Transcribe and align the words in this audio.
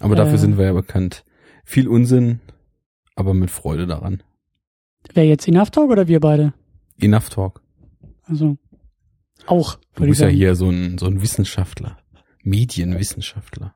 Aber 0.00 0.14
dafür 0.16 0.34
Äh. 0.34 0.38
sind 0.38 0.58
wir 0.58 0.64
ja 0.66 0.72
bekannt. 0.72 1.24
Viel 1.64 1.88
Unsinn, 1.88 2.40
aber 3.14 3.34
mit 3.34 3.50
Freude 3.50 3.86
daran. 3.86 4.22
Wer 5.14 5.26
jetzt 5.26 5.46
Enough 5.48 5.70
Talk 5.70 5.90
oder 5.90 6.08
wir 6.08 6.20
beide? 6.20 6.52
Enough 7.00 7.30
Talk. 7.30 7.62
Also 8.24 8.56
auch. 9.46 9.78
Du 9.94 10.04
bist 10.04 10.20
ja 10.20 10.28
hier 10.28 10.54
so 10.54 10.68
ein, 10.70 10.98
so 10.98 11.06
ein 11.06 11.22
Wissenschaftler. 11.22 11.98
Medienwissenschaftler. 12.42 13.74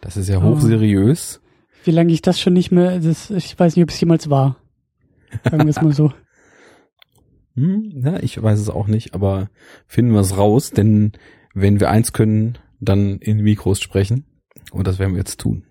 Das 0.00 0.16
ist 0.16 0.28
ja 0.28 0.38
Oh. 0.38 0.42
hochseriös. 0.54 1.40
Wie 1.84 1.90
lange 1.90 2.12
ich 2.12 2.22
das 2.22 2.40
schon 2.40 2.52
nicht 2.54 2.72
mehr, 2.72 2.98
das, 3.00 3.30
ich 3.30 3.58
weiß 3.58 3.76
nicht, 3.76 3.82
ob 3.84 3.90
es 3.90 4.00
jemals 4.00 4.28
war. 4.30 4.56
Sagen 5.44 5.58
wir 5.64 5.70
es 5.70 5.80
mal 5.82 5.92
so. 5.92 6.12
Hm, 7.54 8.02
ja, 8.04 8.22
ich 8.22 8.42
weiß 8.42 8.58
es 8.60 8.68
auch 8.68 8.86
nicht, 8.86 9.14
aber 9.14 9.48
finden 9.86 10.12
wir 10.12 10.20
es 10.20 10.36
raus, 10.36 10.72
denn 10.72 11.12
wenn 11.54 11.80
wir 11.80 11.88
eins 11.88 12.12
können, 12.12 12.58
dann 12.80 13.16
in 13.18 13.38
Mikros 13.38 13.80
sprechen. 13.80 14.26
Und 14.76 14.86
das 14.86 14.98
werden 14.98 15.12
wir 15.12 15.18
jetzt 15.18 15.40
tun. 15.40 15.64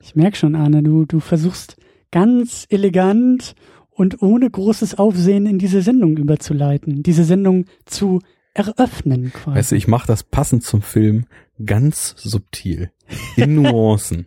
Ich 0.00 0.14
merk 0.14 0.36
schon, 0.36 0.54
Arne, 0.54 0.82
du, 0.82 1.04
du 1.04 1.20
versuchst 1.20 1.76
ganz 2.10 2.66
elegant 2.68 3.54
und 3.90 4.22
ohne 4.22 4.48
großes 4.48 4.98
Aufsehen 4.98 5.46
in 5.46 5.58
diese 5.58 5.82
Sendung 5.82 6.16
überzuleiten, 6.16 7.02
diese 7.02 7.24
Sendung 7.24 7.64
zu 7.84 8.20
eröffnen 8.54 9.32
quasi. 9.32 9.56
Weißt 9.58 9.72
du, 9.72 9.76
ich 9.76 9.88
mache 9.88 10.06
das 10.06 10.22
passend 10.22 10.62
zum 10.64 10.82
Film 10.82 11.26
ganz 11.64 12.14
subtil. 12.16 12.90
In 13.36 13.54
Nuancen. 13.62 14.26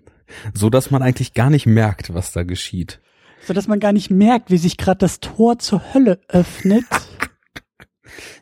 so 0.53 0.69
dass 0.69 0.91
man 0.91 1.01
eigentlich 1.01 1.33
gar 1.33 1.49
nicht 1.49 1.65
merkt, 1.65 2.13
was 2.13 2.31
da 2.31 2.43
geschieht. 2.43 3.01
so 3.45 3.53
dass 3.53 3.67
man 3.67 3.79
gar 3.79 3.93
nicht 3.93 4.09
merkt, 4.11 4.51
wie 4.51 4.57
sich 4.57 4.77
gerade 4.77 4.99
das 4.99 5.19
Tor 5.19 5.59
zur 5.59 5.93
Hölle 5.93 6.19
öffnet. 6.27 6.85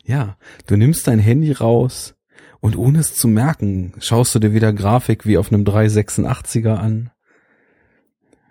Ja, 0.04 0.36
du 0.66 0.76
nimmst 0.76 1.06
dein 1.06 1.20
Handy 1.20 1.52
raus 1.52 2.16
und 2.60 2.76
ohne 2.76 2.98
es 2.98 3.14
zu 3.14 3.26
merken, 3.28 3.92
schaust 4.00 4.34
du 4.34 4.38
dir 4.38 4.52
wieder 4.52 4.72
Grafik 4.72 5.26
wie 5.26 5.38
auf 5.38 5.52
einem 5.52 5.64
386er 5.64 6.74
an. 6.74 7.10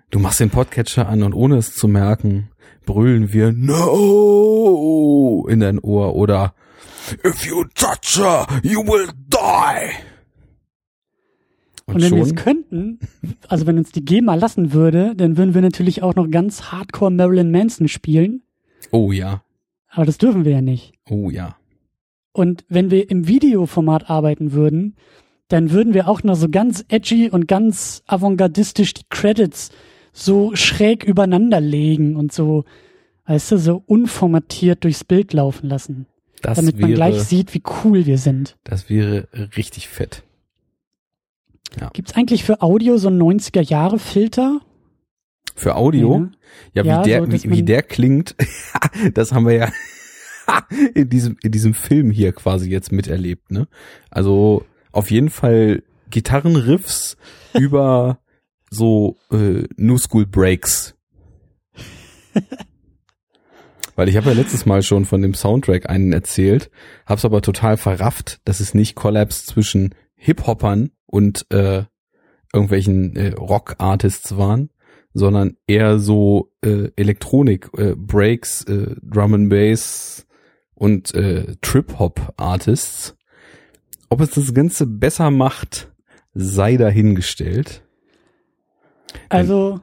Du 0.10 0.20
machst 0.20 0.40
den 0.40 0.50
Podcatcher 0.50 1.08
an 1.08 1.22
und 1.24 1.34
ohne 1.34 1.58
es 1.58 1.76
zu 1.76 1.88
merken, 1.88 2.50
brüllen 2.86 3.32
wir 3.32 3.52
No 3.52 5.48
in 5.50 5.60
dein 5.60 5.80
Ohr 5.80 6.16
oder 6.16 6.54
If 7.26 7.46
you 7.46 7.64
touch 7.76 8.18
her, 8.18 8.48
you 8.64 8.82
will 8.86 9.08
die. 9.28 9.90
Und, 11.86 11.96
Und 11.96 12.02
wenn 12.04 12.16
wir 12.16 12.24
es 12.24 12.36
könnten, 12.36 13.00
also 13.48 13.66
wenn 13.66 13.78
uns 13.80 13.92
die 13.92 14.06
GEMA 14.06 14.36
lassen 14.36 14.74
würde, 14.74 15.16
dann 15.16 15.38
würden 15.38 15.54
wir 15.56 15.62
natürlich 15.62 16.04
auch 16.04 16.14
noch 16.16 16.30
ganz 16.30 16.72
hardcore 16.72 17.10
Marilyn 17.12 17.50
Manson 17.52 17.88
spielen. 17.88 18.44
oh 18.92 19.12
ja, 19.12 19.44
Aber 19.90 20.06
das 20.06 20.18
dürfen 20.20 20.46
wir 20.46 20.52
ja 20.52 20.62
nicht. 20.62 20.94
oh 21.10 21.30
ja. 21.32 21.56
Und 22.32 22.64
wenn 22.70 22.92
wir 22.92 23.10
im 23.10 23.28
Videoformat 23.28 24.10
arbeiten 24.10 24.52
würden, 24.52 24.96
dann 25.48 25.72
würden 25.72 25.94
wir 25.94 26.08
auch 26.08 26.22
noch 26.24 26.36
so 26.36 26.48
ganz 26.50 26.86
edgy 26.90 27.30
und 27.30 27.48
ganz 27.48 28.04
avantgardistisch 28.06 28.94
die 28.94 29.04
Credits 29.10 29.72
so 30.14 30.56
schräg 30.56 31.04
übereinander 31.04 31.60
legen 31.60 32.16
und 32.16 32.32
so, 32.32 32.66
weißt 33.26 33.54
du, 33.54 33.58
so 33.58 33.84
unformatiert 33.88 34.84
durchs 34.84 35.04
Bild 35.04 35.34
laufen 35.34 35.68
lassen, 35.68 36.06
Das 36.42 36.58
damit 36.58 36.80
man 36.80 36.90
wäre, 36.90 36.98
gleich 36.98 37.22
sieht, 37.24 37.54
wie 37.54 37.64
cool 37.84 38.06
wir 38.06 38.18
sind. 38.20 38.58
das 38.64 38.90
wäre 38.90 39.28
richtig 39.58 39.88
fett. 39.88 40.24
Gibt's 41.94 42.16
eigentlich 42.16 42.44
für 42.44 42.62
Audio 42.62 42.98
so 42.98 43.10
einen 43.10 43.22
90er-Jahre-Filter? 43.22 44.60
Für 45.56 45.76
Audio? 45.76 46.28
Ja, 46.74 46.84
Ja, 46.84 47.04
wie 47.04 47.10
der, 47.10 47.22
so, 47.26 47.32
wie, 47.32 47.44
wie 47.44 47.48
man- 47.58 47.66
der 47.66 47.84
klingt, 47.84 48.36
das 49.14 49.32
haben 49.32 49.46
wir 49.48 49.54
ja 49.54 49.72
in 50.94 51.10
diesem, 51.10 51.38
in 51.42 51.52
diesem 51.52 51.74
Film 51.74 52.12
hier 52.12 52.32
quasi 52.32 52.70
jetzt 52.70 52.92
miterlebt, 52.92 53.52
ne? 53.52 53.68
Also 54.10 54.66
auf 54.92 55.12
jeden 55.12 55.30
Fall 55.30 55.84
Gitarrenriffs 56.10 57.18
über 57.54 58.20
so 58.70 59.18
äh, 59.32 59.64
New 59.78 59.98
School 59.98 60.26
Breaks. 60.26 60.96
Weil 63.96 64.08
ich 64.08 64.16
habe 64.16 64.30
ja 64.30 64.36
letztes 64.36 64.66
Mal 64.66 64.82
schon 64.82 65.04
von 65.06 65.22
dem 65.22 65.34
Soundtrack 65.34 65.90
einen 65.90 66.14
erzählt, 66.14 66.72
hab's 67.06 67.26
aber 67.26 67.42
total 67.42 67.76
verrafft, 67.76 68.40
dass 68.46 68.62
es 68.62 68.74
nicht 68.74 68.96
Collabs 68.96 69.46
zwischen 69.46 69.94
Hip-Hoppern 70.16 70.92
und 71.06 71.46
äh, 71.52 71.84
irgendwelchen 72.54 73.16
äh, 73.18 73.34
Rock-Artists 73.34 74.38
waren, 74.38 74.70
sondern 75.14 75.58
eher 75.68 76.00
so 76.00 76.54
äh, 76.62 76.92
Elektronik, 76.96 77.70
äh, 77.78 77.96
Breaks, 77.98 78.64
äh, 78.64 78.96
Drum 79.02 79.34
and 79.34 79.50
Bass 79.50 80.26
und 80.80 81.14
äh, 81.14 81.56
Trip-Hop-Artists. 81.62 83.16
Ob 84.10 84.22
es 84.22 84.32
das 84.32 84.54
Ganze 84.56 84.88
besser 84.88 85.30
macht, 85.30 85.92
sei 86.34 86.78
dahingestellt. 86.78 87.84
Also, 89.30 89.82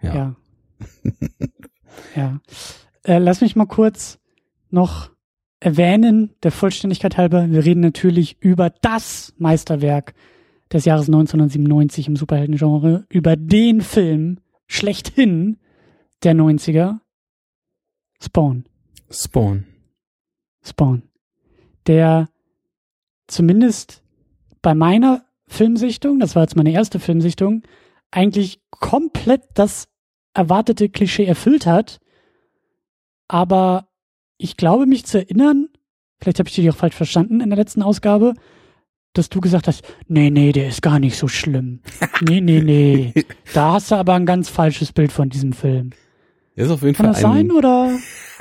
Ja. 0.00 0.14
ja. 0.14 0.36
Ja. 2.16 2.40
Äh, 3.04 3.18
lass 3.18 3.42
mich 3.42 3.54
mal 3.54 3.66
kurz 3.66 4.18
noch 4.70 5.10
erwähnen, 5.60 6.34
der 6.42 6.50
Vollständigkeit 6.50 7.16
halber, 7.16 7.50
wir 7.50 7.64
reden 7.64 7.80
natürlich 7.80 8.36
über 8.40 8.70
das 8.70 9.34
Meisterwerk 9.36 10.14
des 10.72 10.84
Jahres 10.86 11.06
1997 11.08 12.08
im 12.08 12.16
Superheldengenre, 12.16 13.04
über 13.10 13.36
den 13.36 13.82
Film 13.82 14.38
schlechthin 14.66 15.58
der 16.22 16.34
90er, 16.34 16.98
Spawn. 18.20 18.64
Spawn. 19.10 19.66
Spawn. 20.62 21.02
Der 21.86 22.28
zumindest 23.26 24.02
bei 24.60 24.74
meiner 24.74 25.24
Filmsichtung, 25.48 26.20
das 26.20 26.34
war 26.36 26.42
jetzt 26.42 26.56
meine 26.56 26.72
erste 26.72 26.98
Filmsichtung, 26.98 27.62
eigentlich 28.10 28.60
komplett 28.70 29.42
das 29.54 29.88
erwartete 30.34 30.88
Klischee 30.88 31.24
erfüllt 31.24 31.66
hat. 31.66 32.00
Aber 33.28 33.88
ich 34.38 34.56
glaube 34.56 34.86
mich 34.86 35.04
zu 35.06 35.18
erinnern, 35.18 35.68
vielleicht 36.20 36.38
habe 36.38 36.48
ich 36.48 36.54
dich 36.54 36.70
auch 36.70 36.76
falsch 36.76 36.94
verstanden 36.94 37.40
in 37.40 37.50
der 37.50 37.58
letzten 37.58 37.82
Ausgabe, 37.82 38.34
dass 39.14 39.28
du 39.28 39.40
gesagt 39.40 39.68
hast, 39.68 39.82
nee, 40.08 40.30
nee, 40.30 40.52
der 40.52 40.68
ist 40.68 40.80
gar 40.80 40.98
nicht 40.98 41.16
so 41.16 41.28
schlimm. 41.28 41.80
Nee, 42.22 42.40
nee, 42.40 42.60
nee. 42.60 43.12
Da 43.52 43.72
hast 43.72 43.90
du 43.90 43.96
aber 43.96 44.14
ein 44.14 44.26
ganz 44.26 44.48
falsches 44.48 44.92
Bild 44.92 45.10
von 45.10 45.28
diesem 45.28 45.52
Film. 45.52 45.90
Ist 46.54 46.70
auf 46.70 46.82
jeden 46.82 46.94
Kann 46.94 47.06
Fall 47.06 47.14
das 47.14 47.24
ein, 47.24 47.48
sein 47.48 47.50
oder? 47.50 47.90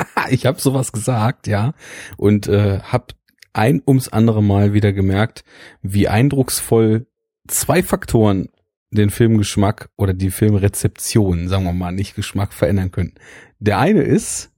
ich 0.29 0.45
habe 0.45 0.59
sowas 0.59 0.91
gesagt, 0.91 1.47
ja, 1.47 1.73
und 2.17 2.47
äh, 2.47 2.79
habe 2.79 3.07
ein 3.53 3.81
ums 3.85 4.07
andere 4.07 4.41
Mal 4.41 4.73
wieder 4.73 4.93
gemerkt, 4.93 5.43
wie 5.81 6.07
eindrucksvoll 6.07 7.07
zwei 7.47 7.83
Faktoren 7.83 8.49
den 8.91 9.09
Filmgeschmack 9.09 9.89
oder 9.95 10.13
die 10.13 10.31
Filmrezeption, 10.31 11.47
sagen 11.47 11.63
wir 11.63 11.73
mal, 11.73 11.91
nicht 11.91 12.15
Geschmack 12.15 12.53
verändern 12.53 12.91
können. 12.91 13.13
Der 13.59 13.79
eine 13.79 14.01
ist 14.01 14.51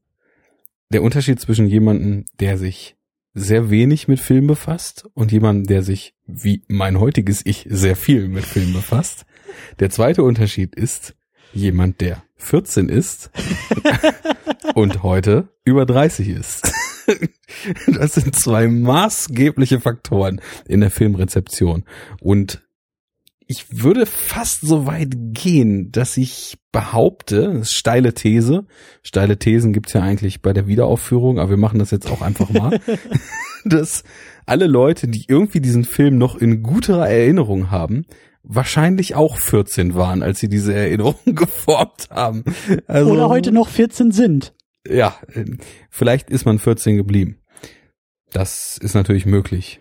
der 0.91 1.03
Unterschied 1.03 1.39
zwischen 1.39 1.67
jemandem, 1.67 2.25
der 2.39 2.57
sich 2.57 2.95
sehr 3.33 3.69
wenig 3.69 4.07
mit 4.07 4.19
Film 4.19 4.47
befasst 4.47 5.05
und 5.13 5.31
jemandem, 5.31 5.65
der 5.65 5.83
sich, 5.83 6.13
wie 6.25 6.63
mein 6.67 6.99
heutiges 6.99 7.45
Ich, 7.45 7.65
sehr 7.69 7.95
viel 7.95 8.27
mit 8.27 8.45
Film 8.45 8.73
befasst. 8.73 9.25
Der 9.79 9.89
zweite 9.89 10.23
Unterschied 10.23 10.75
ist 10.75 11.15
jemand, 11.53 12.01
der 12.01 12.23
14 12.37 12.89
ist 12.89 13.31
und 14.75 15.03
heute 15.03 15.49
über 15.63 15.85
30 15.85 16.29
ist. 16.29 16.71
Das 17.85 18.13
sind 18.13 18.33
zwei 18.33 18.67
maßgebliche 18.67 19.81
Faktoren 19.81 20.41
in 20.67 20.79
der 20.79 20.89
Filmrezeption. 20.89 21.83
Und 22.21 22.63
ich 23.47 23.83
würde 23.83 24.05
fast 24.05 24.61
so 24.61 24.85
weit 24.85 25.13
gehen, 25.33 25.91
dass 25.91 26.17
ich 26.17 26.57
behaupte, 26.71 27.63
steile 27.65 28.13
These, 28.13 28.65
steile 29.03 29.37
Thesen 29.37 29.73
gibt's 29.73 29.93
ja 29.93 30.01
eigentlich 30.01 30.41
bei 30.41 30.53
der 30.53 30.67
Wiederaufführung, 30.67 31.39
aber 31.39 31.51
wir 31.51 31.57
machen 31.57 31.79
das 31.79 31.91
jetzt 31.91 32.09
auch 32.09 32.21
einfach 32.21 32.49
mal, 32.49 32.79
dass 33.65 34.03
alle 34.45 34.67
Leute, 34.67 35.07
die 35.07 35.25
irgendwie 35.27 35.61
diesen 35.61 35.83
Film 35.83 36.17
noch 36.17 36.35
in 36.35 36.63
guterer 36.63 37.09
Erinnerung 37.09 37.69
haben, 37.69 38.05
wahrscheinlich 38.43 39.15
auch 39.15 39.37
14 39.37 39.95
waren, 39.95 40.21
als 40.21 40.39
sie 40.39 40.49
diese 40.49 40.73
Erinnerung 40.73 41.15
geformt 41.25 42.09
haben. 42.09 42.43
Also, 42.87 43.11
Oder 43.11 43.29
heute 43.29 43.51
noch 43.51 43.69
14 43.69 44.11
sind. 44.11 44.53
ja, 44.87 45.15
vielleicht 45.89 46.29
ist 46.29 46.45
man 46.45 46.59
14 46.59 46.97
geblieben. 46.97 47.37
Das 48.31 48.77
ist 48.81 48.95
natürlich 48.95 49.25
möglich. 49.25 49.79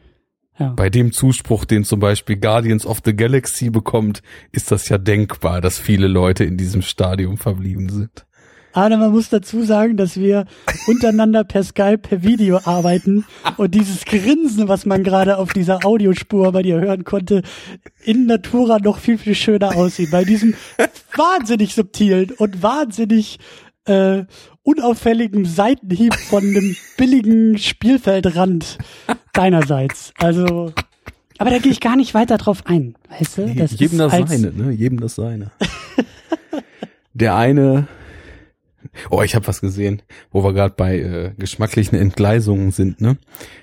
Ja. 0.59 0.69
Bei 0.75 0.91
dem 0.91 1.13
Zuspruch, 1.13 1.65
den 1.65 1.83
zum 1.85 1.99
Beispiel 1.99 2.37
Guardians 2.37 2.85
of 2.87 3.01
the 3.05 3.17
Galaxy 3.17 3.71
bekommt, 3.71 4.23
ist 4.53 4.71
das 4.71 4.89
ja 4.91 4.99
denkbar, 4.99 5.61
dass 5.61 5.79
viele 5.79 6.07
Leute 6.07 6.45
in 6.45 6.59
diesem 6.59 6.83
Stadium 6.83 7.39
verblieben 7.39 7.89
sind. 7.89 8.27
Aber 8.73 8.97
man 8.97 9.13
muss 9.13 9.29
dazu 9.29 9.63
sagen, 9.63 9.97
dass 9.97 10.17
wir 10.17 10.47
untereinander 10.87 11.45
per 11.45 11.63
Skype, 11.63 11.99
per 11.99 12.23
Video 12.23 12.61
arbeiten 12.65 13.25
und 13.57 13.75
dieses 13.75 14.05
Grinsen, 14.05 14.69
was 14.69 14.87
man 14.87 15.05
gerade 15.05 15.39
auf 15.39 15.53
dieser 15.53 15.85
Audiospur 15.85 16.53
bei 16.53 16.63
dir 16.63 16.81
hören 16.81 17.05
konnte, 17.05 17.43
in 18.03 18.27
Natura 18.27 18.79
noch 18.79 18.99
viel, 18.99 19.19
viel 19.19 19.35
schöner 19.35 19.77
aussieht. 19.77 20.11
Bei 20.11 20.25
diesem 20.25 20.55
wahnsinnig 21.17 21.75
subtilen 21.75 22.31
und 22.33 22.63
wahnsinnig 22.63 23.39
äh, 23.85 24.25
unauffälligen 24.63 25.45
Seitenhieb 25.45 26.15
von 26.15 26.43
einem 26.43 26.77
billigen 26.97 27.59
Spielfeldrand 27.59 28.79
deinerseits. 29.33 30.13
Also 30.19 30.73
Aber 31.39 31.51
da 31.51 31.59
gehe 31.59 31.73
ich 31.73 31.81
gar 31.81 31.97
nicht 31.97 32.15
weiter 32.15 32.39
drauf 32.39 32.63
ein, 32.67 32.95
weißt 33.11 33.39
du? 33.39 33.55
Das 33.55 33.79
jedem 33.79 33.99
das 33.99 34.13
seine, 34.13 34.53
ne? 34.53 34.71
Jedem 34.71 35.01
das 35.01 35.17
seine. 35.17 35.51
Der 37.15 37.35
eine 37.37 37.89
Oh, 39.11 39.23
ich 39.23 39.35
habe 39.35 39.47
was 39.47 39.61
gesehen, 39.61 40.03
wo 40.31 40.45
wir 40.45 40.53
gerade 40.53 40.75
bei 40.77 40.99
äh, 40.99 41.33
geschmacklichen 41.39 41.99
Entgleisungen 41.99 42.73
sind, 42.73 43.01
ne? 43.01 43.17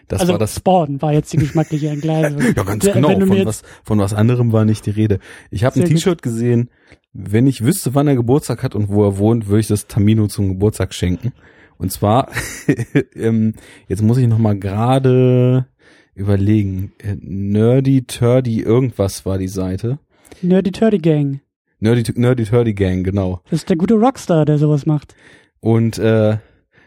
Das 0.08 0.22
also 0.22 0.34
war 0.34 0.40
das 0.40 0.56
Spawn 0.56 1.02
war 1.02 1.14
jetzt 1.14 1.31
die 1.34 1.38
geschmackliche 1.38 1.90
Entgleisung. 1.90 2.42
ja, 2.56 2.64
ganz 2.64 2.86
genau, 2.86 3.10
von 3.20 3.46
was 3.46 3.62
von 3.84 4.00
was 4.00 4.14
anderem 4.14 4.52
war 4.52 4.66
nicht 4.66 4.86
die 4.86 4.92
Rede. 4.92 5.20
Ich 5.52 5.64
habe 5.64 5.80
ein 5.80 5.86
T-Shirt 5.86 6.22
gesehen, 6.22 6.70
wenn 7.14 7.46
ich 7.46 7.64
wüsste, 7.64 7.94
wann 7.94 8.08
er 8.08 8.16
Geburtstag 8.16 8.64
hat 8.64 8.76
und 8.76 8.90
wo 8.90 9.04
er 9.04 9.18
wohnt, 9.18 9.48
würde 9.48 9.60
ich 9.60 9.68
das 9.68 9.88
Tamino 9.88 10.28
zum 10.28 10.50
Geburtstag 10.50 10.94
schenken. 10.94 11.34
Und 11.78 11.92
zwar 11.92 12.30
ähm, 13.16 13.54
jetzt 13.88 14.02
muss 14.02 14.18
ich 14.18 14.28
noch 14.28 14.40
mal 14.40 14.58
gerade 14.58 15.68
überlegen. 16.16 16.94
Äh, 16.98 17.16
Nerdy 17.20 18.04
Turdy 18.04 18.62
irgendwas 18.62 19.25
war 19.25 19.38
die 19.38 19.48
Seite. 19.48 20.00
Nerdy 20.42 20.72
Turdy 20.72 20.98
Gang. 20.98 21.42
Nerdy, 21.80 22.04
Nerdy 22.16 22.44
Turdy 22.44 22.74
Gang, 22.74 23.04
genau. 23.04 23.42
Das 23.50 23.62
ist 23.62 23.70
der 23.70 23.78
gute 23.78 23.96
Rockstar, 23.96 24.46
der 24.46 24.58
sowas 24.58 24.86
macht. 24.86 25.16
Und 25.60 25.98
äh, 25.98 26.38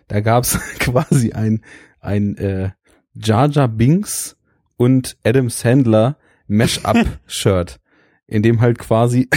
da 0.08 0.20
gab's 0.20 0.58
quasi 0.78 1.32
ein, 1.32 1.62
ein 2.00 2.36
äh, 2.36 2.70
Jar 3.14 3.48
Jar 3.48 3.68
Binks 3.68 4.36
und 4.76 5.16
Adam 5.24 5.50
Sandler 5.50 6.16
Mash-up-Shirt, 6.46 7.80
in 8.26 8.42
dem 8.42 8.60
halt 8.60 8.78
quasi, 8.78 9.28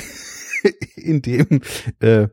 in 0.96 1.22
dem 1.22 1.62
äh, 2.00 2.28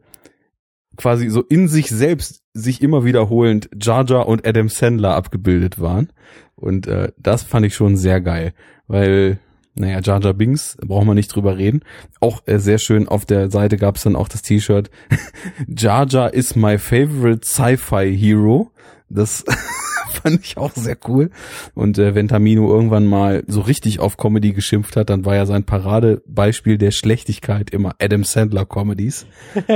quasi 0.96 1.28
so 1.28 1.42
in 1.42 1.68
sich 1.68 1.88
selbst 1.88 2.42
sich 2.52 2.82
immer 2.82 3.04
wiederholend 3.04 3.70
Jar 3.80 4.04
Jar 4.04 4.26
und 4.26 4.46
Adam 4.46 4.68
Sandler 4.68 5.14
abgebildet 5.14 5.80
waren. 5.80 6.12
Und 6.54 6.86
äh, 6.86 7.12
das 7.16 7.42
fand 7.42 7.66
ich 7.66 7.74
schon 7.74 7.96
sehr 7.96 8.20
geil, 8.20 8.52
weil 8.86 9.38
naja, 9.74 10.00
Jar 10.00 10.20
Jar 10.20 10.34
Binks, 10.34 10.76
brauchen 10.84 11.08
wir 11.08 11.14
nicht 11.14 11.34
drüber 11.34 11.56
reden. 11.56 11.80
Auch 12.20 12.42
äh, 12.46 12.58
sehr 12.58 12.78
schön, 12.78 13.08
auf 13.08 13.24
der 13.24 13.50
Seite 13.50 13.76
gab 13.76 13.96
es 13.96 14.02
dann 14.02 14.16
auch 14.16 14.28
das 14.28 14.42
T-Shirt 14.42 14.90
Jar 15.66 16.06
Jar 16.06 16.34
is 16.34 16.54
my 16.56 16.78
favorite 16.78 17.46
Sci-Fi 17.46 18.16
Hero. 18.16 18.70
Das 19.08 19.44
fand 20.10 20.44
ich 20.44 20.56
auch 20.56 20.72
sehr 20.72 20.96
cool. 21.08 21.30
Und 21.74 21.98
äh, 21.98 22.14
wenn 22.14 22.28
Tamino 22.28 22.72
irgendwann 22.72 23.06
mal 23.06 23.44
so 23.46 23.60
richtig 23.60 24.00
auf 24.00 24.16
Comedy 24.16 24.52
geschimpft 24.52 24.96
hat, 24.96 25.10
dann 25.10 25.24
war 25.24 25.36
ja 25.36 25.46
sein 25.46 25.64
Paradebeispiel 25.64 26.78
der 26.78 26.90
Schlechtigkeit 26.90 27.70
immer 27.70 27.94
Adam 27.98 28.24
Sandler 28.24 28.66
Comedies. 28.66 29.26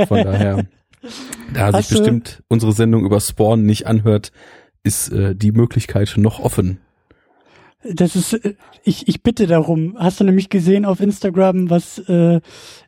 Von 0.07 0.23
daher, 0.23 0.65
da 1.53 1.71
Hast 1.71 1.89
sich 1.89 1.97
bestimmt 1.97 2.43
unsere 2.47 2.73
Sendung 2.73 3.05
über 3.05 3.19
Spawn 3.19 3.63
nicht 3.63 3.87
anhört, 3.87 4.31
ist 4.83 5.11
äh, 5.11 5.35
die 5.35 5.51
Möglichkeit 5.51 6.13
noch 6.17 6.39
offen. 6.39 6.79
Das 7.83 8.15
ist, 8.15 8.33
äh, 8.33 8.55
ich, 8.83 9.07
ich 9.07 9.23
bitte 9.23 9.47
darum. 9.47 9.95
Hast 9.97 10.19
du 10.19 10.23
nämlich 10.23 10.49
gesehen 10.49 10.85
auf 10.85 10.99
Instagram, 10.99 11.69
was 11.69 11.99
äh, 12.07 12.41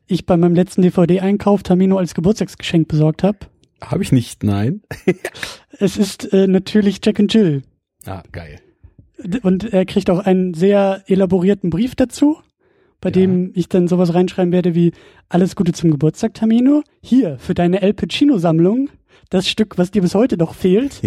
ich 0.07 0.25
bei 0.25 0.37
meinem 0.37 0.55
letzten 0.55 0.81
DVD-Einkauf 0.81 1.63
Tamino 1.63 1.97
als 1.97 2.13
Geburtstagsgeschenk 2.13 2.87
besorgt 2.87 3.23
habe? 3.23 3.37
Habe 3.81 4.03
ich 4.03 4.11
nicht, 4.11 4.43
nein. 4.43 4.81
es 5.79 5.97
ist 5.97 6.33
äh, 6.33 6.47
natürlich 6.47 6.99
Jack 7.03 7.19
and 7.19 7.33
Jill. 7.33 7.61
Ah, 8.05 8.23
geil. 8.31 8.59
Und 9.43 9.65
er 9.73 9.85
kriegt 9.85 10.09
auch 10.09 10.19
einen 10.19 10.53
sehr 10.53 11.03
elaborierten 11.07 11.69
Brief 11.69 11.95
dazu, 11.95 12.37
bei 13.01 13.09
ja. 13.09 13.13
dem 13.13 13.51
ich 13.53 13.69
dann 13.69 13.87
sowas 13.87 14.13
reinschreiben 14.13 14.51
werde 14.51 14.75
wie 14.75 14.93
Alles 15.27 15.55
Gute 15.55 15.73
zum 15.73 15.91
Geburtstag, 15.91 16.33
Tamino. 16.33 16.83
Hier, 17.01 17.37
für 17.37 17.53
deine 17.53 17.81
El 17.81 17.93
Pacino-Sammlung 17.93 18.89
das 19.29 19.47
Stück, 19.47 19.77
was 19.77 19.91
dir 19.91 20.01
bis 20.01 20.15
heute 20.15 20.37
noch 20.37 20.53
fehlt. 20.53 21.01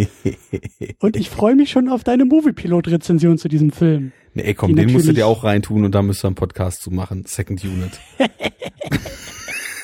und 1.00 1.16
ich 1.16 1.30
freue 1.30 1.54
mich 1.54 1.70
schon 1.70 1.88
auf 1.88 2.04
deine 2.04 2.24
Movie-Pilot-Rezension 2.24 3.38
zu 3.38 3.48
diesem 3.48 3.70
Film. 3.70 4.12
Nee, 4.34 4.42
ey, 4.42 4.54
komm, 4.54 4.74
den 4.74 4.92
musst 4.92 5.08
du 5.08 5.12
dir 5.12 5.26
auch 5.26 5.44
reintun 5.44 5.84
und 5.84 5.94
da 5.94 6.02
müsst 6.02 6.24
ihr 6.24 6.28
einen 6.28 6.36
Podcast 6.36 6.82
zu 6.82 6.90
machen. 6.90 7.24
Second 7.26 7.62
Unit. 7.64 8.00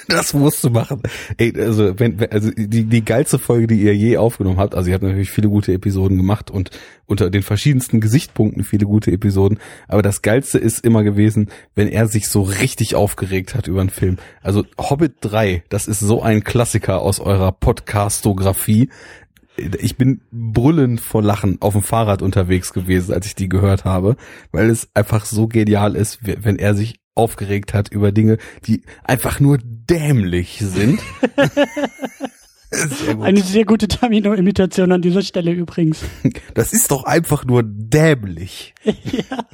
das 0.16 0.32
musst 0.32 0.64
du 0.64 0.70
machen. 0.70 1.02
Ey, 1.36 1.52
also 1.60 1.98
wenn, 1.98 2.18
also 2.30 2.50
die, 2.50 2.84
die 2.84 3.04
geilste 3.04 3.38
Folge, 3.38 3.66
die 3.66 3.80
ihr 3.80 3.94
je 3.94 4.16
aufgenommen 4.16 4.58
habt, 4.58 4.74
also 4.74 4.88
ihr 4.88 4.94
habt 4.94 5.04
natürlich 5.04 5.30
viele 5.30 5.48
gute 5.48 5.72
Episoden 5.74 6.16
gemacht 6.16 6.50
und 6.50 6.70
unter 7.06 7.30
den 7.30 7.42
verschiedensten 7.42 8.00
Gesichtspunkten 8.00 8.64
viele 8.64 8.86
gute 8.86 9.12
Episoden, 9.12 9.58
aber 9.86 10.00
das 10.00 10.22
geilste 10.22 10.58
ist 10.58 10.84
immer 10.84 11.02
gewesen, 11.02 11.50
wenn 11.74 11.88
er 11.88 12.08
sich 12.08 12.28
so 12.28 12.42
richtig 12.42 12.94
aufgeregt 12.94 13.54
hat 13.54 13.68
über 13.68 13.82
einen 13.82 13.90
Film. 13.90 14.16
Also 14.42 14.64
Hobbit 14.78 15.16
3, 15.20 15.64
das 15.68 15.86
ist 15.86 16.00
so 16.00 16.22
ein 16.22 16.42
Klassiker 16.42 17.02
aus 17.02 17.20
eurer 17.20 17.52
Podcastografie 17.52 18.88
ich 19.80 19.96
bin 19.96 20.20
brüllend 20.30 21.00
vor 21.00 21.20
Lachen 21.20 21.60
auf 21.60 21.72
dem 21.72 21.82
Fahrrad 21.82 22.22
unterwegs 22.22 22.72
gewesen, 22.72 23.12
als 23.12 23.26
ich 23.26 23.34
die 23.34 23.48
gehört 23.48 23.84
habe, 23.84 24.16
weil 24.52 24.70
es 24.70 24.88
einfach 24.94 25.24
so 25.24 25.48
genial 25.48 25.96
ist, 25.96 26.20
wenn 26.22 26.60
er 26.60 26.76
sich 26.76 27.00
aufgeregt 27.16 27.74
hat 27.74 27.88
über 27.90 28.12
Dinge, 28.12 28.38
die 28.66 28.82
einfach 29.02 29.40
nur 29.40 29.58
dämlich 29.88 30.58
sind. 30.60 31.00
Sehr 32.70 33.18
Eine 33.20 33.40
sehr 33.40 33.64
gute 33.64 33.88
Tamino-Imitation 33.88 34.92
an 34.92 35.00
dieser 35.00 35.22
Stelle 35.22 35.52
übrigens. 35.52 36.04
Das 36.52 36.74
ist 36.74 36.90
doch 36.90 37.04
einfach 37.04 37.46
nur 37.46 37.62
dämlich. 37.64 38.74
ja. 38.84 39.46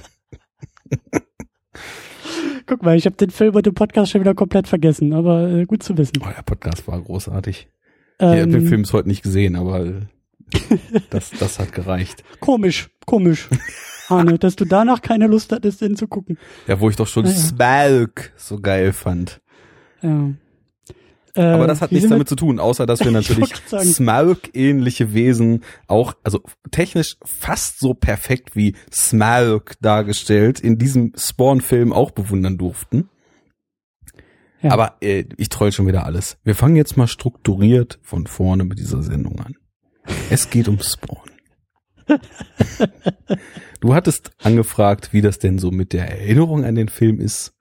Guck 2.66 2.82
mal, 2.82 2.96
ich 2.96 3.06
habe 3.06 3.14
den 3.16 3.30
Film 3.30 3.54
und 3.54 3.66
den 3.66 3.74
Podcast 3.74 4.10
schon 4.10 4.20
wieder 4.20 4.34
komplett 4.34 4.66
vergessen, 4.66 5.12
aber 5.12 5.48
äh, 5.48 5.64
gut 5.64 5.84
zu 5.84 5.96
wissen. 5.96 6.14
Oh, 6.20 6.26
der 6.26 6.42
Podcast 6.42 6.88
war 6.88 7.00
großartig. 7.00 7.68
Ähm, 8.18 8.32
ich 8.32 8.40
habe 8.40 8.50
den 8.50 8.66
Film 8.66 8.84
heute 8.92 9.08
nicht 9.08 9.22
gesehen, 9.22 9.54
aber 9.54 10.08
das, 11.10 11.30
das 11.38 11.60
hat 11.60 11.72
gereicht. 11.72 12.24
Komisch, 12.40 12.90
komisch. 13.06 13.48
Arne, 14.08 14.38
dass 14.38 14.56
du 14.56 14.64
danach 14.64 15.02
keine 15.02 15.28
Lust 15.28 15.52
hattest, 15.52 15.80
den 15.80 15.96
zu 15.96 16.08
gucken. 16.08 16.38
Ja, 16.66 16.80
wo 16.80 16.90
ich 16.90 16.96
doch 16.96 17.06
schon 17.06 17.24
naja. 17.24 17.36
Smalk 17.36 18.32
so 18.36 18.60
geil 18.60 18.92
fand. 18.92 19.40
Ja. 20.04 20.34
Äh, 21.34 21.42
Aber 21.42 21.66
das 21.66 21.80
hat 21.80 21.90
nichts 21.90 22.08
damit 22.08 22.28
zu 22.28 22.36
tun, 22.36 22.60
außer 22.60 22.86
dass 22.86 23.00
wir 23.04 23.10
natürlich 23.10 23.52
Smaug-ähnliche 23.66 25.12
Wesen 25.14 25.64
auch, 25.88 26.14
also 26.22 26.42
technisch 26.70 27.16
fast 27.24 27.80
so 27.80 27.94
perfekt 27.94 28.54
wie 28.54 28.76
Smaug 28.92 29.72
dargestellt, 29.80 30.60
in 30.60 30.78
diesem 30.78 31.12
Spawn-Film 31.16 31.92
auch 31.92 32.12
bewundern 32.12 32.56
durften. 32.56 33.08
Ja. 34.62 34.70
Aber 34.70 34.96
äh, 35.00 35.24
ich 35.36 35.48
troll 35.48 35.72
schon 35.72 35.86
wieder 35.86 36.06
alles. 36.06 36.38
Wir 36.44 36.54
fangen 36.54 36.76
jetzt 36.76 36.96
mal 36.96 37.08
strukturiert 37.08 37.98
von 38.02 38.26
vorne 38.26 38.64
mit 38.64 38.78
dieser 38.78 39.02
Sendung 39.02 39.40
an. 39.40 39.56
Es 40.30 40.50
geht 40.50 40.68
um 40.68 40.78
Spawn. 40.80 41.30
du 43.80 43.94
hattest 43.94 44.32
angefragt, 44.42 45.12
wie 45.12 45.22
das 45.22 45.38
denn 45.38 45.58
so 45.58 45.70
mit 45.70 45.92
der 45.92 46.10
Erinnerung 46.10 46.64
an 46.64 46.74
den 46.74 46.88
Film 46.88 47.18
ist. 47.18 47.53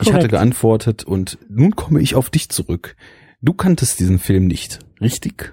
Ich 0.00 0.08
Korrekt. 0.08 0.14
hatte 0.24 0.28
geantwortet 0.28 1.04
und 1.04 1.38
nun 1.48 1.74
komme 1.74 2.00
ich 2.00 2.14
auf 2.14 2.30
dich 2.30 2.48
zurück. 2.50 2.96
Du 3.40 3.54
kanntest 3.54 3.98
diesen 3.98 4.18
Film 4.18 4.46
nicht, 4.46 4.80
richtig? 5.00 5.52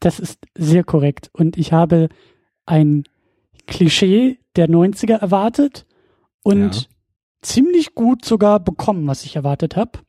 Das 0.00 0.20
ist 0.20 0.38
sehr 0.56 0.84
korrekt. 0.84 1.30
Und 1.32 1.56
ich 1.56 1.72
habe 1.72 2.08
ein 2.66 3.04
Klischee 3.66 4.38
der 4.56 4.68
90er 4.68 5.14
erwartet 5.14 5.86
und 6.42 6.74
ja. 6.74 6.82
ziemlich 7.42 7.94
gut 7.94 8.24
sogar 8.24 8.60
bekommen, 8.60 9.06
was 9.06 9.24
ich 9.24 9.36
erwartet 9.36 9.76
habe. 9.76 10.00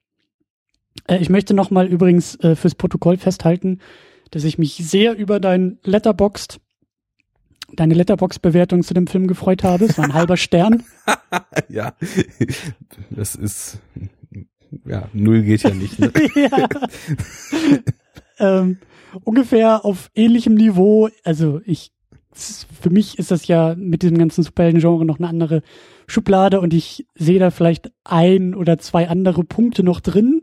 Äh, 1.07 1.17
ich 1.17 1.29
möchte 1.29 1.53
nochmal 1.53 1.87
übrigens 1.87 2.35
äh, 2.37 2.55
fürs 2.55 2.75
Protokoll 2.75 3.17
festhalten, 3.17 3.79
dass 4.31 4.43
ich 4.43 4.57
mich 4.57 4.75
sehr 4.75 5.17
über 5.17 5.39
dein 5.39 5.79
Letterboxd 5.83 6.59
deine 7.75 7.93
Letterbox-Bewertung 7.93 8.83
zu 8.83 8.93
dem 8.93 9.07
Film 9.07 9.27
gefreut 9.27 9.63
habe. 9.63 9.85
Es 9.85 9.97
war 9.97 10.05
ein 10.05 10.13
halber 10.13 10.37
Stern. 10.37 10.83
ja, 11.69 11.93
das 13.09 13.35
ist, 13.35 13.79
ja, 14.85 15.07
null 15.13 15.43
geht 15.43 15.63
ja 15.63 15.71
nicht. 15.71 15.99
Ne? 15.99 16.11
ja. 16.35 16.67
ähm, 18.39 18.77
ungefähr 19.23 19.85
auf 19.85 20.09
ähnlichem 20.15 20.55
Niveau. 20.55 21.09
Also 21.23 21.61
ich, 21.65 21.91
für 22.33 22.89
mich 22.89 23.19
ist 23.19 23.31
das 23.31 23.47
ja 23.47 23.75
mit 23.75 24.03
diesem 24.03 24.17
ganzen 24.17 24.43
Superhelden-Genre 24.43 25.05
noch 25.05 25.19
eine 25.19 25.27
andere 25.27 25.61
Schublade 26.07 26.59
und 26.59 26.73
ich 26.73 27.05
sehe 27.15 27.39
da 27.39 27.51
vielleicht 27.51 27.91
ein 28.03 28.55
oder 28.55 28.79
zwei 28.79 29.09
andere 29.09 29.43
Punkte 29.43 29.83
noch 29.83 29.99
drin, 29.99 30.41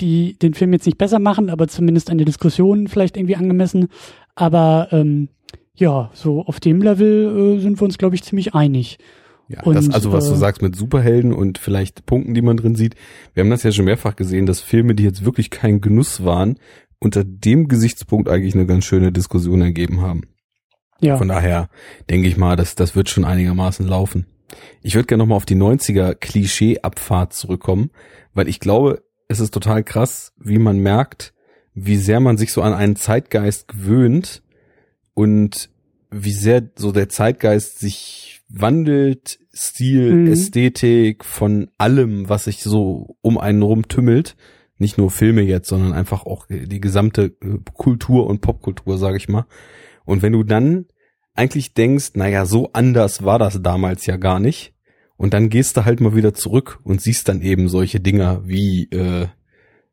die 0.00 0.38
den 0.38 0.54
Film 0.54 0.72
jetzt 0.72 0.86
nicht 0.86 0.98
besser 0.98 1.18
machen, 1.18 1.48
aber 1.48 1.68
zumindest 1.68 2.10
eine 2.10 2.24
Diskussion 2.24 2.88
vielleicht 2.88 3.16
irgendwie 3.16 3.36
angemessen. 3.36 3.88
Aber 4.34 4.88
ähm, 4.90 5.28
ja, 5.74 6.10
so 6.14 6.42
auf 6.42 6.60
dem 6.60 6.82
Level 6.82 7.56
äh, 7.56 7.60
sind 7.60 7.80
wir 7.80 7.84
uns, 7.84 7.98
glaube 7.98 8.14
ich, 8.14 8.22
ziemlich 8.22 8.54
einig. 8.54 8.98
Ja, 9.48 9.62
und, 9.62 9.74
das, 9.74 9.90
also 9.90 10.12
was 10.12 10.28
du 10.28 10.34
äh, 10.34 10.38
sagst 10.38 10.62
mit 10.62 10.76
Superhelden 10.76 11.32
und 11.32 11.58
vielleicht 11.58 12.06
Punkten, 12.06 12.34
die 12.34 12.42
man 12.42 12.56
drin 12.56 12.74
sieht. 12.74 12.94
Wir 13.34 13.42
haben 13.42 13.50
das 13.50 13.62
ja 13.62 13.72
schon 13.72 13.84
mehrfach 13.84 14.16
gesehen, 14.16 14.46
dass 14.46 14.60
Filme, 14.60 14.94
die 14.94 15.02
jetzt 15.02 15.24
wirklich 15.24 15.50
kein 15.50 15.80
Genuss 15.80 16.24
waren, 16.24 16.58
unter 16.98 17.24
dem 17.24 17.68
Gesichtspunkt 17.68 18.28
eigentlich 18.28 18.54
eine 18.54 18.66
ganz 18.66 18.84
schöne 18.84 19.12
Diskussion 19.12 19.60
ergeben 19.60 20.00
haben. 20.00 20.22
Ja. 21.00 21.16
Von 21.16 21.28
daher 21.28 21.68
denke 22.08 22.28
ich 22.28 22.36
mal, 22.36 22.56
dass 22.56 22.76
das 22.76 22.94
wird 22.94 23.08
schon 23.08 23.24
einigermaßen 23.24 23.86
laufen. 23.86 24.26
Ich 24.82 24.94
würde 24.94 25.06
gerne 25.06 25.22
nochmal 25.22 25.36
auf 25.36 25.46
die 25.46 25.56
90er 25.56 26.14
Klischee-Abfahrt 26.14 27.32
zurückkommen, 27.32 27.90
weil 28.34 28.48
ich 28.48 28.60
glaube, 28.60 29.02
es 29.26 29.40
ist 29.40 29.52
total 29.52 29.82
krass, 29.82 30.32
wie 30.38 30.58
man 30.58 30.78
merkt, 30.78 31.34
wie 31.74 31.96
sehr 31.96 32.20
man 32.20 32.36
sich 32.36 32.52
so 32.52 32.62
an 32.62 32.74
einen 32.74 32.96
Zeitgeist 32.96 33.66
gewöhnt 33.66 34.42
und 35.14 35.70
wie 36.10 36.32
sehr 36.32 36.70
so 36.76 36.92
der 36.92 37.08
Zeitgeist 37.08 37.78
sich 37.78 38.42
wandelt 38.48 39.38
Stil, 39.54 40.12
Mhm. 40.14 40.32
Ästhetik, 40.32 41.24
von 41.24 41.70
allem, 41.78 42.28
was 42.28 42.44
sich 42.44 42.62
so 42.62 43.16
um 43.20 43.38
einen 43.38 43.62
rum 43.62 43.88
tümmelt. 43.88 44.36
Nicht 44.78 44.98
nur 44.98 45.10
Filme 45.10 45.42
jetzt, 45.42 45.68
sondern 45.68 45.92
einfach 45.92 46.24
auch 46.24 46.46
die 46.48 46.80
gesamte 46.80 47.36
äh, 47.42 47.58
Kultur 47.74 48.26
und 48.26 48.40
Popkultur, 48.40 48.98
sage 48.98 49.16
ich 49.16 49.28
mal. 49.28 49.46
Und 50.04 50.22
wenn 50.22 50.32
du 50.32 50.42
dann 50.42 50.86
eigentlich 51.34 51.74
denkst, 51.74 52.12
naja, 52.14 52.46
so 52.46 52.70
anders 52.72 53.24
war 53.24 53.38
das 53.38 53.60
damals 53.62 54.06
ja 54.06 54.16
gar 54.16 54.40
nicht. 54.40 54.74
Und 55.16 55.34
dann 55.34 55.50
gehst 55.50 55.76
du 55.76 55.84
halt 55.84 56.00
mal 56.00 56.16
wieder 56.16 56.34
zurück 56.34 56.80
und 56.82 57.00
siehst 57.00 57.28
dann 57.28 57.42
eben 57.42 57.68
solche 57.68 58.00
Dinger 58.00 58.42
wie 58.46 58.84
äh, 58.90 59.28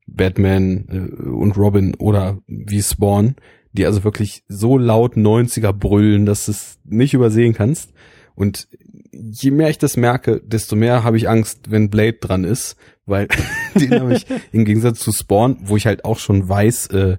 Batman 0.07 0.87
äh, 0.89 1.29
und 1.29 1.57
Robin 1.57 1.95
oder 1.95 2.39
wie 2.47 2.81
Spawn, 2.81 3.35
die 3.79 3.85
also 3.85 4.03
wirklich 4.03 4.43
so 4.49 4.77
laut 4.77 5.15
90er 5.15 5.71
brüllen, 5.71 6.25
dass 6.25 6.45
du 6.45 6.51
es 6.51 6.79
nicht 6.83 7.13
übersehen 7.13 7.53
kannst. 7.53 7.93
Und 8.35 8.67
je 9.11 9.51
mehr 9.51 9.69
ich 9.69 9.77
das 9.77 9.97
merke, 9.97 10.41
desto 10.45 10.75
mehr 10.75 11.03
habe 11.03 11.17
ich 11.17 11.29
Angst, 11.29 11.71
wenn 11.71 11.89
Blade 11.89 12.17
dran 12.19 12.43
ist, 12.43 12.75
weil 13.05 13.27
den 13.75 13.99
habe 13.99 14.13
ich 14.13 14.25
im 14.51 14.65
Gegensatz 14.65 14.99
zu 14.99 15.11
Spawn, 15.13 15.57
wo 15.61 15.77
ich 15.77 15.87
halt 15.87 16.03
auch 16.03 16.19
schon 16.19 16.47
weiß, 16.47 16.87
äh, 16.87 17.17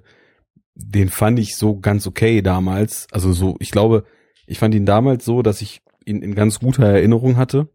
den 0.75 1.09
fand 1.09 1.39
ich 1.39 1.55
so 1.55 1.79
ganz 1.79 2.05
okay 2.05 2.41
damals. 2.41 3.07
Also 3.11 3.33
so, 3.33 3.55
ich 3.59 3.71
glaube, 3.71 4.05
ich 4.45 4.59
fand 4.59 4.75
ihn 4.75 4.85
damals 4.85 5.25
so, 5.25 5.41
dass 5.41 5.61
ich 5.61 5.81
ihn 6.05 6.21
in 6.21 6.35
ganz 6.35 6.59
guter 6.59 6.85
Erinnerung 6.85 7.37
hatte. 7.37 7.69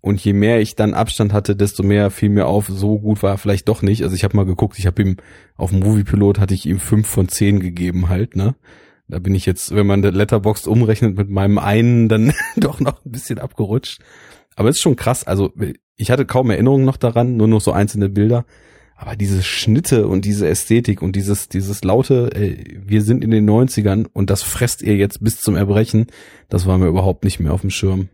Und 0.00 0.24
je 0.24 0.32
mehr 0.32 0.60
ich 0.60 0.76
dann 0.76 0.94
Abstand 0.94 1.32
hatte, 1.32 1.54
desto 1.54 1.82
mehr 1.82 2.10
fiel 2.10 2.30
mir 2.30 2.46
auf, 2.46 2.68
so 2.68 2.98
gut 2.98 3.22
war 3.22 3.32
er 3.32 3.38
vielleicht 3.38 3.68
doch 3.68 3.82
nicht. 3.82 4.02
Also 4.02 4.16
ich 4.16 4.24
habe 4.24 4.36
mal 4.36 4.46
geguckt, 4.46 4.78
ich 4.78 4.86
habe 4.86 5.02
ihm 5.02 5.16
auf 5.56 5.70
dem 5.70 5.80
Moviepilot 5.80 6.38
hatte 6.38 6.54
ich 6.54 6.64
ihm 6.66 6.78
fünf 6.78 7.06
von 7.06 7.28
zehn 7.28 7.60
gegeben 7.60 8.08
halt, 8.08 8.34
ne? 8.34 8.54
Da 9.08 9.18
bin 9.18 9.34
ich 9.34 9.44
jetzt, 9.44 9.74
wenn 9.74 9.86
man 9.86 10.02
der 10.02 10.12
Letterbox 10.12 10.66
umrechnet 10.66 11.16
mit 11.16 11.28
meinem 11.28 11.58
einen, 11.58 12.08
dann 12.08 12.32
doch 12.56 12.80
noch 12.80 13.04
ein 13.04 13.10
bisschen 13.10 13.38
abgerutscht. 13.38 14.00
Aber 14.56 14.68
es 14.68 14.76
ist 14.76 14.82
schon 14.82 14.96
krass. 14.96 15.24
Also 15.24 15.52
ich 15.96 16.10
hatte 16.10 16.24
kaum 16.24 16.50
Erinnerungen 16.50 16.84
noch 16.84 16.96
daran, 16.96 17.36
nur 17.36 17.48
noch 17.48 17.60
so 17.60 17.72
einzelne 17.72 18.08
Bilder. 18.08 18.46
Aber 18.96 19.16
diese 19.16 19.42
Schnitte 19.42 20.06
und 20.06 20.24
diese 20.26 20.46
Ästhetik 20.46 21.02
und 21.02 21.16
dieses, 21.16 21.48
dieses 21.48 21.82
laute, 21.82 22.30
äh, 22.34 22.78
wir 22.86 23.02
sind 23.02 23.24
in 23.24 23.30
den 23.30 23.48
90ern 23.48 24.06
und 24.12 24.30
das 24.30 24.42
fresst 24.42 24.82
ihr 24.82 24.94
jetzt 24.96 25.24
bis 25.24 25.40
zum 25.40 25.56
Erbrechen, 25.56 26.06
das 26.50 26.66
war 26.66 26.76
mir 26.76 26.86
überhaupt 26.86 27.24
nicht 27.24 27.40
mehr 27.40 27.54
auf 27.54 27.62
dem 27.62 27.70
Schirm. 27.70 28.10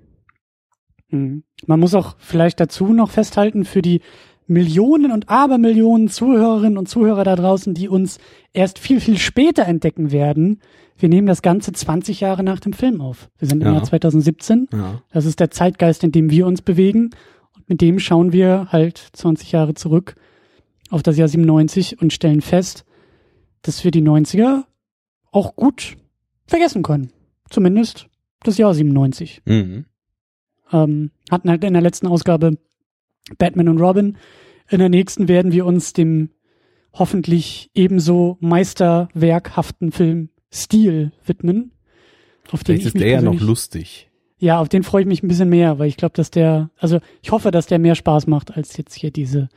Mhm. 1.11 1.45
Man 1.67 1.81
muss 1.81 1.95
auch 1.95 2.17
vielleicht 2.19 2.61
dazu 2.61 2.93
noch 2.93 3.11
festhalten, 3.11 3.65
für 3.65 3.83
die 3.83 4.01
Millionen 4.49 5.11
und 5.11 5.29
Abermillionen 5.29 6.09
Zuhörerinnen 6.09 6.79
und 6.79 6.89
Zuhörer 6.89 7.25
da 7.25 7.35
draußen, 7.37 7.75
die 7.75 7.89
uns 7.89 8.19
erst 8.53 8.79
viel, 8.79 9.01
viel 9.01 9.19
später 9.19 9.65
entdecken 9.67 10.13
werden. 10.13 10.61
Wir 10.99 11.09
nehmen 11.09 11.27
das 11.27 11.43
Ganze 11.43 11.73
20 11.73 12.21
Jahre 12.21 12.43
nach 12.45 12.61
dem 12.61 12.73
Film 12.73 13.01
auf. 13.01 13.29
Wir 13.39 13.49
sind 13.49 13.61
im 13.61 13.67
Ja. 13.69 13.75
Jahr 13.75 13.83
2017. 13.83 14.69
Ja. 14.73 15.03
Das 15.13 15.27
ist 15.27 15.41
der 15.41 15.51
Zeitgeist, 15.51 16.05
in 16.05 16.13
dem 16.13 16.31
wir 16.31 16.47
uns 16.47 16.63
bewegen. 16.63 17.11
Und 17.55 17.69
mit 17.69 17.81
dem 17.81 17.99
schauen 17.99 18.33
wir 18.33 18.69
halt 18.71 18.99
20 19.13 19.51
Jahre 19.53 19.75
zurück 19.75 20.15
auf 20.91 21.03
das 21.03 21.17
Jahr 21.17 21.29
97 21.29 22.01
und 22.01 22.13
stellen 22.13 22.41
fest, 22.41 22.85
dass 23.63 23.83
wir 23.83 23.91
die 23.91 24.03
90er 24.03 24.63
auch 25.33 25.57
gut 25.57 25.97
vergessen 26.47 26.83
können. 26.85 27.11
Zumindest 27.51 28.07
das 28.45 28.59
Jahr 28.59 28.73
97 28.73 29.43
Mhm. 29.45 29.87
Ähm, 30.73 31.11
hatten 31.31 31.51
halt 31.51 31.65
in 31.65 31.73
der 31.73 31.83
letzten 31.83 32.07
Ausgabe 32.07 32.59
Batman 33.39 33.69
und 33.69 33.81
Robin. 33.81 34.17
In 34.69 34.79
der 34.79 34.89
nächsten 34.89 35.29
werden 35.29 35.53
wir 35.53 35.67
uns 35.67 35.93
dem 35.93 36.31
hoffentlich 36.93 37.71
ebenso 37.75 38.37
meisterwerkhaften 38.41 39.93
Film 39.93 40.31
Stil 40.53 41.13
widmen. 41.25 41.73
Auf 42.51 42.65
den 42.65 42.77
Vielleicht 42.77 42.81
ich 42.81 42.95
ist 42.95 43.01
der 43.01 43.11
ja 43.11 43.23
noch 43.23 43.41
lustig. 43.41 44.11
Ja, 44.39 44.61
auf 44.61 44.69
den 44.69 44.83
freue 44.83 45.03
ich 45.03 45.09
mich 45.09 45.23
ein 45.23 45.29
bisschen 45.29 45.49
mehr, 45.49 45.79
weil 45.79 45.89
ich 45.89 45.97
glaube, 45.97 46.13
dass 46.15 46.31
der, 46.31 46.71
also 46.79 47.01
ich 47.23 47.33
hoffe, 47.33 47.51
dass 47.51 47.67
der 47.67 47.79
mehr 47.79 47.95
Spaß 47.95 48.27
macht 48.27 48.57
als 48.57 48.77
jetzt 48.77 48.95
hier 48.95 49.11
diese 49.11 49.49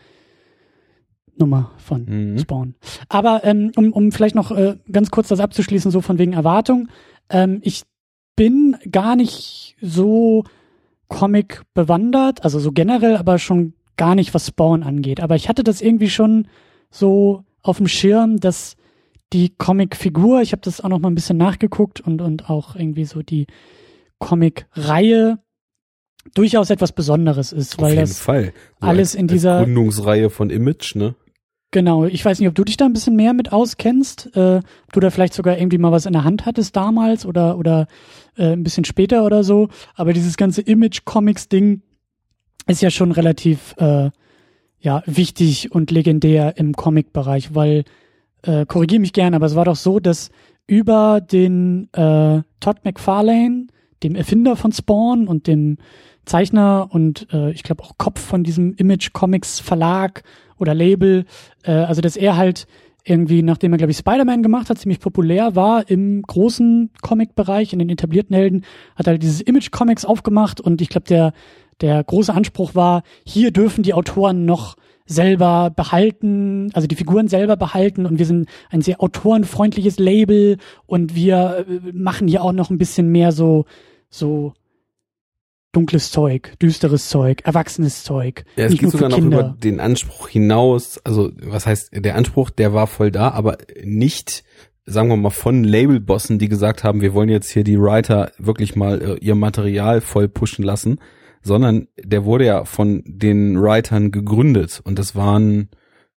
Nummer 1.38 1.72
von 1.78 2.06
Mhm. 2.06 2.40
Spawn. 2.40 2.76
Aber 3.08 3.42
ähm, 3.44 3.72
um, 3.76 3.94
um 3.94 4.12
vielleicht 4.12 4.36
noch 4.36 4.52
äh, 4.52 4.78
ganz 4.92 5.12
kurz 5.12 5.28
das 5.30 5.40
abzuschließen, 5.40 5.92
so 5.92 6.02
von 6.02 6.18
wegen 6.18 6.34
Erwartung. 6.34 6.90
Ähm, 7.30 7.60
ich 7.64 7.84
bin 8.36 8.78
gar 8.90 9.16
nicht 9.16 9.76
so 9.82 10.44
Comic 11.10 11.62
bewandert, 11.74 12.44
also 12.46 12.60
so 12.60 12.72
generell, 12.72 13.18
aber 13.18 13.38
schon 13.38 13.74
gar 13.98 14.16
nicht, 14.16 14.34
was 14.34 14.48
Spawn 14.48 14.84
angeht. 14.84 15.20
Aber 15.20 15.36
ich 15.36 15.50
hatte 15.50 15.64
das 15.64 15.82
irgendwie 15.82 16.10
schon 16.10 16.48
so 16.90 17.44
auf 17.62 17.78
dem 17.78 17.88
Schirm, 17.90 18.40
dass 18.40 18.78
die 19.34 19.50
Comic-Figur, 19.50 20.42
ich 20.42 20.54
habe 20.54 20.62
das 20.62 20.80
auch 20.82 20.88
noch 20.90 21.00
mal 21.00 21.10
ein 21.10 21.16
bisschen 21.16 21.38
nachgeguckt 21.38 22.00
und, 22.00 22.22
und 22.22 22.50
auch 22.50 22.76
irgendwie 22.76 23.06
so 23.06 23.22
die 23.22 23.46
Comic-Reihe 24.20 25.40
durchaus 26.36 26.70
etwas 26.70 26.92
Besonderes 26.92 27.52
ist, 27.52 27.76
Auf 27.78 27.84
weil 27.84 27.90
jeden 27.92 28.02
das 28.02 28.20
Fall. 28.20 28.54
So 28.82 28.88
alles 28.88 29.16
in 29.16 29.28
dieser- 29.28 29.64
Gründungsreihe 29.64 30.30
von 30.30 30.50
Image, 30.50 30.96
ne? 30.96 31.16
Genau, 31.72 32.06
ich 32.06 32.26
weiß 32.26 32.40
nicht, 32.40 32.50
ob 32.50 32.56
du 32.56 32.64
dich 32.64 32.78
da 32.78 32.86
ein 32.86 32.94
bisschen 32.94 33.16
mehr 33.16 33.34
mit 33.34 33.52
auskennst, 33.52 34.36
äh, 34.36 34.58
ob 34.58 34.94
du 34.94 35.00
da 35.00 35.12
vielleicht 35.12 35.36
sogar 35.36 35.58
irgendwie 35.58 35.78
mal 35.78 35.92
was 35.92 36.08
in 36.08 36.14
der 36.14 36.24
Hand 36.24 36.48
hattest 36.48 36.76
damals 36.76 37.28
oder 37.28 37.60
oder 37.60 37.88
äh, 38.38 38.54
ein 38.54 38.64
bisschen 38.64 38.86
später 38.86 39.24
oder 39.24 39.44
so. 39.44 39.70
Aber 39.94 40.14
dieses 40.14 40.36
ganze 40.36 40.62
Image-Comics-Ding 40.62 41.84
ist 42.66 42.82
ja 42.82 42.90
schon 42.90 43.12
relativ 43.12 43.76
äh, 43.78 44.10
ja 44.80 45.04
wichtig 45.06 45.72
und 45.72 45.92
legendär 45.92 46.58
im 46.58 46.74
Comic-Bereich, 46.74 47.54
weil 47.54 47.84
äh, 48.42 48.66
korrigiere 48.66 49.02
mich 49.02 49.14
gerne, 49.14 49.36
aber 49.36 49.46
es 49.46 49.56
war 49.56 49.66
doch 49.66 49.76
so, 49.76 50.00
dass 50.00 50.32
über 50.66 51.22
den 51.22 51.90
äh, 51.94 52.42
Todd 52.60 52.78
McFarlane, 52.84 53.68
dem 54.02 54.16
Erfinder 54.16 54.56
von 54.56 54.72
Spawn 54.72 55.28
und 55.28 55.46
dem 55.46 55.78
Zeichner 56.26 56.88
und 56.92 57.28
äh, 57.34 57.52
ich 57.52 57.64
glaube 57.64 57.84
auch 57.84 57.98
Kopf 57.98 58.22
von 58.22 58.44
diesem 58.44 58.74
Image 58.76 59.14
Comics 59.14 59.60
Verlag 59.60 60.24
oder 60.60 60.74
Label, 60.74 61.26
äh, 61.64 61.72
also 61.72 62.02
dass 62.02 62.16
er 62.16 62.38
halt 62.38 62.68
irgendwie, 63.06 63.42
nachdem 63.42 63.74
er, 63.74 63.78
glaube 63.78 63.92
ich, 63.92 63.98
Spider-Man 63.98 64.44
gemacht 64.44 64.70
hat, 64.70 64.78
ziemlich 64.78 65.00
populär 65.00 65.56
war 65.56 65.90
im 65.90 66.22
großen 66.22 66.92
Comic-Bereich, 67.02 67.74
in 67.74 67.80
den 67.80 67.90
etablierten 67.90 68.36
Helden, 68.36 68.66
hat 68.96 69.08
er 69.08 69.12
halt 69.12 69.24
dieses 69.24 69.42
Image-Comics 69.42 70.06
aufgemacht 70.06 70.62
und 70.62 70.82
ich 70.82 70.90
glaube, 70.90 71.08
der, 71.08 71.34
der 71.82 72.04
große 72.04 72.34
Anspruch 72.34 72.76
war, 72.76 73.04
hier 73.26 73.52
dürfen 73.52 73.84
die 73.84 73.94
Autoren 73.94 74.46
noch 74.46 74.76
selber 75.06 75.72
behalten, 75.76 76.70
also 76.74 76.88
die 76.88 76.96
Figuren 76.96 77.28
selber 77.28 77.58
behalten 77.58 78.06
und 78.06 78.20
wir 78.20 78.28
sind 78.28 78.48
ein 78.70 78.82
sehr 78.82 79.02
autorenfreundliches 79.02 79.98
Label 79.98 80.58
und 80.86 81.16
wir 81.16 81.66
äh, 81.68 81.92
machen 81.94 82.28
hier 82.28 82.44
auch 82.44 82.52
noch 82.52 82.70
ein 82.70 82.78
bisschen 82.78 83.10
mehr 83.10 83.32
so, 83.32 83.66
so 84.12 84.54
dunkles 85.72 86.12
Zeug, 86.12 86.54
düsteres 86.62 87.10
Zeug, 87.10 87.42
erwachsenes 87.44 88.04
Zeug. 88.04 88.44
Ja, 88.56 88.66
es 88.66 88.78
geht 88.78 88.90
sogar 88.90 89.10
noch 89.10 89.18
Kinder. 89.18 89.40
über 89.40 89.58
den 89.64 89.80
Anspruch 89.80 90.30
hinaus. 90.30 91.00
Also, 91.04 91.32
was 91.42 91.66
heißt, 91.66 91.92
der 91.94 92.16
Anspruch, 92.16 92.50
der 92.50 92.74
war 92.74 92.88
voll 92.88 93.12
da, 93.12 93.30
aber 93.30 93.58
nicht, 93.84 94.44
sagen 94.86 95.10
wir 95.10 95.18
mal, 95.18 95.30
von 95.30 95.64
Labelbossen, 95.64 96.40
die 96.40 96.50
gesagt 96.50 96.84
haben, 96.84 97.02
wir 97.02 97.14
wollen 97.14 97.30
jetzt 97.30 97.52
hier 97.52 97.64
die 97.64 97.80
Writer 97.80 98.32
wirklich 98.38 98.76
mal 98.76 99.02
äh, 99.02 99.18
ihr 99.20 99.36
Material 99.36 100.02
voll 100.02 100.28
pushen 100.28 100.64
lassen, 100.64 101.00
sondern 101.42 101.88
der 101.98 102.26
wurde 102.26 102.46
ja 102.46 102.66
von 102.66 103.04
den 103.06 103.62
Writern 103.62 104.12
gegründet 104.12 104.82
und 104.84 104.98
das 104.98 105.16
waren, 105.16 105.70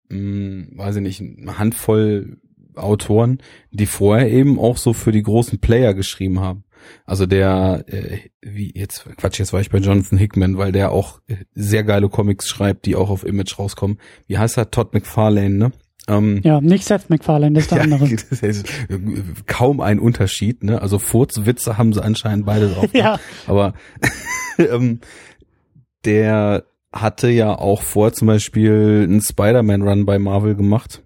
mh, 0.10 0.68
weiß 0.78 0.98
ich 0.98 1.02
nicht, 1.02 1.22
eine 1.22 1.58
Handvoll 1.58 2.38
Autoren, 2.76 3.40
die 3.72 3.86
vorher 3.88 4.32
eben 4.32 4.60
auch 4.60 4.78
so 4.78 4.94
für 4.94 5.12
die 5.12 5.24
großen 5.24 5.60
Player 5.60 5.94
geschrieben 5.94 6.40
haben. 6.40 6.64
Also 7.06 7.26
der, 7.26 7.84
äh, 7.88 8.20
wie 8.42 8.72
jetzt, 8.76 9.06
Quatsch, 9.18 9.40
jetzt 9.40 9.54
war 9.54 9.62
ich 9.62 9.70
bei 9.70 9.80
Jonathan 9.80 10.18
Hickman, 10.18 10.58
weil 10.58 10.72
der 10.72 10.92
auch 10.92 11.20
äh, 11.28 11.36
sehr 11.54 11.84
geile 11.84 12.10
Comics 12.10 12.48
schreibt, 12.48 12.86
die 12.86 12.96
auch 12.96 13.10
auf 13.10 13.26
Image 13.26 13.58
rauskommen. 13.58 13.98
Wie 14.28 14.38
heißt 14.38 14.58
er? 14.58 14.72
Todd 14.72 14.94
McFarlane, 14.94 15.56
ne? 15.56 15.72
Ähm, 16.08 16.42
Ja, 16.44 16.60
nicht 16.60 16.86
Seth 16.86 17.10
MacFarlane, 17.10 17.54
das 17.54 17.64
ist 17.66 17.72
der 17.72 17.82
andere. 17.84 18.10
das 18.30 18.42
ist 18.42 18.68
äh, 18.90 18.98
kaum 19.46 19.80
ein 19.80 20.00
Unterschied, 20.00 20.64
ne? 20.64 20.82
Also 20.82 21.00
Furzwitze 21.00 21.78
haben 21.78 21.94
sie 21.94 22.04
anscheinend 22.04 22.46
beide 22.46 22.70
drauf. 22.70 22.88
Ja, 22.94 23.20
Aber 23.48 23.74
ähm, 24.58 25.00
der 26.06 26.64
hatte 26.92 27.30
ja 27.30 27.54
auch 27.58 27.84
vor 27.84 28.14
zum 28.14 28.28
Beispiel 28.28 29.02
einen 29.04 29.22
Spider-Man-Run 29.22 30.06
bei 30.06 30.18
Marvel 30.18 30.56
gemacht. 30.56 31.04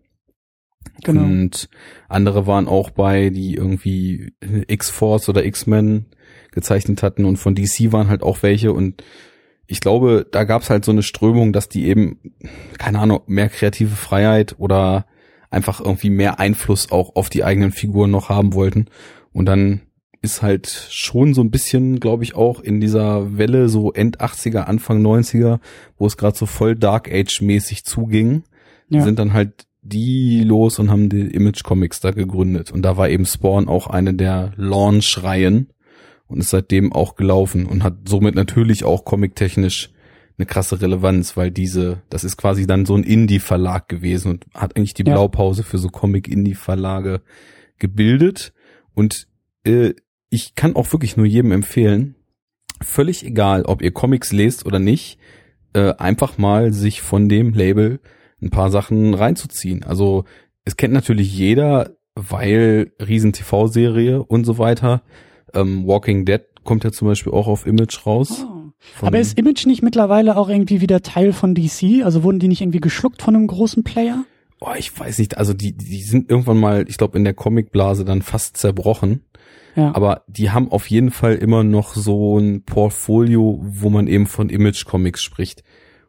Genau. 1.04 1.24
Und 1.24 1.70
andere 2.10 2.46
waren 2.48 2.68
auch 2.68 2.90
bei, 2.90 3.30
die 3.30 3.56
irgendwie 3.56 4.34
X-Force 4.68 5.30
oder 5.30 5.46
X-Men 5.46 6.06
gezeichnet 6.52 7.02
hatten 7.04 7.26
und 7.26 7.38
von 7.38 7.56
DC 7.56 7.92
waren 7.92 8.10
halt 8.10 8.24
auch 8.24 8.44
welche 8.44 8.74
und 8.74 9.04
ich 9.66 9.80
glaube, 9.80 10.28
da 10.30 10.44
gab's 10.44 10.70
halt 10.70 10.84
so 10.86 10.92
eine 10.92 11.04
Strömung, 11.04 11.54
dass 11.54 11.70
die 11.70 11.86
eben, 11.88 12.20
keine 12.78 13.00
Ahnung, 13.00 13.22
mehr 13.28 13.48
kreative 13.50 13.96
Freiheit 13.96 14.56
oder 14.60 15.06
einfach 15.50 15.80
irgendwie 15.80 16.10
mehr 16.10 16.40
Einfluss 16.40 16.92
auch 16.92 17.16
auf 17.16 17.30
die 17.30 17.44
eigenen 17.44 17.72
Figuren 17.72 18.12
noch 18.12 18.28
haben 18.28 18.54
wollten. 18.54 18.88
Und 19.32 19.46
dann 19.46 19.82
ist 20.22 20.42
halt 20.42 20.68
schon 20.90 21.34
so 21.34 21.42
ein 21.42 21.50
bisschen, 21.50 22.00
glaube 22.00 22.24
ich, 22.24 22.36
auch 22.36 22.60
in 22.60 22.82
dieser 22.82 23.38
Welle 23.38 23.70
so 23.70 23.94
End 23.94 24.20
80er, 24.20 24.62
Anfang 24.64 25.02
90er, 25.02 25.60
wo 25.98 26.06
es 26.08 26.18
gerade 26.18 26.38
so 26.38 26.46
voll 26.46 26.76
Dark 26.76 27.10
Age 27.12 27.42
mäßig 27.42 27.86
zuging, 27.86 28.44
Ja. 28.90 29.02
sind 29.04 29.18
dann 29.18 29.34
halt 29.34 29.66
die 29.84 30.44
los 30.44 30.80
und 30.80 30.90
haben 30.90 31.10
die 31.10 31.28
Image 31.28 31.64
Comics 31.64 32.00
da 32.00 32.12
gegründet. 32.12 32.72
Und 32.72 32.82
da 32.84 32.98
war 32.98 33.10
eben 33.10 33.26
Spawn 33.26 33.68
auch 33.68 33.88
eine 33.88 34.14
der 34.14 34.54
Launch-Reihen. 34.56 35.70
und 36.28 36.40
ist 36.40 36.50
seitdem 36.50 36.94
auch 36.94 37.16
gelaufen 37.16 37.68
und 37.68 37.84
hat 37.84 38.08
somit 38.08 38.34
natürlich 38.34 38.86
auch 38.86 39.06
comic-technisch 39.06 39.92
eine 40.38 40.48
krasse 40.48 40.82
Relevanz, 40.82 41.38
weil 41.38 41.52
diese, 41.52 42.02
das 42.10 42.24
ist 42.24 42.38
quasi 42.38 42.66
dann 42.66 42.88
so 42.88 42.96
ein 42.96 43.04
Indie-Verlag 43.04 43.88
gewesen 43.88 44.32
und 44.32 44.46
hat 44.56 44.76
eigentlich 44.76 44.96
die 44.96 45.04
Ja. 45.06 45.14
Blaupause 45.14 45.62
für 45.62 45.78
so 45.78 45.90
Comic-Indie-Verlage 45.90 47.22
gebildet. 47.78 48.54
Und 48.96 49.28
äh, 49.64 49.94
ich 50.30 50.56
kann 50.56 50.76
auch 50.76 50.92
wirklich 50.92 51.18
nur 51.18 51.28
jedem 51.28 51.52
empfehlen, 51.52 52.16
völlig 52.82 53.24
egal, 53.26 53.64
ob 53.66 53.84
ihr 53.84 53.92
Comics 53.92 54.32
lest 54.32 54.66
oder 54.66 54.80
nicht, 54.80 55.20
äh, 55.74 55.94
einfach 55.98 56.40
mal 56.40 56.74
sich 56.74 57.02
von 57.04 57.30
dem 57.30 57.54
Label 57.54 58.00
ein 58.44 58.50
paar 58.50 58.70
Sachen 58.70 59.14
reinzuziehen. 59.14 59.84
Also 59.84 60.26
es 60.66 60.78
kennt 60.78 60.94
natürlich 60.94 61.36
jeder, 61.36 61.92
weil 62.16 62.92
riesen 63.00 63.34
TV-Serie 63.34 64.24
und 64.24 64.46
so 64.46 64.58
weiter. 64.58 65.04
Ähm, 65.54 65.88
Walking 65.88 66.26
Dead 66.26 66.42
kommt 66.64 66.84
ja 66.84 66.92
zum 66.92 67.08
Beispiel 67.08 67.34
auch 67.34 67.48
auf 67.48 67.66
Image 67.66 68.06
raus. 68.06 68.46
Oh. 68.48 69.06
Aber 69.06 69.20
ist 69.20 69.38
Image 69.38 69.66
nicht 69.66 69.82
mittlerweile 69.82 70.36
auch 70.36 70.50
irgendwie 70.50 70.82
wieder 70.82 71.02
Teil 71.02 71.32
von 71.32 71.56
DC? 71.56 72.04
Also 72.04 72.24
wurden 72.24 72.40
die 72.40 72.50
nicht 72.50 72.62
irgendwie 72.62 72.82
geschluckt 72.82 73.22
von 73.22 73.36
einem 73.36 73.48
großen 73.48 73.84
Player? 73.84 74.26
oh, 74.64 74.74
ich 74.78 74.98
weiß 74.98 75.20
nicht, 75.20 75.38
also 75.38 75.54
die, 75.54 75.74
die 75.76 76.02
sind 76.02 76.30
irgendwann 76.30 76.58
mal, 76.58 76.86
ich 76.88 76.98
glaube, 76.98 77.18
in 77.18 77.24
der 77.24 77.34
Comicblase 77.34 78.06
dann 78.06 78.22
fast 78.22 78.58
zerbrochen. 78.58 79.24
Ja. 79.76 79.94
Aber 79.96 80.24
die 80.28 80.52
haben 80.52 80.72
auf 80.72 80.88
jeden 80.90 81.12
Fall 81.12 81.36
immer 81.36 81.64
noch 81.64 81.96
so 81.96 82.38
ein 82.38 82.64
Portfolio, 82.64 83.60
wo 83.62 83.90
man 83.90 84.08
eben 84.08 84.28
von 84.28 84.50
Image 84.50 84.86
Comics 84.86 85.22
spricht. 85.22 85.64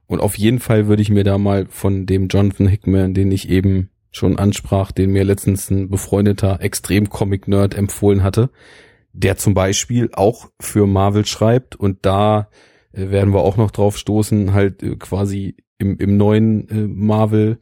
Und 0.06 0.20
auf 0.20 0.36
jeden 0.36 0.60
Fall 0.60 0.86
würde 0.86 1.02
ich 1.02 1.10
mir 1.10 1.24
da 1.24 1.38
mal 1.38 1.66
von 1.68 2.06
dem 2.06 2.28
Jonathan 2.28 2.66
Hickman, 2.66 3.14
den 3.14 3.32
ich 3.32 3.48
eben 3.48 3.90
schon 4.10 4.38
ansprach, 4.38 4.92
den 4.92 5.10
mir 5.10 5.24
letztens 5.24 5.70
ein 5.70 5.88
befreundeter 5.88 6.60
Extrem-Comic-Nerd 6.60 7.74
empfohlen 7.74 8.22
hatte, 8.22 8.50
der 9.12 9.36
zum 9.36 9.54
Beispiel 9.54 10.10
auch 10.12 10.50
für 10.60 10.86
Marvel 10.86 11.26
schreibt 11.26 11.76
und 11.76 11.98
da 12.02 12.48
äh, 12.92 13.10
werden 13.10 13.32
wir 13.32 13.40
auch 13.40 13.56
noch 13.56 13.70
drauf 13.70 13.96
stoßen, 13.98 14.52
halt 14.52 14.82
äh, 14.82 14.96
quasi 14.96 15.56
im, 15.78 15.98
im 15.98 16.16
neuen 16.16 16.68
äh, 16.68 16.86
Marvel 16.86 17.58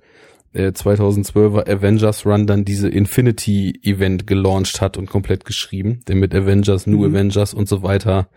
äh, 0.53 0.69
2012er 0.69 1.69
Avengers 1.71 2.27
Run 2.27 2.47
dann 2.47 2.65
diese 2.65 2.89
Infinity 2.89 3.81
Event 3.83 4.27
gelauncht 4.27 4.81
hat 4.81 4.99
und 4.99 5.09
komplett 5.09 5.45
geschrieben, 5.45 6.01
der 6.07 6.17
mit 6.17 6.35
Avengers, 6.35 6.87
New 6.87 7.07
Mhm. 7.09 7.15
Avengers 7.15 7.55
und 7.55 7.69
so 7.69 7.83
weiter 7.83 8.29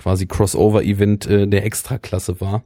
quasi 0.00 0.26
Crossover 0.26 0.82
Event 0.82 1.26
äh, 1.26 1.46
der 1.46 1.64
Extraklasse 1.64 2.40
war. 2.40 2.64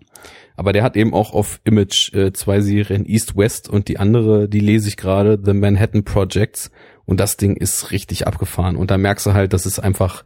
Aber 0.57 0.73
der 0.73 0.85
hat 0.85 0.97
eben 0.97 1.13
auch 1.13 1.33
auf 1.33 1.61
Image 1.65 2.15
äh, 2.15 2.33
zwei 2.33 2.61
Serien 2.61 3.05
East 3.07 3.37
West 3.37 3.69
und 3.69 3.89
die 3.89 3.99
andere, 3.99 4.49
die 4.49 4.61
lese 4.61 4.89
ich 4.89 4.97
gerade, 4.97 5.39
The 5.45 5.53
Manhattan 5.53 6.05
Projects 6.05 6.71
und 7.05 7.19
das 7.19 7.37
Ding 7.37 7.57
ist 7.57 7.91
richtig 7.91 8.27
abgefahren 8.27 8.77
und 8.77 8.91
da 8.91 8.99
merkst 8.99 9.27
du 9.27 9.35
halt, 9.35 9.53
dass 9.53 9.67
es 9.67 9.81
einfach, 9.81 10.25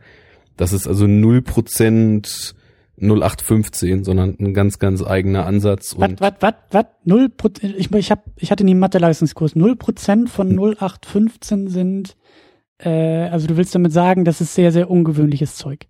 das 0.56 0.72
ist 0.72 0.86
also 0.86 1.06
0% 1.06 2.54
0815, 3.00 4.02
sondern 4.04 4.36
ein 4.40 4.54
ganz, 4.54 4.80
ganz 4.80 5.04
eigener 5.04 5.46
Ansatz 5.46 5.94
Was, 5.96 6.10
was, 6.18 6.32
was, 6.40 6.54
was? 6.72 6.84
Null 7.04 7.28
Prozent, 7.28 7.76
ich, 7.78 7.92
ich, 7.92 8.10
hab, 8.10 8.24
ich 8.36 8.50
hatte 8.50 8.64
nie 8.64 8.72
einen 8.72 8.80
Mathe-Leistungskurs. 8.80 9.54
Null 9.54 9.76
Prozent 9.76 10.28
von 10.28 10.48
0815 10.48 11.68
sind, 11.68 12.16
äh, 12.78 13.28
also 13.28 13.46
du 13.46 13.56
willst 13.56 13.74
damit 13.74 13.92
sagen, 13.92 14.24
das 14.24 14.40
ist 14.40 14.54
sehr, 14.54 14.72
sehr 14.72 14.90
ungewöhnliches 14.90 15.54
Zeug. 15.54 15.86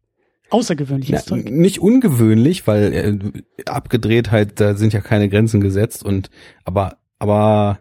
Außergewöhnliches 0.51 1.11
Ja, 1.13 1.21
Zeug. 1.27 1.51
nicht 1.51 1.79
ungewöhnlich, 1.81 2.67
weil 2.67 2.93
äh, 2.93 3.63
abgedreht 3.69 4.31
halt, 4.31 4.61
da 4.61 4.75
sind 4.75 4.93
ja 4.93 5.01
keine 5.01 5.29
Grenzen 5.29 5.61
gesetzt 5.61 6.05
und 6.05 6.31
aber 6.65 6.99
aber 7.19 7.81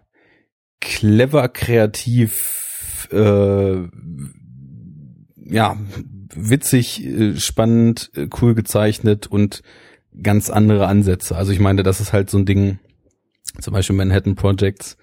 clever, 0.82 1.48
kreativ, 1.50 3.08
äh, 3.12 3.84
ja 5.46 5.78
witzig, 6.36 7.06
äh, 7.06 7.36
spannend, 7.38 8.12
äh, 8.16 8.28
cool 8.42 8.54
gezeichnet 8.54 9.28
und 9.28 9.62
ganz 10.22 10.50
andere 10.50 10.88
Ansätze. 10.88 11.36
Also 11.36 11.52
ich 11.52 11.60
meine, 11.60 11.84
das 11.84 12.02
ist 12.02 12.14
halt 12.14 12.30
so 12.30 12.38
ein 12.38 12.46
Ding, 12.46 12.80
zum 13.62 13.74
Beispiel 13.74 13.96
Manhattan 13.96 14.36
Projects, 14.36 14.98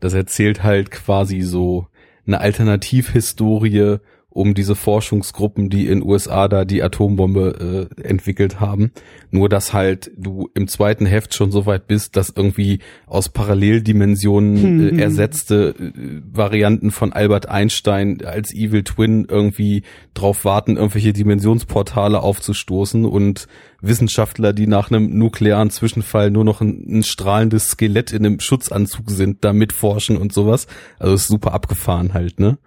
das 0.00 0.12
erzählt 0.14 0.62
halt 0.62 0.90
quasi 0.90 1.40
so 1.42 1.86
eine 2.26 2.40
Alternativhistorie 2.40 3.98
um 4.34 4.54
diese 4.54 4.74
Forschungsgruppen, 4.74 5.70
die 5.70 5.86
in 5.86 6.02
USA 6.02 6.48
da 6.48 6.64
die 6.64 6.82
Atombombe 6.82 7.88
äh, 7.96 8.02
entwickelt 8.02 8.60
haben. 8.60 8.90
Nur 9.30 9.48
dass 9.48 9.72
halt 9.72 10.10
du 10.16 10.50
im 10.54 10.66
zweiten 10.68 11.06
Heft 11.06 11.34
schon 11.34 11.52
so 11.52 11.66
weit 11.66 11.86
bist, 11.86 12.16
dass 12.16 12.32
irgendwie 12.34 12.80
aus 13.06 13.28
Paralleldimensionen 13.28 14.44
Hm. 14.62 14.98
äh, 14.98 15.02
ersetzte 15.02 15.74
äh, 15.78 15.92
Varianten 16.32 16.90
von 16.90 17.12
Albert 17.12 17.48
Einstein 17.48 18.24
als 18.24 18.52
Evil 18.52 18.82
Twin 18.82 19.26
irgendwie 19.28 19.82
drauf 20.14 20.44
warten, 20.44 20.76
irgendwelche 20.76 21.12
Dimensionsportale 21.12 22.20
aufzustoßen 22.20 23.04
und 23.04 23.46
Wissenschaftler, 23.80 24.52
die 24.52 24.66
nach 24.66 24.90
einem 24.90 25.16
nuklearen 25.16 25.70
Zwischenfall 25.70 26.30
nur 26.30 26.44
noch 26.44 26.60
ein, 26.60 26.98
ein 26.98 27.02
strahlendes 27.04 27.68
Skelett 27.70 28.12
in 28.12 28.26
einem 28.26 28.40
Schutzanzug 28.40 29.10
sind, 29.10 29.44
da 29.44 29.52
mitforschen 29.52 30.16
und 30.16 30.32
sowas. 30.32 30.66
Also 30.98 31.14
ist 31.14 31.28
super 31.28 31.52
abgefahren 31.52 32.14
halt, 32.14 32.40
ne? 32.40 32.58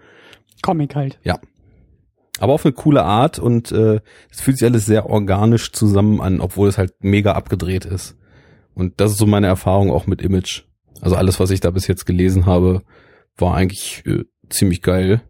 Comic 0.62 0.96
halt. 0.96 1.20
Ja. 1.24 1.40
Aber 2.40 2.54
auf 2.54 2.66
eine 2.66 2.74
coole 2.74 3.04
Art 3.04 3.40
und 3.40 3.72
äh, 3.72 4.00
es 4.30 4.42
fühlt 4.42 4.58
sich 4.58 4.68
alles 4.68 4.86
sehr 4.86 5.08
organisch 5.08 5.72
zusammen 5.72 6.22
an, 6.22 6.40
obwohl 6.40 6.70
es 6.70 6.78
halt 6.78 6.94
mega 7.00 7.34
abgedreht 7.34 7.86
ist. 7.86 8.16
Und 8.74 9.00
das 9.02 9.12
ist 9.12 9.18
so 9.18 9.26
meine 9.26 9.48
Erfahrung 9.48 9.92
auch 9.92 10.06
mit 10.06 10.22
Image. 10.22 10.64
Also 11.02 11.16
alles, 11.16 11.40
was 11.40 11.50
ich 11.50 11.60
da 11.60 11.72
bis 11.72 11.88
jetzt 11.88 12.06
gelesen 12.06 12.46
habe, 12.46 12.84
war 13.38 13.56
eigentlich 13.56 14.04
äh, 14.06 14.24
ziemlich 14.50 14.82
geil. 14.82 15.22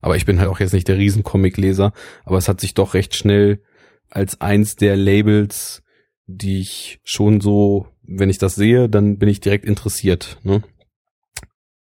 Aber 0.00 0.16
ich 0.16 0.26
bin 0.26 0.40
halt 0.40 0.48
auch 0.48 0.58
jetzt 0.58 0.72
nicht 0.72 0.88
der 0.88 0.98
Riesen-Comic-Leser, 0.98 1.92
aber 2.24 2.38
es 2.38 2.48
hat 2.48 2.60
sich 2.60 2.74
doch 2.74 2.94
recht 2.94 3.14
schnell 3.14 3.62
als 4.10 4.40
eins 4.40 4.74
der 4.74 4.96
Labels, 4.96 5.82
die 6.26 6.60
ich 6.60 7.00
schon 7.04 7.40
so, 7.40 7.86
wenn 8.02 8.30
ich 8.30 8.38
das 8.38 8.56
sehe, 8.56 8.88
dann 8.88 9.18
bin 9.18 9.28
ich 9.28 9.40
direkt 9.40 9.64
interessiert, 9.64 10.38
ne? 10.42 10.62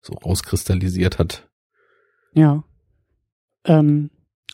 So 0.01 0.13
rauskristallisiert 0.13 1.19
hat. 1.19 1.49
Ja. 2.33 2.63
Ähm, 3.65 4.09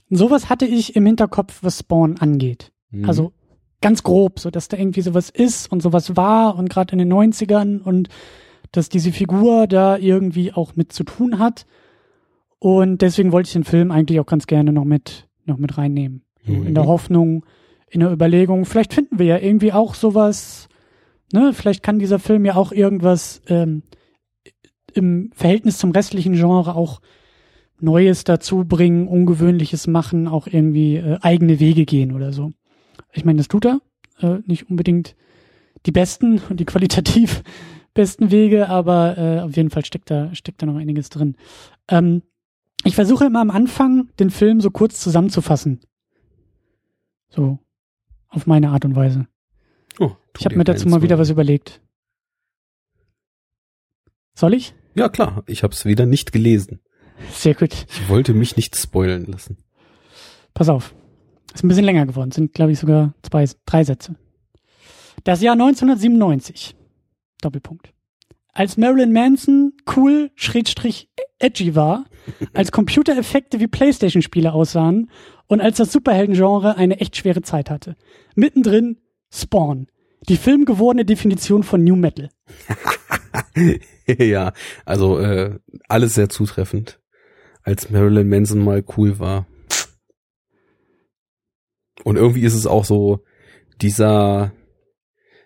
sowas 0.09 0.49
hatte 0.49 0.65
ich 0.65 0.95
im 0.95 1.05
Hinterkopf, 1.05 1.59
was 1.61 1.79
Spawn 1.79 2.17
angeht. 2.17 2.71
Mhm. 2.91 3.05
Also 3.05 3.33
ganz 3.81 4.03
grob, 4.03 4.39
so 4.39 4.49
dass 4.49 4.69
da 4.69 4.77
irgendwie 4.77 5.01
sowas 5.01 5.29
ist 5.29 5.71
und 5.71 5.81
sowas 5.81 6.15
war 6.15 6.55
und 6.55 6.69
gerade 6.69 6.93
in 6.93 6.99
den 6.99 7.11
90ern 7.11 7.81
und 7.81 8.09
dass 8.71 8.89
diese 8.89 9.11
Figur 9.11 9.67
da 9.67 9.97
irgendwie 9.97 10.53
auch 10.53 10.75
mit 10.75 10.93
zu 10.93 11.03
tun 11.03 11.37
hat. 11.39 11.65
Und 12.59 13.01
deswegen 13.01 13.31
wollte 13.31 13.47
ich 13.47 13.53
den 13.53 13.65
Film 13.65 13.91
eigentlich 13.91 14.19
auch 14.19 14.25
ganz 14.25 14.47
gerne 14.47 14.71
noch 14.71 14.85
mit, 14.85 15.27
noch 15.45 15.57
mit 15.57 15.77
reinnehmen. 15.77 16.23
Mhm. 16.45 16.67
in 16.67 16.75
der 16.75 16.87
Hoffnung, 16.87 17.45
in 17.89 18.01
der 18.01 18.11
Überlegung, 18.11 18.65
vielleicht 18.65 18.93
finden 18.93 19.19
wir 19.19 19.25
ja 19.25 19.37
irgendwie 19.37 19.71
auch 19.71 19.95
sowas, 19.95 20.67
ne, 21.31 21.53
vielleicht 21.53 21.83
kann 21.83 21.99
dieser 21.99 22.19
Film 22.19 22.45
ja 22.45 22.55
auch 22.55 22.71
irgendwas 22.71 23.41
ähm, 23.47 23.83
im 24.93 25.31
Verhältnis 25.33 25.77
zum 25.77 25.91
restlichen 25.91 26.33
Genre 26.33 26.75
auch 26.75 27.01
Neues 27.83 28.23
dazu 28.23 28.63
bringen, 28.63 29.07
Ungewöhnliches 29.07 29.87
machen, 29.87 30.27
auch 30.27 30.47
irgendwie 30.47 30.95
äh, 30.95 31.17
eigene 31.21 31.59
Wege 31.59 31.85
gehen 31.85 32.13
oder 32.13 32.31
so. 32.31 32.53
Ich 33.11 33.25
meine, 33.25 33.37
das 33.37 33.49
tut 33.49 33.65
er. 33.65 33.81
Äh, 34.19 34.39
nicht 34.45 34.69
unbedingt 34.69 35.15
die 35.85 35.91
besten 35.91 36.39
und 36.49 36.59
die 36.59 36.65
qualitativ 36.65 37.43
besten 37.93 38.31
Wege, 38.31 38.69
aber 38.69 39.17
äh, 39.17 39.39
auf 39.41 39.55
jeden 39.55 39.69
Fall 39.69 39.85
steckt 39.85 40.09
da, 40.09 40.33
steckt 40.33 40.61
da 40.61 40.65
noch 40.65 40.77
einiges 40.77 41.09
drin. 41.09 41.35
Ähm, 41.89 42.23
ich 42.85 42.95
versuche 42.95 43.25
immer 43.25 43.41
am 43.41 43.51
Anfang, 43.51 44.09
den 44.19 44.29
Film 44.29 44.61
so 44.61 44.71
kurz 44.71 44.99
zusammenzufassen. 44.99 45.81
So, 47.29 47.59
auf 48.29 48.47
meine 48.47 48.69
Art 48.69 48.85
und 48.85 48.95
Weise. 48.95 49.27
Oh, 49.99 50.11
Ich 50.37 50.45
habe 50.45 50.55
mir 50.55 50.63
dazu 50.63 50.87
mal 50.87 51.01
wieder 51.01 51.19
was 51.19 51.29
überlegt. 51.29 51.81
Soll 54.35 54.53
ich? 54.53 54.73
Ja, 54.95 55.09
klar. 55.09 55.43
Ich 55.47 55.63
habe 55.63 55.73
es 55.73 55.85
wieder 55.85 56.05
nicht 56.05 56.31
gelesen. 56.31 56.79
Sehr 57.31 57.55
gut. 57.55 57.73
Ich 57.89 58.09
wollte 58.09 58.33
mich 58.33 58.55
nicht 58.55 58.75
spoilen 58.75 59.25
lassen. 59.25 59.57
Pass 60.53 60.69
auf. 60.69 60.93
Ist 61.53 61.63
ein 61.63 61.67
bisschen 61.67 61.85
länger 61.85 62.05
geworden. 62.05 62.31
Sind, 62.31 62.53
glaube 62.53 62.71
ich, 62.71 62.79
sogar 62.79 63.13
zwei, 63.21 63.47
drei 63.65 63.83
Sätze. 63.83 64.15
Das 65.23 65.41
Jahr 65.41 65.53
1997. 65.53 66.75
Doppelpunkt. 67.41 67.93
Als 68.53 68.77
Marilyn 68.77 69.11
Manson 69.11 69.73
cool, 69.95 70.31
schrägstrich 70.35 71.09
edgy 71.39 71.75
war, 71.75 72.05
als 72.53 72.71
Computereffekte 72.71 73.59
wie 73.59 73.67
Playstation-Spiele 73.67 74.53
aussahen 74.53 75.09
und 75.47 75.61
als 75.61 75.77
das 75.77 75.91
Superhelden-Genre 75.91 76.77
eine 76.77 76.99
echt 76.99 77.17
schwere 77.17 77.41
Zeit 77.41 77.69
hatte. 77.69 77.95
Mittendrin 78.35 78.99
Spawn. 79.31 79.87
Die 80.29 80.37
filmgewordene 80.37 81.03
Definition 81.03 81.63
von 81.63 81.83
New 81.83 81.95
Metal. 81.95 82.29
ja, 84.07 84.53
also 84.85 85.19
äh, 85.19 85.59
alles 85.89 86.13
sehr 86.13 86.29
zutreffend. 86.29 86.99
Als 87.63 87.89
Marilyn 87.89 88.29
Manson 88.29 88.63
mal 88.63 88.83
cool 88.97 89.19
war. 89.19 89.47
Und 92.03 92.17
irgendwie 92.17 92.43
ist 92.43 92.55
es 92.55 92.67
auch 92.67 92.85
so 92.85 93.23
dieser 93.81 94.51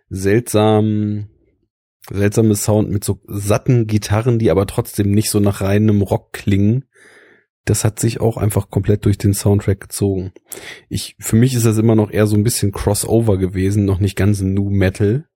seltsam 0.10 1.30
seltsame 2.10 2.56
Sound 2.56 2.90
mit 2.90 3.04
so 3.04 3.20
satten 3.28 3.88
Gitarren, 3.88 4.40
die 4.40 4.50
aber 4.50 4.66
trotzdem 4.66 5.12
nicht 5.12 5.30
so 5.30 5.40
nach 5.40 5.62
reinem 5.62 6.02
Rock 6.02 6.34
klingen. 6.34 6.86
das 7.66 7.84
hat 7.84 8.00
sich 8.00 8.22
auch 8.22 8.38
einfach 8.38 8.70
komplett 8.70 9.04
durch 9.04 9.18
den 9.18 9.34
Soundtrack 9.34 9.82
gezogen. 9.82 10.32
Ich, 10.88 11.18
für 11.20 11.36
mich 11.36 11.54
ist 11.54 11.66
das 11.66 11.78
immer 11.78 11.96
noch 11.96 12.12
eher 12.12 12.26
so 12.26 12.38
ein 12.38 12.44
bisschen 12.44 12.72
Crossover 12.72 13.38
gewesen, 13.38 13.84
noch 13.84 14.00
nicht 14.00 14.16
ganz 14.16 14.40
New 14.40 14.70
Metal. 14.70 15.28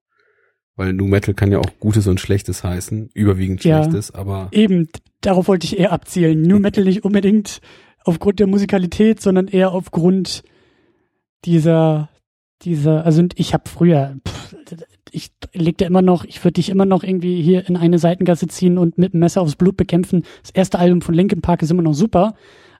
Weil 0.76 0.92
New 0.92 1.06
Metal 1.06 1.34
kann 1.34 1.52
ja 1.52 1.58
auch 1.58 1.70
Gutes 1.80 2.06
und 2.06 2.18
Schlechtes 2.20 2.64
heißen, 2.64 3.10
überwiegend 3.12 3.62
Ja. 3.64 3.82
Schlechtes, 3.82 4.14
aber 4.14 4.48
Eben, 4.52 4.88
darauf 5.20 5.48
wollte 5.48 5.66
ich 5.66 5.78
eher 5.78 5.92
abzielen. 5.92 6.42
New 6.42 6.58
Metal 6.58 6.84
nicht 6.84 7.04
unbedingt 7.04 7.60
aufgrund 8.04 8.40
der 8.40 8.46
Musikalität, 8.46 9.20
sondern 9.20 9.48
eher 9.48 9.72
aufgrund 9.72 10.42
dieser, 11.44 12.08
dieser, 12.62 13.04
also 13.04 13.22
ich 13.34 13.52
habe 13.52 13.68
früher, 13.68 14.16
pff, 14.26 14.56
ich 15.10 15.30
legte 15.52 15.84
immer 15.84 16.00
noch, 16.02 16.24
ich 16.24 16.42
würde 16.42 16.54
dich 16.54 16.70
immer 16.70 16.86
noch 16.86 17.02
irgendwie 17.02 17.42
hier 17.42 17.68
in 17.68 17.76
eine 17.76 17.98
Seitengasse 17.98 18.48
ziehen 18.48 18.78
und 18.78 18.96
mit 18.96 19.12
dem 19.12 19.20
Messer 19.20 19.42
aufs 19.42 19.56
Blut 19.56 19.76
bekämpfen. 19.76 20.24
Das 20.40 20.50
erste 20.50 20.78
Album 20.78 21.02
von 21.02 21.14
Linkin 21.14 21.42
Park 21.42 21.62
ist 21.62 21.70
immer 21.70 21.82
noch 21.82 21.92
super, 21.92 22.34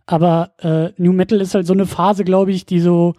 aber 0.06 0.52
äh, 0.58 0.90
New 0.96 1.12
Metal 1.12 1.40
ist 1.40 1.54
halt 1.54 1.66
so 1.66 1.74
eine 1.74 1.86
Phase, 1.86 2.24
glaube 2.24 2.52
ich, 2.52 2.64
die 2.64 2.80
so, 2.80 3.12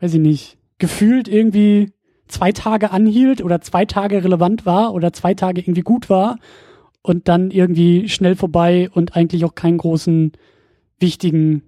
weiß 0.00 0.14
ich 0.14 0.20
nicht, 0.20 0.58
gefühlt 0.78 1.28
irgendwie 1.28 1.92
zwei 2.32 2.52
Tage 2.52 2.90
anhielt 2.90 3.42
oder 3.42 3.60
zwei 3.60 3.84
Tage 3.84 4.24
relevant 4.24 4.66
war 4.66 4.94
oder 4.94 5.12
zwei 5.12 5.34
Tage 5.34 5.60
irgendwie 5.60 5.82
gut 5.82 6.10
war 6.10 6.38
und 7.02 7.28
dann 7.28 7.50
irgendwie 7.50 8.08
schnell 8.08 8.36
vorbei 8.36 8.88
und 8.92 9.16
eigentlich 9.16 9.44
auch 9.44 9.54
keinen 9.54 9.78
großen 9.78 10.32
wichtigen 10.98 11.62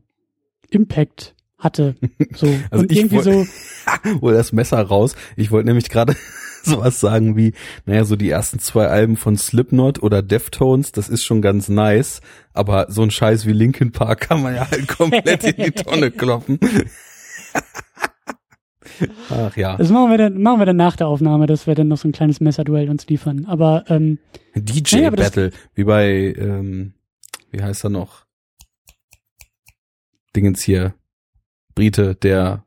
Impact 0.70 1.34
hatte. 1.58 1.94
So 2.36 2.46
Also 2.70 2.82
und 2.82 2.92
ich 2.92 2.98
irgendwie 2.98 3.20
so 3.20 3.46
hol 4.20 4.32
das 4.32 4.52
Messer 4.52 4.80
raus. 4.80 5.14
Ich 5.36 5.50
wollte 5.50 5.68
nämlich 5.68 5.88
gerade 5.88 6.16
sowas 6.62 6.98
sagen 6.98 7.36
wie, 7.36 7.52
naja, 7.86 8.04
so 8.04 8.16
die 8.16 8.30
ersten 8.30 8.58
zwei 8.58 8.86
Alben 8.86 9.16
von 9.16 9.36
Slipknot 9.36 10.02
oder 10.02 10.22
Deftones, 10.22 10.92
das 10.92 11.08
ist 11.08 11.24
schon 11.24 11.42
ganz 11.42 11.68
nice, 11.68 12.20
aber 12.52 12.86
so 12.88 13.02
ein 13.02 13.10
Scheiß 13.10 13.46
wie 13.46 13.52
Linkin 13.52 13.92
Park 13.92 14.20
kann 14.20 14.42
man 14.42 14.54
ja 14.54 14.68
halt 14.70 14.88
komplett 14.88 15.44
in 15.44 15.64
die 15.64 15.70
Tonne 15.72 16.10
kloppen. 16.10 16.58
Ach 19.30 19.56
ja. 19.56 19.76
das 19.76 19.90
machen 19.90 20.10
wir 20.10 20.18
dann 20.18 20.40
machen 20.42 20.58
wir 20.60 20.66
dann 20.66 20.76
nach 20.76 20.96
der 20.96 21.08
Aufnahme, 21.08 21.46
dass 21.46 21.66
wir 21.66 21.74
dann 21.74 21.88
noch 21.88 21.98
so 21.98 22.08
ein 22.08 22.12
kleines 22.12 22.40
Messerduell 22.40 22.88
uns 22.90 23.06
liefern. 23.06 23.44
Aber 23.46 23.84
ähm, 23.88 24.18
DJ 24.54 24.96
Naja, 24.96 25.06
aber 25.08 25.16
das- 25.16 25.30
Battle, 25.30 25.50
wie 25.74 25.84
bei, 25.84 26.34
ähm, 26.36 26.94
wie 27.50 27.62
heißt 27.62 27.84
er 27.84 27.90
noch? 27.90 28.24
Dingens 30.34 30.62
hier, 30.62 30.94
Brite, 31.74 32.14
der 32.16 32.64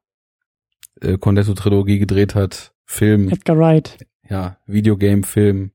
äh, 1.01 1.17
Cornetto-Trilogie 1.17 1.99
gedreht 1.99 2.35
hat, 2.35 2.73
Film, 2.85 3.29
Edgar 3.29 3.57
Wright, 3.57 3.97
ja, 4.29 4.57
Videogame-Film, 4.65 5.71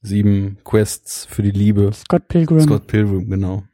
sieben 0.00 0.58
Quests 0.64 1.24
für 1.26 1.42
die 1.42 1.50
Liebe, 1.50 1.92
Scott 1.92 2.28
Pilgrim. 2.28 2.60
Scott 2.60 2.86
Pilgrim, 2.86 3.28
genau. 3.28 3.64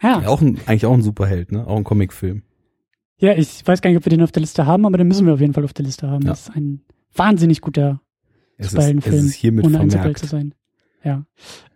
ja. 0.00 0.22
Ja, 0.22 0.28
auch 0.28 0.40
ein, 0.40 0.60
eigentlich 0.66 0.86
auch 0.86 0.94
ein 0.94 1.02
Superheld, 1.02 1.50
ne? 1.52 1.66
Auch 1.66 1.76
ein 1.76 1.84
Comicfilm. 1.84 2.42
Ja, 3.18 3.34
ich 3.34 3.66
weiß 3.66 3.80
gar 3.80 3.90
nicht, 3.90 3.98
ob 3.98 4.04
wir 4.04 4.10
den 4.10 4.22
auf 4.22 4.32
der 4.32 4.40
Liste 4.40 4.66
haben, 4.66 4.86
aber 4.86 4.98
den 4.98 5.08
müssen 5.08 5.26
wir 5.26 5.34
auf 5.34 5.40
jeden 5.40 5.54
Fall 5.54 5.64
auf 5.64 5.72
der 5.72 5.84
Liste 5.84 6.08
haben. 6.08 6.22
Ja. 6.22 6.30
Das 6.30 6.48
ist 6.48 6.56
ein 6.56 6.82
wahnsinnig 7.14 7.60
guter 7.60 8.00
Es 8.56 8.66
ist, 8.66 8.66
es 8.66 8.70
Superheldenfilm, 8.72 9.26
ist 9.26 9.34
hiermit 9.34 9.64
ohne 9.66 9.80
ein 9.80 9.90
Superheld 9.90 10.18
zu 10.18 10.26
sein. 10.26 10.54
Ja. 11.04 11.24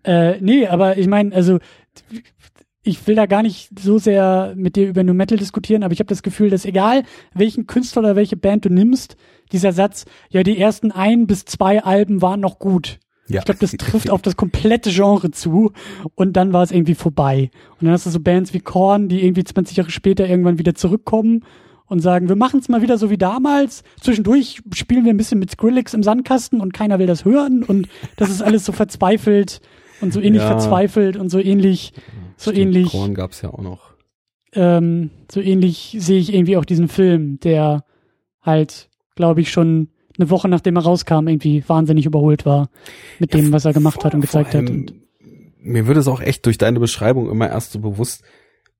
Äh, 0.04 0.40
nee, 0.40 0.66
aber 0.66 0.98
ich 0.98 1.06
meine, 1.06 1.34
also 1.34 1.58
ich 2.84 3.06
will 3.06 3.14
da 3.14 3.26
gar 3.26 3.42
nicht 3.42 3.78
so 3.78 3.98
sehr 3.98 4.54
mit 4.56 4.76
dir 4.76 4.88
über 4.88 5.04
New 5.04 5.14
Metal 5.14 5.38
diskutieren, 5.38 5.82
aber 5.82 5.92
ich 5.92 6.00
habe 6.00 6.08
das 6.08 6.22
Gefühl, 6.22 6.50
dass 6.50 6.64
egal 6.64 7.04
welchen 7.34 7.66
Künstler 7.66 8.02
oder 8.02 8.16
welche 8.16 8.36
Band 8.36 8.64
du 8.64 8.70
nimmst, 8.70 9.16
dieser 9.52 9.72
Satz, 9.72 10.04
ja, 10.30 10.42
die 10.42 10.58
ersten 10.58 10.90
ein 10.90 11.26
bis 11.26 11.44
zwei 11.44 11.82
Alben 11.82 12.22
waren 12.22 12.40
noch 12.40 12.58
gut. 12.58 12.98
Ja. 13.32 13.40
Ich 13.40 13.44
glaube, 13.44 13.60
das 13.60 13.72
trifft 13.78 14.10
auf 14.10 14.22
das 14.22 14.36
komplette 14.36 14.90
Genre 14.90 15.30
zu 15.30 15.72
und 16.14 16.34
dann 16.34 16.52
war 16.52 16.62
es 16.62 16.70
irgendwie 16.70 16.94
vorbei. 16.94 17.50
Und 17.80 17.86
dann 17.86 17.92
hast 17.92 18.06
du 18.06 18.10
so 18.10 18.20
Bands 18.20 18.52
wie 18.54 18.60
Korn, 18.60 19.08
die 19.08 19.24
irgendwie 19.24 19.44
20 19.44 19.76
Jahre 19.76 19.90
später 19.90 20.28
irgendwann 20.28 20.58
wieder 20.58 20.74
zurückkommen 20.74 21.44
und 21.86 22.00
sagen, 22.00 22.28
wir 22.28 22.36
machen 22.36 22.60
es 22.60 22.68
mal 22.68 22.80
wieder 22.82 22.96
so 22.98 23.10
wie 23.10 23.18
damals. 23.18 23.82
Zwischendurch 24.00 24.62
spielen 24.74 25.04
wir 25.04 25.12
ein 25.12 25.16
bisschen 25.18 25.38
mit 25.38 25.50
Skrillex 25.50 25.92
im 25.94 26.02
Sandkasten 26.02 26.60
und 26.60 26.72
keiner 26.72 26.98
will 26.98 27.06
das 27.06 27.24
hören 27.24 27.62
und 27.62 27.88
das 28.16 28.30
ist 28.30 28.42
alles 28.42 28.64
so 28.64 28.72
verzweifelt 28.72 29.60
und 30.00 30.12
so 30.12 30.20
ähnlich 30.20 30.42
Ja. 30.42 30.48
verzweifelt 30.48 31.16
und 31.16 31.28
so 31.28 31.38
ähnlich, 31.38 31.92
so 32.36 32.50
Stimmt, 32.50 32.74
ähnlich, 32.76 32.90
Korn 32.90 33.14
gab's 33.14 33.42
ja 33.42 33.50
auch 33.50 33.60
noch. 33.62 33.92
ähm, 34.54 35.10
so 35.30 35.40
ähnlich 35.40 35.96
sehe 35.98 36.18
ich 36.18 36.32
irgendwie 36.34 36.56
auch 36.56 36.64
diesen 36.64 36.88
Film, 36.88 37.38
der 37.40 37.84
halt, 38.42 38.88
glaube 39.14 39.40
ich, 39.42 39.50
schon 39.52 39.88
eine 40.18 40.30
Woche 40.30 40.48
nachdem 40.48 40.76
er 40.76 40.82
rauskam, 40.82 41.28
irgendwie 41.28 41.64
wahnsinnig 41.66 42.06
überholt 42.06 42.46
war 42.46 42.70
mit 43.18 43.34
dem, 43.34 43.52
was 43.52 43.64
er 43.64 43.72
gemacht 43.72 44.04
hat 44.04 44.14
und 44.14 44.20
gezeigt 44.20 44.54
hat. 44.54 44.68
Und 44.68 44.94
mir 45.60 45.86
wird 45.86 45.98
es 45.98 46.08
auch 46.08 46.20
echt 46.20 46.46
durch 46.46 46.58
deine 46.58 46.80
Beschreibung 46.80 47.30
immer 47.30 47.48
erst 47.48 47.72
so 47.72 47.80
bewusst, 47.80 48.22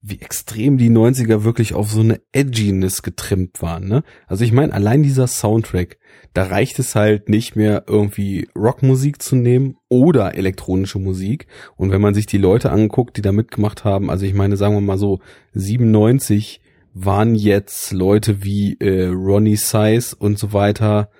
wie 0.05 0.21
extrem 0.21 0.79
die 0.79 0.91
90er 0.91 1.45
wirklich 1.45 1.75
auf 1.75 1.93
so 1.93 2.01
eine 2.01 2.21
Edginess 2.33 3.03
getrimmt 3.03 3.63
waren, 3.63 3.87
ne? 3.87 4.03
Also 4.27 4.43
ich 4.45 4.51
meine, 4.51 4.73
allein 4.73 5.05
dieser 5.05 5.29
Soundtrack, 5.29 5.99
da 6.35 6.43
reicht 6.45 6.81
es 6.81 6.97
halt 6.97 7.29
nicht 7.29 7.55
mehr 7.55 7.85
irgendwie 7.87 8.49
Rockmusik 8.57 9.23
zu 9.23 9.37
nehmen 9.37 9.77
oder 9.89 10.35
elektronische 10.35 10.99
Musik. 10.99 11.47
Und 11.77 11.93
wenn 11.93 12.01
man 12.01 12.15
sich 12.15 12.27
die 12.27 12.39
Leute 12.39 12.73
anguckt, 12.73 13.17
die 13.17 13.23
da 13.23 13.31
mitgemacht 13.31 13.85
haben, 13.85 14.11
also 14.11 14.27
ich 14.27 14.35
meine, 14.35 14.57
sagen 14.57 14.75
wir 14.75 14.81
mal 14.81 14.99
so, 14.99 15.21
97 15.55 16.61
waren 16.95 17.37
jetzt 17.37 17.93
Leute 17.93 18.43
wie 18.43 18.77
äh, 18.81 19.07
Ronnie 19.07 19.57
Size 19.57 20.17
und 20.19 20.37
so 20.37 20.53
weiter 20.53 21.11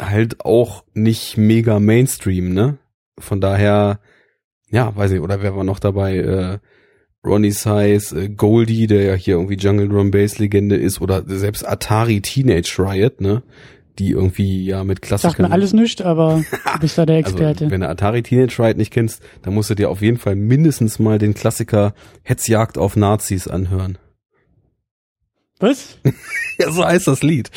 halt 0.00 0.44
auch 0.44 0.84
nicht 0.94 1.36
mega 1.36 1.78
Mainstream, 1.80 2.52
ne? 2.54 2.78
Von 3.18 3.40
daher, 3.40 4.00
ja, 4.70 4.94
weiß 4.94 5.12
ich, 5.12 5.20
oder 5.20 5.42
wer 5.42 5.56
war 5.56 5.64
noch 5.64 5.78
dabei? 5.78 6.16
Äh, 6.16 6.58
Ronnie 7.24 7.50
Size, 7.50 8.24
äh, 8.24 8.28
Goldie, 8.28 8.86
der 8.86 9.02
ja 9.02 9.14
hier 9.14 9.34
irgendwie 9.34 9.56
Jungle 9.56 9.88
Drum 9.88 10.10
Bass 10.10 10.38
Legende 10.38 10.76
ist, 10.76 11.00
oder 11.00 11.24
selbst 11.26 11.66
Atari 11.66 12.20
Teenage 12.20 12.76
Riot, 12.78 13.20
ne? 13.20 13.42
Die 13.98 14.10
irgendwie 14.10 14.66
ja 14.66 14.84
mit 14.84 14.98
sagt 14.98 15.06
Klassikern. 15.06 15.46
mir 15.48 15.52
alles 15.52 15.72
nicht, 15.72 16.02
aber 16.02 16.44
du 16.74 16.78
bist 16.80 16.98
da 16.98 17.06
der 17.06 17.16
Experte. 17.18 17.64
Also, 17.64 17.70
wenn 17.70 17.80
du 17.80 17.88
Atari 17.88 18.22
Teenage 18.22 18.62
Riot 18.62 18.76
nicht 18.76 18.92
kennst, 18.92 19.22
dann 19.42 19.54
musst 19.54 19.70
du 19.70 19.74
dir 19.74 19.88
auf 19.90 20.02
jeden 20.02 20.18
Fall 20.18 20.36
mindestens 20.36 20.98
mal 20.98 21.18
den 21.18 21.32
Klassiker 21.34 21.94
Hetzjagd 22.22 22.76
auf 22.76 22.94
Nazis 22.96 23.48
anhören. 23.48 23.98
was? 25.58 25.98
Ja, 26.58 26.70
so 26.70 26.84
heißt 26.84 27.06
das 27.06 27.22
Lied. 27.22 27.50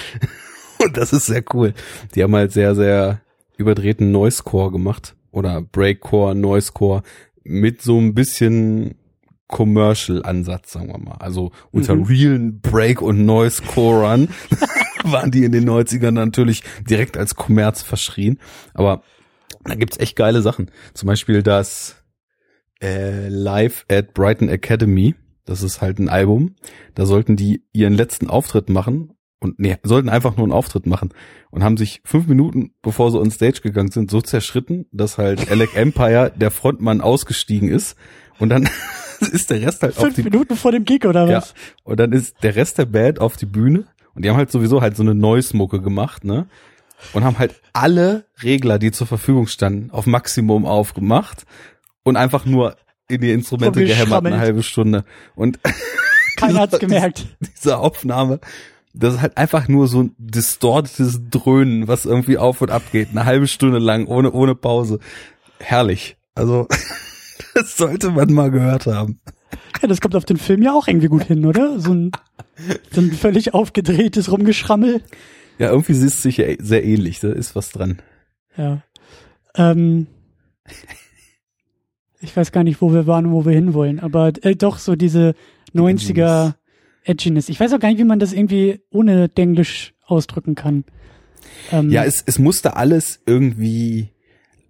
Und 0.83 0.97
das 0.97 1.13
ist 1.13 1.25
sehr 1.25 1.43
cool. 1.53 1.73
Die 2.15 2.23
haben 2.23 2.35
halt 2.35 2.51
sehr, 2.51 2.75
sehr 2.75 3.21
überdrehten 3.57 4.11
Noisecore 4.11 4.71
gemacht. 4.71 5.15
Oder 5.31 5.61
Breakcore, 5.61 6.35
Noisecore. 6.35 7.03
Mit 7.43 7.81
so 7.81 7.97
ein 7.99 8.13
bisschen 8.13 8.95
Commercial-Ansatz, 9.47 10.71
sagen 10.71 10.89
wir 10.89 10.97
mal. 10.99 11.17
Also 11.19 11.51
unter 11.71 11.95
Mhm. 11.95 12.03
realen 12.03 12.61
Break- 12.61 13.01
und 13.01 13.25
Noisecorern 13.25 14.29
waren 15.03 15.31
die 15.31 15.43
in 15.43 15.51
den 15.51 15.65
90ern 15.69 16.11
natürlich 16.11 16.63
direkt 16.87 17.17
als 17.17 17.35
Kommerz 17.35 17.81
verschrien. 17.81 18.39
Aber 18.73 19.03
da 19.65 19.75
gibt's 19.75 19.97
echt 19.99 20.15
geile 20.15 20.41
Sachen. 20.41 20.71
Zum 20.93 21.07
Beispiel 21.07 21.43
das 21.43 21.95
äh, 22.81 23.27
Live 23.27 23.85
at 23.91 24.13
Brighton 24.13 24.49
Academy. 24.49 25.15
Das 25.45 25.63
ist 25.63 25.81
halt 25.81 25.99
ein 25.99 26.09
Album. 26.09 26.55
Da 26.95 27.05
sollten 27.05 27.35
die 27.35 27.63
ihren 27.73 27.93
letzten 27.93 28.29
Auftritt 28.29 28.69
machen 28.69 29.13
und 29.39 29.59
nee, 29.59 29.77
sollten 29.83 30.09
einfach 30.09 30.35
nur 30.35 30.45
einen 30.45 30.53
Auftritt 30.53 30.85
machen 30.85 31.13
und 31.49 31.63
haben 31.63 31.77
sich 31.77 32.01
fünf 32.03 32.27
Minuten, 32.27 32.73
bevor 32.81 33.11
sie 33.11 33.19
on 33.19 33.31
Stage 33.31 33.61
gegangen 33.61 33.91
sind, 33.91 34.11
so 34.11 34.21
zerschritten, 34.21 34.85
dass 34.91 35.17
halt 35.17 35.49
Alec 35.49 35.75
Empire, 35.75 36.31
der 36.35 36.51
Frontmann, 36.51 37.01
ausgestiegen 37.01 37.69
ist 37.69 37.95
und 38.37 38.49
dann 38.49 38.69
ist 39.31 39.49
der 39.49 39.61
Rest 39.61 39.81
halt 39.81 39.97
auf 39.97 40.03
Fünf 40.03 40.15
die 40.15 40.23
Minuten 40.23 40.55
vor 40.55 40.71
dem 40.71 40.85
Gig 40.85 41.05
oder 41.05 41.29
ja. 41.29 41.37
was? 41.37 41.53
Und 41.83 41.99
dann 41.99 42.11
ist 42.11 42.35
der 42.43 42.55
Rest 42.55 42.77
der 42.77 42.85
Band 42.85 43.19
auf 43.19 43.37
die 43.37 43.45
Bühne 43.45 43.85
und 44.13 44.25
die 44.25 44.29
haben 44.29 44.37
halt 44.37 44.51
sowieso 44.51 44.81
halt 44.81 44.97
so 44.97 45.03
eine 45.03 45.15
Noise-Mucke 45.15 45.81
gemacht, 45.81 46.25
ne? 46.25 46.47
Und 47.13 47.23
haben 47.23 47.39
halt 47.39 47.55
alle 47.71 48.25
Regler, 48.43 48.77
die 48.77 48.91
zur 48.91 49.07
Verfügung 49.07 49.47
standen, 49.47 49.89
auf 49.91 50.05
Maximum 50.05 50.65
aufgemacht 50.65 51.45
und 52.03 52.17
einfach 52.17 52.45
nur 52.45 52.75
in 53.07 53.21
die 53.21 53.31
Instrumente 53.31 53.83
gehämmert 53.85 54.25
eine 54.25 54.37
halbe 54.37 54.63
Stunde. 54.63 55.05
Und 55.35 55.59
Keiner 56.35 56.59
hat's 56.59 56.79
gemerkt. 56.79 57.25
diese 57.39 57.77
Aufnahme, 57.77 58.41
das 58.93 59.15
ist 59.15 59.21
halt 59.21 59.37
einfach 59.37 59.67
nur 59.67 59.87
so 59.87 60.03
ein 60.03 60.15
distortetes 60.17 61.21
Dröhnen, 61.29 61.87
was 61.87 62.05
irgendwie 62.05 62.37
auf 62.37 62.61
und 62.61 62.71
ab 62.71 62.83
geht, 62.91 63.09
eine 63.11 63.25
halbe 63.25 63.47
Stunde 63.47 63.79
lang, 63.79 64.07
ohne, 64.07 64.31
ohne 64.31 64.55
Pause. 64.55 64.99
Herrlich. 65.59 66.17
Also, 66.35 66.67
das 67.53 67.77
sollte 67.77 68.11
man 68.11 68.33
mal 68.33 68.51
gehört 68.51 68.87
haben. 68.87 69.19
Ja, 69.81 69.87
das 69.87 70.01
kommt 70.01 70.15
auf 70.15 70.25
den 70.25 70.37
Film 70.37 70.61
ja 70.61 70.73
auch 70.73 70.87
irgendwie 70.87 71.07
gut 71.07 71.23
hin, 71.23 71.45
oder? 71.45 71.79
So 71.79 71.93
ein, 71.93 72.11
so 72.91 73.01
ein 73.01 73.11
völlig 73.11 73.53
aufgedrehtes 73.53 74.31
Rumgeschrammel. 74.31 75.01
Ja, 75.57 75.71
irgendwie 75.71 75.93
ist 75.93 76.03
es 76.03 76.21
sicher 76.21 76.45
sehr 76.59 76.83
ähnlich, 76.83 77.19
da 77.19 77.29
ist 77.29 77.55
was 77.55 77.71
dran. 77.71 78.01
Ja. 78.57 78.81
Ähm, 79.55 80.07
ich 82.21 82.35
weiß 82.35 82.51
gar 82.51 82.63
nicht, 82.63 82.81
wo 82.81 82.93
wir 82.93 83.07
waren 83.07 83.27
und 83.27 83.31
wo 83.33 83.45
wir 83.45 83.53
hinwollen, 83.53 83.99
aber 83.99 84.31
äh, 84.41 84.55
doch 84.55 84.77
so 84.77 84.95
diese 84.95 85.35
90er 85.73 86.53
Edginess. 87.03 87.49
Ich 87.49 87.59
weiß 87.59 87.73
auch 87.73 87.79
gar 87.79 87.89
nicht, 87.89 87.99
wie 87.99 88.03
man 88.05 88.19
das 88.19 88.33
irgendwie 88.33 88.81
ohne 88.91 89.29
Denglisch 89.29 89.93
ausdrücken 90.05 90.55
kann. 90.55 90.83
Ähm, 91.71 91.89
Ja, 91.89 92.03
es, 92.03 92.23
es 92.25 92.39
musste 92.39 92.75
alles 92.75 93.21
irgendwie 93.25 94.09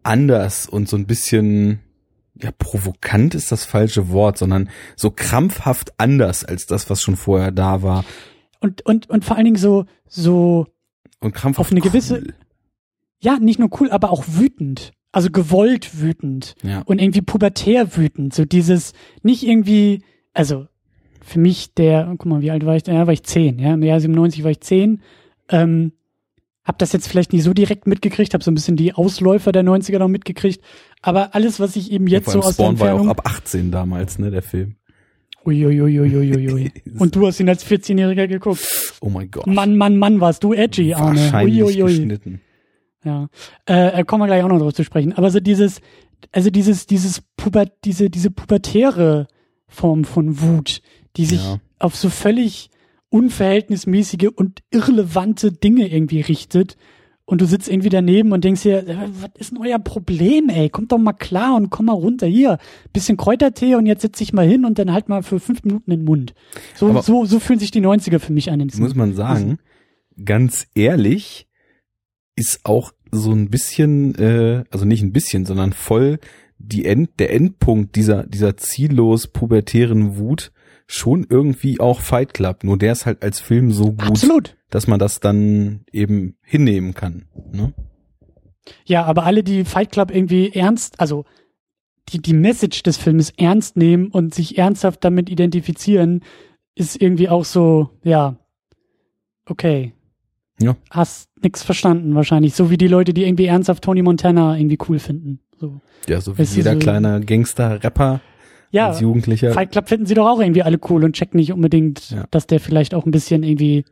anders 0.04 0.68
und 0.68 0.88
so 0.88 0.96
ein 0.98 1.06
bisschen, 1.06 1.80
ja, 2.42 2.52
provokant 2.52 3.36
ist 3.36 3.52
das 3.52 3.66
falsche 3.66 4.10
Wort, 4.10 4.38
sondern 4.38 4.70
so 4.96 5.12
krampfhaft 5.12 5.94
anders 5.98 6.46
als 6.46 6.66
das, 6.66 6.90
was 6.90 7.02
schon 7.02 7.16
vorher 7.16 7.52
da 7.52 7.82
war. 7.82 8.06
Und, 8.62 8.86
und, 8.86 9.10
und 9.10 9.26
vor 9.26 9.36
allen 9.36 9.46
Dingen 9.46 9.58
so, 9.58 9.86
so 10.08 10.68
Und 11.20 11.34
krampfhaft 11.34 11.68
Auf 11.68 11.72
eine 11.72 11.82
gewisse- 11.82 12.20
cool. 12.22 12.34
ja, 13.20 13.40
nicht 13.40 13.60
nur 13.60 13.70
cool, 13.80 13.90
aber 13.92 14.12
auch 14.12 14.24
wütend. 14.28 14.92
Also 15.12 15.32
gewollt 15.32 16.00
wütend. 16.02 16.56
Ja. 16.64 16.82
Und 16.84 17.02
irgendwie 17.02 17.22
pubertär 17.22 17.98
wütend. 17.98 18.34
So 18.34 18.46
dieses, 18.46 18.94
nicht 19.24 19.44
irgendwie, 19.44 20.04
also 20.34 20.68
für 21.30 21.40
mich 21.40 21.74
der, 21.74 22.06
guck 22.18 22.26
mal, 22.26 22.42
wie 22.42 22.52
alt 22.52 22.66
war 22.66 22.76
ich? 22.76 22.88
Ja, 22.88 23.06
war 23.06 23.14
ich 23.14 23.24
zehn, 23.24 23.60
ja. 23.60 23.74
Im 23.74 23.84
Jahr 23.84 24.00
97 24.00 24.44
war 24.44 24.52
ich 24.52 24.62
zehn. 24.62 25.02
Ähm, 25.50 25.94
hab 26.64 26.78
das 26.78 26.92
jetzt 26.92 27.08
vielleicht 27.08 27.34
nicht 27.34 27.44
so 27.44 27.54
direkt 27.54 27.88
mitgekriegt, 27.88 28.34
hab 28.34 28.44
so 28.44 28.52
ein 28.52 28.56
bisschen 28.56 28.76
die 28.76 28.94
Ausläufer 28.94 29.52
der 29.52 29.64
90er 29.64 30.00
noch 30.00 30.08
mitgekriegt. 30.08 30.64
Aber 31.02 31.34
alles, 31.36 31.60
was 31.60 31.76
ich 31.76 31.92
eben 31.92 32.08
jetzt 32.08 32.26
Vor 32.26 32.34
so 32.34 32.40
aus 32.40 32.58
der 32.58 32.64
Spawn 32.64 32.80
war 32.80 32.88
ja 32.88 32.94
auch 32.94 32.98
Entfernung. 33.00 33.26
ab 33.26 33.32
18 33.38 33.72
damals, 33.72 34.20
ne, 34.20 34.32
der 34.32 34.42
Film. 34.42 34.76
Uiuiuiuiui. 35.46 36.72
Und 37.00 37.16
du 37.16 37.26
hast 37.26 37.40
ihn 37.40 37.50
als 37.50 37.66
14-Jähriger 37.66 38.28
geguckt. 38.28 38.68
Oh 39.02 39.10
mein 39.10 39.32
Gott. 39.32 39.48
Mann, 39.48 39.78
Mann, 39.78 39.98
Mann, 39.98 40.20
warst 40.20 40.44
du 40.44 40.54
edgy, 40.54 40.94
Arne. 40.94 41.20
Wahrscheinlich 41.20 41.64
Uiuiui. 41.64 41.88
geschnitten. 41.88 42.42
Ja, 43.04 43.30
äh, 43.68 44.02
äh, 44.02 44.04
kommen 44.04 44.24
wir 44.24 44.28
gleich 44.28 44.44
auch 44.44 44.50
noch 44.50 44.60
drauf 44.60 44.74
zu 44.74 44.84
sprechen. 44.84 45.14
Aber 45.14 45.32
so 45.32 45.40
dieses, 45.40 45.80
also 46.32 46.50
dieses, 46.50 46.86
dieses 46.86 47.22
Puber, 47.38 47.66
diese, 47.86 48.10
diese 48.10 48.30
pubertäre 48.30 49.28
Form 49.68 50.04
von 50.04 50.42
Wut, 50.42 50.82
die 51.20 51.26
sich 51.26 51.44
Ja. 51.44 51.60
auf 51.78 51.96
so 51.96 52.10
völlig 52.10 52.70
unverhältnismäßige 53.10 54.30
und 54.36 54.62
irrelevante 54.72 55.52
Dinge 55.52 55.88
irgendwie 55.88 56.22
richtet. 56.22 56.78
Und 57.26 57.42
du 57.42 57.46
sitzt 57.46 57.70
irgendwie 57.70 57.90
daneben 57.90 58.32
und 58.32 58.44
denkst 58.44 58.64
dir, 58.64 58.88
äh, 58.88 58.96
was 59.22 59.30
ist 59.38 59.52
denn 59.52 59.60
euer 59.60 59.78
Problem, 59.78 60.50
ey? 60.50 60.70
Kommt 60.70 60.92
doch 60.92 60.98
mal 60.98 61.14
klar 61.14 61.56
und 61.56 61.70
komm 61.70 61.86
mal 61.86 61.94
runter 61.94 62.26
hier. 62.26 62.58
Bisschen 62.92 63.18
Kräutertee 63.18 63.76
und 63.76 63.86
jetzt 63.86 64.02
setz 64.02 64.18
dich 64.18 64.34
mal 64.34 64.48
hin 64.48 64.66
und 64.66 64.80
dann 64.80 64.92
halt 64.92 65.10
mal 65.10 65.22
für 65.22 65.40
fünf 65.40 65.64
Minuten 65.64 65.92
den 65.92 66.06
Mund. 66.06 66.34
So, 66.76 66.90
Aber- 66.90 67.04
so, 67.04 67.26
so 67.26 67.40
fühlen 67.40 67.60
sich 67.60 67.70
die 67.70 67.82
90er 67.82 68.20
für 68.20 68.34
mich 68.34 68.50
an. 68.52 68.68
muss 68.80 68.96
man 68.96 69.14
sagen, 69.14 69.60
ganz 70.26 70.66
ehrlich, 70.74 71.46
ist 72.36 72.62
auch 72.64 72.94
so 73.12 73.32
ein 73.32 73.50
bisschen, 73.50 74.16
äh, 74.16 74.64
also 74.72 74.86
nicht 74.86 75.04
ein 75.04 75.12
bisschen, 75.14 75.46
sondern 75.46 75.74
voll 75.74 76.18
die 76.58 76.86
End, 76.86 77.12
der 77.20 77.32
Endpunkt 77.34 77.96
dieser, 77.96 78.26
dieser 78.26 78.58
ziellos 78.58 79.28
pubertären 79.28 80.18
Wut 80.18 80.52
schon 80.92 81.24
irgendwie 81.30 81.80
auch 81.80 82.02
Fight 82.02 82.34
Club. 82.34 82.64
Nur 82.64 82.76
der 82.78 82.94
ist 82.94 83.06
halt 83.06 83.22
als 83.22 83.40
Film 83.40 83.72
so 83.72 83.92
gut, 83.92 84.02
Absolut. 84.02 84.58
dass 84.72 84.88
man 84.88 84.98
das 85.00 85.20
dann 85.20 85.82
eben 85.92 86.36
hinnehmen 86.42 86.96
kann. 86.96 87.26
Ne? 87.52 87.74
Ja, 88.86 89.04
aber 89.06 89.24
alle, 89.26 89.44
die 89.44 89.66
Fight 89.66 89.92
Club 89.92 90.10
irgendwie 90.14 90.52
ernst, 90.52 91.00
also 91.00 91.26
die, 92.10 92.20
die 92.20 92.34
Message 92.34 92.82
des 92.82 92.98
Films 92.98 93.32
ernst 93.38 93.78
nehmen 93.78 94.08
und 94.08 94.34
sich 94.34 94.58
ernsthaft 94.58 95.04
damit 95.04 95.30
identifizieren, 95.30 96.22
ist 96.74 97.00
irgendwie 97.00 97.30
auch 97.30 97.46
so, 97.46 97.92
ja, 98.04 98.38
okay. 99.46 99.94
Ja. 100.60 100.76
Hast 100.90 101.30
nix 101.42 101.62
verstanden 101.62 102.16
wahrscheinlich. 102.16 102.56
So 102.56 102.72
wie 102.72 102.78
die 102.78 102.88
Leute, 102.88 103.14
die 103.14 103.26
irgendwie 103.26 103.46
ernsthaft 103.46 103.84
Tony 103.84 104.02
Montana 104.02 104.58
irgendwie 104.58 104.80
cool 104.90 104.98
finden. 104.98 105.40
So. 105.60 105.82
Ja, 106.08 106.20
so 106.20 106.34
wie 106.36 106.42
Weißt 106.42 106.56
jeder 106.58 106.74
so- 106.74 106.80
kleine 106.80 107.22
Gangster-Rapper 107.22 108.22
Ja, 108.72 108.88
als 108.90 109.00
Jugendlicher. 109.00 109.52
Fight 109.54 109.72
Club 109.72 109.88
finden 109.90 110.06
sie 110.06 110.14
doch 110.14 110.28
auch 110.28 110.40
irgendwie 110.40 110.64
alle 110.64 110.80
cool 110.90 111.04
und 111.04 111.14
checken 111.16 111.40
nicht 111.40 111.52
unbedingt, 111.52 112.12
Ja. 112.12 112.26
dass 112.32 112.46
der 112.48 112.60
vielleicht 112.60 112.94
auch 112.94 113.06
ein 113.06 113.12
bisschen 113.12 113.44
irgendwie 113.44 113.86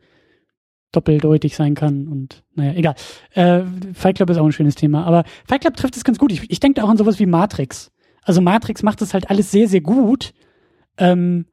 doppeldeutig 0.92 1.54
sein 1.56 1.74
kann 1.74 2.08
und 2.08 2.42
naja, 2.54 2.72
egal. 2.74 2.94
Äh, 3.34 3.62
Fight 3.92 4.16
Club 4.16 4.30
ist 4.30 4.38
auch 4.38 4.44
ein 4.46 4.52
schönes 4.52 4.74
Thema, 4.74 5.04
aber 5.04 5.24
Fight 5.46 5.60
Club 5.60 5.76
trifft 5.76 5.96
es 5.96 6.04
ganz 6.04 6.18
gut. 6.18 6.32
Ich, 6.32 6.50
ich 6.50 6.60
denke 6.60 6.82
auch 6.82 6.88
an 6.88 6.96
sowas 6.96 7.18
wie 7.18 7.26
Matrix. 7.26 7.90
Also 8.22 8.40
Matrix 8.40 8.82
macht 8.82 9.00
das 9.02 9.12
halt 9.14 9.30
alles 9.30 9.50
sehr, 9.50 9.68
sehr 9.68 9.80
gut. 9.82 10.32
Ähm, 10.96 11.46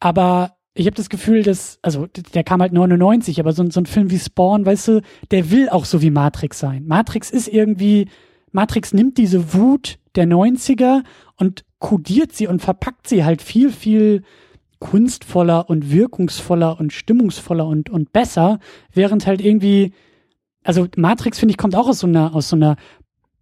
aber 0.00 0.56
ich 0.74 0.86
habe 0.86 0.96
das 0.96 1.08
Gefühl, 1.08 1.42
dass, 1.42 1.78
also 1.82 2.06
der 2.34 2.44
kam 2.44 2.62
halt 2.62 2.72
99, 2.72 3.40
aber 3.40 3.52
so, 3.52 3.68
so 3.70 3.80
ein 3.80 3.86
Film 3.86 4.10
wie 4.10 4.18
Spawn, 4.18 4.64
weißt 4.64 4.88
du, 4.88 5.00
der 5.30 5.50
will 5.50 5.68
auch 5.68 5.84
so 5.84 6.00
wie 6.00 6.10
Matrix 6.10 6.58
sein. 6.58 6.86
Matrix 6.86 7.30
ist 7.30 7.48
irgendwie, 7.48 8.08
Matrix 8.52 8.92
nimmt 8.92 9.18
diese 9.18 9.54
Wut 9.54 9.98
der 10.14 10.26
90er 10.26 11.02
und 11.36 11.64
kodiert 11.78 12.32
sie 12.32 12.46
und 12.46 12.62
verpackt 12.62 13.08
sie 13.08 13.24
halt 13.24 13.42
viel, 13.42 13.70
viel 13.70 14.22
kunstvoller 14.78 15.68
und 15.70 15.90
wirkungsvoller 15.90 16.78
und 16.78 16.92
stimmungsvoller 16.92 17.66
und, 17.66 17.88
und 17.88 18.12
besser, 18.12 18.58
während 18.92 19.26
halt 19.26 19.40
irgendwie, 19.40 19.92
also 20.64 20.88
Matrix, 20.96 21.38
finde 21.38 21.52
ich, 21.52 21.58
kommt 21.58 21.76
auch 21.76 21.88
aus 21.88 22.00
so 22.00 22.06
einer, 22.06 22.34
aus 22.34 22.48
so 22.48 22.56
einer 22.56 22.76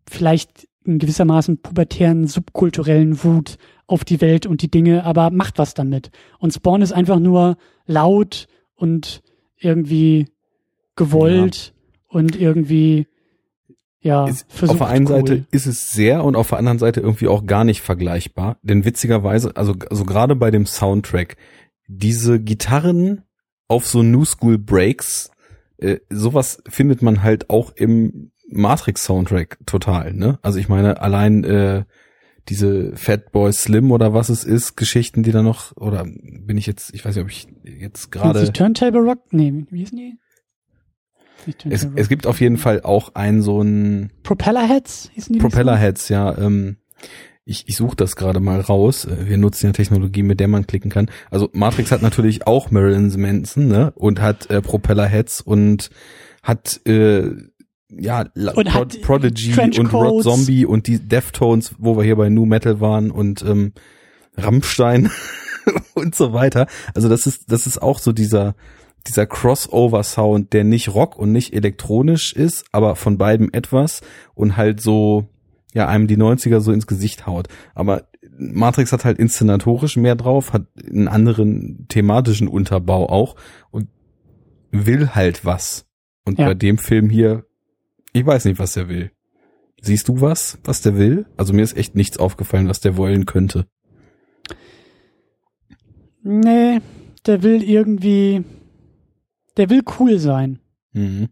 vielleicht 0.08 0.68
in 0.84 0.98
gewissermaßen 0.98 1.58
pubertären, 1.58 2.26
subkulturellen 2.26 3.22
Wut 3.24 3.56
auf 3.86 4.04
die 4.04 4.20
Welt 4.20 4.46
und 4.46 4.62
die 4.62 4.70
Dinge, 4.70 5.04
aber 5.04 5.30
macht 5.30 5.58
was 5.58 5.74
damit. 5.74 6.10
Und 6.38 6.52
Spawn 6.52 6.82
ist 6.82 6.92
einfach 6.92 7.18
nur 7.18 7.56
laut 7.86 8.46
und 8.74 9.22
irgendwie 9.56 10.28
gewollt 10.96 11.74
und 12.06 12.36
irgendwie, 12.36 13.06
ja, 14.00 14.26
ist, 14.26 14.46
auf 14.66 14.78
der 14.78 14.86
einen 14.86 15.06
cool. 15.06 15.16
Seite 15.16 15.46
ist 15.50 15.66
es 15.66 15.90
sehr 15.90 16.24
und 16.24 16.36
auf 16.36 16.48
der 16.48 16.58
anderen 16.58 16.78
Seite 16.78 17.00
irgendwie 17.00 17.28
auch 17.28 17.44
gar 17.44 17.64
nicht 17.64 17.82
vergleichbar. 17.82 18.56
Denn 18.62 18.84
witzigerweise, 18.84 19.56
also, 19.56 19.74
also 19.90 20.04
gerade 20.04 20.36
bei 20.36 20.50
dem 20.50 20.66
Soundtrack, 20.66 21.36
diese 21.86 22.40
Gitarren 22.40 23.22
auf 23.68 23.86
so 23.86 24.02
New 24.02 24.24
School 24.24 24.58
Breaks, 24.58 25.30
äh, 25.78 25.98
sowas 26.08 26.62
findet 26.68 27.02
man 27.02 27.22
halt 27.22 27.50
auch 27.50 27.72
im 27.76 28.32
Matrix-Soundtrack 28.48 29.58
total, 29.66 30.12
ne? 30.14 30.38
Also 30.42 30.58
ich 30.58 30.68
meine, 30.68 31.00
allein 31.00 31.44
äh, 31.44 31.84
diese 32.48 32.96
Fatboy 32.96 33.52
Slim 33.52 33.92
oder 33.92 34.12
was 34.12 34.28
es 34.28 34.44
ist, 34.44 34.76
Geschichten, 34.76 35.22
die 35.22 35.30
da 35.30 35.42
noch, 35.42 35.76
oder 35.76 36.04
bin 36.04 36.56
ich 36.56 36.66
jetzt, 36.66 36.94
ich 36.94 37.04
weiß 37.04 37.14
nicht, 37.14 37.24
ob 37.24 37.30
ich 37.30 37.46
jetzt 37.62 38.10
gerade. 38.10 38.52
Turntable 38.52 39.02
Rock? 39.02 39.20
Nee, 39.30 39.66
wie 39.70 39.78
hießen 39.78 39.96
die? 39.96 40.18
Es, 41.68 41.86
es 41.94 42.08
gibt 42.08 42.26
auf 42.26 42.40
jeden 42.40 42.56
Fall 42.56 42.82
auch 42.82 43.14
ein 43.14 43.42
so 43.42 43.62
ein 43.62 44.12
Propellerheads 44.22 45.10
hießen 45.14 45.32
die? 45.34 45.38
Propellerheads, 45.40 46.08
ja. 46.08 46.36
Ähm, 46.36 46.76
ich 47.44 47.64
ich 47.66 47.76
suche 47.76 47.96
das 47.96 48.16
gerade 48.16 48.40
mal 48.40 48.60
raus. 48.60 49.04
Äh, 49.04 49.28
Wir 49.28 49.38
nutzen 49.38 49.66
ja 49.66 49.72
Technologie, 49.72 50.22
mit 50.22 50.40
der 50.40 50.48
man 50.48 50.66
klicken 50.66 50.90
kann. 50.90 51.10
Also 51.30 51.48
Matrix 51.52 51.90
hat 51.90 52.02
natürlich 52.02 52.46
auch 52.46 52.70
Marilyn 52.70 53.12
Manson, 53.20 53.68
ne? 53.68 53.92
Und 53.96 54.20
hat 54.20 54.50
äh, 54.50 54.60
Propellerheads 54.62 55.40
und 55.40 55.90
hat 56.42 56.80
äh, 56.86 57.30
ja 57.90 58.24
Und 58.54 58.68
Pro 58.68 58.80
hat 58.80 59.00
Prodigy 59.02 59.52
und 59.52 59.92
Rob 59.92 60.22
Trenchcoats. 60.22 60.24
Zombie 60.24 60.64
und 60.66 60.86
die 60.86 60.98
Deftones, 61.00 61.74
wo 61.78 61.96
wir 61.96 62.04
hier 62.04 62.16
bei 62.16 62.28
New 62.28 62.46
Metal 62.46 62.80
waren 62.80 63.10
und 63.10 63.42
ähm, 63.42 63.72
Rammstein 64.36 65.10
und 65.94 66.14
so 66.14 66.32
weiter. 66.32 66.66
Also 66.94 67.08
das 67.08 67.26
ist 67.26 67.50
das 67.50 67.66
ist 67.66 67.82
auch 67.82 67.98
so 67.98 68.12
dieser 68.12 68.54
dieser 69.06 69.26
Crossover-Sound, 69.26 70.52
der 70.52 70.64
nicht 70.64 70.94
Rock 70.94 71.16
und 71.16 71.32
nicht 71.32 71.54
elektronisch 71.54 72.32
ist, 72.32 72.64
aber 72.72 72.96
von 72.96 73.18
beidem 73.18 73.50
etwas 73.52 74.02
und 74.34 74.56
halt 74.56 74.80
so, 74.80 75.26
ja, 75.72 75.88
einem 75.88 76.06
die 76.06 76.16
90er 76.18 76.60
so 76.60 76.72
ins 76.72 76.86
Gesicht 76.86 77.26
haut. 77.26 77.48
Aber 77.74 78.08
Matrix 78.36 78.92
hat 78.92 79.04
halt 79.04 79.18
inszenatorisch 79.18 79.96
mehr 79.96 80.16
drauf, 80.16 80.52
hat 80.52 80.66
einen 80.88 81.08
anderen 81.08 81.86
thematischen 81.88 82.48
Unterbau 82.48 83.08
auch 83.08 83.36
und 83.70 83.88
will 84.70 85.10
halt 85.10 85.44
was. 85.44 85.86
Und 86.24 86.38
Ja. 86.38 86.46
bei 86.46 86.54
dem 86.54 86.78
Film 86.78 87.08
hier, 87.10 87.44
ich 88.12 88.24
weiß 88.24 88.44
nicht, 88.44 88.58
was 88.58 88.76
er 88.76 88.88
will. 88.88 89.10
Siehst 89.80 90.08
du 90.08 90.20
was, 90.20 90.58
was 90.64 90.82
der 90.82 90.96
will? 90.96 91.26
Also 91.36 91.54
mir 91.54 91.62
ist 91.62 91.76
echt 91.76 91.94
nichts 91.94 92.18
aufgefallen, 92.18 92.68
was 92.68 92.80
der 92.80 92.96
wollen 92.96 93.24
könnte. 93.24 93.66
Nee, 96.22 96.80
der 97.26 97.42
will 97.42 97.62
irgendwie, 97.62 98.44
der 99.56 99.70
will 99.70 99.82
cool 99.98 100.18
sein. 100.18 100.60
Mhm. 100.92 101.28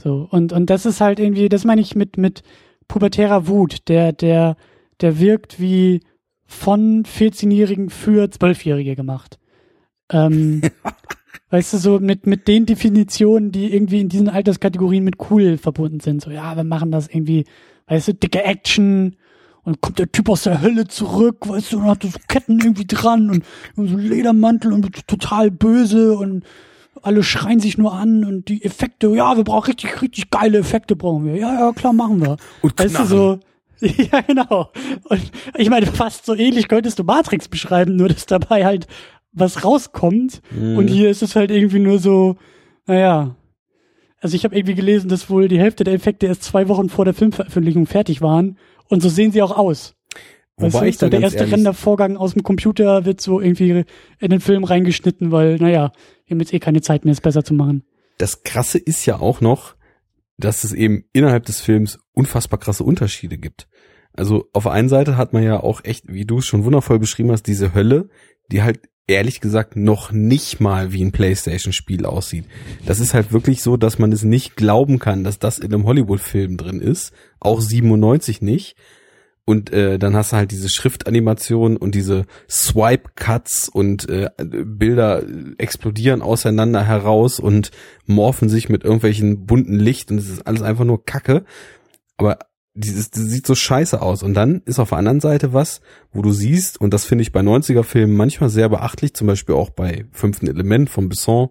So, 0.00 0.26
und, 0.30 0.52
und 0.52 0.70
das 0.70 0.86
ist 0.86 1.00
halt 1.00 1.20
irgendwie, 1.20 1.48
das 1.48 1.64
meine 1.64 1.80
ich 1.80 1.94
mit, 1.94 2.16
mit 2.16 2.42
pubertärer 2.88 3.46
Wut, 3.46 3.88
der, 3.88 4.12
der, 4.12 4.56
der 5.00 5.18
wirkt 5.20 5.60
wie 5.60 6.00
von 6.46 7.04
14-Jährigen 7.04 7.90
für 7.90 8.24
12-Jährige 8.24 8.96
gemacht. 8.96 9.38
Ähm, 10.10 10.62
weißt 11.50 11.74
du, 11.74 11.78
so 11.78 12.00
mit, 12.00 12.26
mit 12.26 12.48
den 12.48 12.66
Definitionen, 12.66 13.52
die 13.52 13.72
irgendwie 13.72 14.00
in 14.00 14.08
diesen 14.08 14.28
Alterskategorien 14.28 15.04
mit 15.04 15.30
cool 15.30 15.56
verbunden 15.56 16.00
sind. 16.00 16.22
So, 16.22 16.30
ja, 16.30 16.56
wir 16.56 16.64
machen 16.64 16.90
das 16.90 17.08
irgendwie, 17.08 17.44
weißt 17.86 18.08
du, 18.08 18.14
dicke 18.14 18.42
Action 18.42 19.16
und 19.62 19.80
kommt 19.80 19.98
der 19.98 20.12
Typ 20.12 20.28
aus 20.28 20.42
der 20.42 20.60
Hölle 20.60 20.86
zurück, 20.88 21.48
weißt 21.48 21.72
du, 21.72 21.78
und 21.78 21.86
hat 21.86 22.02
so 22.02 22.10
Ketten 22.28 22.60
irgendwie 22.60 22.86
dran 22.86 23.30
und, 23.30 23.44
und 23.76 23.88
so 23.88 23.96
einen 23.96 24.08
Ledermantel 24.08 24.72
und 24.72 25.06
total 25.06 25.50
böse 25.50 26.16
und 26.16 26.44
alle 27.04 27.22
schreien 27.22 27.60
sich 27.60 27.78
nur 27.78 27.92
an 27.92 28.24
und 28.24 28.48
die 28.48 28.64
Effekte, 28.64 29.08
ja, 29.08 29.36
wir 29.36 29.44
brauchen 29.44 29.66
richtig, 29.66 30.02
richtig 30.02 30.30
geile 30.30 30.58
Effekte 30.58 30.96
brauchen 30.96 31.26
wir. 31.26 31.36
Ja, 31.36 31.52
ja, 31.60 31.72
klar, 31.72 31.92
machen 31.92 32.20
wir. 32.20 32.36
Und 32.62 32.78
Weißt 32.78 32.98
du, 32.98 33.04
so, 33.04 33.38
ja, 33.80 34.20
genau. 34.20 34.70
Und 35.04 35.30
ich 35.56 35.70
meine, 35.70 35.86
fast 35.86 36.26
so 36.26 36.34
ähnlich 36.34 36.68
könntest 36.68 36.98
du 36.98 37.04
Matrix 37.04 37.48
beschreiben, 37.48 37.96
nur 37.96 38.08
dass 38.08 38.26
dabei 38.26 38.64
halt 38.64 38.86
was 39.32 39.64
rauskommt. 39.64 40.40
Mhm. 40.50 40.78
Und 40.78 40.88
hier 40.88 41.10
ist 41.10 41.22
es 41.22 41.36
halt 41.36 41.50
irgendwie 41.50 41.80
nur 41.80 41.98
so, 41.98 42.36
naja. 42.86 43.36
Also 44.20 44.36
ich 44.36 44.44
habe 44.44 44.56
irgendwie 44.56 44.74
gelesen, 44.74 45.08
dass 45.08 45.28
wohl 45.28 45.48
die 45.48 45.58
Hälfte 45.58 45.84
der 45.84 45.94
Effekte 45.94 46.26
erst 46.26 46.44
zwei 46.44 46.68
Wochen 46.68 46.88
vor 46.88 47.04
der 47.04 47.14
Filmveröffentlichung 47.14 47.86
fertig 47.86 48.22
waren. 48.22 48.58
Und 48.88 49.02
so 49.02 49.08
sehen 49.08 49.32
sie 49.32 49.42
auch 49.42 49.56
aus. 49.56 49.93
Wobei 50.56 50.72
weißt 50.72 50.84
ich 50.86 50.96
da 50.98 51.06
so 51.06 51.10
der 51.10 51.20
erste 51.20 51.38
ehrlich- 51.38 51.54
Rendervorgang 51.54 52.16
aus 52.16 52.34
dem 52.34 52.42
Computer 52.42 53.04
wird 53.04 53.20
so 53.20 53.40
irgendwie 53.40 53.84
in 54.20 54.30
den 54.30 54.40
Film 54.40 54.64
reingeschnitten, 54.64 55.32
weil, 55.32 55.56
naja, 55.56 55.92
wir 56.26 56.34
haben 56.34 56.40
jetzt 56.40 56.52
eh 56.54 56.60
keine 56.60 56.80
Zeit 56.80 57.04
mehr, 57.04 57.12
es 57.12 57.20
besser 57.20 57.44
zu 57.44 57.54
machen. 57.54 57.84
das 58.18 58.44
Krasse 58.44 58.78
ist 58.78 59.04
ja 59.06 59.18
auch 59.18 59.40
noch, 59.40 59.74
dass 60.38 60.62
es 60.64 60.72
eben 60.72 61.04
innerhalb 61.12 61.44
des 61.46 61.60
Films 61.60 61.98
unfassbar 62.12 62.60
krasse 62.60 62.84
Unterschiede 62.84 63.38
gibt. 63.38 63.66
Also 64.12 64.48
auf 64.52 64.62
der 64.64 64.72
einen 64.72 64.88
Seite 64.88 65.16
hat 65.16 65.32
man 65.32 65.42
ja 65.42 65.60
auch 65.60 65.80
echt, 65.84 66.04
wie 66.12 66.24
du 66.24 66.38
es 66.38 66.46
schon 66.46 66.64
wundervoll 66.64 67.00
beschrieben 67.00 67.32
hast, 67.32 67.42
diese 67.48 67.74
Hölle, 67.74 68.08
die 68.52 68.62
halt 68.62 68.80
ehrlich 69.08 69.40
gesagt 69.40 69.74
noch 69.76 70.12
nicht 70.12 70.60
mal 70.60 70.92
wie 70.92 71.04
ein 71.04 71.10
PlayStation-Spiel 71.12 72.06
aussieht. 72.06 72.44
Das 72.86 73.00
ist 73.00 73.12
halt 73.14 73.32
wirklich 73.32 73.62
so, 73.62 73.76
dass 73.76 73.98
man 73.98 74.12
es 74.12 74.22
nicht 74.22 74.54
glauben 74.56 74.98
kann, 75.00 75.24
dass 75.24 75.38
das 75.40 75.58
in 75.58 75.74
einem 75.74 75.84
Hollywood-Film 75.84 76.56
drin 76.56 76.80
ist. 76.80 77.12
Auch 77.40 77.60
97 77.60 78.40
nicht. 78.40 78.76
Und 79.46 79.72
äh, 79.72 79.98
dann 79.98 80.16
hast 80.16 80.32
du 80.32 80.36
halt 80.36 80.50
diese 80.52 80.70
Schriftanimation 80.70 81.76
und 81.76 81.94
diese 81.94 82.24
Swipe-Cuts 82.48 83.68
und 83.68 84.08
äh, 84.08 84.30
Bilder 84.38 85.22
explodieren 85.58 86.22
auseinander 86.22 86.82
heraus 86.82 87.40
und 87.40 87.70
morphen 88.06 88.48
sich 88.48 88.70
mit 88.70 88.84
irgendwelchen 88.84 89.44
bunten 89.44 89.78
Licht 89.78 90.10
und 90.10 90.18
es 90.18 90.30
ist 90.30 90.46
alles 90.46 90.62
einfach 90.62 90.84
nur 90.84 91.04
Kacke. 91.04 91.44
Aber 92.16 92.38
dieses, 92.74 93.10
das 93.10 93.22
sieht 93.22 93.46
so 93.46 93.54
scheiße 93.54 94.00
aus. 94.00 94.22
Und 94.22 94.34
dann 94.34 94.62
ist 94.64 94.78
auf 94.78 94.88
der 94.88 94.98
anderen 94.98 95.20
Seite 95.20 95.52
was, 95.52 95.82
wo 96.12 96.22
du 96.22 96.32
siehst, 96.32 96.80
und 96.80 96.92
das 96.94 97.04
finde 97.04 97.22
ich 97.22 97.32
bei 97.32 97.40
90er-Filmen 97.40 98.16
manchmal 98.16 98.48
sehr 98.48 98.68
beachtlich, 98.68 99.14
zum 99.14 99.26
Beispiel 99.26 99.54
auch 99.54 99.70
bei 99.70 100.06
Fünften 100.10 100.48
Element 100.48 100.88
von 100.88 101.08
Besson, 101.08 101.50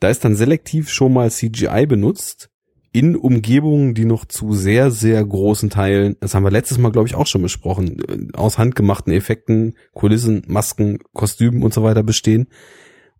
da 0.00 0.08
ist 0.08 0.24
dann 0.24 0.34
selektiv 0.34 0.88
schon 0.88 1.12
mal 1.12 1.30
CGI 1.30 1.86
benutzt 1.86 2.50
in 2.96 3.14
Umgebungen, 3.14 3.92
die 3.92 4.06
noch 4.06 4.24
zu 4.24 4.54
sehr, 4.54 4.90
sehr 4.90 5.22
großen 5.22 5.68
Teilen, 5.68 6.16
das 6.20 6.34
haben 6.34 6.44
wir 6.44 6.50
letztes 6.50 6.78
Mal, 6.78 6.90
glaube 6.90 7.06
ich, 7.06 7.14
auch 7.14 7.26
schon 7.26 7.42
besprochen, 7.42 7.98
äh, 8.08 8.34
aus 8.34 8.56
handgemachten 8.56 9.12
Effekten, 9.12 9.74
Kulissen, 9.92 10.44
Masken, 10.46 11.00
Kostümen 11.12 11.62
und 11.62 11.74
so 11.74 11.82
weiter 11.82 12.02
bestehen. 12.02 12.46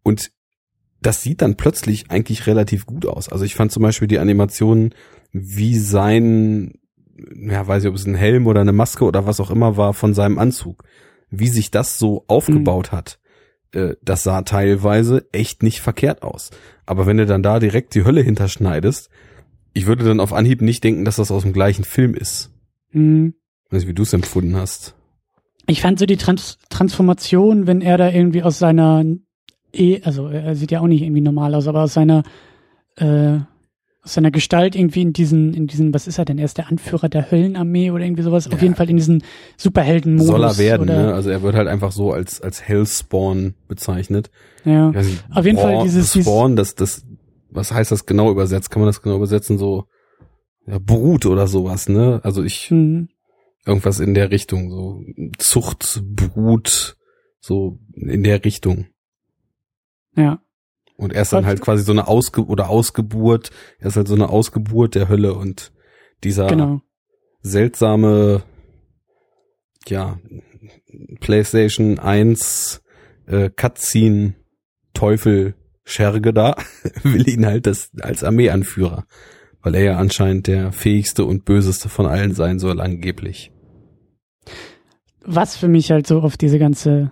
Und 0.03 0.31
das 1.03 1.21
sieht 1.21 1.43
dann 1.43 1.59
plötzlich 1.59 2.11
eigentlich 2.11 2.47
relativ 2.47 2.87
gut 2.87 3.05
aus. 3.05 3.29
Also 3.29 3.45
ich 3.45 3.55
fand 3.55 3.71
zum 3.71 3.83
Beispiel 3.83 4.09
die 4.09 4.19
Animationen, 4.19 4.95
wie 5.33 5.77
sein, 5.77 6.79
ja, 7.35 7.67
weiß 7.67 7.83
ich, 7.83 7.91
ob 7.91 7.97
es 7.97 8.07
ein 8.07 8.15
Helm 8.15 8.47
oder 8.47 8.63
eine 8.63 8.73
Maske 8.73 9.05
oder 9.05 9.27
was 9.27 9.41
auch 9.41 9.51
immer 9.51 9.77
war 9.77 9.93
von 9.93 10.15
seinem 10.15 10.39
Anzug, 10.39 10.85
wie 11.29 11.49
sich 11.49 11.71
das 11.71 11.99
so 11.99 12.25
aufgebaut 12.29 12.93
hat, 12.93 13.19
äh, 13.73 13.97
das 14.01 14.23
sah 14.23 14.41
teilweise 14.41 15.27
echt 15.33 15.63
nicht 15.63 15.83
verkehrt 15.83 16.23
aus. 16.23 16.49
Aber 16.87 17.05
wenn 17.05 17.19
du 17.19 17.27
dann 17.27 17.43
da 17.43 17.59
direkt 17.59 17.95
die 17.95 18.05
Hölle 18.07 18.23
hinterschneidest, 18.23 19.11
ich 19.77 19.87
würde 19.87 20.05
dann 20.05 20.21
auf 20.21 20.33
Anhieb 20.33 20.63
nicht 20.63 20.83
denken, 20.83 21.05
dass 21.05 21.17
das 21.17 21.31
aus 21.31 21.43
dem 21.43 21.53
gleichen 21.53 21.85
Film 21.85 22.15
ist. 22.15 22.51
Hm. 22.91 23.35
Weiß 23.71 23.81
nicht, 23.83 23.89
wie 23.89 23.95
du 23.95 24.03
es 24.03 24.13
empfunden 24.13 24.57
hast. 24.57 24.95
Ich 25.67 25.81
fand 25.83 25.99
so 25.99 26.07
die 26.07 26.17
Trans 26.17 26.59
Transformation, 26.71 27.67
wenn 27.67 27.81
er 27.83 27.99
da 27.99 28.11
irgendwie 28.11 28.43
aus 28.43 28.59
seiner, 28.59 29.05
eh, 29.75 30.01
also 30.03 30.29
er 30.29 30.55
sieht 30.55 30.71
ja 30.71 30.81
auch 30.81 30.87
nicht 30.87 31.03
irgendwie 31.03 31.21
normal 31.21 31.55
aus, 31.55 31.67
aber 31.67 31.83
aus 31.83 31.93
seiner, 31.95 32.23
äh, 32.97 33.39
aus 34.03 34.15
seiner 34.15 34.31
Gestalt 34.31 34.77
irgendwie 34.77 35.03
in 35.03 35.13
diesen, 35.13 35.53
in 35.53 35.67
diesen, 35.67 35.93
was 35.93 36.07
ist 36.07 36.19
er 36.19 36.25
denn? 36.25 36.39
Er 36.39 36.45
ist 36.45 36.59
der 36.59 36.69
Anführer 36.69 37.09
der 37.09 37.29
Höllenarmee 37.33 37.91
oder 37.91 38.05
irgendwie 38.05 38.23
sowas. 38.23 38.47
Auf 38.47 38.53
Ja. 38.55 38.63
jeden 38.63 38.77
Fall 38.77 38.89
in 38.89 38.97
diesen 38.97 39.25
Superhelden-Modus. 39.57 40.29
Soll 40.29 40.45
er 40.45 40.59
werden, 40.59 40.83
oder, 40.89 41.03
ne? 41.09 41.15
Also 41.15 41.31
er 41.31 41.43
wird 41.43 41.57
halt 41.57 41.67
einfach 41.67 41.91
so 41.91 42.13
als, 42.13 42.41
als 42.41 42.63
Hellspawn 42.63 43.55
bezeichnet. 43.67 44.31
Ja. 44.65 44.91
Nicht, 44.93 45.25
Auf 45.35 45.45
jeden 45.45 45.59
Fall 45.59 45.73
Braun- 45.75 45.85
dieses- 45.85 46.13
dieses- 46.13 46.25
Spawn, 46.27 46.55
das, 46.55 46.77
das, 46.77 47.05
was 47.57 47.73
heißt 47.73 47.91
das 47.91 48.07
genau 48.07 48.31
übersetzt? 48.31 48.71
Kann 48.71 48.81
man 48.81 48.89
das 48.89 49.03
genau 49.03 49.17
übersetzen? 49.17 49.59
So, 49.59 49.87
ja, 50.67 50.79
Brut 50.79 51.27
oder 51.27 51.47
sowas, 51.49 51.89
ne? 51.89 52.21
Also 52.23 52.43
ich, 52.45 52.71
Hm. 52.71 53.09
irgendwas 53.65 53.99
in 54.01 54.15
der 54.15 54.31
Richtung, 54.31 54.71
so 54.71 55.03
Zucht, 55.39 56.03
Brut, 56.05 56.97
so 57.41 57.79
in 57.95 58.23
der 58.23 58.45
Richtung. 58.45 58.87
Ja. 60.15 60.41
Und 60.97 61.13
er 61.13 61.23
ist 61.23 61.33
dann 61.33 61.45
halt 61.45 61.61
quasi 61.61 61.83
so 61.85 61.93
eine 61.93 62.09
Ausge 62.09 62.45
oder 62.47 62.69
Ausgeburt, 62.71 63.51
er 63.79 63.89
ist 63.89 63.97
halt 63.97 64.09
so 64.09 64.15
eine 64.15 64.31
Ausgeburt 64.31 64.95
der 64.95 65.09
Hölle 65.09 65.35
und 65.35 65.73
dieser 66.25 66.47
Genau. 66.47 66.81
seltsame, 67.43 68.45
ja, 69.89 70.19
PlayStation 71.21 71.99
1 71.99 72.83
äh, 73.27 73.51
Cutscene 73.51 74.35
Teufel 74.95 75.55
Scherge 75.87 76.35
da 76.35 76.57
will 77.03 77.27
ihn 77.29 77.47
halt 77.47 77.67
das 77.67 77.91
als 78.01 78.23
Armeeanführer, 78.23 79.05
weil 79.63 79.75
er 79.77 79.83
ja 79.83 79.97
anscheinend 79.97 80.49
der 80.49 80.73
fähigste 80.73 81.25
und 81.25 81.47
böseste 81.47 81.89
von 81.89 82.07
allen 82.07 82.35
sein 82.35 82.59
soll 82.59 82.81
angeblich. 82.81 83.53
was 85.25 85.57
für 85.57 85.69
mich 85.69 85.91
halt 85.91 86.07
so 86.07 86.21
auf 86.21 86.37
diese 86.37 86.59
ganze 86.59 87.11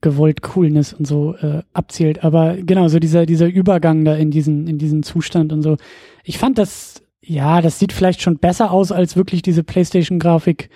gewollt 0.00 0.42
Coolness 0.42 0.92
und 0.92 1.06
so 1.06 1.34
äh, 1.36 1.62
abzielt. 1.72 2.24
Aber 2.24 2.56
genau, 2.56 2.88
so 2.88 2.98
dieser, 2.98 3.26
dieser 3.26 3.46
Übergang 3.46 4.04
da 4.04 4.14
in 4.14 4.30
diesen, 4.30 4.66
in 4.66 4.78
diesen 4.78 5.02
Zustand 5.02 5.52
und 5.52 5.62
so. 5.62 5.76
Ich 6.24 6.38
fand 6.38 6.58
das, 6.58 7.02
ja, 7.20 7.60
das 7.60 7.78
sieht 7.78 7.92
vielleicht 7.92 8.22
schon 8.22 8.38
besser 8.38 8.70
aus 8.70 8.92
als 8.92 9.16
wirklich 9.16 9.42
diese 9.42 9.62
Playstation-Grafik, 9.62 10.70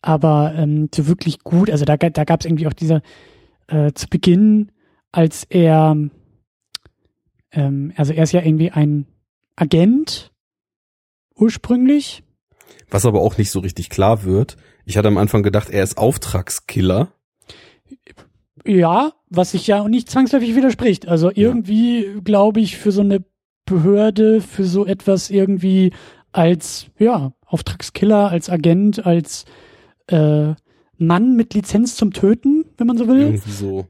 aber 0.00 0.54
ähm, 0.56 0.88
so 0.94 1.08
wirklich 1.08 1.40
gut. 1.40 1.70
Also 1.70 1.84
da, 1.84 1.96
da 1.96 2.24
gab 2.24 2.40
es 2.40 2.46
irgendwie 2.46 2.68
auch 2.68 2.72
dieser 2.72 3.02
äh, 3.66 3.92
zu 3.94 4.06
Beginn, 4.08 4.70
als 5.10 5.44
er, 5.48 5.96
ähm, 7.52 7.92
also 7.96 8.12
er 8.12 8.24
ist 8.24 8.32
ja 8.32 8.42
irgendwie 8.42 8.70
ein 8.70 9.06
Agent 9.56 10.32
ursprünglich. 11.34 12.22
Was 12.90 13.06
aber 13.06 13.20
auch 13.20 13.38
nicht 13.38 13.50
so 13.50 13.60
richtig 13.60 13.90
klar 13.90 14.24
wird. 14.24 14.56
Ich 14.84 14.96
hatte 14.96 15.08
am 15.08 15.18
Anfang 15.18 15.42
gedacht, 15.42 15.70
er 15.70 15.82
ist 15.82 15.98
Auftragskiller. 15.98 17.12
Ja, 18.64 19.12
was 19.28 19.52
sich 19.52 19.66
ja 19.66 19.86
nicht 19.88 20.10
zwangsläufig 20.10 20.54
widerspricht. 20.54 21.08
Also 21.08 21.30
irgendwie 21.32 22.20
glaube 22.24 22.60
ich 22.60 22.76
für 22.76 22.92
so 22.92 23.02
eine 23.02 23.24
Behörde, 23.66 24.40
für 24.40 24.64
so 24.64 24.86
etwas 24.86 25.30
irgendwie 25.30 25.92
als, 26.32 26.86
ja, 26.98 27.32
Auftragskiller, 27.46 28.30
als 28.30 28.50
Agent, 28.50 29.04
als 29.04 29.44
äh, 30.06 30.54
Mann 30.96 31.36
mit 31.36 31.54
Lizenz 31.54 31.96
zum 31.96 32.12
Töten, 32.12 32.64
wenn 32.76 32.86
man 32.86 32.98
so 32.98 33.08
will. 33.08 33.20
Irgendwie 33.20 33.50
so. 33.50 33.86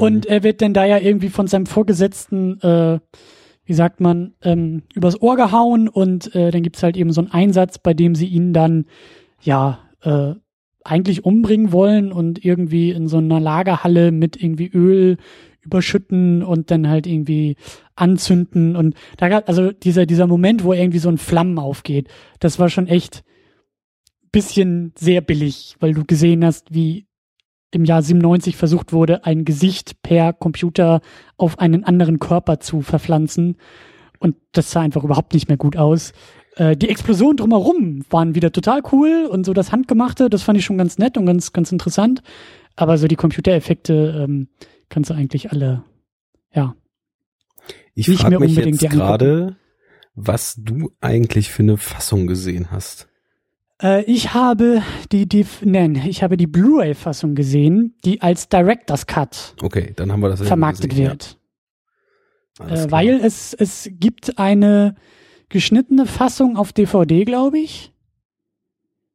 Und 0.00 0.26
er 0.26 0.42
wird 0.42 0.62
dann 0.62 0.74
da 0.74 0.84
ja 0.84 0.98
irgendwie 0.98 1.28
von 1.28 1.46
seinem 1.46 1.66
Vorgesetzten, 1.66 2.60
äh, 2.60 2.98
wie 3.64 3.74
sagt 3.74 4.00
man, 4.00 4.34
ähm, 4.42 4.82
übers 4.94 5.20
Ohr 5.20 5.36
gehauen 5.36 5.88
und 5.88 6.34
äh, 6.34 6.50
dann 6.50 6.62
gibt's 6.62 6.82
halt 6.82 6.96
eben 6.96 7.12
so 7.12 7.20
einen 7.20 7.30
Einsatz, 7.30 7.78
bei 7.78 7.94
dem 7.94 8.14
sie 8.14 8.26
ihn 8.26 8.52
dann, 8.52 8.86
ja, 9.40 9.80
äh, 10.02 10.34
eigentlich 10.84 11.24
umbringen 11.24 11.72
wollen 11.72 12.12
und 12.12 12.44
irgendwie 12.44 12.90
in 12.90 13.06
so 13.06 13.18
einer 13.18 13.38
Lagerhalle 13.38 14.10
mit 14.10 14.42
irgendwie 14.42 14.68
Öl 14.68 15.16
überschütten 15.60 16.42
und 16.42 16.72
dann 16.72 16.88
halt 16.88 17.06
irgendwie 17.06 17.56
anzünden. 17.94 18.74
Und 18.74 18.96
da 19.16 19.28
gab 19.28 19.48
also 19.48 19.70
dieser 19.70 20.06
dieser 20.06 20.26
Moment, 20.26 20.64
wo 20.64 20.72
irgendwie 20.72 20.98
so 20.98 21.08
ein 21.08 21.18
Flammen 21.18 21.58
aufgeht, 21.58 22.08
das 22.40 22.58
war 22.58 22.68
schon 22.68 22.88
echt 22.88 23.22
bisschen 24.32 24.92
sehr 24.98 25.20
billig, 25.20 25.76
weil 25.78 25.92
du 25.92 26.04
gesehen 26.04 26.44
hast, 26.44 26.74
wie 26.74 27.06
im 27.72 27.84
Jahr 27.84 28.02
97 28.02 28.56
versucht 28.56 28.92
wurde, 28.92 29.24
ein 29.24 29.44
Gesicht 29.44 30.02
per 30.02 30.32
Computer 30.32 31.00
auf 31.36 31.58
einen 31.58 31.84
anderen 31.84 32.18
Körper 32.18 32.60
zu 32.60 32.82
verpflanzen. 32.82 33.56
Und 34.18 34.36
das 34.52 34.70
sah 34.70 34.80
einfach 34.80 35.02
überhaupt 35.02 35.34
nicht 35.34 35.48
mehr 35.48 35.56
gut 35.56 35.76
aus. 35.76 36.12
Äh, 36.56 36.76
die 36.76 36.88
Explosionen 36.88 37.36
drumherum 37.36 38.04
waren 38.10 38.34
wieder 38.34 38.52
total 38.52 38.82
cool 38.92 39.26
und 39.28 39.44
so 39.44 39.52
das 39.52 39.72
Handgemachte, 39.72 40.30
das 40.30 40.42
fand 40.42 40.58
ich 40.58 40.64
schon 40.64 40.78
ganz 40.78 40.98
nett 40.98 41.16
und 41.16 41.26
ganz, 41.26 41.52
ganz 41.52 41.72
interessant. 41.72 42.22
Aber 42.76 42.98
so 42.98 43.08
die 43.08 43.16
Computereffekte 43.16 44.22
ähm, 44.24 44.48
kannst 44.88 45.10
du 45.10 45.14
eigentlich 45.14 45.50
alle, 45.50 45.84
ja. 46.54 46.74
Ich 47.94 48.08
nicht 48.08 48.20
frage 48.20 48.30
mehr 48.30 48.40
mich 48.40 48.50
unbedingt 48.50 48.82
jetzt 48.82 48.92
gerade, 48.92 49.56
was 50.14 50.56
du 50.58 50.92
eigentlich 51.00 51.50
für 51.50 51.62
eine 51.62 51.76
Fassung 51.76 52.26
gesehen 52.26 52.70
hast. 52.70 53.08
Äh, 53.82 54.04
ich 54.04 54.34
habe 54.34 54.82
die, 55.10 55.28
die, 55.28 55.46
nein, 55.62 55.96
ich 56.06 56.22
habe 56.22 56.36
die 56.36 56.46
Blu-ray-Fassung 56.46 57.34
gesehen, 57.34 57.94
die 58.04 58.22
als 58.22 58.48
Director's 58.48 59.06
Cut 59.06 59.54
Okay, 59.60 59.92
dann 59.96 60.12
haben 60.12 60.20
wir 60.20 60.28
das 60.28 60.42
vermarktet 60.42 60.90
gesehen, 60.90 61.08
wird. 61.08 61.38
Ja. 62.60 62.84
Äh, 62.84 62.90
weil 62.90 63.20
es, 63.22 63.54
es 63.54 63.90
gibt 63.92 64.38
eine 64.38 64.94
geschnittene 65.48 66.06
Fassung 66.06 66.56
auf 66.56 66.72
DVD, 66.72 67.24
glaube 67.24 67.58
ich. 67.58 67.92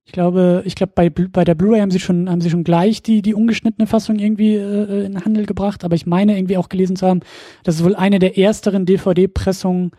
Ich 0.06 0.14
glaube, 0.14 0.62
ich 0.66 0.76
glaube, 0.76 0.94
bei, 0.96 1.10
bei 1.10 1.44
der 1.44 1.54
Blu-ray 1.54 1.82
haben 1.82 1.92
sie 1.92 2.00
schon, 2.00 2.30
haben 2.30 2.40
sie 2.40 2.50
schon 2.50 2.64
gleich 2.64 3.04
die, 3.04 3.22
die 3.22 3.34
ungeschnittene 3.34 3.88
Fassung 3.88 4.20
irgendwie 4.20 4.56
äh, 4.56 5.06
in 5.06 5.14
den 5.14 5.26
Handel 5.26 5.46
gebracht, 5.46 5.84
aber 5.84 5.96
ich 5.96 6.06
meine 6.06 6.38
irgendwie 6.38 6.56
auch 6.56 6.70
gelesen 6.70 6.96
zu 6.96 7.06
haben, 7.08 7.20
dass 7.64 7.76
es 7.76 7.84
wohl 7.84 7.96
eine 7.96 8.20
der 8.20 8.38
ersteren 8.38 8.86
DVD-Pressungen 8.86 9.92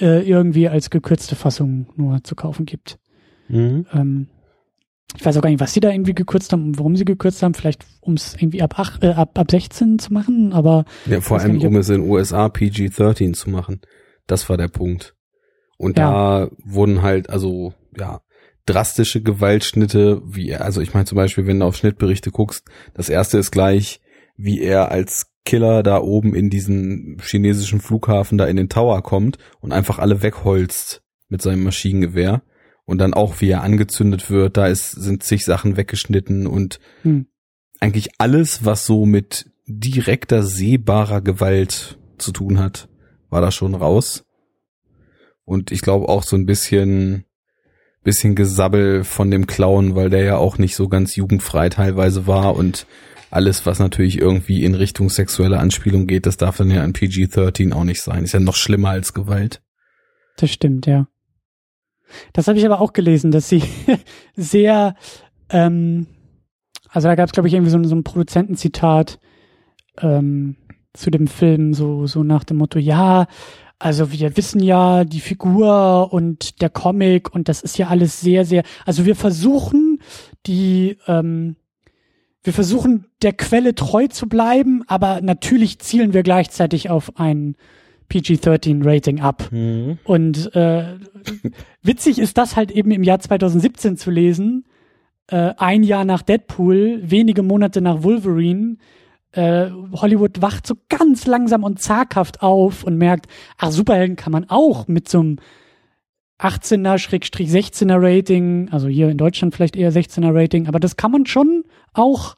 äh, 0.00 0.28
irgendwie 0.28 0.68
als 0.68 0.90
gekürzte 0.90 1.36
Fassung 1.36 1.86
nur 1.94 2.24
zu 2.24 2.34
kaufen 2.34 2.66
gibt. 2.66 2.98
Mhm. 3.48 3.86
Ähm, 3.92 4.28
ich 5.16 5.24
weiß 5.24 5.36
auch 5.36 5.42
gar 5.42 5.50
nicht, 5.50 5.60
was 5.60 5.72
sie 5.72 5.80
da 5.80 5.90
irgendwie 5.90 6.14
gekürzt 6.14 6.52
haben 6.52 6.64
und 6.64 6.78
warum 6.78 6.96
sie 6.96 7.04
gekürzt 7.04 7.42
haben. 7.42 7.54
Vielleicht, 7.54 7.86
um 8.00 8.14
es 8.14 8.34
irgendwie 8.34 8.62
ab, 8.62 8.74
ach, 8.76 9.00
äh, 9.02 9.10
ab, 9.12 9.38
ab 9.38 9.50
16 9.50 9.98
zu 9.98 10.12
machen, 10.12 10.52
aber 10.52 10.84
Ja, 11.06 11.20
vor 11.20 11.38
allem, 11.38 11.52
nicht, 11.54 11.66
um 11.66 11.76
es 11.76 11.88
in 11.88 12.02
USA 12.02 12.48
PG-13 12.48 13.32
zu 13.32 13.50
machen. 13.50 13.80
Das 14.26 14.48
war 14.48 14.56
der 14.56 14.68
Punkt. 14.68 15.14
Und 15.78 15.98
Ja. 15.98 16.10
da 16.10 16.50
wurden 16.64 17.02
halt, 17.02 17.30
also, 17.30 17.72
ja, 17.96 18.20
drastische 18.66 19.22
Gewaltschnitte, 19.22 20.22
wie 20.24 20.48
er, 20.48 20.64
also 20.64 20.80
ich 20.80 20.92
meine 20.92 21.06
zum 21.06 21.16
Beispiel, 21.16 21.46
wenn 21.46 21.60
du 21.60 21.66
auf 21.66 21.76
Schnittberichte 21.76 22.30
guckst, 22.32 22.64
das 22.94 23.08
erste 23.08 23.38
ist 23.38 23.52
gleich, 23.52 24.00
wie 24.36 24.60
er 24.60 24.90
als 24.90 25.30
Killer 25.44 25.84
da 25.84 25.98
oben 26.00 26.34
in 26.34 26.50
diesen 26.50 27.18
chinesischen 27.22 27.80
Flughafen 27.80 28.36
da 28.36 28.46
in 28.46 28.56
den 28.56 28.68
Tower 28.68 29.02
kommt 29.02 29.38
und 29.60 29.72
einfach 29.72 30.00
alle 30.00 30.20
wegholzt 30.22 31.02
mit 31.28 31.40
seinem 31.40 31.62
Maschinengewehr. 31.62 32.42
Und 32.86 32.98
dann 32.98 33.14
auch, 33.14 33.40
wie 33.40 33.50
er 33.50 33.62
angezündet 33.62 34.30
wird, 34.30 34.56
da 34.56 34.68
ist, 34.68 34.92
sind 34.92 35.22
zig 35.22 35.44
Sachen 35.44 35.76
weggeschnitten 35.76 36.46
und 36.46 36.78
hm. 37.02 37.26
eigentlich 37.80 38.10
alles, 38.18 38.64
was 38.64 38.86
so 38.86 39.04
mit 39.04 39.50
direkter 39.66 40.44
sehbarer 40.44 41.20
Gewalt 41.20 41.98
zu 42.16 42.30
tun 42.32 42.58
hat, 42.58 42.88
war 43.28 43.40
da 43.40 43.50
schon 43.50 43.74
raus. 43.74 44.24
Und 45.44 45.72
ich 45.72 45.80
glaube 45.80 46.08
auch 46.08 46.22
so 46.22 46.36
ein 46.36 46.46
bisschen, 46.46 47.24
bisschen 48.04 48.36
Gesabbel 48.36 49.02
von 49.02 49.30
dem 49.30 49.46
Clown, 49.46 49.96
weil 49.96 50.08
der 50.08 50.22
ja 50.22 50.36
auch 50.36 50.58
nicht 50.58 50.76
so 50.76 50.88
ganz 50.88 51.16
jugendfrei 51.16 51.68
teilweise 51.68 52.26
war 52.28 52.54
und 52.54 52.86
alles, 53.30 53.66
was 53.66 53.80
natürlich 53.80 54.18
irgendwie 54.18 54.64
in 54.64 54.74
Richtung 54.74 55.10
sexuelle 55.10 55.58
Anspielung 55.58 56.06
geht, 56.06 56.26
das 56.26 56.36
darf 56.36 56.56
dann 56.56 56.70
ja 56.70 56.82
an 56.82 56.92
PG-13 56.92 57.72
auch 57.72 57.84
nicht 57.84 58.00
sein. 58.00 58.24
Ist 58.24 58.32
ja 58.32 58.40
noch 58.40 58.54
schlimmer 58.54 58.90
als 58.90 59.12
Gewalt. 59.12 59.62
Das 60.36 60.50
stimmt, 60.50 60.86
ja. 60.86 61.08
Das 62.32 62.48
habe 62.48 62.58
ich 62.58 62.66
aber 62.66 62.80
auch 62.80 62.92
gelesen, 62.92 63.30
dass 63.30 63.48
sie 63.48 63.62
sehr, 64.36 64.94
ähm, 65.50 66.06
also 66.90 67.08
da 67.08 67.14
gab 67.14 67.26
es, 67.26 67.32
glaube 67.32 67.48
ich, 67.48 67.54
irgendwie 67.54 67.70
so, 67.70 67.82
so 67.82 67.94
ein 67.94 68.04
Produzentenzitat 68.04 69.18
ähm, 70.00 70.56
zu 70.92 71.10
dem 71.10 71.26
Film, 71.26 71.74
so, 71.74 72.06
so 72.06 72.22
nach 72.22 72.44
dem 72.44 72.58
Motto, 72.58 72.78
ja, 72.78 73.26
also 73.78 74.10
wir 74.10 74.36
wissen 74.36 74.62
ja, 74.62 75.04
die 75.04 75.20
Figur 75.20 76.12
und 76.12 76.62
der 76.62 76.70
Comic 76.70 77.34
und 77.34 77.48
das 77.48 77.60
ist 77.60 77.76
ja 77.76 77.88
alles 77.88 78.20
sehr, 78.20 78.44
sehr, 78.44 78.62
also 78.86 79.04
wir 79.04 79.16
versuchen 79.16 80.00
die, 80.46 80.96
ähm, 81.06 81.56
wir 82.42 82.52
versuchen 82.52 83.06
der 83.22 83.32
Quelle 83.32 83.74
treu 83.74 84.06
zu 84.06 84.28
bleiben, 84.28 84.82
aber 84.86 85.20
natürlich 85.20 85.78
zielen 85.80 86.14
wir 86.14 86.22
gleichzeitig 86.22 86.88
auf 86.88 87.18
ein 87.18 87.56
PG-13-Rating 88.08 89.20
ab. 89.20 89.48
Mhm. 89.50 89.98
Und 90.04 90.54
äh, 90.54 90.98
witzig 91.82 92.18
ist 92.18 92.38
das 92.38 92.56
halt 92.56 92.70
eben 92.70 92.90
im 92.90 93.02
Jahr 93.02 93.18
2017 93.18 93.96
zu 93.96 94.10
lesen, 94.10 94.64
äh, 95.28 95.54
ein 95.56 95.82
Jahr 95.82 96.04
nach 96.04 96.22
Deadpool, 96.22 97.00
wenige 97.02 97.42
Monate 97.42 97.80
nach 97.80 98.02
Wolverine, 98.02 98.76
äh, 99.32 99.70
Hollywood 99.92 100.40
wacht 100.40 100.66
so 100.66 100.76
ganz 100.88 101.26
langsam 101.26 101.64
und 101.64 101.80
zaghaft 101.80 102.42
auf 102.42 102.84
und 102.84 102.96
merkt, 102.96 103.26
ach, 103.58 103.70
Superhelden 103.70 104.16
kann 104.16 104.32
man 104.32 104.48
auch 104.48 104.88
mit 104.88 105.08
so 105.08 105.20
einem 105.20 105.36
18er-16er 106.38 107.96
Rating, 108.00 108.68
also 108.70 108.88
hier 108.88 109.08
in 109.08 109.18
Deutschland 109.18 109.54
vielleicht 109.54 109.76
eher 109.76 109.92
16er 109.92 110.34
Rating, 110.34 110.68
aber 110.68 110.80
das 110.80 110.96
kann 110.96 111.10
man 111.10 111.26
schon 111.26 111.64
auch 111.92 112.36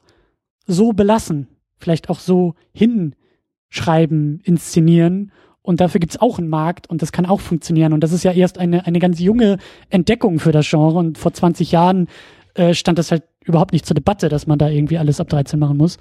so 0.65 0.93
belassen, 0.93 1.47
vielleicht 1.77 2.09
auch 2.09 2.19
so 2.19 2.55
hinschreiben, 2.73 4.41
inszenieren 4.43 5.31
und 5.61 5.81
dafür 5.81 5.99
gibt's 5.99 6.19
auch 6.19 6.39
einen 6.39 6.49
Markt 6.49 6.89
und 6.89 7.01
das 7.01 7.11
kann 7.11 7.25
auch 7.25 7.39
funktionieren 7.39 7.93
und 7.93 8.01
das 8.01 8.11
ist 8.11 8.23
ja 8.23 8.31
erst 8.31 8.57
eine, 8.57 8.85
eine 8.85 8.99
ganz 8.99 9.19
junge 9.19 9.57
Entdeckung 9.89 10.39
für 10.39 10.51
das 10.51 10.69
Genre 10.69 10.97
und 10.97 11.17
vor 11.17 11.33
20 11.33 11.71
Jahren 11.71 12.07
äh, 12.55 12.73
stand 12.73 12.97
das 12.97 13.11
halt 13.11 13.23
überhaupt 13.43 13.73
nicht 13.73 13.85
zur 13.85 13.95
Debatte, 13.95 14.29
dass 14.29 14.47
man 14.47 14.59
da 14.59 14.69
irgendwie 14.69 14.97
alles 14.97 15.19
ab 15.19 15.29
13 15.29 15.59
machen 15.59 15.77
muss. 15.77 15.97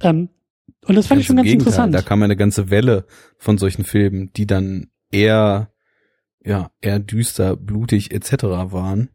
Ähm, 0.00 0.28
und 0.86 0.94
das 0.94 1.06
fand 1.06 1.18
ganz 1.18 1.20
ich 1.20 1.26
schon 1.26 1.36
ganz 1.36 1.46
Gegenteil. 1.46 1.68
interessant. 1.68 1.94
Da 1.94 2.02
kam 2.02 2.22
eine 2.22 2.36
ganze 2.36 2.70
Welle 2.70 3.06
von 3.36 3.58
solchen 3.58 3.84
Filmen, 3.84 4.32
die 4.34 4.46
dann 4.46 4.88
eher, 5.10 5.70
ja, 6.44 6.70
eher 6.80 6.98
düster, 6.98 7.56
blutig 7.56 8.12
etc. 8.12 8.44
waren. 8.44 9.10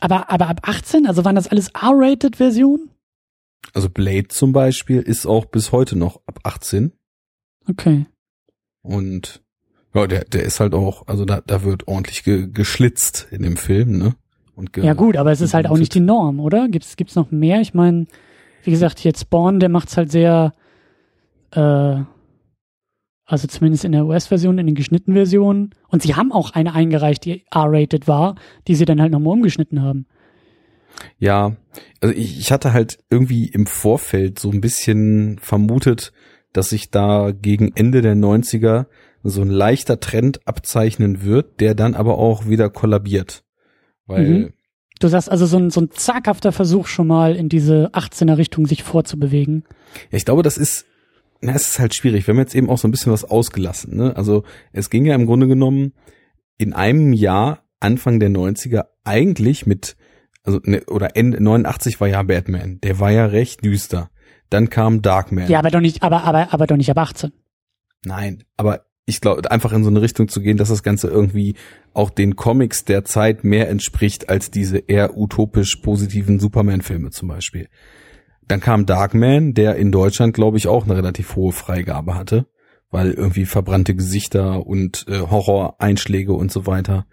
Aber, 0.00 0.30
aber 0.30 0.48
ab 0.48 0.60
18, 0.62 1.06
also 1.06 1.24
waren 1.24 1.36
das 1.36 1.48
alles 1.48 1.68
R-Rated-Versionen? 1.68 2.90
Also 3.74 3.90
Blade 3.90 4.28
zum 4.28 4.52
Beispiel 4.52 5.00
ist 5.00 5.26
auch 5.26 5.46
bis 5.46 5.72
heute 5.72 5.96
noch 5.96 6.20
ab 6.26 6.40
18. 6.44 6.92
Okay. 7.68 8.06
Und 8.88 9.42
ja, 9.94 10.06
der, 10.06 10.24
der 10.24 10.44
ist 10.44 10.60
halt 10.60 10.72
auch, 10.74 11.06
also 11.06 11.26
da, 11.26 11.42
da 11.46 11.62
wird 11.62 11.86
ordentlich 11.88 12.24
ge, 12.24 12.48
geschlitzt 12.50 13.28
in 13.30 13.42
dem 13.42 13.56
Film, 13.56 13.98
ne? 13.98 14.14
Und 14.54 14.76
ja 14.76 14.94
gut, 14.94 15.16
aber 15.16 15.30
es 15.30 15.40
ist 15.40 15.54
halt 15.54 15.68
auch 15.68 15.78
nicht 15.78 15.94
die 15.94 16.00
Norm, 16.00 16.40
oder? 16.40 16.68
Gibt's 16.68 16.96
gibt's 16.96 17.14
noch 17.14 17.30
mehr? 17.30 17.60
Ich 17.60 17.74
meine, 17.74 18.06
wie 18.64 18.70
gesagt, 18.70 19.04
jetzt 19.04 19.20
Spawn, 19.20 19.60
der 19.60 19.68
macht's 19.68 19.96
halt 19.96 20.10
sehr, 20.10 20.52
äh, 21.52 21.96
also 23.24 23.46
zumindest 23.46 23.84
in 23.84 23.92
der 23.92 24.06
US-Version, 24.06 24.58
in 24.58 24.66
den 24.66 24.74
geschnittenen 24.74 25.16
Versionen. 25.16 25.74
Und 25.88 26.02
sie 26.02 26.16
haben 26.16 26.32
auch 26.32 26.52
eine 26.54 26.74
eingereicht, 26.74 27.24
die 27.24 27.44
R-rated 27.52 28.08
war, 28.08 28.34
die 28.66 28.74
sie 28.74 28.84
dann 28.84 29.00
halt 29.00 29.12
nochmal 29.12 29.34
umgeschnitten 29.34 29.82
haben. 29.82 30.06
Ja, 31.18 31.56
also 32.00 32.14
ich, 32.14 32.40
ich 32.40 32.50
hatte 32.50 32.72
halt 32.72 32.98
irgendwie 33.10 33.46
im 33.46 33.66
Vorfeld 33.66 34.38
so 34.38 34.50
ein 34.50 34.60
bisschen 34.60 35.38
vermutet, 35.40 36.12
dass 36.52 36.70
sich 36.70 36.90
da 36.90 37.32
gegen 37.32 37.72
Ende 37.74 38.02
der 38.02 38.14
90er 38.14 38.86
so 39.22 39.42
ein 39.42 39.50
leichter 39.50 40.00
Trend 40.00 40.46
abzeichnen 40.46 41.22
wird, 41.22 41.60
der 41.60 41.74
dann 41.74 41.94
aber 41.94 42.18
auch 42.18 42.48
wieder 42.48 42.70
kollabiert. 42.70 43.44
Weil 44.06 44.28
mhm. 44.28 44.52
Du 45.00 45.08
sagst 45.08 45.30
also 45.30 45.46
so 45.46 45.58
ein, 45.58 45.70
so 45.70 45.80
ein 45.80 45.90
zaghafter 45.92 46.50
Versuch 46.50 46.86
schon 46.86 47.06
mal 47.06 47.36
in 47.36 47.48
diese 47.48 47.90
18er 47.92 48.36
Richtung 48.36 48.66
sich 48.66 48.82
vorzubewegen. 48.82 49.64
Ja, 50.10 50.18
ich 50.18 50.24
glaube, 50.24 50.42
das 50.42 50.58
ist, 50.58 50.86
na, 51.40 51.52
es 51.52 51.68
ist 51.68 51.78
halt 51.78 51.94
schwierig. 51.94 52.26
Wir 52.26 52.34
haben 52.34 52.40
jetzt 52.40 52.54
eben 52.54 52.68
auch 52.68 52.78
so 52.78 52.88
ein 52.88 52.90
bisschen 52.90 53.12
was 53.12 53.24
ausgelassen. 53.24 53.96
Ne? 53.96 54.16
Also 54.16 54.42
es 54.72 54.90
ging 54.90 55.04
ja 55.04 55.14
im 55.14 55.26
Grunde 55.26 55.46
genommen 55.46 55.92
in 56.56 56.72
einem 56.72 57.12
Jahr 57.12 57.62
Anfang 57.80 58.18
der 58.18 58.30
90er 58.30 58.86
eigentlich 59.04 59.66
mit, 59.66 59.96
also 60.42 60.58
ne, 60.64 60.82
oder 60.86 61.16
Ende 61.16 61.40
89 61.40 62.00
war 62.00 62.08
ja 62.08 62.22
Batman. 62.24 62.80
Der 62.82 62.98
war 62.98 63.12
ja 63.12 63.26
recht 63.26 63.64
düster. 63.64 64.10
Dann 64.50 64.70
kam 64.70 65.02
Darkman. 65.02 65.48
Ja, 65.48 65.58
aber 65.58 65.70
doch 65.70 65.80
nicht, 65.80 66.02
aber, 66.02 66.24
aber, 66.24 66.52
aber 66.52 66.66
doch 66.66 66.76
nicht 66.76 66.90
ab 66.90 66.98
18. 66.98 67.32
Nein, 68.04 68.44
aber 68.56 68.84
ich 69.08 69.20
glaube, 69.20 69.50
einfach 69.50 69.72
in 69.72 69.84
so 69.84 69.90
eine 69.90 70.02
Richtung 70.02 70.28
zu 70.28 70.40
gehen, 70.40 70.58
dass 70.58 70.68
das 70.68 70.82
Ganze 70.82 71.08
irgendwie 71.08 71.54
auch 71.94 72.10
den 72.10 72.36
Comics 72.36 72.84
der 72.84 73.04
Zeit 73.04 73.42
mehr 73.42 73.70
entspricht 73.70 74.28
als 74.28 74.50
diese 74.50 74.78
eher 74.78 75.16
utopisch 75.16 75.76
positiven 75.76 76.38
Superman-Filme 76.38 77.10
zum 77.10 77.28
Beispiel. 77.28 77.68
Dann 78.46 78.60
kam 78.60 78.86
Darkman, 78.86 79.54
der 79.54 79.76
in 79.76 79.92
Deutschland, 79.92 80.34
glaube 80.34 80.58
ich, 80.58 80.68
auch 80.68 80.84
eine 80.84 80.96
relativ 80.96 81.36
hohe 81.36 81.52
Freigabe 81.52 82.14
hatte, 82.14 82.46
weil 82.90 83.12
irgendwie 83.12 83.46
verbrannte 83.46 83.94
Gesichter 83.94 84.66
und 84.66 85.06
äh, 85.08 85.20
Horror-Einschläge 85.20 86.34
und 86.34 86.52
so 86.52 86.66
weiter. 86.66 87.06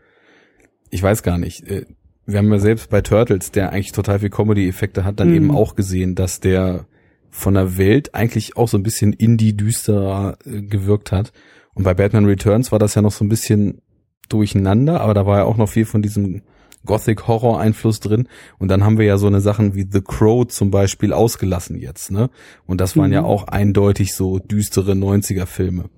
Ich 0.90 1.02
weiß 1.02 1.24
gar 1.24 1.38
nicht. 1.38 1.64
Äh, 1.64 1.86
wir 2.26 2.40
haben 2.40 2.52
ja 2.52 2.60
selbst 2.60 2.90
bei 2.90 3.02
Turtles, 3.02 3.52
der 3.52 3.72
eigentlich 3.72 3.92
total 3.92 4.20
viel 4.20 4.30
Comedy-Effekte 4.30 5.04
hat, 5.04 5.20
dann 5.20 5.30
mhm. 5.30 5.36
eben 5.36 5.52
auch 5.52 5.76
gesehen, 5.76 6.16
dass 6.16 6.40
der 6.40 6.88
von 7.36 7.54
der 7.54 7.78
Welt 7.78 8.16
eigentlich 8.16 8.56
auch 8.56 8.70
so 8.70 8.78
ein 8.78 8.84
bisschen 8.84 9.12
indie-düsterer 9.12 10.38
äh, 10.46 10.62
gewirkt 10.62 11.12
hat. 11.12 11.34
Und 11.74 11.84
bei 11.84 11.94
Batman 11.94 12.26
Returns 12.26 12.72
war 12.72 12.80
das 12.80 12.96
ja 12.96 13.02
noch 13.02 13.12
so 13.12 13.26
ein 13.26 13.30
bisschen 13.30 13.82
durcheinander, 14.30 15.02
aber 15.02 15.14
da 15.14 15.26
war 15.26 15.40
ja 15.40 15.44
auch 15.44 15.58
noch 15.58 15.68
viel 15.68 15.86
von 15.86 16.02
diesem 16.02 16.42
Gothic-Horror-Einfluss 16.86 18.00
drin. 18.00 18.30
Und 18.58 18.70
dann 18.70 18.86
haben 18.86 18.98
wir 18.98 19.06
ja 19.06 19.18
so 19.18 19.28
eine 19.28 19.42
Sachen 19.42 19.76
wie 19.76 19.86
The 19.90 20.02
Crow 20.02 20.48
zum 20.48 20.72
Beispiel 20.72 21.12
ausgelassen 21.12 21.78
jetzt, 21.78 22.10
ne? 22.10 22.30
Und 22.66 22.80
das 22.80 22.96
waren 22.96 23.08
mhm. 23.08 23.14
ja 23.14 23.24
auch 23.24 23.48
eindeutig 23.48 24.14
so 24.14 24.40
düstere 24.40 24.94
90er-Filme. 24.94 25.90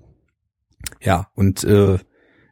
Ja, 1.01 1.27
und 1.35 1.63
äh, 1.65 1.99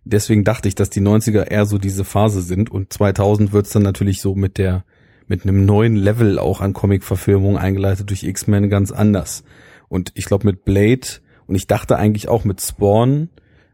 deswegen 0.04 0.44
dachte 0.44 0.68
ich, 0.68 0.76
dass 0.76 0.92
die 0.92 1.02
90er 1.02 1.50
eher 1.50 1.66
so 1.66 1.80
diese 1.80 2.06
Phase 2.06 2.42
sind 2.42 2.70
und 2.70 2.94
2000 2.94 3.52
wird's 3.52 3.72
dann 3.72 3.84
natürlich 3.84 4.22
so 4.22 4.36
mit 4.36 4.60
der 4.60 4.86
mit 5.28 5.44
einem 5.44 5.66
neuen 5.66 5.96
Level 5.96 6.40
auch 6.40 6.62
an 6.62 6.74
Comic-Verfilmung 6.74 7.58
eingeleitet 7.58 8.10
durch 8.10 8.24
X-Men 8.24 8.70
ganz 8.70 8.92
anders. 8.92 9.44
Und 9.88 10.12
ich 10.16 10.26
glaube 10.26 10.46
mit 10.46 10.66
Blade 10.66 11.08
und 11.48 11.56
ich 11.56 11.68
dachte 11.68 11.98
eigentlich 11.98 12.28
auch 12.28 12.44
mit 12.44 12.62
Spawn, 12.62 13.30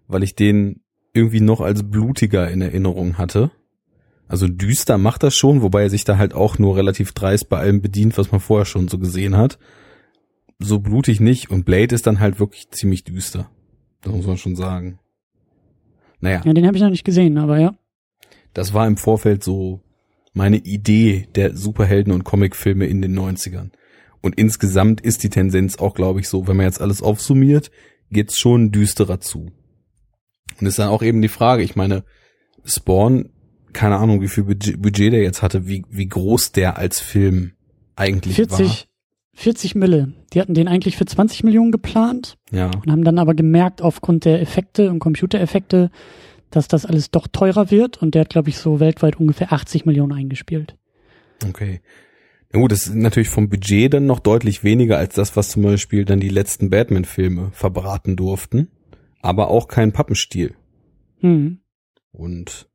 weil 0.08 0.24
ich 0.24 0.36
den 0.36 0.82
irgendwie 1.14 1.42
noch 1.42 1.62
als 1.62 1.84
blutiger 1.90 2.50
in 2.50 2.62
Erinnerung 2.62 3.18
hatte. 3.18 3.52
Also 4.28 4.48
düster 4.48 4.98
macht 4.98 5.24
das 5.24 5.36
schon, 5.36 5.62
wobei 5.62 5.84
er 5.84 5.90
sich 5.90 6.06
da 6.06 6.18
halt 6.18 6.34
auch 6.34 6.58
nur 6.58 6.78
relativ 6.78 7.12
dreist 7.12 7.50
bei 7.50 7.58
allem 7.58 7.82
bedient, 7.82 8.18
was 8.18 8.32
man 8.32 8.40
vorher 8.40 8.66
schon 8.66 8.88
so 8.88 8.98
gesehen 8.98 9.36
hat. 9.36 9.60
So 10.58 10.80
blutig 10.80 11.20
nicht. 11.20 11.50
Und 11.50 11.66
Blade 11.66 11.94
ist 11.94 12.08
dann 12.08 12.22
halt 12.22 12.40
wirklich 12.40 12.72
ziemlich 12.72 13.04
düster. 13.04 13.50
Das 14.02 14.14
muss 14.14 14.26
man 14.26 14.38
schon 14.38 14.56
sagen. 14.56 15.00
Naja. 16.22 16.42
Ja, 16.46 16.54
den 16.54 16.66
habe 16.66 16.78
ich 16.78 16.84
noch 16.84 16.90
nicht 16.90 17.04
gesehen, 17.04 17.38
aber 17.38 17.60
ja. 17.60 17.76
Das 18.54 18.74
war 18.74 18.88
im 18.88 18.96
Vorfeld 18.96 19.44
so 19.44 19.82
meine 20.34 20.58
Idee 20.58 21.28
der 21.36 21.56
Superhelden- 21.56 22.14
und 22.14 22.24
Comicfilme 22.24 22.86
in 22.86 23.02
den 23.02 23.18
90ern. 23.18 23.72
Und 24.22 24.38
insgesamt 24.38 25.02
ist 25.02 25.24
die 25.24 25.30
Tendenz 25.30 25.78
auch, 25.78 25.94
glaube 25.94 26.20
ich, 26.20 26.30
so, 26.30 26.48
wenn 26.48 26.58
man 26.58 26.68
jetzt 26.68 26.82
alles 26.82 27.02
aufsummiert, 27.02 27.72
geht's 28.12 28.40
schon 28.40 28.72
düsterer 28.72 29.20
zu. 29.20 29.52
Und 30.60 30.68
ist 30.68 30.80
dann 30.80 30.90
auch 30.90 31.02
eben 31.02 31.22
die 31.22 31.28
Frage, 31.28 31.64
ich 31.64 31.76
meine, 31.76 32.04
Spawn, 32.64 33.30
keine 33.74 33.98
Ahnung, 33.98 34.22
wie 34.22 34.28
viel 34.28 34.44
Budget, 34.44 35.14
der 35.14 35.24
jetzt 35.24 35.42
hatte, 35.42 35.68
wie, 35.68 35.84
wie 35.90 36.08
groß 36.08 36.52
der 36.52 36.78
als 36.78 37.00
Film 37.00 37.54
eigentlich 37.96 38.36
40, 38.36 38.68
war. 38.68 38.76
40 39.34 39.76
Mille. 39.76 40.14
Die 40.34 40.42
hatten 40.42 40.54
den 40.54 40.68
eigentlich 40.68 40.98
für 40.98 41.06
20 41.06 41.44
Millionen 41.44 41.72
geplant. 41.72 42.38
Ja. 42.52 42.70
Und 42.70 42.92
haben 42.92 43.04
dann 43.04 43.18
aber 43.18 43.34
gemerkt, 43.34 43.82
aufgrund 43.82 44.26
der 44.26 44.42
Effekte 44.42 44.90
und 44.92 45.00
Computereffekte, 45.00 45.90
dass 46.52 46.68
das 46.68 46.86
alles 46.86 47.12
doch 47.12 47.28
teurer 47.28 47.72
wird 47.72 48.02
und 48.02 48.14
der 48.14 48.22
hat, 48.22 48.30
glaube 48.30 48.50
ich, 48.50 48.58
so 48.58 48.80
weltweit 48.80 49.20
ungefähr 49.20 49.52
80 49.52 49.86
Millionen 49.86 50.14
eingespielt. 50.14 50.76
Okay. 51.48 51.82
Na 52.52 52.60
gut, 52.60 52.72
das 52.72 52.88
ist 52.88 52.96
natürlich 52.96 53.30
vom 53.30 53.50
Budget 53.50 53.94
dann 53.94 54.06
noch 54.06 54.20
deutlich 54.20 54.64
weniger 54.64 54.98
als 54.98 55.16
das, 55.16 55.36
was 55.36 55.50
zum 55.50 55.64
Beispiel 55.64 56.06
dann 56.06 56.20
die 56.20 56.30
letzten 56.30 56.70
Batman-Filme 56.70 57.50
verbraten 57.54 58.16
durften. 58.16 58.68
Aber 59.22 59.50
auch 59.50 59.68
kein 59.68 59.94
Pappenstiel. 59.94 60.56
Hm. 61.20 61.60
Und 62.12 62.70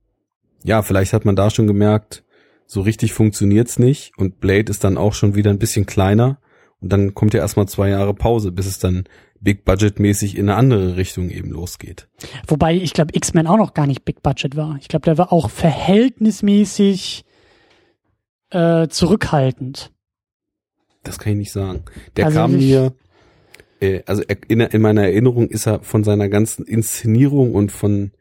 ja, 0.64 0.82
vielleicht 0.82 1.12
hat 1.12 1.24
man 1.24 1.36
da 1.36 1.50
schon 1.50 1.66
gemerkt, 1.66 2.24
so 2.66 2.80
richtig 2.80 3.12
funktioniert's 3.12 3.78
nicht 3.78 4.12
und 4.16 4.40
Blade 4.40 4.70
ist 4.70 4.82
dann 4.82 4.96
auch 4.96 5.12
schon 5.12 5.34
wieder 5.34 5.50
ein 5.50 5.58
bisschen 5.58 5.86
kleiner 5.86 6.40
und 6.80 6.92
dann 6.92 7.14
kommt 7.14 7.34
ja 7.34 7.40
erstmal 7.40 7.68
zwei 7.68 7.90
Jahre 7.90 8.14
Pause, 8.14 8.52
bis 8.52 8.66
es 8.66 8.78
dann 8.78 9.04
Big 9.40 9.64
Budget 9.64 9.98
mäßig 9.98 10.36
in 10.36 10.48
eine 10.48 10.58
andere 10.58 10.96
Richtung 10.96 11.30
eben 11.30 11.50
losgeht. 11.50 12.08
Wobei 12.46 12.74
ich 12.74 12.92
glaube, 12.92 13.14
X-Men 13.14 13.46
auch 13.46 13.56
noch 13.56 13.74
gar 13.74 13.86
nicht 13.86 14.04
Big 14.04 14.22
Budget 14.22 14.56
war. 14.56 14.76
Ich 14.80 14.88
glaube, 14.88 15.04
der 15.04 15.18
war 15.18 15.32
auch 15.32 15.50
verhältnismäßig 15.50 17.24
äh, 18.50 18.88
zurückhaltend. 18.88 19.92
Das 21.02 21.18
kann 21.18 21.32
ich 21.32 21.38
nicht 21.38 21.52
sagen. 21.52 21.84
Der 22.16 22.26
Also 22.26 22.38
kam 22.38 22.56
mir, 22.56 22.94
äh, 23.80 24.02
also 24.06 24.22
in, 24.48 24.60
in 24.60 24.82
meiner 24.82 25.02
Erinnerung 25.02 25.48
ist 25.48 25.66
er 25.66 25.80
von 25.80 26.04
seiner 26.04 26.28
ganzen 26.28 26.64
Inszenierung 26.64 27.54
und 27.54 27.70
von 27.72 28.12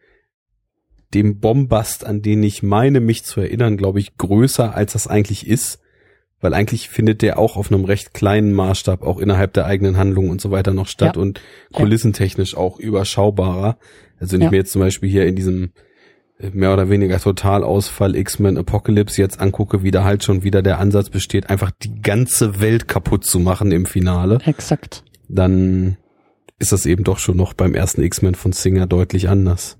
dem 1.13 1.39
Bombast, 1.39 2.05
an 2.05 2.21
den 2.21 2.43
ich 2.43 2.61
meine, 2.61 2.99
mich 2.99 3.23
zu 3.23 3.39
erinnern, 3.39 3.77
glaube 3.77 3.99
ich, 3.99 4.17
größer, 4.17 4.75
als 4.75 4.93
das 4.93 5.07
eigentlich 5.07 5.47
ist. 5.47 5.79
Weil 6.41 6.53
eigentlich 6.53 6.89
findet 6.89 7.21
der 7.21 7.39
auch 7.39 7.55
auf 7.55 7.71
einem 7.71 7.85
recht 7.85 8.13
kleinen 8.13 8.53
Maßstab 8.53 9.01
auch 9.03 9.19
innerhalb 9.19 9.53
der 9.53 9.65
eigenen 9.65 9.97
Handlung 9.97 10.29
und 10.29 10.41
so 10.41 10.51
weiter 10.51 10.73
noch 10.73 10.87
statt 10.87 11.15
Ja. 11.15 11.21
und 11.21 11.39
Ja. 11.71 11.79
kulissentechnisch 11.79 12.55
auch 12.55 12.77
überschaubarer. 12.79 13.77
Also 14.19 14.33
wenn 14.33 14.41
Ja. 14.41 14.47
ich 14.47 14.51
mir 14.51 14.57
jetzt 14.57 14.71
zum 14.71 14.81
Beispiel 14.81 15.09
hier 15.09 15.25
in 15.25 15.35
diesem 15.35 15.71
äh, 16.37 16.49
mehr 16.49 16.73
oder 16.73 16.89
weniger 16.89 17.17
Totalausfall 17.19 18.15
X-Men 18.15 18.57
Apocalypse 18.57 19.21
jetzt 19.21 19.39
angucke, 19.39 19.83
wie 19.83 19.91
da 19.91 20.03
halt 20.03 20.23
schon 20.23 20.43
wieder 20.43 20.61
der 20.61 20.79
Ansatz 20.79 21.09
besteht, 21.09 21.49
einfach 21.49 21.71
die 21.71 22.01
ganze 22.01 22.59
Welt 22.59 22.89
kaputt 22.89 23.23
zu 23.23 23.39
machen 23.39 23.71
im 23.71 23.85
Finale, 23.85 24.39
Exakt. 24.45 25.05
dann 25.29 25.95
ist 26.59 26.73
das 26.73 26.85
eben 26.85 27.05
doch 27.05 27.19
schon 27.19 27.37
noch 27.37 27.53
beim 27.53 27.73
ersten 27.73 28.03
X-Men 28.03 28.35
von 28.35 28.51
Singer 28.51 28.85
deutlich 28.87 29.29
anders. 29.29 29.77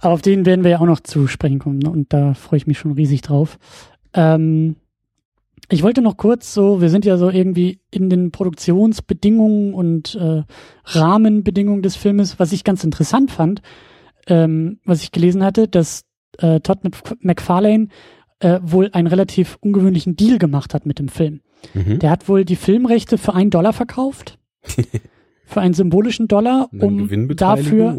Aber 0.00 0.14
auf 0.14 0.22
den 0.22 0.46
werden 0.46 0.64
wir 0.64 0.70
ja 0.70 0.78
auch 0.80 0.86
noch 0.86 1.00
zu 1.00 1.26
sprechen 1.26 1.58
kommen 1.58 1.78
ne? 1.80 1.90
und 1.90 2.10
da 2.14 2.32
freue 2.32 2.56
ich 2.56 2.66
mich 2.66 2.78
schon 2.78 2.92
riesig 2.92 3.20
drauf. 3.20 3.58
Ähm, 4.14 4.76
ich 5.70 5.82
wollte 5.82 6.00
noch 6.00 6.16
kurz 6.16 6.54
so, 6.54 6.80
wir 6.80 6.88
sind 6.88 7.04
ja 7.04 7.18
so 7.18 7.28
irgendwie 7.28 7.80
in 7.90 8.08
den 8.08 8.30
Produktionsbedingungen 8.30 9.74
und 9.74 10.14
äh, 10.14 10.42
Rahmenbedingungen 10.84 11.82
des 11.82 11.96
Filmes, 11.96 12.38
was 12.38 12.52
ich 12.52 12.64
ganz 12.64 12.84
interessant 12.84 13.30
fand, 13.30 13.60
ähm, 14.26 14.80
was 14.84 15.02
ich 15.02 15.12
gelesen 15.12 15.44
hatte, 15.44 15.68
dass 15.68 16.04
äh, 16.38 16.60
Todd 16.60 16.84
Mc- 16.84 17.16
McFarlane 17.20 17.88
äh, 18.40 18.60
wohl 18.62 18.90
einen 18.92 19.08
relativ 19.08 19.58
ungewöhnlichen 19.60 20.16
Deal 20.16 20.38
gemacht 20.38 20.72
hat 20.72 20.86
mit 20.86 20.98
dem 20.98 21.08
Film. 21.08 21.40
Mhm. 21.74 21.98
Der 21.98 22.10
hat 22.10 22.28
wohl 22.28 22.44
die 22.44 22.56
Filmrechte 22.56 23.18
für 23.18 23.34
einen 23.34 23.50
Dollar 23.50 23.72
verkauft. 23.72 24.38
für 25.44 25.60
einen 25.60 25.74
symbolischen 25.74 26.28
Dollar, 26.28 26.68
um 26.72 27.08
dafür 27.36 27.92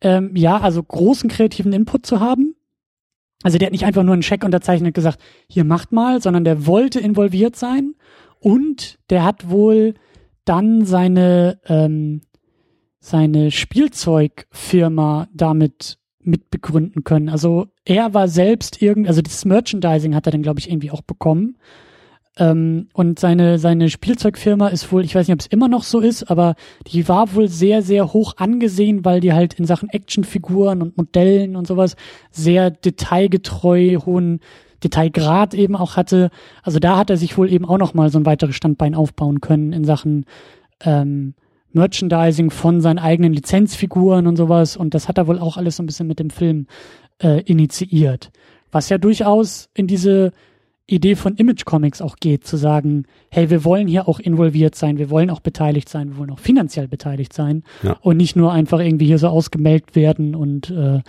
ähm, 0.00 0.36
ja, 0.36 0.58
also 0.60 0.82
großen 0.82 1.28
kreativen 1.28 1.72
Input 1.72 2.06
zu 2.06 2.20
haben. 2.20 2.54
Also 3.42 3.58
der 3.58 3.66
hat 3.66 3.72
nicht 3.72 3.84
einfach 3.84 4.02
nur 4.02 4.14
einen 4.14 4.22
Scheck 4.22 4.44
unterzeichnet 4.44 4.88
und 4.88 4.94
gesagt, 4.94 5.20
hier 5.48 5.64
macht 5.64 5.92
mal, 5.92 6.20
sondern 6.20 6.44
der 6.44 6.66
wollte 6.66 6.98
involviert 6.98 7.56
sein 7.56 7.94
und 8.40 8.98
der 9.10 9.24
hat 9.24 9.48
wohl 9.48 9.94
dann 10.44 10.84
seine 10.84 11.60
ähm, 11.66 12.22
seine 13.00 13.50
Spielzeugfirma 13.50 15.28
damit 15.32 15.98
mitbegründen 16.20 17.04
können. 17.04 17.28
Also 17.28 17.68
er 17.84 18.12
war 18.12 18.28
selbst 18.28 18.82
irgend, 18.82 19.06
also 19.08 19.22
das 19.22 19.44
Merchandising 19.44 20.14
hat 20.14 20.26
er 20.26 20.32
dann 20.32 20.42
glaube 20.42 20.60
ich 20.60 20.68
irgendwie 20.68 20.90
auch 20.90 21.02
bekommen. 21.02 21.56
Ähm, 22.38 22.88
und 22.92 23.18
seine, 23.18 23.58
seine 23.58 23.90
Spielzeugfirma 23.90 24.68
ist 24.68 24.92
wohl, 24.92 25.04
ich 25.04 25.14
weiß 25.14 25.26
nicht, 25.26 25.34
ob 25.34 25.40
es 25.40 25.46
immer 25.46 25.68
noch 25.68 25.82
so 25.82 26.00
ist, 26.00 26.30
aber 26.30 26.54
die 26.86 27.08
war 27.08 27.34
wohl 27.34 27.48
sehr, 27.48 27.82
sehr 27.82 28.12
hoch 28.12 28.34
angesehen, 28.36 29.04
weil 29.04 29.20
die 29.20 29.32
halt 29.32 29.54
in 29.54 29.64
Sachen 29.64 29.88
Actionfiguren 29.88 30.80
und 30.80 30.96
Modellen 30.96 31.56
und 31.56 31.66
sowas 31.66 31.96
sehr 32.30 32.70
detailgetreu, 32.70 33.96
hohen 34.06 34.40
Detailgrad 34.84 35.54
eben 35.54 35.74
auch 35.74 35.96
hatte. 35.96 36.30
Also 36.62 36.78
da 36.78 36.96
hat 36.96 37.10
er 37.10 37.16
sich 37.16 37.36
wohl 37.36 37.52
eben 37.52 37.64
auch 37.64 37.78
noch 37.78 37.94
mal 37.94 38.10
so 38.10 38.18
ein 38.18 38.26
weiteres 38.26 38.54
Standbein 38.54 38.94
aufbauen 38.94 39.40
können 39.40 39.72
in 39.72 39.82
Sachen 39.82 40.24
ähm, 40.80 41.34
Merchandising 41.72 42.50
von 42.50 42.80
seinen 42.80 43.00
eigenen 43.00 43.32
Lizenzfiguren 43.32 44.28
und 44.28 44.36
sowas. 44.36 44.76
Und 44.76 44.94
das 44.94 45.08
hat 45.08 45.18
er 45.18 45.26
wohl 45.26 45.40
auch 45.40 45.56
alles 45.56 45.76
so 45.76 45.82
ein 45.82 45.86
bisschen 45.86 46.06
mit 46.06 46.20
dem 46.20 46.30
Film 46.30 46.66
äh, 47.20 47.42
initiiert. 47.42 48.30
Was 48.70 48.88
ja 48.88 48.98
durchaus 48.98 49.68
in 49.74 49.88
diese 49.88 50.30
Idee 50.90 51.16
von 51.16 51.34
Image 51.36 51.64
Comics 51.66 52.00
auch 52.00 52.16
geht, 52.16 52.46
zu 52.46 52.56
sagen, 52.56 53.04
hey, 53.30 53.50
wir 53.50 53.62
wollen 53.64 53.86
hier 53.88 54.08
auch 54.08 54.18
involviert 54.20 54.74
sein, 54.74 54.96
wir 54.98 55.10
wollen 55.10 55.28
auch 55.30 55.40
beteiligt 55.40 55.88
sein, 55.88 56.08
wir 56.10 56.16
wollen 56.18 56.30
auch 56.30 56.38
finanziell 56.40 56.88
beteiligt 56.88 57.32
sein 57.34 57.62
Ja. 57.82 57.98
und 58.00 58.16
nicht 58.16 58.36
nur 58.36 58.52
einfach 58.52 58.80
irgendwie 58.80 59.04
hier 59.06 59.18
so 59.18 59.28
ausgemeldet 59.28 59.94
werden 59.94 60.34
und 60.34 60.70
äh, 60.70 61.00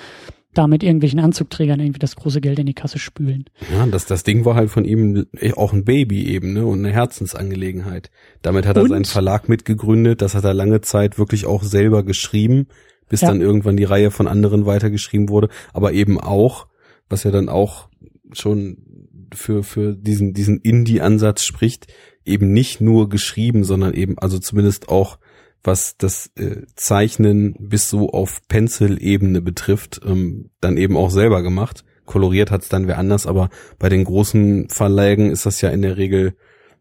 damit 0.54 0.84
irgendwelchen 0.84 1.20
Anzugträgern 1.20 1.80
irgendwie 1.80 2.00
das 2.00 2.16
große 2.18 2.42
Geld 2.42 2.60
in 2.60 2.66
die 2.66 2.74
Kasse 2.74 3.00
spülen. 3.00 3.46
Ja, 3.74 3.86
das, 3.86 4.06
das 4.06 4.24
Ding 4.24 4.44
war 4.46 4.56
halt 4.56 4.70
von 4.70 4.84
ihm 4.84 5.28
auch 5.56 5.72
ein 5.74 5.86
Baby 5.86 6.26
eben, 6.26 6.54
ne, 6.54 6.66
und 6.66 6.80
eine 6.80 6.92
Herzensangelegenheit. 6.92 8.10
Damit 8.42 8.66
hat 8.66 8.76
er 8.76 8.84
Und- 8.84 8.90
seinen 8.90 9.06
Verlag 9.06 9.48
mitgegründet, 9.48 10.22
das 10.22 10.36
hat 10.36 10.44
er 10.44 10.54
lange 10.54 10.82
Zeit 10.82 11.18
wirklich 11.18 11.46
auch 11.46 11.64
selber 11.64 12.04
geschrieben, 12.04 12.68
bis 13.08 13.22
Ja. 13.22 13.30
dann 13.30 13.42
irgendwann 13.42 13.78
die 13.78 13.84
Reihe 13.86 14.12
von 14.12 14.28
anderen 14.28 14.66
weitergeschrieben 14.66 15.30
wurde, 15.30 15.50
aber 15.72 15.94
eben 15.94 16.20
auch, 16.20 16.68
was 17.10 17.24
ja 17.24 17.32
dann 17.32 17.48
auch 17.48 17.88
schon 18.34 18.78
für, 19.34 19.64
für 19.64 19.96
diesen, 19.96 20.34
diesen 20.34 20.60
Indie-Ansatz 20.60 21.44
spricht, 21.44 21.88
eben 22.26 22.54
nicht 22.54 22.82
nur 22.82 23.10
geschrieben, 23.10 23.64
sondern 23.64 23.94
eben, 23.94 24.18
also 24.18 24.40
zumindest 24.40 24.90
auch 24.90 25.18
was 25.64 25.98
das 25.98 26.32
äh, 26.38 26.62
Zeichnen 26.76 27.56
bis 27.60 27.90
so 27.90 28.10
auf 28.12 28.48
Pencil-Ebene 28.48 29.42
betrifft, 29.42 30.00
ähm, 30.06 30.52
dann 30.62 30.78
eben 30.78 30.96
auch 30.96 31.10
selber 31.10 31.44
gemacht. 31.44 31.84
Koloriert 32.06 32.50
hat's 32.50 32.70
dann 32.70 32.88
wer 32.88 32.98
anders, 32.98 33.28
aber 33.28 33.50
bei 33.78 33.90
den 33.90 34.04
großen 34.04 34.70
Verlagen 34.70 35.30
ist 35.30 35.46
das 35.46 35.62
ja 35.62 35.70
in 35.70 35.82
der 35.82 35.98
Regel 35.98 36.34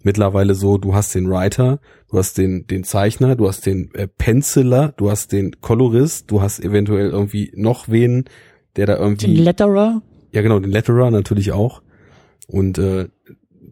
mittlerweile 0.02 0.54
so, 0.54 0.78
du 0.78 0.94
hast 0.94 1.14
den 1.14 1.28
Writer, 1.28 1.80
du 2.08 2.18
hast 2.18 2.38
den, 2.38 2.66
den 2.66 2.84
Zeichner, 2.84 3.34
du 3.34 3.48
hast 3.48 3.66
den 3.66 3.92
äh, 3.94 4.06
Penciler, 4.06 4.94
du 4.96 5.10
hast 5.10 5.32
den 5.32 5.60
Kolorist, 5.60 6.30
du 6.30 6.40
hast 6.40 6.60
eventuell 6.60 7.10
irgendwie 7.10 7.52
noch 7.56 7.88
wen, 7.88 8.24
der 8.76 8.86
da 8.86 8.94
Den 8.94 9.02
irgendwie 9.02 9.34
Letterer, 9.34 10.02
ja, 10.32 10.42
genau, 10.42 10.60
den 10.60 10.70
Letterer 10.70 11.10
natürlich 11.10 11.52
auch. 11.52 11.82
Und 12.48 12.78
äh, 12.78 13.08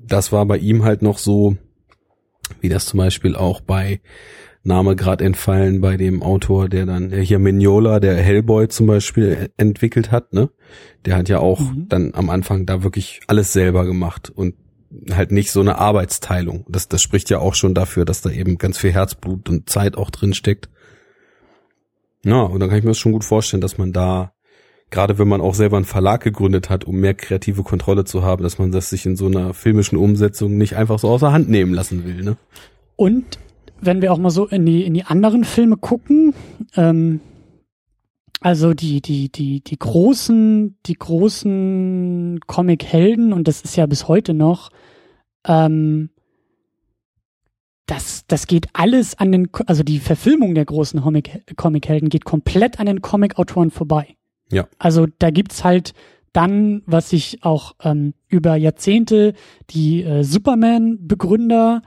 das 0.07 0.31
war 0.31 0.47
bei 0.47 0.59
ihm 0.59 0.85
halt 0.85 1.03
noch 1.03 1.19
so, 1.19 1.57
wie 2.61 2.69
das 2.69 2.87
zum 2.87 2.99
Beispiel 2.99 3.35
auch 3.35 3.61
bei 3.61 4.01
Name 4.63 4.97
gerade 4.97 5.25
entfallen 5.25 5.81
bei 5.81 5.97
dem 5.97 6.23
Autor, 6.23 6.69
der 6.69 6.87
dann 6.87 7.11
der 7.11 7.21
hier 7.23 7.39
Mignola, 7.39 8.01
der 8.01 8.17
Hellboy 8.17 8.69
zum 8.69 8.87
Beispiel 8.87 9.25
e- 9.33 9.49
entwickelt 9.57 10.11
hat, 10.13 10.33
ne? 10.33 10.51
Der 11.05 11.17
hat 11.17 11.29
ja 11.29 11.39
auch 11.39 11.61
Mhm. 11.61 11.87
dann 11.89 12.15
am 12.15 12.31
Anfang 12.31 12.67
da 12.67 12.83
wirklich 12.83 13.21
alles 13.29 13.53
selber 13.53 13.85
gemacht 13.85 14.31
und 14.31 14.55
halt 15.11 15.31
nicht 15.33 15.51
so 15.53 15.61
eine 15.61 15.79
Arbeitsteilung. 15.79 16.65
Das, 16.69 16.89
das 16.89 17.01
spricht 17.03 17.31
ja 17.31 17.39
auch 17.39 17.55
schon 17.55 17.75
dafür, 17.75 18.05
dass 18.05 18.23
da 18.23 18.31
eben 18.31 18.59
ganz 18.59 18.79
viel 18.79 18.93
Herzblut 18.93 19.49
und 19.49 19.69
Zeit 19.71 19.97
auch 19.97 20.11
drin 20.11 20.35
steckt. 20.35 20.69
Ja, 22.25 22.43
und 22.43 22.59
dann 22.61 22.69
kann 22.69 22.79
ich 22.79 22.85
mir 22.85 22.91
das 22.91 22.99
schon 22.99 23.13
gut 23.13 23.25
vorstellen, 23.25 23.61
dass 23.61 23.79
man 23.79 23.93
da 23.93 24.33
gerade 24.91 25.19
wenn 25.19 25.29
man 25.29 25.41
auch 25.41 25.55
selber 25.55 25.77
einen 25.77 25.85
Verlag 25.85 26.23
gegründet 26.23 26.71
hat, 26.71 26.85
um 26.85 26.97
mehr 26.97 27.15
kreative 27.15 27.63
Kontrolle 27.63 28.05
zu 28.05 28.23
haben, 28.23 28.43
dass 28.43 28.59
man 28.59 28.73
das 28.73 28.91
sich 28.91 29.05
in 29.07 29.17
so 29.17 29.27
einer 29.27 29.55
filmischen 29.55 29.99
Umsetzung 29.99 30.57
nicht 30.57 30.77
einfach 30.77 30.99
so 30.99 31.09
außer 31.09 31.33
Hand 31.33 31.49
nehmen 31.49 31.75
lassen 31.75 32.05
will, 32.05 32.23
ne? 32.23 32.37
Und 32.97 33.39
wenn 33.81 34.01
wir 34.01 34.13
auch 34.13 34.19
mal 34.19 34.31
so 34.31 34.47
in 34.47 34.65
die, 34.65 34.85
in 34.85 34.95
die 34.95 35.05
anderen 35.05 35.45
Filme 35.45 35.77
gucken, 35.77 36.35
ähm, 36.77 37.21
also 38.41 38.75
die, 38.75 39.01
die, 39.01 39.31
die, 39.31 39.61
die 39.61 39.79
großen, 39.79 40.79
die 40.87 40.95
großen 40.95 42.41
Comic-Helden, 42.47 43.33
und 43.33 43.49
das 43.49 43.63
ist 43.63 43.77
ja 43.77 43.87
bis 43.87 44.09
heute 44.09 44.35
noch, 44.35 44.71
ähm, 45.47 46.11
das, 47.87 48.25
das 48.27 48.47
geht 48.47 48.69
alles 48.73 49.19
an 49.19 49.33
den, 49.33 49.49
also 49.67 49.83
die 49.83 49.99
Verfilmung 49.99 50.55
der 50.55 50.65
großen 50.65 51.01
Comic- 51.01 51.57
Comic-Helden 51.57 52.09
geht 52.09 52.25
komplett 52.25 52.81
an 52.81 52.87
den 52.87 53.01
Comic-Autoren 53.01 53.71
vorbei. 53.71 54.17
Ja. 54.51 54.67
Also 54.79 55.07
da 55.19 55.31
gibt's 55.31 55.65
halt 55.65 55.93
dann, 56.33 56.83
was 56.87 57.11
sich 57.11 57.43
auch 57.43 57.75
ähm, 57.83 58.15
über 58.29 58.57
Jahrzehnte 58.57 59.33
die 59.71 60.03
äh, 60.03 60.23
Superman-Begründer 60.23 61.83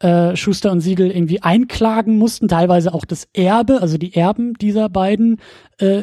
äh, 0.00 0.36
Schuster 0.36 0.70
und 0.72 0.80
Siegel 0.80 1.10
irgendwie 1.10 1.40
einklagen 1.40 2.18
mussten, 2.18 2.46
teilweise 2.48 2.92
auch 2.92 3.06
das 3.06 3.26
Erbe, 3.32 3.80
also 3.80 3.96
die 3.96 4.14
Erben 4.14 4.52
dieser 4.54 4.90
beiden, 4.90 5.40
äh, 5.78 6.02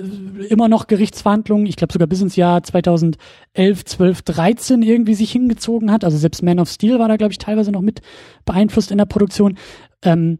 immer 0.50 0.68
noch 0.68 0.88
Gerichtsverhandlungen, 0.88 1.68
ich 1.68 1.76
glaube 1.76 1.94
sogar 1.94 2.08
bis 2.08 2.22
ins 2.22 2.36
Jahr 2.36 2.64
2011, 2.64 3.18
12, 3.86 4.22
13 4.24 4.82
irgendwie 4.82 5.14
sich 5.14 5.32
hingezogen 5.32 5.92
hat. 5.92 6.04
Also 6.04 6.18
selbst 6.18 6.42
Man 6.42 6.60
of 6.60 6.70
Steel 6.70 6.98
war 6.98 7.10
da, 7.10 7.18
glaube 7.18 7.34
ich, 7.34 7.38
teilweise 7.38 7.72
noch 7.72 7.82
mit 7.82 8.02
beeinflusst 8.46 8.92
in 8.92 8.98
der 8.98 9.06
Produktion. 9.06 9.58
Ähm, 10.04 10.40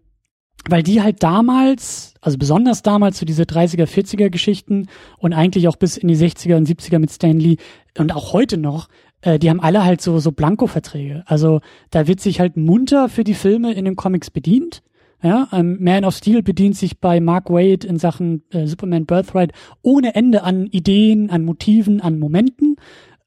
weil 0.70 0.84
die 0.84 1.02
halt 1.02 1.24
damals, 1.24 2.14
also 2.22 2.38
besonders 2.38 2.84
damals 2.84 3.18
so 3.18 3.26
diese 3.26 3.44
30er, 3.44 3.86
40er 3.86 4.30
Geschichten 4.30 4.88
und 5.18 5.34
eigentlich 5.34 5.68
auch 5.68 5.76
bis 5.76 5.98
in 5.98 6.08
die 6.08 6.16
60er 6.16 6.56
und 6.56 6.68
70er 6.68 7.00
mit 7.00 7.12
Stanley 7.12 7.58
und 7.98 8.14
auch 8.14 8.34
heute 8.34 8.58
noch, 8.58 8.88
äh, 9.22 9.40
die 9.40 9.50
haben 9.50 9.60
alle 9.60 9.84
halt 9.84 10.02
so, 10.02 10.20
so 10.20 10.32
Blanko-Verträge. 10.32 11.24
Also 11.26 11.62
da 11.90 12.08
wird 12.08 12.20
sich 12.20 12.40
halt 12.40 12.58
munter 12.58 13.10
für 13.10 13.24
die 13.24 13.34
Filme 13.34 13.74
in 13.74 13.86
den 13.86 13.96
Comics 13.96 14.30
bedient. 14.30 14.84
Ja, 15.24 15.48
ähm, 15.52 15.78
Man 15.80 16.04
of 16.04 16.16
Steel 16.16 16.42
bedient 16.42 16.76
sich 16.76 17.00
bei 17.00 17.20
Mark 17.20 17.52
Wade 17.52 17.86
in 17.86 18.00
Sachen 18.00 18.42
äh, 18.50 18.66
Superman 18.66 19.06
Birthright 19.06 19.52
ohne 19.84 20.16
Ende 20.16 20.42
an 20.42 20.66
Ideen, 20.66 21.30
an 21.30 21.46
Motiven, 21.46 22.02
an 22.02 22.18
Momenten. 22.18 22.78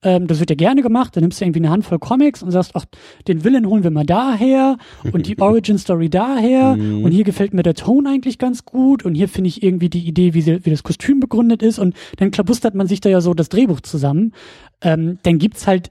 Ähm, 0.05 0.26
das 0.26 0.38
wird 0.38 0.50
ja 0.50 0.57
gerne 0.57 0.82
gemacht. 0.82 1.16
Dann 1.16 1.22
nimmst 1.22 1.40
du 1.40 1.44
irgendwie 1.44 1.61
eine 1.61 1.70
Handvoll 1.70 1.98
Comics 1.98 2.42
und 2.42 2.50
sagst, 2.50 2.72
ach, 2.74 2.84
den 3.26 3.42
Villain 3.42 3.66
holen 3.66 3.82
wir 3.82 3.90
mal 3.90 4.07
daher 4.07 4.76
und 5.12 5.26
die 5.26 5.38
Origin 5.40 5.78
Story 5.78 6.11
daher. 6.11 6.76
Mhm. 6.76 7.05
und 7.05 7.11
hier 7.11 7.24
gefällt 7.24 7.55
mir 7.55 7.62
der 7.62 7.74
Ton 7.74 8.07
eigentlich 8.07 8.38
ganz 8.38 8.64
gut. 8.64 9.05
Und 9.05 9.14
hier 9.14 9.28
finde 9.28 9.48
ich 9.48 9.62
irgendwie 9.62 9.88
die 9.88 10.07
Idee, 10.07 10.34
wie, 10.34 10.42
sie, 10.42 10.64
wie 10.64 10.70
das 10.70 10.82
Kostüm 10.82 11.18
begründet 11.18 11.62
ist. 11.62 11.78
Und 11.78 11.96
dann 12.18 12.30
klabustert 12.30 12.74
man 12.74 12.86
sich 12.86 13.00
da 13.00 13.09
ja 13.09 13.20
so 13.20 13.34
das 13.34 13.48
Drehbuch 13.48 13.80
zusammen. 13.80 14.32
Ähm, 14.82 15.18
dann 15.22 15.38
gibt's 15.38 15.66
halt 15.66 15.90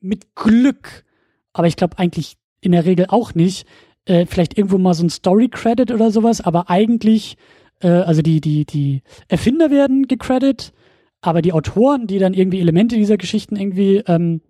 mit 0.00 0.34
Glück, 0.34 1.04
aber 1.52 1.66
ich 1.66 1.76
glaube 1.76 1.98
eigentlich 1.98 2.36
in 2.60 2.72
der 2.72 2.84
Regel 2.84 3.06
auch 3.08 3.34
nicht, 3.34 3.66
äh, 4.06 4.26
vielleicht 4.26 4.56
irgendwo 4.56 4.78
mal 4.78 4.94
so 4.94 5.04
ein 5.04 5.10
Story-Credit 5.10 5.92
oder 5.92 6.10
sowas, 6.10 6.40
aber 6.40 6.70
eigentlich, 6.70 7.36
äh, 7.80 7.88
also 7.88 8.22
die, 8.22 8.40
die, 8.40 8.64
die 8.64 9.02
Erfinder 9.28 9.70
werden 9.70 10.08
gecredit, 10.08 10.72
aber 11.20 11.42
die 11.42 11.52
Autoren, 11.52 12.06
die 12.06 12.18
dann 12.18 12.34
irgendwie 12.34 12.60
Elemente 12.60 12.96
dieser 12.96 13.16
Geschichten 13.16 13.56
irgendwie 13.56 14.02
ähm, 14.06 14.40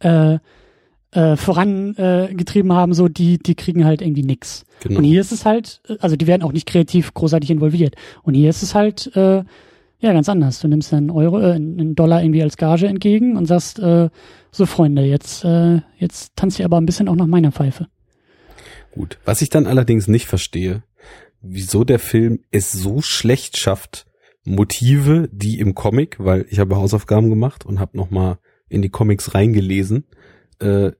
äh, 0.00 0.38
äh, 1.12 1.36
vorangetrieben 1.36 2.70
äh, 2.70 2.74
haben, 2.74 2.92
so 2.92 3.08
die, 3.08 3.38
die 3.38 3.54
kriegen 3.54 3.84
halt 3.84 4.02
irgendwie 4.02 4.22
nix. 4.22 4.64
Genau. 4.80 4.98
Und 4.98 5.04
hier 5.04 5.20
ist 5.20 5.32
es 5.32 5.46
halt, 5.46 5.80
äh, 5.88 5.96
also 6.00 6.16
die 6.16 6.26
werden 6.26 6.42
auch 6.42 6.52
nicht 6.52 6.66
kreativ 6.66 7.14
großartig 7.14 7.50
involviert. 7.50 7.94
Und 8.22 8.34
hier 8.34 8.50
ist 8.50 8.62
es 8.62 8.74
halt, 8.74 9.10
äh, 9.16 9.44
ja, 10.00 10.12
ganz 10.12 10.28
anders. 10.28 10.60
Du 10.60 10.68
nimmst 10.68 10.92
einen 10.92 11.10
Euro, 11.10 11.40
äh, 11.40 11.52
einen 11.52 11.94
Dollar 11.94 12.22
irgendwie 12.22 12.42
als 12.42 12.56
Gage 12.56 12.86
entgegen 12.86 13.36
und 13.36 13.46
sagst, 13.46 13.78
äh, 13.78 14.10
so 14.50 14.66
Freunde, 14.66 15.02
jetzt, 15.02 15.44
äh, 15.44 15.80
jetzt 15.98 16.36
tanzt 16.36 16.58
ihr 16.58 16.64
aber 16.64 16.78
ein 16.78 16.86
bisschen 16.86 17.08
auch 17.08 17.16
nach 17.16 17.26
meiner 17.26 17.52
Pfeife. 17.52 17.86
Gut. 18.92 19.18
Was 19.24 19.42
ich 19.42 19.48
dann 19.48 19.66
allerdings 19.66 20.08
nicht 20.08 20.26
verstehe, 20.26 20.82
wieso 21.40 21.84
der 21.84 21.98
Film 21.98 22.40
es 22.50 22.72
so 22.72 23.00
schlecht 23.00 23.56
schafft, 23.56 24.07
Motive, 24.48 25.28
die 25.32 25.58
im 25.60 25.74
Comic, 25.74 26.16
weil 26.18 26.46
ich 26.48 26.58
habe 26.58 26.76
Hausaufgaben 26.76 27.30
gemacht 27.30 27.66
und 27.66 27.80
habe 27.80 27.96
noch 27.96 28.10
mal 28.10 28.38
in 28.68 28.82
die 28.82 28.90
Comics 28.90 29.34
reingelesen. 29.34 30.04
Äh, 30.58 30.92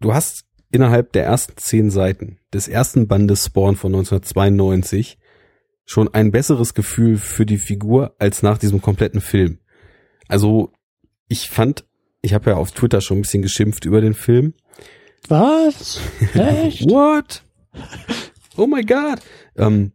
du 0.00 0.14
hast 0.14 0.44
innerhalb 0.70 1.12
der 1.12 1.24
ersten 1.24 1.56
zehn 1.56 1.90
Seiten 1.90 2.38
des 2.52 2.68
ersten 2.68 3.06
Bandes 3.06 3.46
Spawn 3.46 3.76
von 3.76 3.94
1992 3.94 5.18
schon 5.84 6.12
ein 6.12 6.30
besseres 6.32 6.74
Gefühl 6.74 7.18
für 7.18 7.46
die 7.46 7.58
Figur 7.58 8.14
als 8.18 8.42
nach 8.42 8.58
diesem 8.58 8.82
kompletten 8.82 9.20
Film. 9.20 9.58
Also 10.28 10.72
ich 11.28 11.48
fand, 11.50 11.84
ich 12.22 12.34
habe 12.34 12.50
ja 12.50 12.56
auf 12.56 12.72
Twitter 12.72 13.00
schon 13.00 13.18
ein 13.18 13.22
bisschen 13.22 13.42
geschimpft 13.42 13.84
über 13.84 14.00
den 14.00 14.14
Film. 14.14 14.54
Was? 15.28 16.00
Echt? 16.34 16.90
What? 16.90 17.44
Oh 18.56 18.66
my 18.66 18.82
God. 18.82 19.20
Ähm, 19.56 19.92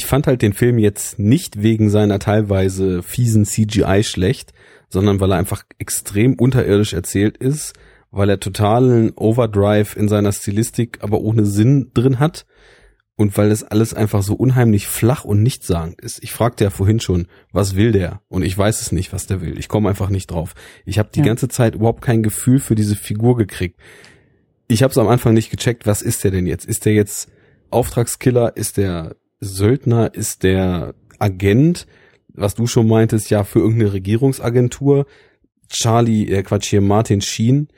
ich 0.00 0.06
fand 0.06 0.26
halt 0.26 0.40
den 0.40 0.54
Film 0.54 0.78
jetzt 0.78 1.18
nicht 1.18 1.62
wegen 1.62 1.90
seiner 1.90 2.18
teilweise 2.18 3.02
fiesen 3.02 3.44
CGI 3.44 4.02
schlecht, 4.02 4.54
sondern 4.88 5.20
weil 5.20 5.30
er 5.32 5.36
einfach 5.36 5.62
extrem 5.78 6.36
unterirdisch 6.36 6.94
erzählt 6.94 7.36
ist, 7.36 7.74
weil 8.10 8.30
er 8.30 8.40
totalen 8.40 9.12
Overdrive 9.14 9.96
in 9.96 10.08
seiner 10.08 10.32
Stilistik, 10.32 11.00
aber 11.02 11.20
ohne 11.20 11.44
Sinn 11.44 11.90
drin 11.92 12.18
hat 12.18 12.46
und 13.16 13.36
weil 13.36 13.50
das 13.50 13.62
alles 13.62 13.92
einfach 13.92 14.22
so 14.22 14.32
unheimlich 14.32 14.86
flach 14.86 15.26
und 15.26 15.42
nichtssagend 15.42 16.00
ist. 16.00 16.24
Ich 16.24 16.32
fragte 16.32 16.64
ja 16.64 16.70
vorhin 16.70 17.00
schon, 17.00 17.26
was 17.52 17.76
will 17.76 17.92
der? 17.92 18.22
Und 18.28 18.42
ich 18.42 18.56
weiß 18.56 18.80
es 18.80 18.92
nicht, 18.92 19.12
was 19.12 19.26
der 19.26 19.42
will. 19.42 19.58
Ich 19.58 19.68
komme 19.68 19.90
einfach 19.90 20.08
nicht 20.08 20.30
drauf. 20.30 20.54
Ich 20.86 20.98
habe 20.98 21.10
die 21.14 21.18
Ja. 21.20 21.26
ganze 21.26 21.48
Zeit 21.48 21.74
überhaupt 21.74 22.00
kein 22.00 22.22
Gefühl 22.22 22.58
für 22.58 22.74
diese 22.74 22.96
Figur 22.96 23.36
gekriegt. 23.36 23.78
Ich 24.66 24.82
habe 24.82 24.92
es 24.92 24.96
am 24.98 25.08
Anfang 25.08 25.34
nicht 25.34 25.50
gecheckt, 25.50 25.86
was 25.86 26.00
ist 26.00 26.24
der 26.24 26.30
denn 26.30 26.46
jetzt? 26.46 26.64
Ist 26.64 26.86
der 26.86 26.94
jetzt 26.94 27.30
Auftragskiller? 27.68 28.56
Ist 28.56 28.78
der 28.78 29.14
Söldner? 29.40 30.14
Ist 30.14 30.42
der 30.42 30.94
Agent? 31.18 31.86
Was 32.32 32.54
du 32.54 32.66
schon 32.66 32.86
meintest, 32.86 33.30
ja, 33.30 33.42
für 33.44 33.58
irgendeine 33.58 33.92
Regierungsagentur. 33.92 35.06
Charlie, 35.68 36.28
äh 36.30 36.42
Quatsch 36.42 36.68
hier, 36.70 36.80
Martin 36.80 37.20
Sheen, 37.20 37.68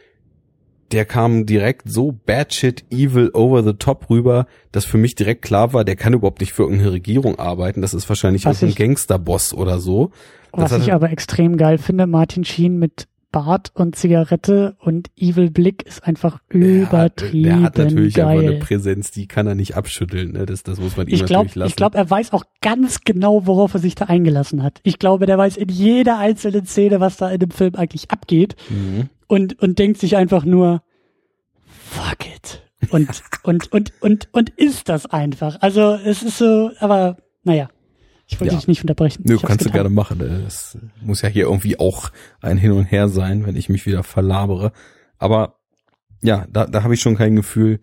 der 0.92 1.04
kam 1.06 1.46
direkt 1.46 1.90
so 1.90 2.12
batshit 2.12 2.84
evil 2.90 3.30
over 3.32 3.62
the 3.62 3.72
top 3.72 4.10
rüber, 4.10 4.46
dass 4.72 4.84
für 4.84 4.98
mich 4.98 5.14
direkt 5.14 5.42
klar 5.42 5.72
war, 5.72 5.84
der 5.84 5.96
kann 5.96 6.12
überhaupt 6.12 6.40
nicht 6.40 6.52
für 6.52 6.64
irgendeine 6.64 6.92
Regierung 6.92 7.38
arbeiten. 7.38 7.80
Das 7.80 7.94
ist 7.94 8.08
wahrscheinlich 8.08 8.44
Was 8.44 8.56
irgendein 8.62 8.70
ich- 8.70 8.76
Gangsterboss 8.76 9.54
oder 9.54 9.78
so. 9.78 10.10
Das 10.52 10.70
Was 10.72 10.82
ich 10.82 10.88
er- 10.88 10.94
aber 10.96 11.10
extrem 11.10 11.56
geil 11.56 11.78
finde, 11.78 12.06
Martin 12.06 12.44
Sheen 12.44 12.78
mit 12.78 13.08
Bart 13.32 13.72
und 13.74 13.96
Zigarette 13.96 14.76
und 14.78 15.10
Evil 15.16 15.50
Blick 15.50 15.82
ist 15.86 16.04
einfach 16.04 16.38
Der 16.52 16.60
hat, 16.60 16.88
übertrieben 17.22 17.42
der 17.44 17.62
hat 17.62 17.78
natürlich 17.78 18.22
aber 18.22 18.30
eine 18.32 18.42
geil. 18.42 18.58
Präsenz, 18.60 19.10
die 19.10 19.26
kann 19.26 19.46
er 19.46 19.54
nicht 19.54 19.74
abschütteln. 19.76 20.32
Ne? 20.32 20.46
Das, 20.46 20.62
das 20.62 20.78
muss 20.78 20.96
man 20.96 21.08
ihm 21.08 21.14
Ich 21.14 21.24
glaube, 21.24 21.46
natürlich 21.46 21.54
lassen. 21.56 21.70
ich 21.70 21.76
glaube, 21.76 21.98
er 21.98 22.08
weiß 22.08 22.32
auch 22.32 22.44
ganz 22.60 23.00
genau, 23.00 23.46
worauf 23.46 23.74
er 23.74 23.80
sich 23.80 23.94
da 23.94 24.04
eingelassen 24.04 24.62
hat. 24.62 24.80
Ich 24.84 24.98
glaube, 24.98 25.26
der 25.26 25.38
weiß 25.38 25.56
in 25.56 25.68
jeder 25.70 26.18
einzelnen 26.18 26.66
Szene, 26.66 27.00
was 27.00 27.16
da 27.16 27.30
in 27.30 27.40
dem 27.40 27.50
Film 27.50 27.74
eigentlich 27.74 28.10
abgeht 28.10 28.54
Mhm. 28.70 29.08
und 29.26 29.58
und 29.60 29.78
denkt 29.78 29.98
sich 29.98 30.16
einfach 30.16 30.44
nur 30.44 30.82
fuck 31.66 32.26
it 32.26 32.62
und 32.90 33.08
und 33.42 33.72
und 33.72 33.92
und 34.00 34.28
und 34.32 34.50
ist 34.50 34.88
das 34.88 35.06
einfach. 35.06 35.56
Also 35.60 35.94
es 35.94 36.22
ist 36.22 36.38
so, 36.38 36.70
aber 36.80 37.16
naja, 37.44 37.68
ich 38.26 38.40
wollte 38.40 38.54
Ja. 38.54 38.58
dich 38.58 38.68
nicht 38.68 38.82
unterbrechen. 38.82 39.22
Nö, 39.26 39.38
kannst 39.38 39.64
du 39.66 39.70
gerne 39.70 39.90
machen. 39.90 40.18
ne? 40.18 40.42
Das 40.44 40.78
muss 41.00 41.22
ja 41.22 41.28
hier 41.28 41.44
irgendwie 41.44 41.78
auch 41.78 42.10
ein 42.40 42.56
Hin 42.58 42.72
und 42.72 42.84
Her 42.84 43.08
sein, 43.08 43.46
wenn 43.46 43.56
ich 43.56 43.68
mich 43.68 43.84
wieder 43.86 44.02
verlabere. 44.02 44.72
Aber 45.18 45.56
ja, 46.22 46.46
da, 46.50 46.66
da 46.66 46.82
habe 46.82 46.94
ich 46.94 47.00
schon 47.00 47.16
kein 47.16 47.36
Gefühl, 47.36 47.80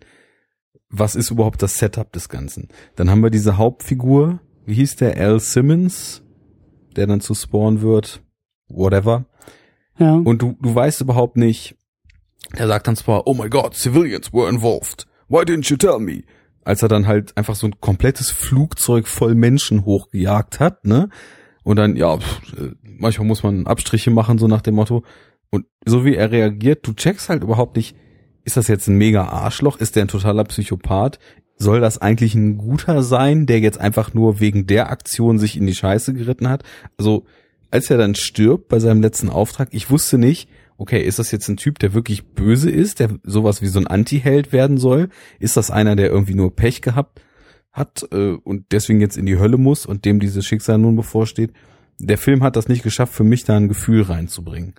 was 0.88 1.14
ist 1.14 1.30
überhaupt 1.30 1.62
das 1.62 1.78
Setup 1.78 2.12
des 2.12 2.28
Ganzen. 2.28 2.68
Dann 2.96 3.10
haben 3.10 3.22
wir 3.22 3.30
diese 3.30 3.56
Hauptfigur, 3.58 4.40
wie 4.66 4.74
hieß 4.74 4.96
der, 4.96 5.16
Al 5.16 5.38
Simmons, 5.40 6.22
der 6.96 7.06
dann 7.06 7.20
zu 7.20 7.34
Spawn 7.34 7.80
wird, 7.80 8.22
whatever. 8.68 9.26
Ja. 9.98 10.14
Und 10.14 10.42
du, 10.42 10.56
du 10.60 10.74
weißt 10.74 11.00
überhaupt 11.02 11.36
nicht, 11.36 11.76
er 12.56 12.66
sagt 12.66 12.88
dann 12.88 12.96
zwar, 12.96 13.26
oh 13.26 13.34
my 13.34 13.48
god, 13.48 13.74
civilians 13.76 14.32
were 14.32 14.48
involved. 14.48 15.06
Why 15.28 15.42
didn't 15.44 15.70
you 15.70 15.76
tell 15.76 16.00
me? 16.00 16.22
Als 16.70 16.82
er 16.82 16.88
dann 16.88 17.08
halt 17.08 17.36
einfach 17.36 17.56
so 17.56 17.66
ein 17.66 17.80
komplettes 17.80 18.30
Flugzeug 18.30 19.08
voll 19.08 19.34
Menschen 19.34 19.84
hochgejagt 19.84 20.60
hat, 20.60 20.84
ne? 20.84 21.08
Und 21.64 21.80
dann, 21.80 21.96
ja, 21.96 22.16
pff, 22.16 22.40
äh, 22.56 22.70
manchmal 22.84 23.26
muss 23.26 23.42
man 23.42 23.66
Abstriche 23.66 24.12
machen, 24.12 24.38
so 24.38 24.46
nach 24.46 24.60
dem 24.60 24.76
Motto. 24.76 25.02
Und 25.50 25.66
so 25.84 26.04
wie 26.04 26.14
er 26.14 26.30
reagiert, 26.30 26.86
du 26.86 26.92
checkst 26.92 27.28
halt 27.28 27.42
überhaupt 27.42 27.74
nicht, 27.74 27.96
ist 28.44 28.56
das 28.56 28.68
jetzt 28.68 28.86
ein 28.86 28.94
mega 28.94 29.24
Arschloch? 29.24 29.78
Ist 29.78 29.96
der 29.96 30.04
ein 30.04 30.08
totaler 30.08 30.44
Psychopath? 30.44 31.18
Soll 31.56 31.80
das 31.80 31.98
eigentlich 31.98 32.36
ein 32.36 32.56
guter 32.56 33.02
sein, 33.02 33.46
der 33.46 33.58
jetzt 33.58 33.80
einfach 33.80 34.14
nur 34.14 34.38
wegen 34.38 34.68
der 34.68 34.90
Aktion 34.90 35.40
sich 35.40 35.56
in 35.56 35.66
die 35.66 35.74
Scheiße 35.74 36.14
geritten 36.14 36.48
hat? 36.48 36.62
Also, 36.98 37.24
als 37.72 37.90
er 37.90 37.98
dann 37.98 38.14
stirbt 38.14 38.68
bei 38.68 38.78
seinem 38.78 39.02
letzten 39.02 39.28
Auftrag, 39.28 39.70
ich 39.72 39.90
wusste 39.90 40.18
nicht, 40.18 40.48
okay, 40.80 41.02
ist 41.02 41.18
das 41.18 41.30
jetzt 41.30 41.46
ein 41.48 41.58
Typ, 41.58 41.78
der 41.78 41.92
wirklich 41.92 42.28
böse 42.28 42.70
ist, 42.70 43.00
der 43.00 43.10
sowas 43.22 43.60
wie 43.60 43.66
so 43.66 43.78
ein 43.78 43.86
Anti-Held 43.86 44.50
werden 44.50 44.78
soll? 44.78 45.10
Ist 45.38 45.58
das 45.58 45.70
einer, 45.70 45.94
der 45.94 46.08
irgendwie 46.08 46.34
nur 46.34 46.56
Pech 46.56 46.80
gehabt 46.80 47.20
hat 47.70 48.08
äh, 48.12 48.32
und 48.32 48.64
deswegen 48.72 49.02
jetzt 49.02 49.18
in 49.18 49.26
die 49.26 49.38
Hölle 49.38 49.58
muss 49.58 49.84
und 49.84 50.06
dem 50.06 50.20
dieses 50.20 50.46
Schicksal 50.46 50.78
nun 50.78 50.96
bevorsteht? 50.96 51.52
Der 51.98 52.16
Film 52.16 52.42
hat 52.42 52.56
das 52.56 52.68
nicht 52.68 52.82
geschafft, 52.82 53.12
für 53.12 53.24
mich 53.24 53.44
da 53.44 53.58
ein 53.58 53.68
Gefühl 53.68 54.00
reinzubringen. 54.02 54.74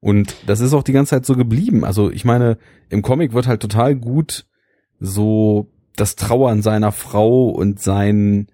Und 0.00 0.36
das 0.46 0.60
ist 0.60 0.74
auch 0.74 0.82
die 0.82 0.92
ganze 0.92 1.10
Zeit 1.10 1.24
so 1.24 1.34
geblieben. 1.34 1.86
Also 1.86 2.10
ich 2.10 2.26
meine, 2.26 2.58
im 2.90 3.00
Comic 3.00 3.32
wird 3.32 3.46
halt 3.46 3.62
total 3.62 3.96
gut 3.96 4.44
so 5.00 5.72
das 5.96 6.16
Trauern 6.16 6.60
seiner 6.60 6.92
Frau 6.92 7.48
und 7.48 7.80
sein, 7.80 8.48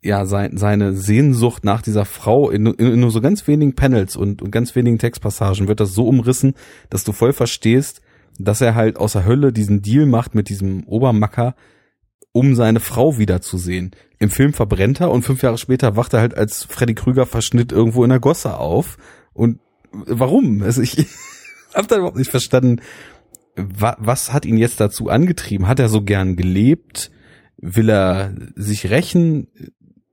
ja, 0.00 0.26
sein, 0.26 0.56
seine 0.56 0.94
Sehnsucht 0.94 1.64
nach 1.64 1.82
dieser 1.82 2.04
Frau 2.04 2.50
in, 2.50 2.66
in, 2.66 2.92
in 2.92 3.00
nur 3.00 3.10
so 3.10 3.20
ganz 3.20 3.46
wenigen 3.48 3.74
Panels 3.74 4.16
und, 4.16 4.42
und 4.42 4.50
ganz 4.50 4.76
wenigen 4.76 4.98
Textpassagen 4.98 5.66
wird 5.66 5.80
das 5.80 5.94
so 5.94 6.06
umrissen, 6.06 6.54
dass 6.88 7.04
du 7.04 7.12
voll 7.12 7.32
verstehst, 7.32 8.00
dass 8.38 8.60
er 8.60 8.74
halt 8.74 8.96
aus 8.96 9.14
der 9.14 9.24
Hölle 9.24 9.52
diesen 9.52 9.82
Deal 9.82 10.06
macht 10.06 10.34
mit 10.34 10.48
diesem 10.48 10.84
Obermacker, 10.84 11.56
um 12.30 12.54
seine 12.54 12.78
Frau 12.78 13.18
wiederzusehen. 13.18 13.90
Im 14.20 14.30
Film 14.30 14.52
verbrennt 14.52 15.00
er 15.00 15.10
und 15.10 15.22
fünf 15.22 15.42
Jahre 15.42 15.58
später 15.58 15.96
wacht 15.96 16.14
er 16.14 16.20
halt 16.20 16.36
als 16.36 16.64
Freddy 16.64 16.94
Krüger 16.94 17.26
Verschnitt 17.26 17.72
irgendwo 17.72 18.04
in 18.04 18.10
der 18.10 18.20
Gosse 18.20 18.56
auf. 18.56 18.98
Und 19.32 19.58
warum? 19.90 20.62
Also 20.62 20.82
ich 20.82 21.06
hab 21.74 21.88
da 21.88 21.96
überhaupt 21.96 22.16
nicht 22.16 22.30
verstanden, 22.30 22.80
wa 23.56 23.96
was 23.98 24.32
hat 24.32 24.46
ihn 24.46 24.56
jetzt 24.56 24.78
dazu 24.78 25.08
angetrieben? 25.08 25.66
Hat 25.66 25.80
er 25.80 25.88
so 25.88 26.02
gern 26.02 26.36
gelebt? 26.36 27.10
Will 27.56 27.90
er 27.90 28.34
sich 28.54 28.90
rächen? 28.90 29.48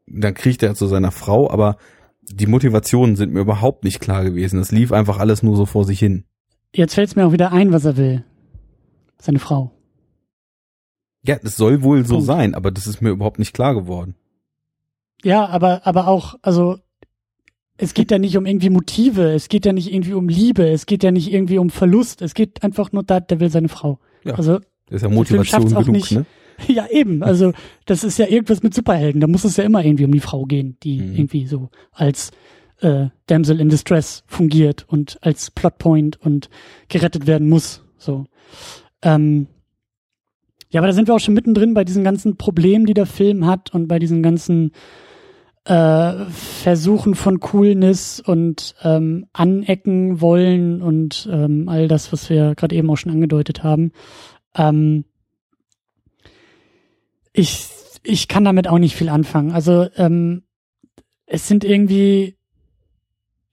Dann 0.07 0.33
kriegt 0.33 0.61
er 0.63 0.75
zu 0.75 0.87
seiner 0.87 1.11
Frau, 1.11 1.49
aber 1.49 1.77
die 2.21 2.47
Motivationen 2.47 3.15
sind 3.15 3.33
mir 3.33 3.39
überhaupt 3.41 3.83
nicht 3.83 3.99
klar 3.99 4.23
gewesen. 4.23 4.59
Es 4.59 4.71
lief 4.71 4.91
einfach 4.91 5.17
alles 5.19 5.43
nur 5.43 5.55
so 5.55 5.65
vor 5.65 5.85
sich 5.85 5.99
hin. 5.99 6.25
Jetzt 6.73 6.95
fällt 6.95 7.09
es 7.09 7.15
mir 7.15 7.25
auch 7.25 7.31
wieder 7.31 7.51
ein, 7.51 7.71
was 7.71 7.85
er 7.85 7.97
will. 7.97 8.23
Seine 9.19 9.39
Frau. 9.39 9.71
Ja, 11.23 11.37
das 11.41 11.55
soll 11.55 11.81
wohl 11.81 12.05
so 12.05 12.15
Punkt. 12.15 12.27
sein, 12.27 12.53
aber 12.55 12.69
das 12.71 12.85
ist 12.87 13.01
mir 13.01 13.09
überhaupt 13.09 13.39
nicht 13.39 13.53
klar 13.53 13.73
geworden. 13.73 14.15
Ja, 15.23 15.47
aber, 15.47 15.87
aber 15.87 16.07
auch, 16.07 16.35
also, 16.43 16.77
es 17.77 17.93
geht 17.95 18.11
ja 18.11 18.19
nicht 18.19 18.37
um 18.37 18.45
irgendwie 18.45 18.69
Motive, 18.69 19.33
es 19.33 19.49
geht 19.49 19.65
ja 19.65 19.73
nicht 19.73 19.91
irgendwie 19.91 20.13
um 20.13 20.29
Liebe, 20.29 20.67
es 20.67 20.85
geht 20.85 21.03
ja 21.03 21.11
nicht 21.11 21.31
irgendwie 21.33 21.57
um 21.57 21.69
Verlust, 21.71 22.21
es 22.21 22.35
geht 22.35 22.61
einfach 22.63 22.91
nur 22.91 23.03
da, 23.03 23.19
der 23.19 23.39
will 23.39 23.49
seine 23.49 23.69
Frau. 23.69 23.99
Ja. 24.23 24.35
Also, 24.35 24.59
Das 24.87 24.97
ist 24.97 25.01
ja 25.01 25.09
Motivation 25.09 25.65
genug, 25.69 25.87
nicht. 25.87 26.11
ne? 26.11 26.25
Ja 26.67 26.87
eben, 26.89 27.23
also, 27.23 27.53
das 27.85 28.03
ist 28.03 28.17
ja 28.17 28.27
irgendwas 28.27 28.63
mit 28.63 28.73
Superhelden, 28.73 29.21
da 29.21 29.27
muss 29.27 29.43
es 29.43 29.57
ja 29.57 29.63
immer 29.63 29.83
irgendwie 29.83 30.05
um 30.05 30.11
die 30.11 30.19
Frau 30.19 30.45
gehen, 30.45 30.77
die 30.83 30.99
Mhm. 30.99 31.15
irgendwie 31.15 31.47
so 31.47 31.69
als 31.91 32.31
äh, 32.81 33.07
Damsel 33.27 33.59
in 33.61 33.69
Distress 33.69 34.23
fungiert 34.27 34.85
und 34.87 35.17
als 35.21 35.51
Plotpoint 35.51 36.19
und 36.21 36.49
gerettet 36.89 37.27
werden 37.27 37.47
muss, 37.49 37.83
so. 37.97 38.25
Ähm, 39.01 39.47
ja, 40.69 40.81
aber 40.81 40.87
da 40.87 40.93
sind 40.93 41.07
wir 41.07 41.15
auch 41.15 41.19
schon 41.19 41.35
mittendrin 41.35 41.73
bei 41.73 41.85
diesen 41.85 42.03
ganzen 42.03 42.35
Problemen, 42.37 42.85
die 42.85 42.93
der 42.93 43.05
Film 43.05 43.45
hat 43.45 43.73
und 43.73 43.87
bei 43.87 43.97
diesen 43.99 44.21
ganzen 44.23 44.71
äh, 45.63 46.25
Versuchen 46.29 47.15
von 47.15 47.39
Coolness 47.39 48.19
und 48.19 48.75
ähm, 48.83 49.25
Anecken 49.33 50.19
wollen 50.21 50.81
und 50.81 51.29
ähm, 51.31 51.69
all 51.69 51.87
das, 51.87 52.11
was 52.11 52.29
wir 52.29 52.55
gerade 52.55 52.75
eben 52.75 52.89
auch 52.89 52.97
schon 52.97 53.11
angedeutet 53.11 53.63
haben. 53.63 53.91
Ähm, 54.55 55.05
ich, 57.35 57.67
ich 58.03 58.27
kann 58.27 58.45
damit 58.45 58.67
auch 58.67 58.77
nicht 58.77 58.95
viel 58.95 59.09
anfangen. 59.09 59.51
Also 59.51 59.87
ähm, 59.97 60.43
es 61.25 61.47
sind 61.47 61.63
irgendwie, 61.63 62.37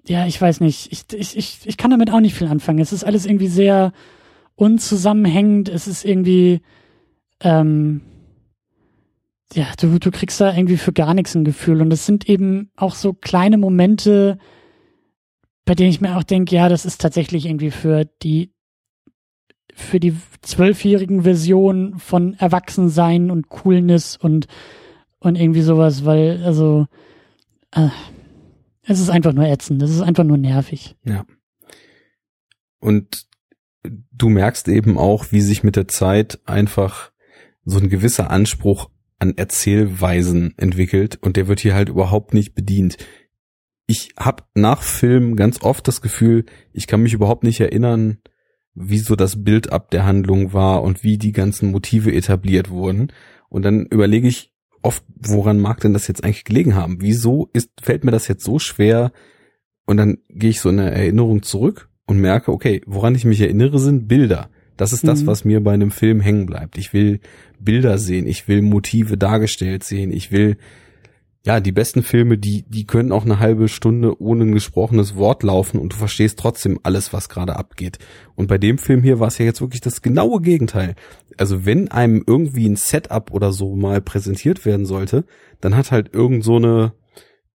ja, 0.07 0.27
ich 0.27 0.41
weiß 0.41 0.61
nicht, 0.61 0.93
ich, 0.93 1.05
ich, 1.13 1.37
ich, 1.37 1.59
ich 1.65 1.77
kann 1.77 1.91
damit 1.91 2.11
auch 2.11 2.21
nicht 2.21 2.35
viel 2.35 2.47
anfangen. 2.47 2.79
Es 2.79 2.93
ist 2.93 3.05
alles 3.05 3.27
irgendwie 3.27 3.49
sehr 3.49 3.93
unzusammenhängend. 4.55 5.69
Es 5.69 5.87
ist 5.87 6.05
irgendwie, 6.05 6.61
ähm, 7.41 8.03
ja, 9.53 9.67
du, 9.79 9.99
du 9.99 10.11
kriegst 10.11 10.41
da 10.41 10.55
irgendwie 10.55 10.77
für 10.77 10.93
gar 10.93 11.15
nichts 11.15 11.35
ein 11.35 11.45
Gefühl. 11.45 11.81
Und 11.81 11.93
es 11.93 12.07
sind 12.07 12.29
eben 12.29 12.71
auch 12.77 12.95
so 12.95 13.13
kleine 13.13 13.59
Momente, 13.59 14.39
bei 15.65 15.75
denen 15.75 15.91
ich 15.91 16.01
mir 16.01 16.17
auch 16.17 16.25
denke, 16.25 16.55
ja, 16.55 16.69
das 16.69 16.85
ist 16.85 17.01
tatsächlich 17.01 17.47
irgendwie 17.47 17.71
für 17.71 18.05
die 18.23 18.52
für 19.75 20.01
die 20.01 20.17
zwölfjährigen 20.43 21.23
Version 21.23 21.99
von 21.99 22.35
Erwachsensein 22.35 23.31
und 23.31 23.49
Coolness 23.49 24.17
und 24.17 24.47
und 25.19 25.37
irgendwie 25.37 25.63
sowas, 25.63 26.05
weil 26.05 26.43
also 26.45 26.87
äh, 27.71 27.89
es 28.83 29.01
ist 29.01 29.11
einfach 29.11 29.33
nur 29.33 29.47
ätzend, 29.47 29.83
es 29.83 29.91
ist 29.91 30.01
einfach 30.01 30.25
nur 30.25 30.37
nervig. 30.37 30.97
Ja. 31.05 31.25
Und 32.81 33.27
du 34.11 34.29
merkst 34.29 34.69
eben 34.69 34.99
auch, 34.99 35.27
wie 35.31 35.41
sich 35.41 35.63
mit 35.63 35.77
der 35.77 35.89
Zeit 35.89 36.41
einfach 36.45 37.13
so 37.65 37.79
ein 37.79 37.89
gewisser 37.89 38.31
Anspruch 38.31 38.91
an 39.19 39.37
Erzählweisen 39.37 40.55
entwickelt 40.57 41.19
und 41.23 41.37
der 41.37 41.47
wird 41.47 41.61
hier 41.61 41.75
halt 41.75 41.89
überhaupt 41.89 42.35
nicht 42.35 42.55
bedient. 42.55 42.97
Ich 43.87 44.15
habe 44.19 44.43
nach 44.55 44.83
Film 44.83 45.37
ganz 45.37 45.63
oft 45.63 45.87
das 45.87 46.03
Gefühl, 46.03 46.45
ich 46.73 46.89
kann 46.89 47.03
mich 47.03 47.13
überhaupt 47.13 47.45
nicht 47.45 47.61
erinnern, 47.61 48.19
wie 48.75 48.99
so 48.99 49.17
das 49.17 49.45
Bild 49.45 49.73
ab 49.73 49.91
der 49.91 50.07
Handlung 50.07 50.53
war 50.53 50.83
und 50.83 51.03
wie 51.05 51.19
die 51.19 51.33
ganzen 51.33 51.71
Motive 51.71 52.13
etabliert 52.13 52.71
wurden. 52.71 53.09
Und 53.49 53.63
dann 53.65 53.87
überlege 53.87 54.29
ich 54.29 54.53
oft, 54.83 55.05
woran 55.15 55.61
mag 55.61 55.81
denn 55.81 55.93
das 55.93 56.09
jetzt 56.09 56.25
eigentlich 56.25 56.45
gelegen 56.45 56.75
haben? 56.75 56.99
Wieso 57.01 57.51
ist, 57.53 57.71
fällt 57.81 58.05
mir 58.05 58.11
das 58.11 58.29
jetzt 58.29 58.45
so 58.45 58.59
schwer? 58.59 59.13
Und 59.85 59.97
dann 59.99 60.19
gehe 60.29 60.51
ich 60.51 60.61
so 60.61 60.71
in 60.71 60.79
eine 60.81 60.91
Erinnerung 60.93 61.43
zurück 61.43 61.89
und 62.07 62.19
merke, 62.19 62.53
okay, 62.53 62.81
woran 62.87 63.15
ich 63.15 63.25
mich 63.25 63.41
erinnere, 63.41 63.79
sind 63.79 64.09
Bilder. 64.09 64.49
Das 64.77 64.93
ist 64.93 65.07
das, 65.07 65.23
Mhm. 65.23 65.27
was 65.27 65.45
mir 65.45 65.63
bei 65.63 65.73
einem 65.73 65.91
Film 65.91 66.21
hängen 66.21 66.47
bleibt. 66.47 66.79
Ich 66.79 66.93
will 66.93 67.21
Bilder 67.61 67.99
sehen, 67.99 68.27
ich 68.27 68.49
will 68.49 68.63
Motive 68.63 69.17
dargestellt 69.19 69.85
sehen, 69.85 70.13
ich 70.13 70.33
will 70.33 70.57
ja, 71.45 71.59
die 71.59 71.73
besten 71.73 72.05
Filme, 72.05 72.39
die, 72.39 72.63
die 72.69 72.87
können 72.87 73.11
auch 73.11 73.25
eine 73.25 73.41
halbe 73.41 73.69
Stunde 73.69 74.21
ohne 74.23 74.45
ein 74.45 74.53
gesprochenes 74.53 75.17
Wort 75.17 75.43
laufen 75.43 75.81
und 75.81 75.93
du 75.93 75.97
verstehst 75.97 76.39
trotzdem 76.39 76.79
alles, 76.85 77.13
was 77.13 77.29
gerade 77.29 77.57
abgeht. 77.57 77.99
Und 78.37 78.47
bei 78.47 78.59
dem 78.59 78.79
Film 78.79 79.03
hier 79.03 79.19
war 79.19 79.27
es 79.27 79.39
ja 79.39 79.45
jetzt 79.45 79.61
wirklich 79.61 79.81
das 79.81 80.03
genaue 80.03 80.41
Gegenteil. 80.41 80.95
Also 81.37 81.65
wenn 81.67 81.91
einem 81.91 82.23
irgendwie 82.25 82.69
ein 82.69 82.77
Setup 82.77 83.33
oder 83.33 83.53
so 83.53 83.75
mal 83.75 84.01
präsentiert 84.01 84.65
werden 84.65 84.87
sollte, 84.87 85.25
dann 85.61 85.77
hat 85.77 85.91
halt 85.91 86.15
irgend 86.15 86.45
so 86.45 86.57
eine, 86.57 86.93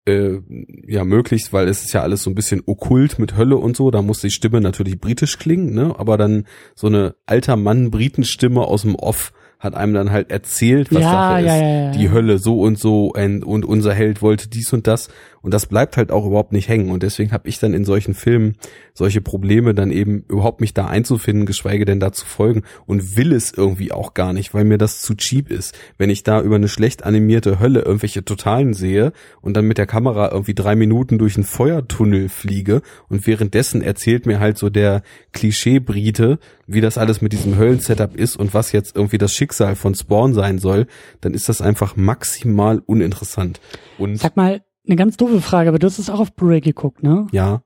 äh, 0.08 0.40
ja, 0.88 1.04
möglichst, 1.04 1.54
weil 1.54 1.68
es 1.68 1.84
ist 1.84 1.94
ja 1.94 2.02
alles 2.02 2.24
so 2.24 2.32
ein 2.32 2.36
bisschen 2.36 2.64
okkult 2.66 3.20
mit 3.20 3.38
Hölle 3.38 3.58
und 3.58 3.78
so, 3.78 3.92
da 3.92 4.02
muss 4.02 4.20
die 4.20 4.32
Stimme 4.32 4.62
natürlich 4.62 5.00
britisch 5.00 5.38
klingen, 5.38 5.74
ne, 5.74 5.94
aber 5.98 6.18
dann 6.18 6.46
so 6.74 6.88
eine 6.88 7.16
alter 7.28 7.56
Mann 7.56 7.92
Britenstimme 7.92 8.62
aus 8.62 8.82
dem 8.82 8.96
Off 8.96 9.32
hat 9.60 9.76
einem 9.76 9.94
dann 9.94 10.12
halt 10.12 10.30
erzählt, 10.32 10.94
was 10.94 11.02
Ja, 11.02 11.12
Sache 11.12 11.40
ist. 11.42 11.48
ja, 11.48 11.56
ja. 11.58 11.92
Die 11.92 12.12
Hölle 12.12 12.38
so 12.40 12.62
und 12.62 12.78
so 12.78 13.08
und, 13.08 13.44
und 13.44 13.66
unser 13.66 13.94
Held 13.94 14.22
wollte 14.22 14.48
dies 14.50 14.72
und 14.74 14.86
das 14.88 15.10
und 15.46 15.54
das 15.54 15.68
bleibt 15.68 15.96
halt 15.96 16.12
auch 16.12 16.26
überhaupt 16.26 16.54
nicht 16.54 16.70
hängen 16.70 16.90
und 16.90 17.04
deswegen 17.04 17.32
habe 17.32 17.48
ich 17.48 17.60
dann 17.60 17.76
in 17.76 17.86
solchen 17.86 18.16
Filmen 18.16 18.56
solche 18.96 19.22
Probleme 19.22 19.76
dann 19.76 19.92
eben 19.92 20.24
überhaupt 20.28 20.60
mich 20.60 20.74
da 20.74 20.88
einzufinden, 20.88 21.46
geschweige 21.46 21.86
denn 21.86 22.00
da 22.00 22.12
zu 22.12 22.26
folgen 22.26 22.64
und 22.88 23.16
will 23.16 23.32
es 23.32 23.54
irgendwie 23.54 23.92
auch 23.92 24.16
gar 24.16 24.34
nicht, 24.34 24.56
weil 24.56 24.64
mir 24.64 24.80
das 24.80 25.04
zu 25.04 25.14
cheap 25.14 25.52
ist. 25.52 25.78
Wenn 26.00 26.10
ich 26.10 26.24
da 26.24 26.42
über 26.42 26.56
eine 26.56 26.68
schlecht 26.68 27.04
animierte 27.04 27.60
Hölle 27.60 27.82
irgendwelche 27.82 28.26
Totalen 28.26 28.74
sehe 28.74 29.14
und 29.40 29.56
dann 29.56 29.66
mit 29.66 29.78
der 29.78 29.86
Kamera 29.86 30.32
irgendwie 30.32 30.56
drei 30.56 30.76
Minuten 30.76 31.20
durch 31.20 31.36
einen 31.36 31.46
Feuertunnel 31.46 32.28
fliege 32.28 32.82
und 33.08 33.28
währenddessen 33.28 33.84
erzählt 33.84 34.26
mir 34.26 34.40
halt 34.40 34.58
so 34.58 34.72
der 34.72 35.04
Klischee-Brite, 35.34 36.40
wie 36.66 36.82
das 36.82 36.98
alles 36.98 37.22
mit 37.22 37.34
diesem 37.34 37.56
Höllensetup 37.56 38.16
ist 38.16 38.36
und 38.36 38.56
was 38.56 38.72
jetzt 38.72 38.96
irgendwie 38.96 39.20
das 39.20 39.32
Schicksal 39.32 39.76
von 39.76 39.94
Spawn 39.94 40.34
sein 40.34 40.58
soll, 40.58 40.88
dann 41.22 41.36
ist 41.36 41.50
das 41.50 41.62
einfach 41.62 41.96
maximal 41.96 42.82
uninteressant. 42.88 43.62
Und 44.00 44.18
Sag 44.18 44.36
mal, 44.36 44.62
eine 44.88 44.96
ganz 44.96 45.18
doofe 45.18 45.42
Frage, 45.42 45.70
aber 45.70 45.80
du 45.80 45.88
hast 45.88 46.00
es 46.00 46.10
auch 46.10 46.20
auf 46.20 46.34
Blu-ray 46.34 46.62
geguckt, 46.62 47.04
ne? 47.04 47.28
ja, 47.32 47.62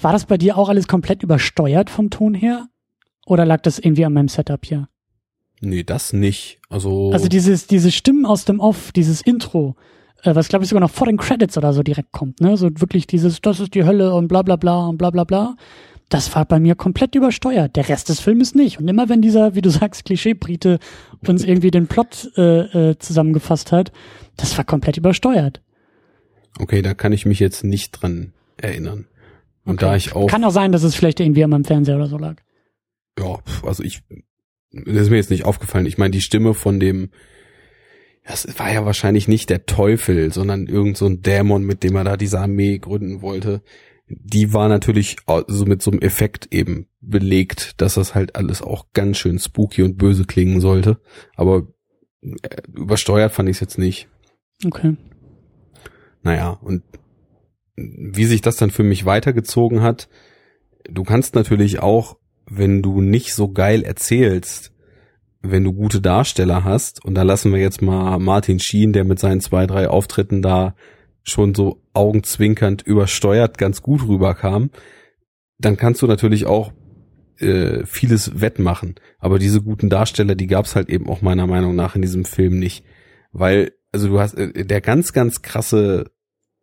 War 0.00 0.12
das 0.12 0.26
bei 0.26 0.38
dir 0.38 0.56
auch 0.56 0.68
alles 0.68 0.88
komplett 0.88 1.22
übersteuert 1.22 1.90
vom 1.90 2.10
Ton 2.10 2.34
her? 2.34 2.68
Oder 3.26 3.44
lag 3.44 3.60
das 3.62 3.78
irgendwie 3.78 4.04
an 4.04 4.12
meinem 4.12 4.28
Setup 4.28 4.64
hier? 4.64 4.88
nee, 5.60 5.84
das 5.84 6.12
nicht. 6.12 6.58
Also, 6.68 7.12
Also 7.12 7.28
dieses, 7.28 7.66
diese 7.66 7.92
Stimmen 7.92 8.26
aus 8.26 8.44
dem 8.44 8.58
Off, 8.60 8.92
dieses 8.92 9.22
Intro, 9.22 9.76
äh, 10.22 10.34
was 10.34 10.48
glaube 10.48 10.64
ich 10.64 10.68
sogar 10.68 10.80
noch 10.80 10.90
vor 10.90 11.06
den 11.06 11.16
Credits 11.16 11.56
oder 11.56 11.72
so 11.72 11.82
direkt 11.82 12.12
kommt, 12.12 12.40
ne? 12.40 12.56
So 12.56 12.68
wirklich 12.80 13.06
dieses, 13.06 13.40
das 13.40 13.60
ist 13.60 13.74
die 13.74 13.84
Hölle 13.84 14.12
und 14.14 14.28
bla 14.28 14.42
bla 14.42 14.56
bla 14.56 14.88
und 14.88 14.98
bla 14.98 15.10
bla 15.10 15.24
bla. 15.24 15.54
Das 16.08 16.34
war 16.34 16.44
bei 16.44 16.60
mir 16.60 16.74
komplett 16.74 17.14
übersteuert. 17.14 17.74
Der 17.76 17.88
Rest 17.88 18.10
des 18.10 18.20
Filmes 18.20 18.54
nicht. 18.54 18.78
Und 18.78 18.88
immer 18.88 19.08
wenn 19.08 19.22
dieser, 19.22 19.54
wie 19.54 19.62
du 19.62 19.70
sagst, 19.70 20.04
Klischee-Brite 20.04 20.78
uns 21.26 21.42
irgendwie 21.42 21.70
den 21.70 21.86
Plot 21.86 22.32
äh, 22.36 22.90
äh, 22.90 22.98
zusammengefasst 22.98 23.72
hat, 23.72 23.92
das 24.36 24.58
war 24.58 24.64
komplett 24.64 24.98
übersteuert. 24.98 25.62
Okay, 26.58 26.82
da 26.82 26.94
kann 26.94 27.12
ich 27.12 27.26
mich 27.26 27.40
jetzt 27.40 27.64
nicht 27.64 27.92
dran 27.92 28.32
erinnern. 28.56 29.06
Und 29.64 29.82
da 29.82 29.96
ich 29.96 30.14
auch 30.14 30.28
Kann 30.28 30.44
auch 30.44 30.50
sein, 30.50 30.72
dass 30.72 30.82
es 30.82 30.94
vielleicht 30.94 31.20
irgendwie 31.20 31.44
an 31.44 31.50
meinem 31.50 31.64
Fernseher 31.64 31.96
oder 31.96 32.08
so 32.08 32.18
lag. 32.18 32.36
ja, 33.18 33.38
also 33.62 33.82
ich, 33.82 34.02
das 34.72 35.02
ist 35.02 35.10
mir 35.10 35.16
jetzt 35.16 35.30
nicht 35.30 35.44
aufgefallen. 35.44 35.86
Ich 35.86 35.98
meine, 35.98 36.10
die 36.10 36.20
Stimme 36.20 36.54
von 36.54 36.80
dem, 36.80 37.10
das 38.24 38.58
war 38.58 38.72
ja 38.72 38.84
wahrscheinlich 38.84 39.28
nicht 39.28 39.50
der 39.50 39.66
Teufel, 39.66 40.32
sondern 40.32 40.66
irgend 40.66 40.96
so 40.96 41.06
ein 41.06 41.22
Dämon, 41.22 41.64
mit 41.64 41.82
dem 41.84 41.94
er 41.96 42.04
da 42.04 42.16
diese 42.16 42.40
Armee 42.40 42.78
gründen 42.78 43.22
wollte. 43.22 43.62
Die 44.08 44.52
war 44.52 44.68
natürlich 44.68 45.16
so 45.46 45.64
mit 45.64 45.80
so 45.80 45.90
einem 45.90 46.00
Effekt 46.00 46.48
eben 46.50 46.86
belegt, 47.00 47.80
dass 47.80 47.94
das 47.94 48.14
halt 48.14 48.36
alles 48.36 48.62
auch 48.62 48.86
ganz 48.92 49.18
schön 49.18 49.38
spooky 49.38 49.82
und 49.82 49.96
böse 49.96 50.24
klingen 50.24 50.60
sollte. 50.60 51.00
Aber 51.36 51.68
äh, 52.20 52.62
übersteuert 52.74 53.32
fand 53.32 53.48
ich 53.48 53.56
es 53.56 53.60
jetzt 53.60 53.78
nicht. 53.78 54.08
Okay. 54.64 54.96
Naja, 56.22 56.50
und 56.50 56.82
wie 57.76 58.24
sich 58.24 58.40
das 58.40 58.56
dann 58.56 58.70
für 58.70 58.82
mich 58.82 59.04
weitergezogen 59.04 59.82
hat, 59.82 60.08
du 60.88 61.02
kannst 61.04 61.34
natürlich 61.34 61.80
auch, 61.80 62.18
wenn 62.50 62.82
du 62.82 63.00
nicht 63.00 63.34
so 63.34 63.50
geil 63.50 63.82
erzählst, 63.82 64.72
wenn 65.40 65.64
du 65.64 65.72
gute 65.72 66.00
Darsteller 66.00 66.64
hast, 66.64 67.04
und 67.04 67.14
da 67.14 67.22
lassen 67.22 67.52
wir 67.52 67.60
jetzt 67.60 67.82
mal 67.82 68.18
Martin 68.18 68.60
Sheen, 68.60 68.92
der 68.92 69.04
mit 69.04 69.18
seinen 69.18 69.40
zwei, 69.40 69.66
drei 69.66 69.88
Auftritten 69.88 70.42
da 70.42 70.74
schon 71.24 71.54
so 71.54 71.82
augenzwinkernd 71.94 72.82
übersteuert 72.82 73.58
ganz 73.58 73.82
gut 73.82 74.06
rüberkam, 74.06 74.70
dann 75.58 75.76
kannst 75.76 76.02
du 76.02 76.06
natürlich 76.06 76.46
auch 76.46 76.72
äh, 77.38 77.84
vieles 77.86 78.40
wettmachen. 78.40 78.96
Aber 79.18 79.38
diese 79.38 79.62
guten 79.62 79.88
Darsteller, 79.90 80.34
die 80.34 80.46
gab's 80.46 80.76
halt 80.76 80.88
eben 80.88 81.08
auch 81.08 81.22
meiner 81.22 81.46
Meinung 81.46 81.74
nach 81.74 81.96
in 81.96 82.02
diesem 82.02 82.24
Film 82.24 82.58
nicht. 82.58 82.84
Weil, 83.32 83.72
also 83.92 84.08
du 84.08 84.20
hast 84.20 84.34
äh, 84.34 84.64
der 84.64 84.80
ganz, 84.80 85.12
ganz 85.12 85.42
krasse 85.42 86.11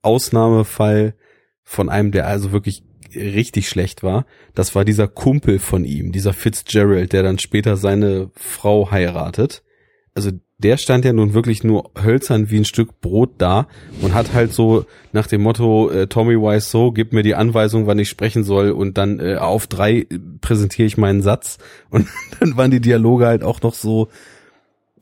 Ausnahmefall 0.01 1.15
von 1.63 1.89
einem, 1.89 2.11
der 2.11 2.27
also 2.27 2.51
wirklich 2.51 2.83
richtig 3.15 3.69
schlecht 3.69 4.03
war, 4.03 4.25
das 4.53 4.75
war 4.75 4.85
dieser 4.85 5.07
Kumpel 5.07 5.59
von 5.59 5.83
ihm, 5.83 6.11
dieser 6.11 6.33
Fitzgerald, 6.33 7.13
der 7.13 7.23
dann 7.23 7.39
später 7.39 7.77
seine 7.77 8.31
Frau 8.35 8.91
heiratet. 8.91 9.63
Also 10.13 10.31
der 10.57 10.77
stand 10.77 11.05
ja 11.05 11.13
nun 11.13 11.33
wirklich 11.33 11.63
nur 11.63 11.91
hölzern 12.01 12.49
wie 12.49 12.57
ein 12.57 12.65
Stück 12.65 12.99
Brot 12.99 13.35
da 13.37 13.67
und 14.01 14.13
hat 14.13 14.33
halt 14.33 14.53
so 14.53 14.85
nach 15.13 15.25
dem 15.25 15.41
Motto 15.41 15.89
äh, 15.89 16.07
Tommy 16.07 16.35
Wise 16.35 16.69
so, 16.69 16.91
gib 16.91 17.13
mir 17.13 17.23
die 17.23 17.35
Anweisung, 17.35 17.87
wann 17.87 17.99
ich 17.99 18.09
sprechen 18.09 18.43
soll 18.43 18.71
und 18.71 18.97
dann 18.97 19.19
äh, 19.19 19.37
auf 19.37 19.67
drei 19.67 20.05
präsentiere 20.41 20.85
ich 20.85 20.97
meinen 20.97 21.21
Satz 21.21 21.59
und 21.89 22.07
dann 22.39 22.57
waren 22.57 22.71
die 22.71 22.81
Dialoge 22.81 23.25
halt 23.25 23.43
auch 23.43 23.61
noch 23.61 23.73
so 23.73 24.09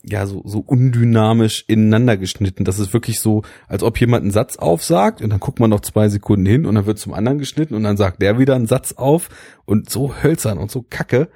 ja, 0.04 0.26
so, 0.26 0.41
so 0.45 0.60
undynamisch 0.60 1.66
ineinander 1.68 2.18
geschnitten. 2.18 2.64
Das 2.64 2.80
ist 2.80 2.93
wirklich 2.93 3.20
so, 3.20 3.43
als 3.68 3.84
ob 3.84 4.00
jemand 4.00 4.24
einen 4.24 4.32
Satz 4.32 4.58
aufsagt 4.58 5.22
und 5.22 5.30
dann 5.30 5.39
guckt 5.39 5.60
man 5.60 5.70
noch 5.70 5.82
zwei 5.82 6.10
Sekunden 6.10 6.45
hin 6.45 6.66
und 6.66 6.76
dann 6.76 6.86
wird 6.86 7.00
zum 7.00 7.14
anderen 7.14 7.39
geschnitten 7.39 7.76
und 7.76 7.84
dann 7.84 7.98
sagt 7.98 8.22
der 8.22 8.39
wieder 8.39 8.56
einen 8.56 8.68
Satz 8.68 8.93
auf 8.93 9.30
und 9.66 9.89
so 9.89 10.16
hölzern 10.24 10.58
und 10.58 10.72
so 10.72 10.86
kacke. 10.89 11.30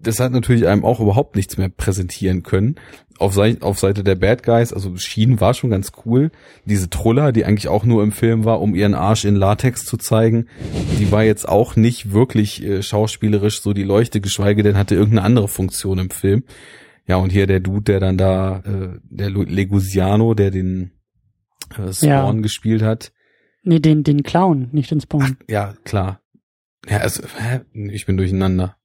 Das 0.00 0.18
hat 0.18 0.32
natürlich 0.32 0.66
einem 0.66 0.84
auch 0.84 0.98
überhaupt 1.00 1.36
nichts 1.36 1.58
mehr 1.58 1.68
präsentieren 1.68 2.42
können. 2.42 2.76
Auf, 3.18 3.34
Seite, 3.34 3.62
auf 3.62 3.78
Seite 3.78 4.02
der 4.02 4.14
Bad 4.14 4.42
Guys, 4.42 4.72
also 4.72 4.96
Sheen 4.96 5.40
war 5.40 5.54
schon 5.54 5.70
ganz 5.70 5.92
cool. 6.04 6.30
Diese 6.64 6.90
Truller, 6.90 7.32
die 7.32 7.44
eigentlich 7.44 7.68
auch 7.68 7.84
nur 7.84 8.02
im 8.02 8.12
Film 8.12 8.44
war, 8.44 8.60
um 8.60 8.74
ihren 8.74 8.94
Arsch 8.94 9.24
in 9.24 9.36
Latex 9.36 9.84
zu 9.84 9.96
zeigen, 9.96 10.46
die 10.98 11.10
war 11.12 11.24
jetzt 11.24 11.48
auch 11.48 11.76
nicht 11.76 12.12
wirklich 12.12 12.62
äh, 12.62 12.82
schauspielerisch 12.82 13.60
so 13.60 13.72
die 13.72 13.84
Leuchte, 13.84 14.20
geschweige 14.20 14.62
denn 14.62 14.76
hatte 14.76 14.94
irgendeine 14.94 15.22
andere 15.22 15.48
Funktion 15.48 15.98
im 15.98 16.10
Film. 16.10 16.44
Ja, 17.06 17.16
und 17.16 17.30
hier 17.30 17.46
der 17.46 17.60
Dude, 17.60 17.84
der 17.84 18.00
dann 18.00 18.18
da, 18.18 18.58
äh, 18.60 18.98
der 19.04 19.30
Legusiano, 19.30 20.34
der 20.34 20.50
den 20.50 20.92
äh, 21.70 21.92
Spawn 21.92 22.36
ja. 22.36 22.42
gespielt 22.42 22.82
hat. 22.82 23.12
Nee, 23.62 23.80
den, 23.80 24.02
den 24.02 24.22
Clown, 24.22 24.68
nicht 24.72 24.90
den 24.90 25.00
Spawn. 25.00 25.22
Ach, 25.22 25.44
ja, 25.48 25.74
klar. 25.84 26.20
Ja, 26.88 26.98
also, 26.98 27.22
hä? 27.38 27.60
ich 27.72 28.06
bin 28.06 28.16
durcheinander. 28.16 28.76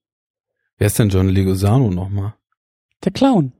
Wer 0.77 0.87
ist 0.87 0.97
denn 0.97 1.09
John 1.09 1.29
Leguizamo 1.29 1.91
nochmal? 1.91 2.35
Der 3.03 3.11
Clown. 3.11 3.53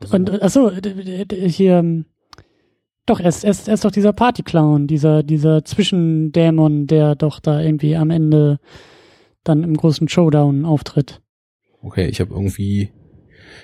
Also. 0.00 0.16
Und, 0.16 0.42
achso, 0.42 0.70
hier, 0.72 1.78
ähm, 1.78 2.06
doch, 3.06 3.20
er 3.20 3.28
ist, 3.28 3.44
er 3.44 3.50
ist, 3.50 3.68
er 3.68 3.74
ist 3.74 3.84
doch 3.84 3.90
dieser 3.90 4.12
Party-Clown, 4.12 4.86
dieser, 4.86 5.22
dieser 5.22 5.64
Zwischendämon, 5.64 6.86
der 6.86 7.14
doch 7.16 7.40
da 7.40 7.60
irgendwie 7.60 7.96
am 7.96 8.10
Ende 8.10 8.60
dann 9.44 9.64
im 9.64 9.76
großen 9.76 10.08
Showdown 10.08 10.64
auftritt. 10.64 11.20
Okay, 11.80 12.06
ich 12.06 12.20
habe 12.20 12.32
irgendwie 12.32 12.92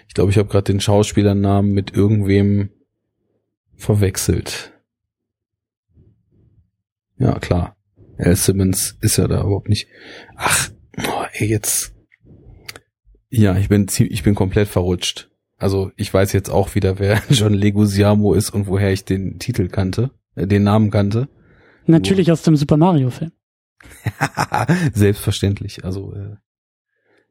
ich 0.07 0.15
glaube, 0.15 0.31
ich 0.31 0.39
habe 0.39 0.49
gerade 0.49 0.73
den 0.73 0.81
Schauspielernamen 0.81 1.73
mit 1.73 1.95
irgendwem 1.95 2.71
verwechselt. 3.77 4.73
Ja, 7.19 7.39
klar. 7.39 7.77
Al 8.19 8.37
Simmons 8.37 8.97
ist 9.01 9.17
ja 9.17 9.29
da 9.29 9.41
überhaupt 9.41 9.69
nicht. 9.69 9.89
Ach, 10.37 10.71
oh, 10.99 11.25
ey, 11.33 11.49
jetzt. 11.49 11.95
Ja, 13.31 13.57
ich 13.57 13.69
bin 13.69 13.87
ich 13.99 14.23
bin 14.23 14.35
komplett 14.35 14.69
verrutscht. 14.69 15.31
Also 15.57 15.91
ich 15.97 16.13
weiß 16.13 16.33
jetzt 16.33 16.51
auch 16.51 16.75
wieder, 16.75 16.99
wer 16.99 17.23
John 17.31 17.55
Leguizamo 17.55 18.35
ist 18.35 18.51
und 18.51 18.67
woher 18.67 18.93
ich 18.93 19.05
den 19.05 19.39
Titel 19.39 19.69
kannte, 19.69 20.11
äh, 20.35 20.47
den 20.47 20.63
Namen 20.63 20.91
kannte. 20.91 21.29
Natürlich 21.87 22.31
aus 22.31 22.43
dem 22.43 22.57
Super 22.57 22.77
Mario 22.77 23.11
Film. 23.11 23.33
Selbstverständlich. 24.93 25.85
Also 25.85 26.15
äh, 26.15 26.37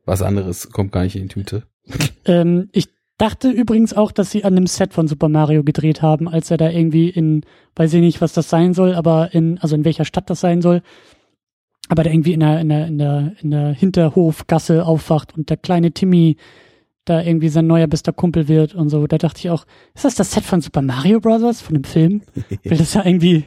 was 0.06 0.22
anderes 0.22 0.70
kommt 0.70 0.92
gar 0.92 1.04
nicht 1.04 1.16
in 1.16 1.24
die 1.24 1.28
Tüte. 1.28 1.68
ähm, 2.26 2.70
ich 2.72 2.90
dachte 3.18 3.50
übrigens 3.50 3.94
auch, 3.94 4.12
dass 4.12 4.32
sie 4.32 4.44
an 4.44 4.56
dem 4.56 4.68
Set 4.68 4.94
von 4.94 5.08
Super 5.08 5.30
Mario 5.30 5.64
gedreht 5.64 6.02
haben, 6.02 6.28
als 6.28 6.52
er 6.52 6.58
da 6.58 6.70
irgendwie 6.70 7.10
in, 7.10 7.42
weiß 7.76 7.94
ich 7.94 8.02
nicht, 8.02 8.22
was 8.22 8.34
das 8.34 8.50
sein 8.50 8.74
soll, 8.74 8.94
aber 8.94 9.34
in, 9.34 9.58
also 9.60 9.76
in 9.76 9.86
welcher 9.86 10.06
Stadt 10.06 10.30
das 10.30 10.40
sein 10.40 10.62
soll, 10.62 10.82
aber 11.90 12.04
da 12.04 12.12
irgendwie 12.12 12.34
in 12.34 12.42
der, 12.42 12.60
in 12.60 12.70
der, 12.70 12.88
in 12.88 12.98
der, 12.98 13.34
in 13.42 13.52
der 13.52 13.74
Hinterhofgasse 13.74 14.86
aufwacht 14.86 15.36
und 15.36 15.50
der 15.50 15.58
kleine 15.58 15.92
Timmy 15.92 16.38
da 17.06 17.22
irgendwie 17.22 17.50
sein 17.50 17.68
neuer 17.68 17.88
bester 17.88 18.12
Kumpel 18.12 18.48
wird 18.48 18.76
und 18.76 18.90
so. 18.90 19.08
Da 19.08 19.18
dachte 19.18 19.40
ich 19.40 19.50
auch, 19.50 19.66
ist 19.96 20.06
das 20.06 20.16
das 20.16 20.32
Set 20.32 20.44
von 20.44 20.62
Super 20.62 20.82
Mario 20.82 21.20
Brothers, 21.20 21.62
von 21.62 21.74
dem 21.74 21.86
Film? 21.86 22.22
Weil 22.66 22.78
das 22.78 22.94
ja 22.94 23.06
irgendwie, 23.06 23.46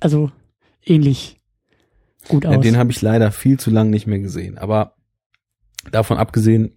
also 0.00 0.30
ähnlich 0.84 1.40
gut 2.28 2.46
aus. 2.46 2.54
Ja, 2.54 2.60
den 2.60 2.76
habe 2.76 2.92
ich 2.92 3.02
leider 3.02 3.32
viel 3.32 3.58
zu 3.58 3.70
lang 3.70 3.90
nicht 3.90 4.06
mehr 4.06 4.20
gesehen. 4.20 4.58
Aber 4.58 4.94
davon 5.90 6.18
abgesehen, 6.18 6.76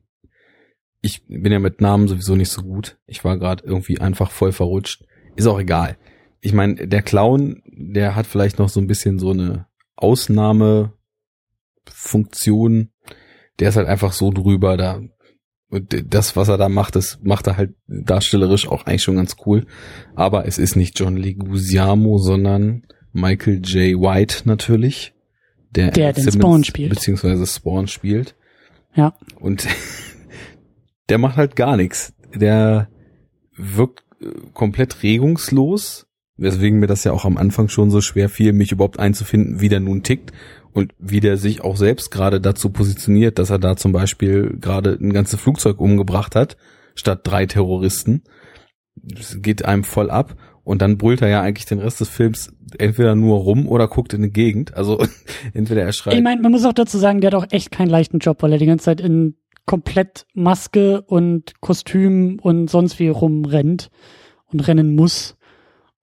ich 1.07 1.23
bin 1.27 1.51
ja 1.51 1.59
mit 1.59 1.81
Namen 1.81 2.07
sowieso 2.07 2.35
nicht 2.35 2.49
so 2.49 2.61
gut. 2.61 2.97
Ich 3.07 3.23
war 3.23 3.37
gerade 3.37 3.63
irgendwie 3.65 3.99
einfach 4.01 4.29
voll 4.29 4.51
verrutscht. 4.51 5.03
Ist 5.35 5.47
auch 5.47 5.59
egal. 5.59 5.97
Ich 6.41 6.53
meine, 6.53 6.87
der 6.87 7.01
Clown, 7.01 7.63
der 7.65 8.15
hat 8.15 8.27
vielleicht 8.27 8.59
noch 8.59 8.69
so 8.69 8.79
ein 8.81 8.87
bisschen 8.87 9.17
so 9.17 9.31
eine 9.31 9.65
Ausnahmefunktion. 9.95 12.91
Der 13.59 13.69
ist 13.69 13.77
halt 13.77 13.87
einfach 13.87 14.11
so 14.11 14.29
drüber, 14.31 14.77
da 14.77 15.01
und 15.69 16.13
das, 16.13 16.37
was 16.37 16.47
er 16.47 16.57
da 16.57 16.69
macht, 16.69 16.95
das 16.95 17.19
macht 17.23 17.47
er 17.47 17.57
halt 17.57 17.75
darstellerisch 17.87 18.69
auch 18.69 18.85
eigentlich 18.85 19.03
schon 19.03 19.17
ganz 19.17 19.35
cool. 19.45 19.65
Aber 20.15 20.45
es 20.45 20.57
ist 20.57 20.77
nicht 20.77 20.97
John 20.97 21.17
Leguizamo, 21.17 22.19
sondern 22.19 22.83
Michael 23.11 23.61
J. 23.65 23.99
White 23.99 24.43
natürlich, 24.45 25.13
der, 25.71 25.91
der 25.91 26.13
den 26.13 26.31
Spawn 26.31 26.63
spielt. 26.63 26.89
Beziehungsweise 26.89 27.45
Spawn 27.45 27.87
spielt. 27.87 28.35
Ja. 28.95 29.13
Und 29.39 29.67
der 31.09 31.17
macht 31.17 31.37
halt 31.37 31.55
gar 31.55 31.77
nichts. 31.77 32.13
Der 32.35 32.89
wirkt 33.55 34.03
äh, 34.21 34.27
komplett 34.53 35.03
regungslos, 35.03 36.07
weswegen 36.37 36.79
mir 36.79 36.87
das 36.87 37.03
ja 37.03 37.11
auch 37.11 37.25
am 37.25 37.37
Anfang 37.37 37.69
schon 37.69 37.89
so 37.89 38.01
schwer 38.01 38.29
fiel, 38.29 38.53
mich 38.53 38.71
überhaupt 38.71 38.99
einzufinden, 38.99 39.59
wie 39.59 39.69
der 39.69 39.79
nun 39.79 40.03
tickt 40.03 40.31
und 40.73 40.93
wie 40.99 41.19
der 41.19 41.37
sich 41.37 41.61
auch 41.61 41.75
selbst 41.75 42.11
gerade 42.11 42.39
dazu 42.39 42.69
positioniert, 42.69 43.39
dass 43.39 43.49
er 43.49 43.59
da 43.59 43.75
zum 43.75 43.91
Beispiel 43.91 44.57
gerade 44.59 44.97
ein 45.01 45.13
ganzes 45.13 45.39
Flugzeug 45.39 45.79
umgebracht 45.79 46.35
hat, 46.35 46.57
statt 46.93 47.21
drei 47.23 47.45
Terroristen. 47.45 48.23
Das 48.95 49.41
geht 49.41 49.65
einem 49.65 49.83
voll 49.83 50.11
ab 50.11 50.35
und 50.63 50.81
dann 50.81 50.97
brüllt 50.97 51.21
er 51.21 51.29
ja 51.29 51.41
eigentlich 51.41 51.65
den 51.65 51.79
Rest 51.79 52.01
des 52.01 52.09
Films 52.09 52.53
entweder 52.77 53.15
nur 53.15 53.37
rum 53.37 53.67
oder 53.67 53.87
guckt 53.87 54.13
in 54.13 54.21
die 54.21 54.31
Gegend. 54.31 54.75
Also 54.75 55.03
entweder 55.53 55.81
er 55.83 55.93
schreit. 55.93 56.15
Ich 56.15 56.21
meine, 56.21 56.41
man 56.41 56.51
muss 56.51 56.65
auch 56.65 56.73
dazu 56.73 56.97
sagen, 56.97 57.21
der 57.21 57.31
hat 57.31 57.35
auch 57.35 57.47
echt 57.51 57.71
keinen 57.71 57.89
leichten 57.89 58.19
Job, 58.19 58.41
weil 58.41 58.51
er 58.51 58.59
die 58.59 58.65
ganze 58.65 58.85
Zeit 58.85 59.01
in 59.01 59.35
komplett 59.67 60.25
Maske 60.33 61.01
und 61.01 61.61
Kostüm 61.61 62.39
und 62.41 62.69
sonst 62.69 62.97
wie 62.97 63.09
rumrennt 63.09 63.91
und 64.51 64.61
rennen 64.67 64.95
muss. 64.95 65.37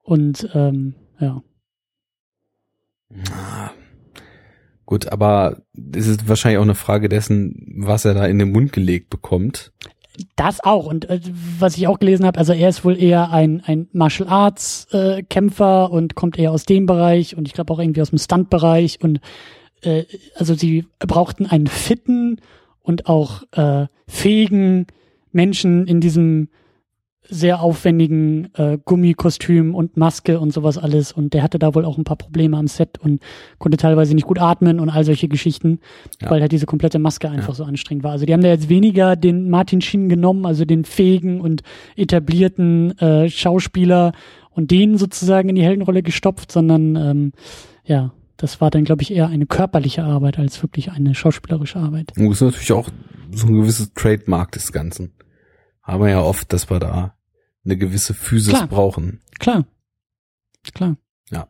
Und 0.02 0.48
ähm, 0.54 0.94
ja. 1.18 1.42
Na, 3.08 3.72
gut, 4.84 5.10
aber 5.10 5.62
es 5.94 6.06
ist 6.06 6.28
wahrscheinlich 6.28 6.58
auch 6.58 6.64
eine 6.64 6.74
Frage 6.74 7.08
dessen, 7.08 7.74
was 7.78 8.04
er 8.04 8.14
da 8.14 8.26
in 8.26 8.38
den 8.38 8.52
Mund 8.52 8.72
gelegt 8.72 9.08
bekommt. 9.08 9.72
Das 10.36 10.62
auch. 10.62 10.86
Und 10.86 11.08
äh, 11.08 11.20
was 11.58 11.76
ich 11.76 11.88
auch 11.88 11.98
gelesen 11.98 12.26
habe, 12.26 12.38
also 12.38 12.52
er 12.52 12.68
ist 12.68 12.84
wohl 12.84 13.00
eher 13.00 13.32
ein, 13.32 13.62
ein 13.64 13.88
Martial 13.92 14.28
Arts 14.28 14.86
äh, 14.92 15.22
Kämpfer 15.22 15.90
und 15.90 16.14
kommt 16.14 16.38
eher 16.38 16.52
aus 16.52 16.66
dem 16.66 16.84
Bereich 16.84 17.36
und 17.36 17.48
ich 17.48 17.54
glaube 17.54 17.72
auch 17.72 17.78
irgendwie 17.78 18.02
aus 18.02 18.10
dem 18.10 18.18
Stunt-Bereich. 18.18 18.98
Und 19.02 19.20
äh, 19.80 20.04
also 20.36 20.54
sie 20.54 20.86
brauchten 20.98 21.46
einen 21.46 21.66
fitten 21.66 22.40
und 22.84 23.06
auch 23.06 23.42
äh, 23.52 23.86
fähigen 24.06 24.86
Menschen 25.32 25.88
in 25.88 26.00
diesem 26.00 26.48
sehr 27.26 27.62
aufwendigen 27.62 28.50
äh, 28.54 28.78
Gummikostüm 28.84 29.74
und 29.74 29.96
Maske 29.96 30.38
und 30.38 30.52
sowas 30.52 30.76
alles. 30.76 31.10
Und 31.10 31.32
der 31.32 31.42
hatte 31.42 31.58
da 31.58 31.74
wohl 31.74 31.86
auch 31.86 31.96
ein 31.96 32.04
paar 32.04 32.18
Probleme 32.18 32.58
am 32.58 32.68
Set 32.68 32.98
und 32.98 33.22
konnte 33.58 33.78
teilweise 33.78 34.14
nicht 34.14 34.26
gut 34.26 34.38
atmen 34.38 34.78
und 34.78 34.90
all 34.90 35.04
solche 35.04 35.26
Geschichten, 35.26 35.80
ja. 36.20 36.30
weil 36.30 36.42
halt 36.42 36.52
diese 36.52 36.66
komplette 36.66 36.98
Maske 36.98 37.30
einfach 37.30 37.48
ja. 37.48 37.54
so 37.54 37.64
anstrengend 37.64 38.04
war. 38.04 38.12
Also 38.12 38.26
die 38.26 38.32
haben 38.34 38.42
da 38.42 38.48
jetzt 38.48 38.68
weniger 38.68 39.16
den 39.16 39.48
Martin 39.48 39.80
Sheen 39.80 40.10
genommen, 40.10 40.44
also 40.44 40.66
den 40.66 40.84
fähigen 40.84 41.40
und 41.40 41.62
etablierten 41.96 42.98
äh, 42.98 43.30
Schauspieler 43.30 44.12
und 44.50 44.70
den 44.70 44.98
sozusagen 44.98 45.48
in 45.48 45.54
die 45.54 45.64
Heldenrolle 45.64 46.02
gestopft, 46.02 46.52
sondern 46.52 46.94
ähm, 46.96 47.32
ja, 47.86 48.12
das 48.36 48.60
war 48.60 48.70
dann, 48.70 48.84
glaube 48.84 49.02
ich, 49.02 49.12
eher 49.12 49.28
eine 49.28 49.46
körperliche 49.46 50.02
Arbeit 50.02 50.38
als 50.38 50.62
wirklich 50.62 50.90
eine 50.90 51.14
schauspielerische 51.14 51.78
Arbeit. 51.78 52.12
Und 52.16 52.28
das 52.28 52.36
ist 52.36 52.42
natürlich 52.42 52.72
auch 52.72 52.88
so 53.30 53.46
ein 53.46 53.54
gewisses 53.54 53.92
Trademark 53.94 54.52
des 54.52 54.72
Ganzen. 54.72 55.12
Haben 55.82 56.04
wir 56.04 56.10
ja 56.10 56.20
oft, 56.22 56.52
dass 56.52 56.70
wir 56.70 56.80
da 56.80 57.14
eine 57.64 57.76
gewisse 57.76 58.14
Physis 58.14 58.54
Klar. 58.54 58.66
brauchen. 58.66 59.20
Klar. 59.38 59.66
Klar. 60.74 60.96
Ja. 61.30 61.48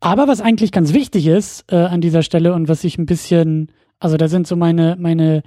Aber 0.00 0.28
was 0.28 0.40
eigentlich 0.40 0.72
ganz 0.72 0.92
wichtig 0.92 1.26
ist 1.26 1.64
äh, 1.70 1.76
an 1.76 2.00
dieser 2.00 2.22
Stelle 2.22 2.54
und 2.54 2.68
was 2.68 2.84
ich 2.84 2.98
ein 2.98 3.06
bisschen, 3.06 3.70
also 3.98 4.16
da 4.16 4.28
sind 4.28 4.46
so 4.46 4.56
meine, 4.56 4.96
meine 4.98 5.42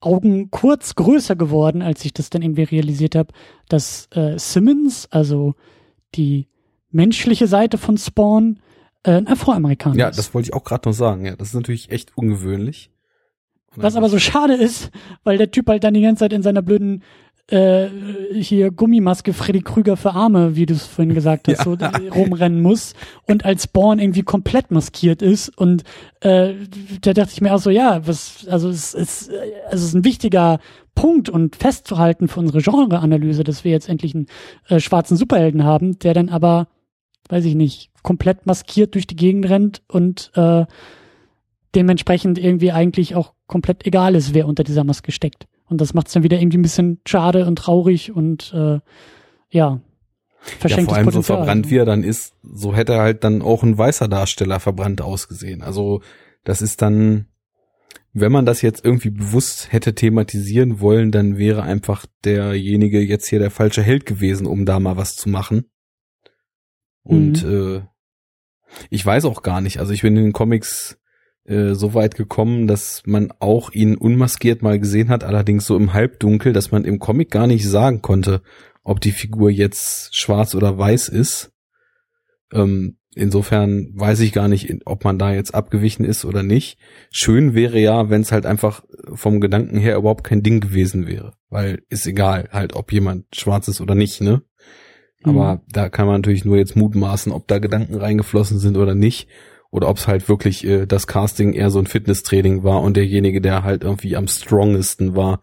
Augen 0.00 0.50
kurz 0.50 0.94
größer 0.94 1.36
geworden, 1.36 1.82
als 1.82 2.04
ich 2.04 2.12
das 2.12 2.30
dann 2.30 2.42
irgendwie 2.42 2.62
realisiert 2.62 3.14
habe, 3.14 3.32
dass 3.68 4.08
äh, 4.12 4.38
Simmons, 4.38 5.06
also 5.10 5.54
die 6.14 6.48
menschliche 6.90 7.46
Seite 7.46 7.78
von 7.78 7.98
Spawn, 7.98 8.60
äh, 9.02 9.12
ein 9.12 9.28
Afroamerikaner 9.28 9.96
ja, 9.96 10.08
ist. 10.08 10.16
Ja, 10.16 10.22
das 10.22 10.34
wollte 10.34 10.48
ich 10.48 10.54
auch 10.54 10.64
gerade 10.64 10.88
noch 10.88 10.94
sagen. 10.94 11.24
Ja, 11.24 11.36
das 11.36 11.48
ist 11.48 11.54
natürlich 11.54 11.90
echt 11.90 12.16
ungewöhnlich. 12.16 12.90
Was 13.76 13.94
aber 13.94 14.08
so 14.08 14.18
schade 14.18 14.54
ist, 14.54 14.90
weil 15.22 15.38
der 15.38 15.52
Typ 15.52 15.68
halt 15.68 15.84
dann 15.84 15.94
die 15.94 16.00
ganze 16.00 16.20
Zeit 16.20 16.32
in 16.32 16.42
seiner 16.42 16.60
blöden 16.60 17.04
äh, 17.50 17.88
hier 18.32 18.70
Gummimaske 18.70 19.32
Freddy 19.32 19.60
Krüger 19.62 19.96
für 19.96 20.12
Arme, 20.12 20.56
wie 20.56 20.66
du 20.66 20.74
es 20.74 20.86
vorhin 20.86 21.14
gesagt 21.14 21.48
hast, 21.48 21.58
ja. 21.58 21.64
so 21.64 21.74
äh, 21.74 22.08
rumrennen 22.08 22.62
muss 22.62 22.94
und 23.26 23.44
als 23.44 23.66
Born 23.66 23.98
irgendwie 23.98 24.22
komplett 24.22 24.70
maskiert 24.70 25.22
ist 25.22 25.56
und 25.56 25.82
äh, 26.20 26.54
da 27.00 27.12
dachte 27.12 27.32
ich 27.32 27.40
mir 27.40 27.54
auch 27.54 27.60
so, 27.60 27.70
ja, 27.70 28.06
was, 28.06 28.46
also 28.48 28.68
es 28.68 28.94
ist, 28.94 29.30
also 29.30 29.66
es 29.70 29.82
ist 29.82 29.94
ein 29.94 30.04
wichtiger 30.04 30.60
Punkt 30.94 31.28
und 31.28 31.56
festzuhalten 31.56 32.28
für 32.28 32.40
unsere 32.40 32.60
Genreanalyse, 32.60 33.42
dass 33.44 33.64
wir 33.64 33.72
jetzt 33.72 33.88
endlich 33.88 34.14
einen 34.14 34.26
äh, 34.68 34.80
schwarzen 34.80 35.16
Superhelden 35.16 35.64
haben, 35.64 35.98
der 35.98 36.14
dann 36.14 36.28
aber, 36.28 36.68
weiß 37.30 37.44
ich 37.44 37.54
nicht, 37.54 37.90
komplett 38.02 38.46
maskiert 38.46 38.94
durch 38.94 39.06
die 39.06 39.16
Gegend 39.16 39.48
rennt 39.48 39.82
und 39.88 40.30
äh, 40.34 40.64
dementsprechend 41.74 42.38
irgendwie 42.38 42.72
eigentlich 42.72 43.14
auch 43.14 43.34
komplett 43.46 43.86
egal 43.86 44.14
ist, 44.14 44.34
wer 44.34 44.46
unter 44.46 44.64
dieser 44.64 44.84
Maske 44.84 45.12
steckt. 45.12 45.46
Und 45.68 45.80
das 45.80 45.94
macht 45.94 46.08
es 46.08 46.12
dann 46.12 46.22
wieder 46.22 46.40
irgendwie 46.40 46.58
ein 46.58 46.62
bisschen 46.62 47.00
schade 47.06 47.46
und 47.46 47.56
traurig 47.56 48.10
und 48.10 48.52
äh, 48.54 48.80
ja, 49.50 49.80
ja, 50.64 50.68
vor 50.68 50.70
allem 50.76 50.86
Potenzial. 50.86 51.12
so 51.12 51.22
verbrannt 51.22 51.70
wie 51.70 51.76
er 51.76 51.84
dann 51.84 52.02
ist, 52.02 52.34
so 52.42 52.74
hätte 52.74 52.94
er 52.94 53.02
halt 53.02 53.24
dann 53.24 53.42
auch 53.42 53.62
ein 53.62 53.76
weißer 53.76 54.08
Darsteller 54.08 54.58
verbrannt 54.58 55.02
ausgesehen. 55.02 55.62
Also 55.62 56.00
das 56.44 56.62
ist 56.62 56.82
dann, 56.82 57.26
wenn 58.12 58.32
man 58.32 58.46
das 58.46 58.62
jetzt 58.62 58.84
irgendwie 58.84 59.10
bewusst 59.10 59.72
hätte 59.72 59.94
thematisieren 59.94 60.80
wollen, 60.80 61.10
dann 61.10 61.36
wäre 61.36 61.62
einfach 61.62 62.06
derjenige 62.24 63.00
jetzt 63.00 63.28
hier 63.28 63.38
der 63.38 63.50
falsche 63.50 63.82
Held 63.82 64.06
gewesen, 64.06 64.46
um 64.46 64.64
da 64.64 64.80
mal 64.80 64.96
was 64.96 65.14
zu 65.14 65.28
machen. 65.28 65.66
Und 67.02 67.44
mhm. 67.44 67.76
äh, 67.76 67.82
ich 68.90 69.04
weiß 69.04 69.24
auch 69.24 69.42
gar 69.42 69.60
nicht, 69.60 69.78
also 69.78 69.92
ich 69.92 70.02
bin 70.02 70.16
in 70.16 70.24
den 70.24 70.32
Comics 70.32 70.98
äh, 71.44 71.74
so 71.74 71.94
weit 71.94 72.14
gekommen, 72.14 72.66
dass 72.66 73.02
man 73.06 73.32
auch 73.40 73.72
ihn 73.72 73.96
unmaskiert 73.96 74.62
mal 74.62 74.78
gesehen 74.78 75.08
hat, 75.08 75.24
allerdings 75.24 75.66
so 75.66 75.76
im 75.76 75.92
Halbdunkel, 75.92 76.52
dass 76.52 76.70
man 76.70 76.84
im 76.84 76.98
Comic 76.98 77.30
gar 77.30 77.46
nicht 77.46 77.68
sagen 77.68 78.02
konnte, 78.02 78.42
ob 78.82 79.00
die 79.00 79.12
Figur 79.12 79.50
jetzt 79.50 80.14
schwarz 80.16 80.54
oder 80.54 80.78
weiß 80.78 81.08
ist. 81.08 81.52
Ähm, 82.52 82.98
insofern 83.14 83.92
weiß 83.94 84.20
ich 84.20 84.32
gar 84.32 84.48
nicht, 84.48 84.86
ob 84.86 85.04
man 85.04 85.18
da 85.18 85.32
jetzt 85.32 85.54
abgewichen 85.54 86.04
ist 86.04 86.24
oder 86.24 86.42
nicht. 86.42 86.78
Schön 87.10 87.54
wäre 87.54 87.78
ja, 87.78 88.10
wenn 88.10 88.22
es 88.22 88.32
halt 88.32 88.46
einfach 88.46 88.84
vom 89.14 89.40
Gedanken 89.40 89.78
her 89.78 89.96
überhaupt 89.96 90.24
kein 90.24 90.42
Ding 90.42 90.60
gewesen 90.60 91.06
wäre, 91.06 91.34
weil 91.48 91.82
ist 91.88 92.06
egal, 92.06 92.48
halt, 92.52 92.74
ob 92.74 92.92
jemand 92.92 93.34
schwarz 93.34 93.68
ist 93.68 93.80
oder 93.80 93.94
nicht, 93.94 94.20
ne? 94.20 94.42
Aber 95.22 95.56
mhm. 95.56 95.60
da 95.72 95.88
kann 95.88 96.06
man 96.06 96.16
natürlich 96.16 96.44
nur 96.44 96.56
jetzt 96.56 96.76
mutmaßen, 96.76 97.32
ob 97.32 97.46
da 97.46 97.58
Gedanken 97.58 97.96
reingeflossen 97.96 98.58
sind 98.58 98.76
oder 98.76 98.94
nicht. 98.94 99.28
Oder 99.70 99.88
ob 99.88 99.98
es 99.98 100.08
halt 100.08 100.28
wirklich 100.28 100.66
äh, 100.66 100.86
das 100.86 101.06
Casting 101.06 101.52
eher 101.52 101.70
so 101.70 101.78
ein 101.78 101.86
Fitnesstraining 101.86 102.64
war 102.64 102.82
und 102.82 102.96
derjenige, 102.96 103.40
der 103.40 103.62
halt 103.62 103.84
irgendwie 103.84 104.16
am 104.16 104.26
strongesten 104.26 105.14
war, 105.14 105.40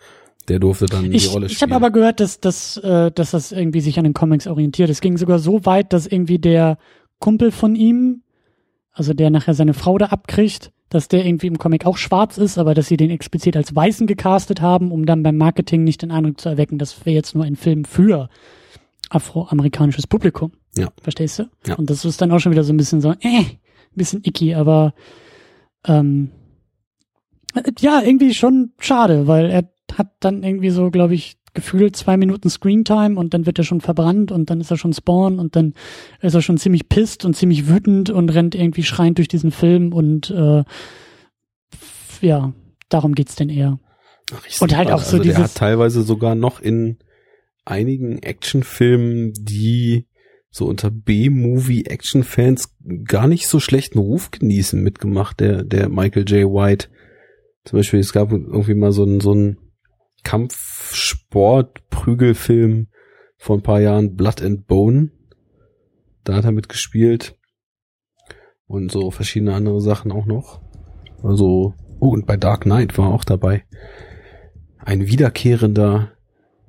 der 0.50 0.60
durfte 0.60 0.86
dann 0.86 1.12
ich, 1.14 1.24
die 1.24 1.30
Rolle 1.30 1.48
spielen. 1.48 1.56
Ich 1.56 1.62
habe 1.62 1.76
aber 1.76 1.92
gehört, 1.92 2.20
dass, 2.20 2.40
dass, 2.40 2.78
äh, 2.78 3.12
dass 3.12 3.32
das 3.32 3.52
irgendwie 3.52 3.80
sich 3.80 3.98
an 3.98 4.04
den 4.04 4.14
Comics 4.14 4.48
orientiert. 4.48 4.90
Es 4.90 5.02
ging 5.02 5.18
sogar 5.18 5.40
so 5.40 5.66
weit, 5.66 5.94
dass 5.94 6.08
irgendwie 6.08 6.40
der 6.40 6.78
Kumpel 7.20 7.52
von 7.52 7.76
ihm, 7.76 8.22
also 8.92 9.14
der 9.14 9.30
nachher 9.30 9.54
seine 9.54 9.74
Frau 9.74 9.98
da 9.98 10.08
abkriegt, 10.08 10.72
dass 10.90 11.08
der 11.08 11.26
irgendwie 11.26 11.48
im 11.48 11.58
Comic 11.58 11.86
auch 11.86 11.98
schwarz 11.98 12.38
ist, 12.38 12.58
aber 12.58 12.74
dass 12.74 12.88
sie 12.88 12.98
den 12.98 13.10
explizit 13.10 13.58
als 13.58 13.76
Weißen 13.76 14.08
gecastet 14.08 14.62
haben, 14.62 14.92
um 14.92 15.06
dann 15.06 15.24
beim 15.24 15.38
Marketing 15.38 15.84
nicht 15.84 16.02
den 16.02 16.12
Eindruck 16.12 16.40
zu 16.40 16.50
erwecken, 16.50 16.78
das 16.78 17.06
wäre 17.06 17.16
jetzt 17.16 17.36
nur 17.36 17.44
ein 17.44 17.56
Film 17.56 17.84
für 17.84 18.30
afroamerikanisches 19.10 20.08
Publikum. 20.08 20.52
Ja. 20.76 20.90
Verstehst 21.02 21.40
du? 21.40 21.50
Ja. 21.66 21.76
Und 21.76 21.90
das 21.90 22.06
ist 22.06 22.22
dann 22.22 22.32
auch 22.32 22.40
schon 22.40 22.52
wieder 22.52 22.64
so 22.64 22.74
ein 22.74 22.78
bisschen 22.78 23.02
so, 23.02 23.12
äh, 23.12 23.16
ein 23.22 23.58
bisschen 23.96 24.22
icky, 24.24 24.54
aber 24.54 24.94
ähm, 25.86 26.32
ja, 27.80 28.02
irgendwie 28.02 28.34
schon 28.34 28.74
schade, 28.80 29.28
weil 29.28 29.50
er 29.50 29.70
hat 29.98 30.12
dann 30.20 30.44
irgendwie 30.44 30.70
so, 30.70 30.92
glaube 30.92 31.16
ich, 31.16 31.38
gefühlt 31.54 31.96
zwei 31.96 32.18
Minuten 32.18 32.52
Screentime 32.52 33.20
und 33.20 33.34
dann 33.34 33.48
wird 33.48 33.58
er 33.58 33.64
schon 33.64 33.82
verbrannt 33.82 34.32
und 34.32 34.50
dann 34.52 34.62
ist 34.62 34.70
er 34.70 34.78
schon 34.78 34.94
Spawn 34.94 35.40
und 35.40 35.56
dann 35.56 35.74
ist 36.22 36.36
er 36.36 36.44
schon 36.44 36.58
ziemlich 36.58 36.88
pisst 36.88 37.26
und 37.26 37.36
ziemlich 37.36 37.68
wütend 37.68 38.12
und 38.12 38.30
rennt 38.30 38.54
irgendwie 38.54 38.84
schreiend 38.84 39.18
durch 39.18 39.28
diesen 39.28 39.50
Film 39.50 39.92
und 39.92 40.30
äh, 40.30 40.64
ja, 42.22 42.54
darum 42.90 43.16
geht's 43.16 43.36
denn 43.36 43.50
eher. 43.50 43.80
Ach, 44.32 44.62
und 44.62 44.78
halt 44.78 44.92
auch 44.92 45.00
so 45.00 45.18
also 45.18 45.24
dieses. 45.24 45.38
Der 45.38 45.44
hat 45.46 45.56
teilweise 45.56 46.04
sogar 46.04 46.36
noch 46.36 46.60
in 46.60 46.98
einigen 47.68 48.20
Actionfilmen, 48.20 49.34
die 49.34 50.06
so 50.50 50.66
unter 50.66 50.90
B-Movie-Action-Fans 50.90 52.74
gar 53.04 53.28
nicht 53.28 53.48
so 53.48 53.60
schlechten 53.60 54.00
Ruf 54.00 54.32
genießen, 54.32 54.82
mitgemacht, 54.82 55.40
der, 55.40 55.64
der 55.64 55.90
Michael 55.90 56.28
J. 56.28 56.52
White. 56.52 56.88
Zum 57.66 57.78
Beispiel, 57.78 58.00
es 58.00 58.14
gab 58.14 58.32
irgendwie 58.32 58.74
mal 58.74 58.92
so 58.92 59.04
ein, 59.04 59.20
so 59.20 59.34
ein 59.34 59.60
Kampfsport-Prügelfilm 60.24 62.88
vor 63.38 63.58
ein 63.58 63.64
paar 63.64 63.82
Jahren, 63.82 64.16
Blood 64.16 64.42
and 64.42 64.66
Bone. 64.68 65.12
Da 66.24 66.34
hat 66.36 66.46
er 66.46 66.54
mitgespielt. 66.54 67.36
Und 68.66 68.92
so 68.92 69.12
verschiedene 69.12 69.54
andere 69.54 69.82
Sachen 69.82 70.12
auch 70.12 70.26
noch. 70.26 70.64
Also, 71.24 71.76
oh, 72.00 72.10
und 72.10 72.26
bei 72.26 72.38
Dark 72.38 72.62
Knight 72.62 72.98
war 72.98 73.14
auch 73.14 73.24
dabei. 73.24 73.66
Ein 74.80 75.06
wiederkehrender 75.08 76.17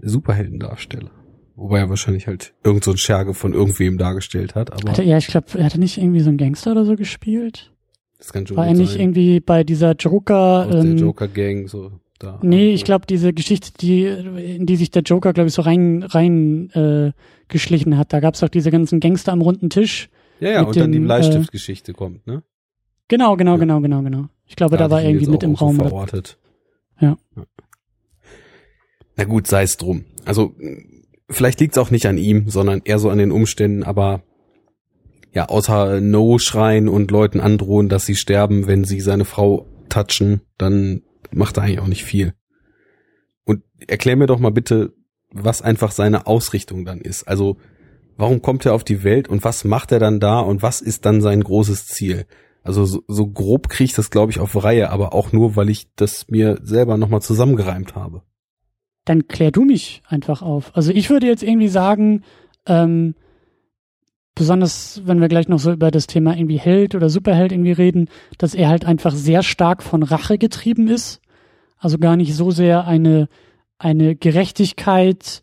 Superheldendarsteller. 0.01 1.11
Wobei 1.57 1.81
er 1.81 1.89
wahrscheinlich 1.89 2.27
halt 2.29 2.55
irgend 2.63 2.85
so 2.85 2.93
ein 2.93 2.99
Scherge 2.99 3.35
von 3.35 3.53
irgendwem 3.53 3.99
dargestellt 3.99 4.55
hat. 4.55 4.73
Aber 4.73 4.93
hatte, 4.93 5.03
ja, 5.03 5.19
ich 5.19 5.27
glaube, 5.27 5.47
er 5.55 5.65
hatte 5.65 5.81
nicht 5.81 5.99
irgendwie 5.99 6.21
so 6.21 6.29
einen 6.29 6.39
Gangster 6.39 6.71
oder 6.71 6.85
so 6.85 6.95
gespielt. 6.95 7.73
Das 8.19 8.33
kann 8.33 8.47
schon 8.47 8.57
War 8.57 8.67
er 8.67 8.75
nicht 8.75 8.93
sein. 8.93 9.01
irgendwie 9.01 9.41
bei 9.41 9.65
dieser 9.65 9.93
Joker. 9.95 10.67
Aus 10.69 10.75
ähm, 10.75 10.97
der 10.97 11.05
Joker-Gang 11.05 11.69
so 11.69 11.93
da. 12.19 12.39
Nee, 12.43 12.73
ich 12.73 12.85
glaube, 12.85 13.07
diese 13.07 13.33
Geschichte, 13.33 13.71
die, 13.81 14.05
in 14.05 14.67
die 14.67 14.77
sich 14.77 14.91
der 14.91 15.03
Joker, 15.03 15.33
glaube 15.33 15.49
ich, 15.49 15.55
so 15.55 15.63
rein, 15.63 16.03
rein 16.03 16.71
äh, 16.71 17.13
geschlichen 17.49 17.97
hat. 17.97 18.13
Da 18.13 18.21
gab's 18.21 18.43
auch 18.43 18.49
diese 18.49 18.71
ganzen 18.71 19.01
Gangster 19.01 19.33
am 19.33 19.41
runden 19.41 19.71
Tisch. 19.71 20.11
Ja, 20.41 20.51
ja, 20.51 20.63
und 20.63 20.77
den, 20.77 20.83
dann 20.83 20.93
die 20.93 21.01
Bleistiftgeschichte 21.01 21.93
äh, 21.93 21.95
kommt, 21.95 22.27
ne? 22.27 22.43
Genau, 23.09 23.37
genau, 23.37 23.53
ja. 23.53 23.59
genau, 23.59 23.81
genau, 23.81 24.03
genau. 24.03 24.29
Ich 24.47 24.57
glaube, 24.57 24.77
da, 24.77 24.85
da 24.85 24.91
war 24.91 25.03
irgendwie 25.03 25.29
mit 25.29 25.43
im 25.43 25.55
Raum. 25.55 25.77
Verortet. 25.77 26.39
Ja. 27.01 27.17
ja. 27.37 27.45
Na 29.19 29.25
gut, 29.25 29.49
sei 29.49 29.65
es 29.65 29.77
drum. 29.77 30.05
Also 30.25 30.55
vielleicht 31.29 31.59
liegt's 31.59 31.77
auch 31.77 31.91
nicht 31.91 32.07
an 32.07 32.19
ihm, 32.19 32.49
sondern 32.49 32.83
eher 32.85 33.01
so 33.01 33.11
an 33.11 33.19
den 33.19 33.33
Umständen, 33.33 33.83
aber 33.83 34.23
ja, 35.35 35.47
außer 35.47 36.01
No 36.01 36.39
schreien 36.39 36.89
und 36.89 37.11
Leuten 37.11 37.41
androhen, 37.41 37.89
dass 37.89 38.07
sie 38.07 38.15
sterben, 38.15 38.69
wenn 38.69 38.85
sie 38.85 39.01
seine 39.01 39.25
Frau 39.25 39.67
touchen, 39.89 40.43
dann 40.57 41.03
macht 41.33 41.57
er 41.57 41.65
eigentlich 41.65 41.81
auch 41.81 41.89
nicht 41.89 42.05
viel. 42.05 42.33
Und 43.45 43.65
erklär 43.89 44.15
mir 44.15 44.27
doch 44.27 44.39
mal 44.39 44.53
bitte, 44.53 44.95
was 45.33 45.63
einfach 45.63 45.91
seine 45.91 46.29
Ausrichtung 46.29 46.85
dann 46.85 47.01
ist. 47.01 47.25
Also, 47.27 47.57
warum 48.17 48.41
kommt 48.41 48.65
er 48.67 48.75
auf 48.75 48.85
die 48.85 49.03
Welt 49.03 49.27
und 49.27 49.43
was 49.43 49.65
macht 49.65 49.91
er 49.91 49.99
dann 49.99 50.21
da 50.21 50.39
und 50.39 50.63
was 50.63 50.81
ist 50.81 51.05
dann 51.05 51.21
sein 51.21 51.43
großes 51.43 51.89
Ziel? 51.89 52.27
Also 52.63 52.85
so, 52.85 53.03
so 53.09 53.27
grob 53.27 53.69
kriege 53.69 53.87
ich 53.87 53.95
das, 53.95 54.11
glaube 54.11 54.31
ich, 54.31 54.39
auf 54.39 54.63
Reihe, 54.63 54.91
aber 54.91 55.13
auch 55.13 55.33
nur, 55.33 55.57
weil 55.57 55.71
ich 55.71 55.89
das 55.97 56.29
mir 56.29 56.61
selber 56.63 56.97
nochmal 56.97 57.21
zusammengereimt 57.21 57.97
habe 57.97 58.23
dann 59.09 59.29
klär 59.29 59.51
du 59.51 59.65
mich 59.65 60.03
einfach 60.07 60.43
auf. 60.43 60.77
Also 60.77 60.93
ich 60.93 61.11
würde 61.11 61.27
jetzt 61.27 61.43
irgendwie 61.43 61.69
sagen, 61.69 62.23
ähm, 62.67 63.15
besonders 64.35 65.03
wenn 65.05 65.21
wir 65.21 65.29
gleich 65.29 65.49
noch 65.49 65.59
so 65.59 65.73
über 65.73 65.91
das 65.91 66.07
Thema 66.07 66.37
irgendwie 66.37 66.59
Held 66.59 66.95
oder 66.95 67.09
Superheld 67.09 67.53
irgendwie 67.53 67.73
reden, 67.73 68.09
dass 68.39 68.55
er 68.55 68.69
halt 68.69 68.85
einfach 68.85 69.15
sehr 69.15 69.43
stark 69.43 69.83
von 69.83 70.03
Rache 70.03 70.39
getrieben 70.39 70.89
ist. 70.89 71.21
Also 71.79 71.99
gar 71.99 72.17
nicht 72.17 72.35
so 72.35 72.51
sehr 72.51 72.87
eine, 72.87 73.29
eine 73.79 74.15
Gerechtigkeit, 74.15 75.43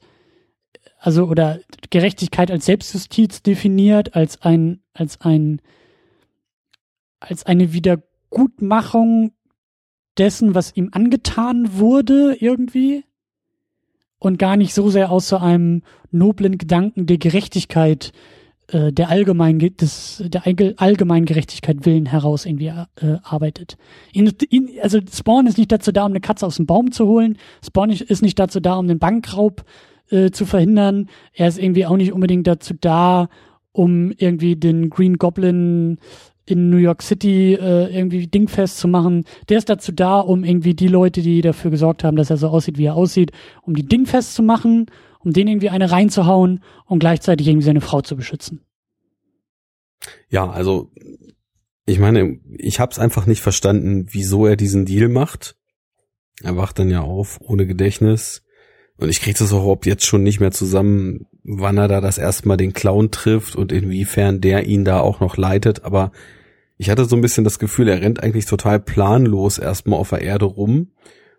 also 0.99 1.25
oder 1.25 1.59
Gerechtigkeit 1.89 2.51
als 2.51 2.65
Selbstjustiz 2.65 3.41
definiert, 3.41 4.15
als 4.15 4.41
ein, 4.41 4.81
als 4.93 5.21
ein, 5.21 5.61
als 7.19 7.45
eine 7.45 7.73
Wiedergutmachung 7.73 9.31
dessen, 10.17 10.55
was 10.55 10.75
ihm 10.75 10.89
angetan 10.91 11.77
wurde, 11.77 12.37
irgendwie 12.39 13.03
und 14.25 14.39
gar 14.39 14.57
nicht 14.57 14.73
so 14.73 14.89
sehr 14.89 15.11
aus 15.11 15.29
so 15.29 15.37
einem 15.37 15.83
noblen 16.09 16.57
Gedanken 16.57 17.05
der 17.05 17.19
Gerechtigkeit, 17.19 18.11
äh, 18.69 18.91
der 18.91 19.09
allgemein 19.09 19.59
des, 19.59 20.23
der 20.25 20.47
allgemeinen 20.47 21.27
Gerechtigkeit 21.27 21.85
willen 21.85 22.07
heraus 22.07 22.47
irgendwie 22.47 22.69
äh, 22.69 23.17
arbeitet. 23.21 23.77
In, 24.13 24.33
in, 24.49 24.69
also 24.81 24.99
Spawn 25.13 25.45
ist 25.45 25.59
nicht 25.59 25.71
dazu 25.71 25.91
da, 25.91 26.05
um 26.05 26.11
eine 26.11 26.21
Katze 26.21 26.47
aus 26.47 26.55
dem 26.55 26.65
Baum 26.65 26.91
zu 26.91 27.05
holen. 27.05 27.37
Spawn 27.63 27.91
ist 27.91 28.23
nicht 28.23 28.39
dazu 28.39 28.59
da, 28.59 28.77
um 28.77 28.87
den 28.87 28.97
Bankraub 28.97 29.63
äh, 30.09 30.31
zu 30.31 30.47
verhindern. 30.47 31.07
Er 31.33 31.47
ist 31.47 31.59
irgendwie 31.59 31.85
auch 31.85 31.95
nicht 31.95 32.11
unbedingt 32.11 32.47
dazu 32.47 32.73
da, 32.81 33.29
um 33.73 34.11
irgendwie 34.17 34.55
den 34.55 34.89
Green 34.89 35.19
Goblin 35.19 35.99
in 36.45 36.69
New 36.69 36.77
York 36.77 37.01
City 37.01 37.53
äh, 37.53 37.95
irgendwie 37.95 38.27
dingfest 38.27 38.77
zu 38.77 38.87
machen. 38.87 39.25
Der 39.49 39.57
ist 39.57 39.69
dazu 39.69 39.91
da, 39.91 40.19
um 40.19 40.43
irgendwie 40.43 40.75
die 40.75 40.87
Leute, 40.87 41.21
die 41.21 41.41
dafür 41.41 41.71
gesorgt 41.71 42.03
haben, 42.03 42.17
dass 42.17 42.29
er 42.29 42.37
so 42.37 42.49
aussieht, 42.49 42.77
wie 42.77 42.85
er 42.85 42.95
aussieht, 42.95 43.31
um 43.63 43.75
die 43.75 43.85
dingfest 43.85 44.35
zu 44.35 44.43
machen, 44.43 44.85
um 45.19 45.33
den 45.33 45.47
irgendwie 45.47 45.69
eine 45.69 45.91
reinzuhauen 45.91 46.63
und 46.85 46.99
gleichzeitig 46.99 47.47
irgendwie 47.47 47.65
seine 47.65 47.81
Frau 47.81 48.01
zu 48.01 48.15
beschützen. 48.15 48.61
Ja, 50.29 50.49
also 50.49 50.91
ich 51.85 51.99
meine, 51.99 52.39
ich 52.57 52.79
habe 52.79 52.91
es 52.91 52.99
einfach 52.99 53.25
nicht 53.25 53.41
verstanden, 53.41 54.07
wieso 54.09 54.45
er 54.45 54.55
diesen 54.55 54.85
Deal 54.85 55.09
macht. 55.09 55.55
Er 56.43 56.57
wacht 56.57 56.77
dann 56.79 56.89
ja 56.89 57.01
auf 57.01 57.39
ohne 57.41 57.65
Gedächtnis 57.65 58.43
und 58.97 59.09
ich 59.09 59.21
kriege 59.21 59.37
das 59.37 59.51
auch 59.51 59.61
überhaupt 59.61 59.85
jetzt 59.85 60.05
schon 60.05 60.23
nicht 60.23 60.39
mehr 60.39 60.51
zusammen, 60.51 61.27
wann 61.45 61.77
er 61.77 61.87
da 61.87 62.01
das 62.01 62.17
erste 62.17 62.47
Mal 62.47 62.57
den 62.57 62.73
Clown 62.73 63.11
trifft 63.11 63.55
und 63.55 63.71
inwiefern 63.71 64.41
der 64.41 64.65
ihn 64.65 64.83
da 64.83 64.99
auch 64.99 65.19
noch 65.19 65.37
leitet. 65.37 65.85
Aber 65.85 66.11
ich 66.77 66.89
hatte 66.89 67.05
so 67.05 67.15
ein 67.15 67.21
bisschen 67.21 67.43
das 67.43 67.59
Gefühl, 67.59 67.87
er 67.87 68.01
rennt 68.01 68.21
eigentlich 68.21 68.45
total 68.45 68.79
planlos 68.79 69.59
erstmal 69.59 69.99
auf 69.99 70.09
der 70.09 70.21
Erde 70.21 70.45
rum 70.45 70.91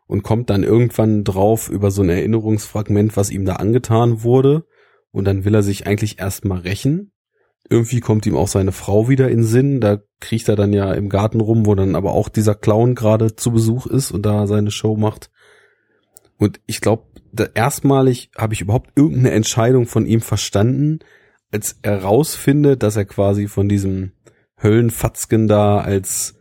und 0.06 0.22
kommt 0.22 0.48
dann 0.48 0.62
irgendwann 0.62 1.24
drauf 1.24 1.68
über 1.68 1.90
so 1.90 2.02
ein 2.02 2.08
Erinnerungsfragment, 2.08 3.16
was 3.16 3.30
ihm 3.30 3.44
da 3.44 3.54
angetan 3.56 4.22
wurde. 4.22 4.64
Und 5.10 5.24
dann 5.24 5.44
will 5.44 5.54
er 5.54 5.62
sich 5.62 5.86
eigentlich 5.86 6.20
erstmal 6.20 6.60
rächen. 6.60 7.12
Irgendwie 7.68 8.00
kommt 8.00 8.26
ihm 8.26 8.36
auch 8.36 8.48
seine 8.48 8.70
Frau 8.70 9.08
wieder 9.08 9.28
in 9.28 9.42
Sinn. 9.42 9.80
Da 9.80 9.98
kriecht 10.20 10.48
er 10.48 10.56
dann 10.56 10.72
ja 10.72 10.92
im 10.92 11.08
Garten 11.08 11.40
rum, 11.40 11.66
wo 11.66 11.74
dann 11.74 11.96
aber 11.96 12.12
auch 12.12 12.28
dieser 12.28 12.54
Clown 12.54 12.94
gerade 12.94 13.34
zu 13.34 13.50
Besuch 13.50 13.86
ist 13.86 14.12
und 14.12 14.24
da 14.24 14.46
seine 14.46 14.70
Show 14.70 14.96
macht. 14.96 15.30
Und 16.38 16.60
ich 16.66 16.80
glaube, 16.80 17.04
erstmalig 17.54 18.30
habe 18.36 18.54
ich 18.54 18.60
überhaupt 18.60 18.90
irgendeine 18.94 19.32
Entscheidung 19.32 19.86
von 19.86 20.06
ihm 20.06 20.20
verstanden, 20.20 21.00
als 21.50 21.78
er 21.82 22.02
rausfindet, 22.02 22.82
dass 22.82 22.96
er 22.96 23.04
quasi 23.04 23.48
von 23.48 23.68
diesem 23.68 24.12
Höllenfatzken 24.62 25.48
da 25.48 25.78
als 25.78 26.34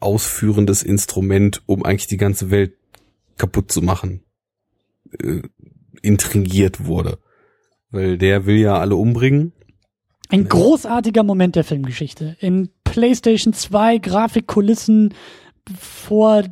ausführendes 0.00 0.82
Instrument, 0.82 1.62
um 1.66 1.84
eigentlich 1.84 2.06
die 2.06 2.16
ganze 2.16 2.50
Welt 2.50 2.74
kaputt 3.36 3.72
zu 3.72 3.82
machen, 3.82 4.22
äh, 5.18 5.42
intrigiert 6.02 6.86
wurde. 6.86 7.18
Weil 7.90 8.18
der 8.18 8.46
will 8.46 8.56
ja 8.56 8.78
alle 8.78 8.96
umbringen. 8.96 9.52
Ein 10.28 10.48
großartiger 10.48 11.22
Moment 11.22 11.56
der 11.56 11.64
Filmgeschichte. 11.64 12.36
In 12.40 12.70
PlayStation 12.84 13.52
2 13.52 13.98
Grafikkulissen 13.98 15.14
vor 15.78 16.44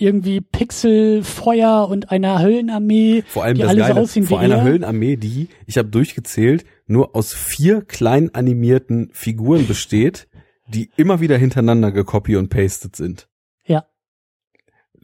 irgendwie 0.00 0.40
Pixelfeuer 0.40 1.88
und 1.88 2.10
einer 2.10 2.40
Höllenarmee. 2.40 3.22
Vor 3.26 3.44
allem 3.44 3.56
die 3.56 3.62
das 3.62 3.70
alle 3.70 3.82
so 3.82 3.88
Geile, 3.88 4.00
aussehen 4.00 4.26
vor 4.26 4.40
wie 4.40 4.44
einer 4.44 4.56
er. 4.56 4.64
Höllenarmee, 4.64 5.16
die, 5.16 5.48
ich 5.66 5.78
habe 5.78 5.88
durchgezählt, 5.88 6.64
nur 6.86 7.14
aus 7.16 7.32
vier 7.32 7.82
klein 7.82 8.34
animierten 8.34 9.10
Figuren 9.12 9.66
besteht, 9.66 10.28
die 10.68 10.90
immer 10.96 11.20
wieder 11.20 11.36
hintereinander 11.36 11.92
gecopy 11.92 12.36
und 12.36 12.48
pasted 12.48 12.96
sind. 12.96 13.28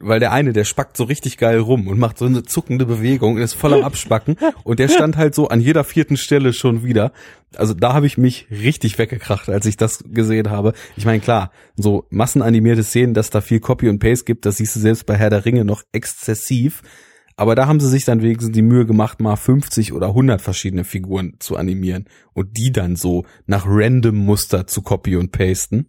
Weil 0.03 0.19
der 0.19 0.33
eine, 0.33 0.53
der 0.53 0.65
spackt 0.65 0.97
so 0.97 1.05
richtig 1.05 1.37
geil 1.37 1.59
rum 1.59 1.87
und 1.87 1.99
macht 1.99 2.19
so 2.19 2.25
eine 2.25 2.43
zuckende 2.43 2.87
Bewegung 2.87 3.35
und 3.35 3.43
ist 3.43 3.55
voll 3.55 3.75
am 3.75 3.85
Abspacken. 3.85 4.37
und 4.65 4.79
der 4.79 4.89
stand 4.89 5.17
halt 5.17 5.35
so 5.35 5.49
an 5.49 5.61
jeder 5.61 5.85
vierten 5.85 6.17
Stelle 6.17 6.53
schon 6.53 6.83
wieder. 6.83 7.13
Also 7.55 7.75
da 7.75 7.93
habe 7.93 8.07
ich 8.07 8.17
mich 8.17 8.47
richtig 8.51 8.99
weggekracht, 8.99 9.49
als 9.51 9.67
ich 9.67 9.77
das 9.77 10.03
gesehen 10.09 10.51
habe. 10.51 10.73
Ich 10.97 11.05
meine, 11.05 11.21
klar, 11.21 11.51
so 11.77 12.07
massenanimierte 12.11 12.83
Szenen, 12.83 13.15
dass 13.15 13.31
da 13.31 13.41
viel 13.41 13.61
Copy 13.61 13.89
und 13.89 13.99
Paste 13.99 14.25
gibt, 14.25 14.47
das 14.47 14.57
siehst 14.57 14.75
du 14.77 14.81
selbst 14.81 15.05
bei 15.05 15.17
Herr 15.17 15.31
der 15.31 15.45
Ringe 15.45 15.65
noch 15.65 15.83
exzessiv. 15.93 16.83
Aber 17.41 17.55
da 17.55 17.67
haben 17.67 17.81
sie 17.81 17.89
sich 17.89 18.05
dann 18.05 18.21
wenigstens 18.21 18.53
die 18.53 18.61
Mühe 18.61 18.85
gemacht, 18.85 19.19
mal 19.21 19.35
50 19.35 19.95
oder 19.95 20.09
100 20.09 20.43
verschiedene 20.43 20.85
Figuren 20.85 21.37
zu 21.39 21.57
animieren 21.57 22.05
und 22.35 22.59
die 22.59 22.71
dann 22.71 22.97
so 22.97 23.25
nach 23.47 23.65
random 23.67 24.15
Muster 24.15 24.67
zu 24.67 24.83
copy 24.83 25.17
und 25.17 25.33
pasten. 25.33 25.89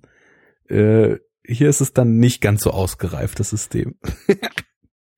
Äh, 0.70 1.18
hier 1.46 1.70
ist 1.70 1.82
es 1.82 1.94
dann 1.94 2.18
nicht 2.18 2.42
ganz 2.42 2.64
so 2.64 2.72
ausgereift, 2.72 3.39
das 3.39 3.50
System. 3.50 3.96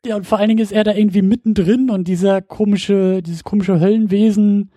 Ja, 0.06 0.18
und 0.18 0.28
vor 0.28 0.38
allen 0.38 0.50
Dingen 0.50 0.60
ist 0.60 0.74
er 0.74 0.84
da 0.84 0.94
irgendwie 0.94 1.22
mittendrin 1.22 1.90
und 1.90 2.10
dieser 2.10 2.42
komische, 2.42 3.22
dieses 3.22 3.46
komische 3.46 3.80
Höllenwesen, 3.80 4.70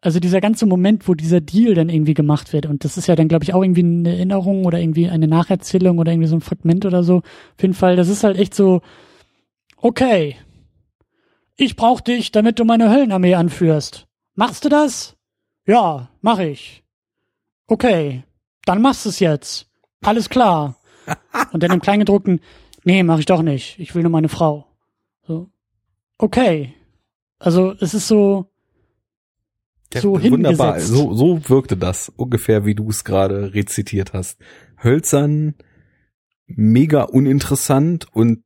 also 0.00 0.20
dieser 0.20 0.40
ganze 0.40 0.64
Moment, 0.64 1.08
wo 1.08 1.14
dieser 1.14 1.40
Deal 1.40 1.74
dann 1.74 1.88
irgendwie 1.88 2.14
gemacht 2.14 2.52
wird. 2.52 2.66
Und 2.66 2.84
das 2.84 2.96
ist 2.96 3.08
ja 3.08 3.16
dann, 3.16 3.26
glaube 3.26 3.42
ich, 3.42 3.52
auch 3.52 3.62
irgendwie 3.62 3.82
eine 3.82 4.10
Erinnerung 4.10 4.64
oder 4.64 4.78
irgendwie 4.78 5.08
eine 5.08 5.26
Nacherzählung 5.26 5.98
oder 5.98 6.12
irgendwie 6.12 6.28
so 6.28 6.36
ein 6.36 6.40
Fragment 6.40 6.86
oder 6.86 7.02
so. 7.02 7.16
Auf 7.16 7.62
jeden 7.62 7.74
Fall, 7.74 7.96
das 7.96 8.08
ist 8.08 8.22
halt 8.22 8.38
echt 8.38 8.54
so, 8.54 8.80
okay, 9.76 10.36
ich 11.56 11.74
brauch 11.74 12.00
dich, 12.00 12.30
damit 12.30 12.60
du 12.60 12.64
meine 12.64 12.90
Höllenarmee 12.90 13.34
anführst. 13.34 14.06
Machst 14.36 14.64
du 14.64 14.68
das? 14.68 15.16
Ja, 15.66 16.10
mach 16.22 16.38
ich. 16.38 16.84
Okay, 17.66 18.22
dann 18.66 18.80
machst 18.80 19.04
du 19.04 19.08
es 19.10 19.18
jetzt. 19.18 19.68
Alles 20.02 20.30
klar. 20.30 20.79
Und 21.52 21.62
dann 21.62 21.72
im 21.72 21.80
Kleingedruckten, 21.80 22.40
nee, 22.84 23.02
mach 23.02 23.18
ich 23.18 23.26
doch 23.26 23.42
nicht. 23.42 23.78
Ich 23.78 23.94
will 23.94 24.02
nur 24.02 24.12
meine 24.12 24.28
Frau. 24.28 24.66
So. 25.26 25.50
Okay. 26.18 26.74
Also 27.38 27.74
es 27.80 27.94
ist 27.94 28.08
so, 28.08 28.50
so 29.94 30.22
Wunderbar, 30.22 30.74
hingesetzt. 30.74 30.94
so, 30.94 31.14
so 31.14 31.48
wirkte 31.48 31.76
das 31.76 32.10
ungefähr, 32.10 32.64
wie 32.66 32.74
du 32.74 32.88
es 32.90 33.04
gerade 33.04 33.54
rezitiert 33.54 34.12
hast. 34.12 34.38
Hölzern, 34.82 35.54
mega 36.46 37.02
uninteressant 37.02 38.06
und 38.12 38.44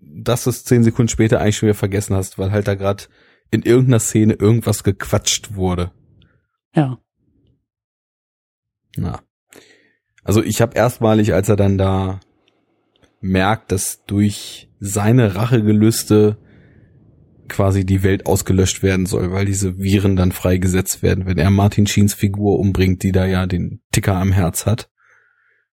dass 0.00 0.44
du 0.44 0.50
es 0.50 0.64
zehn 0.64 0.84
Sekunden 0.84 1.08
später 1.08 1.40
eigentlich 1.40 1.56
schon 1.56 1.68
wieder 1.68 1.78
vergessen 1.78 2.14
hast, 2.16 2.38
weil 2.38 2.52
halt 2.52 2.68
da 2.68 2.74
gerade 2.74 3.04
in 3.50 3.62
irgendeiner 3.62 4.00
Szene 4.00 4.34
irgendwas 4.34 4.84
gequatscht 4.84 5.54
wurde. 5.54 5.92
ja. 6.74 6.98
Na. 8.96 9.20
Also 10.24 10.42
ich 10.42 10.60
habe 10.60 10.76
erstmalig, 10.76 11.32
als 11.34 11.48
er 11.48 11.56
dann 11.56 11.78
da 11.78 12.20
merkt, 13.20 13.72
dass 13.72 14.04
durch 14.04 14.70
seine 14.80 15.34
Rachegelüste 15.34 16.38
quasi 17.48 17.84
die 17.84 18.02
Welt 18.02 18.26
ausgelöscht 18.26 18.82
werden 18.82 19.06
soll, 19.06 19.32
weil 19.32 19.44
diese 19.44 19.78
Viren 19.78 20.16
dann 20.16 20.32
freigesetzt 20.32 21.02
werden, 21.02 21.26
wenn 21.26 21.36
er 21.36 21.50
Martin 21.50 21.86
Sheens 21.86 22.14
Figur 22.14 22.58
umbringt, 22.58 23.02
die 23.02 23.12
da 23.12 23.26
ja 23.26 23.46
den 23.46 23.80
Ticker 23.92 24.16
am 24.16 24.32
Herz 24.32 24.66
hat. 24.66 24.88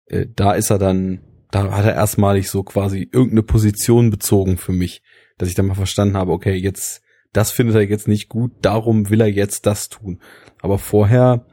Äh, 0.08 0.26
da 0.36 0.54
ist 0.54 0.72
er 0.72 0.80
dann, 0.80 1.22
da 1.52 1.72
hat 1.72 1.86
er 1.86 1.94
erstmalig 1.94 2.50
so 2.50 2.64
quasi 2.64 3.08
irgendeine 3.12 3.44
Position 3.44 4.10
bezogen 4.10 4.58
für 4.58 4.74
mich, 4.74 5.04
dass 5.38 5.50
ich 5.50 5.56
dann 5.56 5.68
mal 5.68 5.76
verstanden 5.76 6.18
habe, 6.18 6.32
okay, 6.32 6.56
jetzt, 6.56 7.02
das 7.32 7.52
findet 7.52 7.76
er 7.76 7.84
jetzt 7.84 8.08
nicht 8.08 8.28
gut, 8.28 8.52
darum 8.62 9.10
will 9.10 9.22
er 9.22 9.28
jetzt 9.28 9.66
das 9.66 9.88
tun. 9.88 10.20
Aber 10.60 10.80
vorher, 10.80 11.46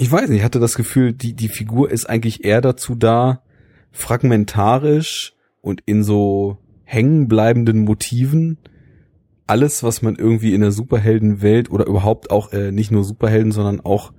ich 0.00 0.10
weiß 0.10 0.30
nicht, 0.30 0.38
ich 0.38 0.44
hatte 0.44 0.60
das 0.60 0.76
Gefühl, 0.76 1.12
die, 1.12 1.34
die 1.34 1.50
Figur 1.50 1.90
ist 1.90 2.08
eigentlich 2.08 2.42
eher 2.42 2.62
dazu 2.62 2.94
da, 2.94 3.42
fragmentarisch 3.92 5.34
und 5.60 5.82
in 5.84 6.02
so 6.02 6.56
hängen 6.84 7.28
bleibenden 7.28 7.80
Motiven 7.80 8.56
alles, 9.46 9.82
was 9.82 10.00
man 10.00 10.16
irgendwie 10.16 10.54
in 10.54 10.62
der 10.62 10.72
Superheldenwelt 10.72 11.70
oder 11.70 11.84
überhaupt 11.84 12.30
auch 12.30 12.50
äh, 12.54 12.72
nicht 12.72 12.90
nur 12.90 13.04
Superhelden, 13.04 13.52
sondern 13.52 13.80
auch 13.80 14.14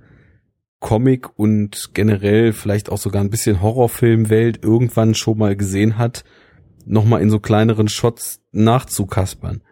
Comic 0.78 1.36
und 1.36 1.90
generell 1.94 2.52
vielleicht 2.52 2.88
auch 2.88 2.98
sogar 2.98 3.20
ein 3.20 3.30
bisschen 3.30 3.60
Horrorfilmwelt 3.60 4.62
irgendwann 4.62 5.16
schon 5.16 5.38
mal 5.38 5.56
gesehen 5.56 5.98
hat, 5.98 6.22
nochmal 6.86 7.22
in 7.22 7.30
so 7.30 7.40
kleineren 7.40 7.88
Shots 7.88 8.40
nachzukaspern. 8.52 9.62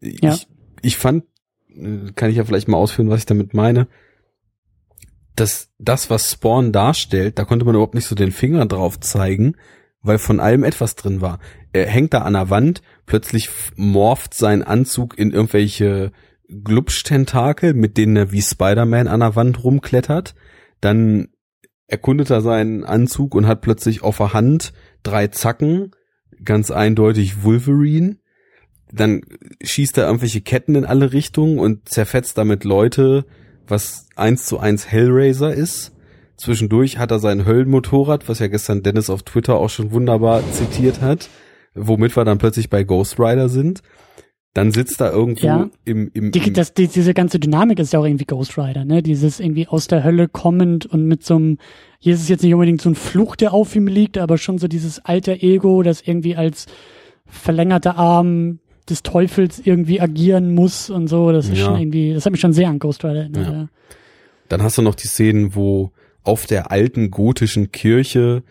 Ja. 0.00 0.32
Ich, 0.32 0.48
ich 0.80 0.96
fand, 0.96 1.24
äh, 1.68 2.10
kann 2.14 2.30
ich 2.30 2.36
ja 2.36 2.44
vielleicht 2.46 2.68
mal 2.68 2.78
ausführen, 2.78 3.10
was 3.10 3.20
ich 3.20 3.26
damit 3.26 3.52
meine, 3.52 3.86
dass 5.36 5.70
das, 5.78 6.10
was 6.10 6.30
Spawn 6.30 6.72
darstellt, 6.72 7.38
da 7.38 7.44
konnte 7.44 7.64
man 7.64 7.74
überhaupt 7.74 7.94
nicht 7.94 8.06
so 8.06 8.14
den 8.14 8.32
Finger 8.32 8.66
drauf 8.66 9.00
zeigen, 9.00 9.56
weil 10.02 10.18
von 10.18 10.40
allem 10.40 10.64
etwas 10.64 10.94
drin 10.94 11.20
war. 11.20 11.38
Er 11.72 11.86
hängt 11.86 12.12
da 12.12 12.18
an 12.22 12.34
der 12.34 12.50
Wand, 12.50 12.82
plötzlich 13.06 13.48
morpht 13.76 14.34
sein 14.34 14.62
Anzug 14.62 15.18
in 15.18 15.30
irgendwelche 15.30 16.12
Glubsch-Tentakel, 16.48 17.72
mit 17.72 17.96
denen 17.96 18.16
er 18.16 18.32
wie 18.32 18.42
Spider-Man 18.42 19.08
an 19.08 19.20
der 19.20 19.36
Wand 19.36 19.64
rumklettert. 19.64 20.34
Dann 20.80 21.28
erkundet 21.86 22.30
er 22.30 22.40
seinen 22.40 22.84
Anzug 22.84 23.34
und 23.34 23.46
hat 23.46 23.62
plötzlich 23.62 24.02
auf 24.02 24.18
der 24.18 24.32
Hand 24.32 24.72
drei 25.02 25.28
Zacken, 25.28 25.92
ganz 26.44 26.70
eindeutig 26.70 27.42
Wolverine. 27.42 28.16
Dann 28.92 29.22
schießt 29.62 29.96
er 29.96 30.06
irgendwelche 30.06 30.42
Ketten 30.42 30.74
in 30.74 30.84
alle 30.84 31.12
Richtungen 31.12 31.58
und 31.58 31.88
zerfetzt 31.88 32.36
damit 32.36 32.64
Leute, 32.64 33.24
was 33.72 34.06
eins 34.14 34.46
zu 34.46 34.58
eins 34.60 34.86
Hellraiser 34.86 35.52
ist. 35.52 35.90
Zwischendurch 36.36 36.98
hat 36.98 37.10
er 37.10 37.18
sein 37.18 37.44
Höllenmotorrad, 37.46 38.28
was 38.28 38.38
ja 38.38 38.46
gestern 38.46 38.82
Dennis 38.82 39.10
auf 39.10 39.22
Twitter 39.24 39.56
auch 39.56 39.70
schon 39.70 39.90
wunderbar 39.92 40.42
zitiert 40.52 41.00
hat, 41.00 41.28
womit 41.74 42.16
wir 42.16 42.24
dann 42.24 42.38
plötzlich 42.38 42.70
bei 42.70 42.84
Ghost 42.84 43.18
Rider 43.18 43.48
sind. 43.48 43.82
Dann 44.54 44.70
sitzt 44.70 45.00
er 45.00 45.12
irgendwo 45.12 45.46
Ja. 45.46 45.70
im, 45.86 46.10
im, 46.12 46.30
Die, 46.30 46.40
im 46.48 46.54
das, 46.54 46.74
die, 46.74 46.86
diese 46.86 47.14
ganze 47.14 47.40
Dynamik 47.40 47.78
ist 47.78 47.94
ja 47.94 48.00
auch 48.00 48.04
irgendwie 48.04 48.26
Ghost 48.26 48.58
Rider, 48.58 48.84
ne? 48.84 49.02
Dieses 49.02 49.40
irgendwie 49.40 49.66
aus 49.66 49.86
der 49.86 50.04
Hölle 50.04 50.28
kommend 50.28 50.84
und 50.84 51.06
mit 51.06 51.24
so 51.24 51.36
einem, 51.36 51.58
hier 51.98 52.12
ist 52.14 52.20
es 52.20 52.28
jetzt 52.28 52.42
nicht 52.42 52.52
unbedingt 52.52 52.82
so 52.82 52.90
ein 52.90 52.94
Fluch, 52.94 53.34
der 53.36 53.54
auf 53.54 53.74
ihm 53.74 53.86
liegt, 53.86 54.18
aber 54.18 54.36
schon 54.36 54.58
so 54.58 54.68
dieses 54.68 55.02
alter 55.04 55.42
Ego, 55.42 55.82
das 55.82 56.02
irgendwie 56.02 56.36
als 56.36 56.66
verlängerter 57.24 57.96
Arm 57.96 58.58
des 58.88 59.02
Teufels 59.02 59.60
irgendwie 59.64 60.00
agieren 60.00 60.54
muss 60.54 60.90
und 60.90 61.08
so. 61.08 61.32
Das 61.32 61.48
ist 61.48 61.58
Ja. 61.58 61.66
schon 61.66 61.78
irgendwie, 61.80 62.12
das 62.14 62.24
hat 62.24 62.32
mich 62.32 62.40
schon 62.40 62.52
sehr 62.52 62.68
an 62.68 62.78
Ghost 62.78 63.04
Rider 63.04 63.20
erinnert. 63.20 63.46
Ja. 63.46 63.52
Ja. 63.52 63.68
Dann 64.48 64.62
hast 64.62 64.76
du 64.78 64.82
noch 64.82 64.94
die 64.94 65.06
Szenen, 65.08 65.54
wo 65.54 65.92
auf 66.24 66.46
der 66.46 66.70
alten 66.70 67.10
gotischen 67.10 67.72
Kirche 67.72 68.42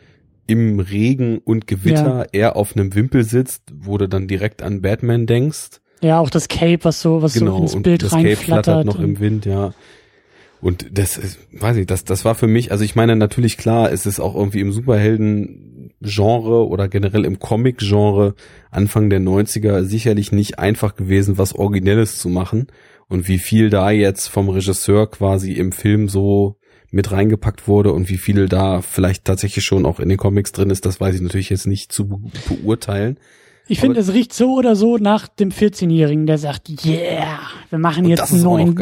im 0.47 0.79
Regen 0.79 1.37
und 1.37 1.67
Gewitter 1.67 2.27
er 2.33 2.55
auf 2.55 2.75
einem 2.75 2.93
Wimpel 2.95 3.23
sitzt, 3.23 3.63
wo 3.73 3.97
du 3.97 4.09
dann 4.09 4.27
direkt 4.27 4.61
an 4.63 4.81
Batman 4.81 5.25
denkst. 5.25 5.79
ja, 6.01 6.19
auch 6.19 6.31
das 6.31 6.47
Cape, 6.47 6.79
was 6.81 6.99
so, 7.01 7.21
was 7.21 7.33
Genau, 7.35 7.57
so 7.57 7.61
ins 7.63 7.75
und 7.75 7.83
Bild 7.83 8.01
das 8.03 8.09
Cape 8.09 8.35
flattert 8.35 8.67
reinflattert. 8.77 8.85
noch 8.87 8.97
und- 8.97 9.03
im 9.05 9.19
Wind, 9.19 9.45
ja. 9.45 9.73
Und 10.61 10.97
das 10.97 11.17
ist, 11.17 11.39
weiß 11.53 11.77
ich, 11.77 11.87
das, 11.87 12.03
das 12.03 12.23
war 12.23 12.35
für 12.35 12.47
mich, 12.47 12.71
also 12.71 12.83
ich 12.83 12.95
meine 12.95 13.15
natürlich 13.15 13.57
klar, 13.57 13.91
es 13.91 14.05
ist 14.05 14.19
auch 14.19 14.35
irgendwie 14.35 14.59
im 14.59 14.71
Superhelden-Genre 14.71 16.67
oder 16.67 16.87
generell 16.87 17.25
im 17.25 17.39
Comic-Genre 17.39 18.35
Anfang 18.69 19.09
der 19.09 19.19
90er 19.19 19.83
sicherlich 19.83 20.31
nicht 20.31 20.59
einfach 20.59 20.95
gewesen, 20.95 21.39
was 21.39 21.55
Originelles 21.55 22.19
zu 22.19 22.29
machen. 22.29 22.67
Und 23.07 23.27
wie 23.27 23.39
viel 23.39 23.69
da 23.69 23.89
jetzt 23.91 24.27
vom 24.27 24.49
Regisseur 24.49 25.09
quasi 25.09 25.53
im 25.53 25.71
Film 25.71 26.07
so 26.07 26.57
mit 26.91 27.11
reingepackt 27.11 27.67
wurde 27.67 27.91
und 27.91 28.09
wie 28.09 28.17
viel 28.17 28.47
da 28.47 28.81
vielleicht 28.81 29.25
tatsächlich 29.25 29.65
schon 29.65 29.85
auch 29.85 29.99
in 29.99 30.09
den 30.09 30.17
Comics 30.17 30.51
drin 30.51 30.69
ist, 30.69 30.85
das 30.85 31.01
weiß 31.01 31.15
ich 31.15 31.21
natürlich 31.21 31.49
jetzt 31.49 31.67
nicht 31.67 31.91
zu 31.91 32.07
be 32.07 32.19
beurteilen. 32.47 33.17
Ich 33.71 33.79
finde, 33.79 33.99
es 34.01 34.11
riecht 34.11 34.33
so 34.33 34.55
oder 34.55 34.75
so 34.75 34.97
nach 34.97 35.29
dem 35.29 35.49
14-Jährigen, 35.49 36.25
der 36.25 36.37
sagt, 36.37 36.69
yeah, 36.85 37.39
wir 37.69 37.79
machen 37.79 38.05
jetzt 38.05 38.33
einen 38.33 38.43
neuen. 38.43 38.75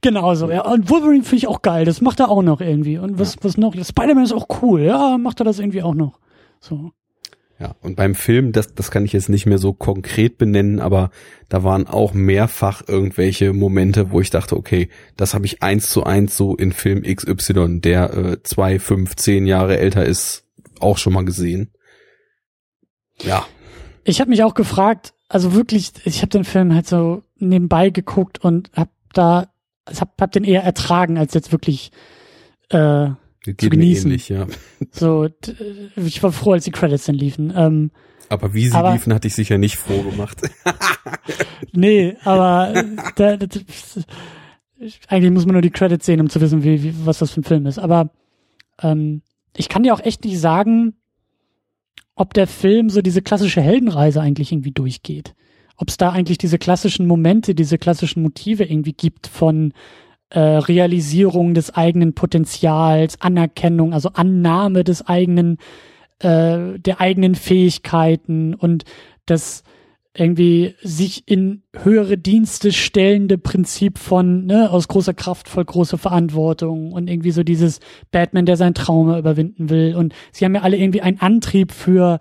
Genau 0.00 0.34
so, 0.34 0.48
ja. 0.50 0.62
Und 0.62 0.88
Wolverine 0.88 1.24
finde 1.24 1.36
ich 1.36 1.48
auch 1.48 1.60
geil, 1.60 1.84
das 1.84 2.00
macht 2.00 2.20
er 2.20 2.30
auch 2.30 2.42
noch 2.42 2.60
irgendwie. 2.60 2.98
Und 2.98 3.18
was, 3.18 3.36
was 3.42 3.56
noch? 3.56 3.74
Spider-Man 3.74 4.22
ist 4.22 4.32
auch 4.32 4.46
cool, 4.62 4.82
ja, 4.82 5.18
macht 5.18 5.40
er 5.40 5.44
das 5.44 5.58
irgendwie 5.58 5.82
auch 5.82 5.94
noch. 5.94 6.20
So. 6.60 6.92
Ja, 7.58 7.74
und 7.82 7.96
beim 7.96 8.14
Film, 8.14 8.52
das, 8.52 8.74
das 8.74 8.92
kann 8.92 9.04
ich 9.04 9.12
jetzt 9.12 9.28
nicht 9.28 9.44
mehr 9.44 9.58
so 9.58 9.72
konkret 9.72 10.38
benennen, 10.38 10.78
aber 10.78 11.10
da 11.48 11.64
waren 11.64 11.88
auch 11.88 12.14
mehrfach 12.14 12.82
irgendwelche 12.86 13.52
Momente, 13.52 14.12
wo 14.12 14.20
ich 14.20 14.30
dachte, 14.30 14.56
okay, 14.56 14.88
das 15.16 15.34
habe 15.34 15.46
ich 15.46 15.64
eins 15.64 15.90
zu 15.90 16.04
eins 16.04 16.36
so 16.36 16.54
in 16.54 16.70
Film 16.70 17.02
XY, 17.02 17.80
der 17.80 18.14
äh, 18.14 18.42
zwei, 18.44 18.78
fünf, 18.78 19.16
zehn 19.16 19.46
Jahre 19.46 19.78
älter 19.78 20.04
ist, 20.04 20.44
auch 20.78 20.98
schon 20.98 21.12
mal 21.12 21.24
gesehen. 21.24 21.72
Ja. 23.20 23.44
Ich 24.08 24.20
habe 24.20 24.30
mich 24.30 24.42
auch 24.42 24.54
gefragt, 24.54 25.12
also 25.28 25.52
wirklich, 25.52 25.92
ich 26.04 26.22
habe 26.22 26.30
den 26.30 26.44
Film 26.44 26.74
halt 26.74 26.86
so 26.86 27.24
nebenbei 27.36 27.90
geguckt 27.90 28.42
und 28.42 28.70
hab 28.74 28.88
da, 29.12 29.52
hab, 29.86 30.18
hab 30.18 30.32
den 30.32 30.44
eher 30.44 30.62
ertragen, 30.64 31.18
als 31.18 31.34
jetzt 31.34 31.52
wirklich 31.52 31.92
äh, 32.70 33.10
Geht 33.42 33.60
zu 33.60 33.68
genießen. 33.68 34.10
Ähnlich, 34.10 34.30
ja. 34.30 34.46
So, 34.92 35.28
ich 35.96 36.22
war 36.22 36.32
froh, 36.32 36.52
als 36.52 36.64
die 36.64 36.70
Credits 36.70 37.04
dann 37.04 37.16
liefen. 37.16 37.52
Ähm, 37.54 37.90
aber 38.30 38.54
wie 38.54 38.68
sie 38.68 38.74
aber, 38.74 38.92
liefen, 38.92 39.12
hatte 39.12 39.28
ich 39.28 39.34
sicher 39.34 39.58
nicht 39.58 39.76
froh 39.76 40.02
gemacht. 40.02 40.40
nee, 41.72 42.16
aber 42.24 42.82
da, 43.16 43.36
da, 43.36 43.46
eigentlich 45.08 45.32
muss 45.32 45.44
man 45.44 45.52
nur 45.52 45.62
die 45.62 45.70
Credits 45.70 46.06
sehen, 46.06 46.22
um 46.22 46.30
zu 46.30 46.40
wissen, 46.40 46.64
wie, 46.64 46.82
wie 46.82 46.94
was 47.04 47.18
das 47.18 47.32
für 47.32 47.40
ein 47.40 47.44
Film 47.44 47.66
ist. 47.66 47.78
Aber 47.78 48.10
ähm, 48.82 49.20
ich 49.54 49.68
kann 49.68 49.82
dir 49.82 49.92
auch 49.92 50.00
echt 50.00 50.24
nicht 50.24 50.40
sagen, 50.40 50.94
ob 52.18 52.34
der 52.34 52.46
Film 52.46 52.90
so 52.90 53.00
diese 53.00 53.22
klassische 53.22 53.60
Heldenreise 53.60 54.20
eigentlich 54.20 54.52
irgendwie 54.52 54.72
durchgeht. 54.72 55.34
Ob 55.76 55.88
es 55.88 55.96
da 55.96 56.10
eigentlich 56.10 56.38
diese 56.38 56.58
klassischen 56.58 57.06
Momente, 57.06 57.54
diese 57.54 57.78
klassischen 57.78 58.22
Motive 58.22 58.64
irgendwie 58.64 58.92
gibt 58.92 59.28
von 59.28 59.72
äh, 60.30 60.40
Realisierung 60.40 61.54
des 61.54 61.74
eigenen 61.74 62.14
Potenzials, 62.14 63.20
Anerkennung, 63.20 63.94
also 63.94 64.10
Annahme 64.14 64.82
des 64.84 65.06
eigenen, 65.06 65.58
äh, 66.18 66.78
der 66.78 67.00
eigenen 67.00 67.36
Fähigkeiten 67.36 68.54
und 68.54 68.84
das 69.26 69.62
irgendwie 70.14 70.74
sich 70.82 71.28
in 71.28 71.62
höhere 71.76 72.18
Dienste 72.18 72.72
stellende 72.72 73.38
Prinzip 73.38 73.98
von 73.98 74.46
ne, 74.46 74.70
aus 74.70 74.88
großer 74.88 75.14
Kraft 75.14 75.48
voll 75.48 75.64
große 75.64 75.98
Verantwortung 75.98 76.92
und 76.92 77.08
irgendwie 77.08 77.30
so 77.30 77.42
dieses 77.42 77.80
Batman, 78.10 78.46
der 78.46 78.56
sein 78.56 78.74
Trauma 78.74 79.18
überwinden 79.18 79.70
will. 79.70 79.94
Und 79.94 80.14
sie 80.32 80.44
haben 80.44 80.54
ja 80.54 80.62
alle 80.62 80.76
irgendwie 80.76 81.02
einen 81.02 81.20
Antrieb 81.20 81.72
für 81.72 82.18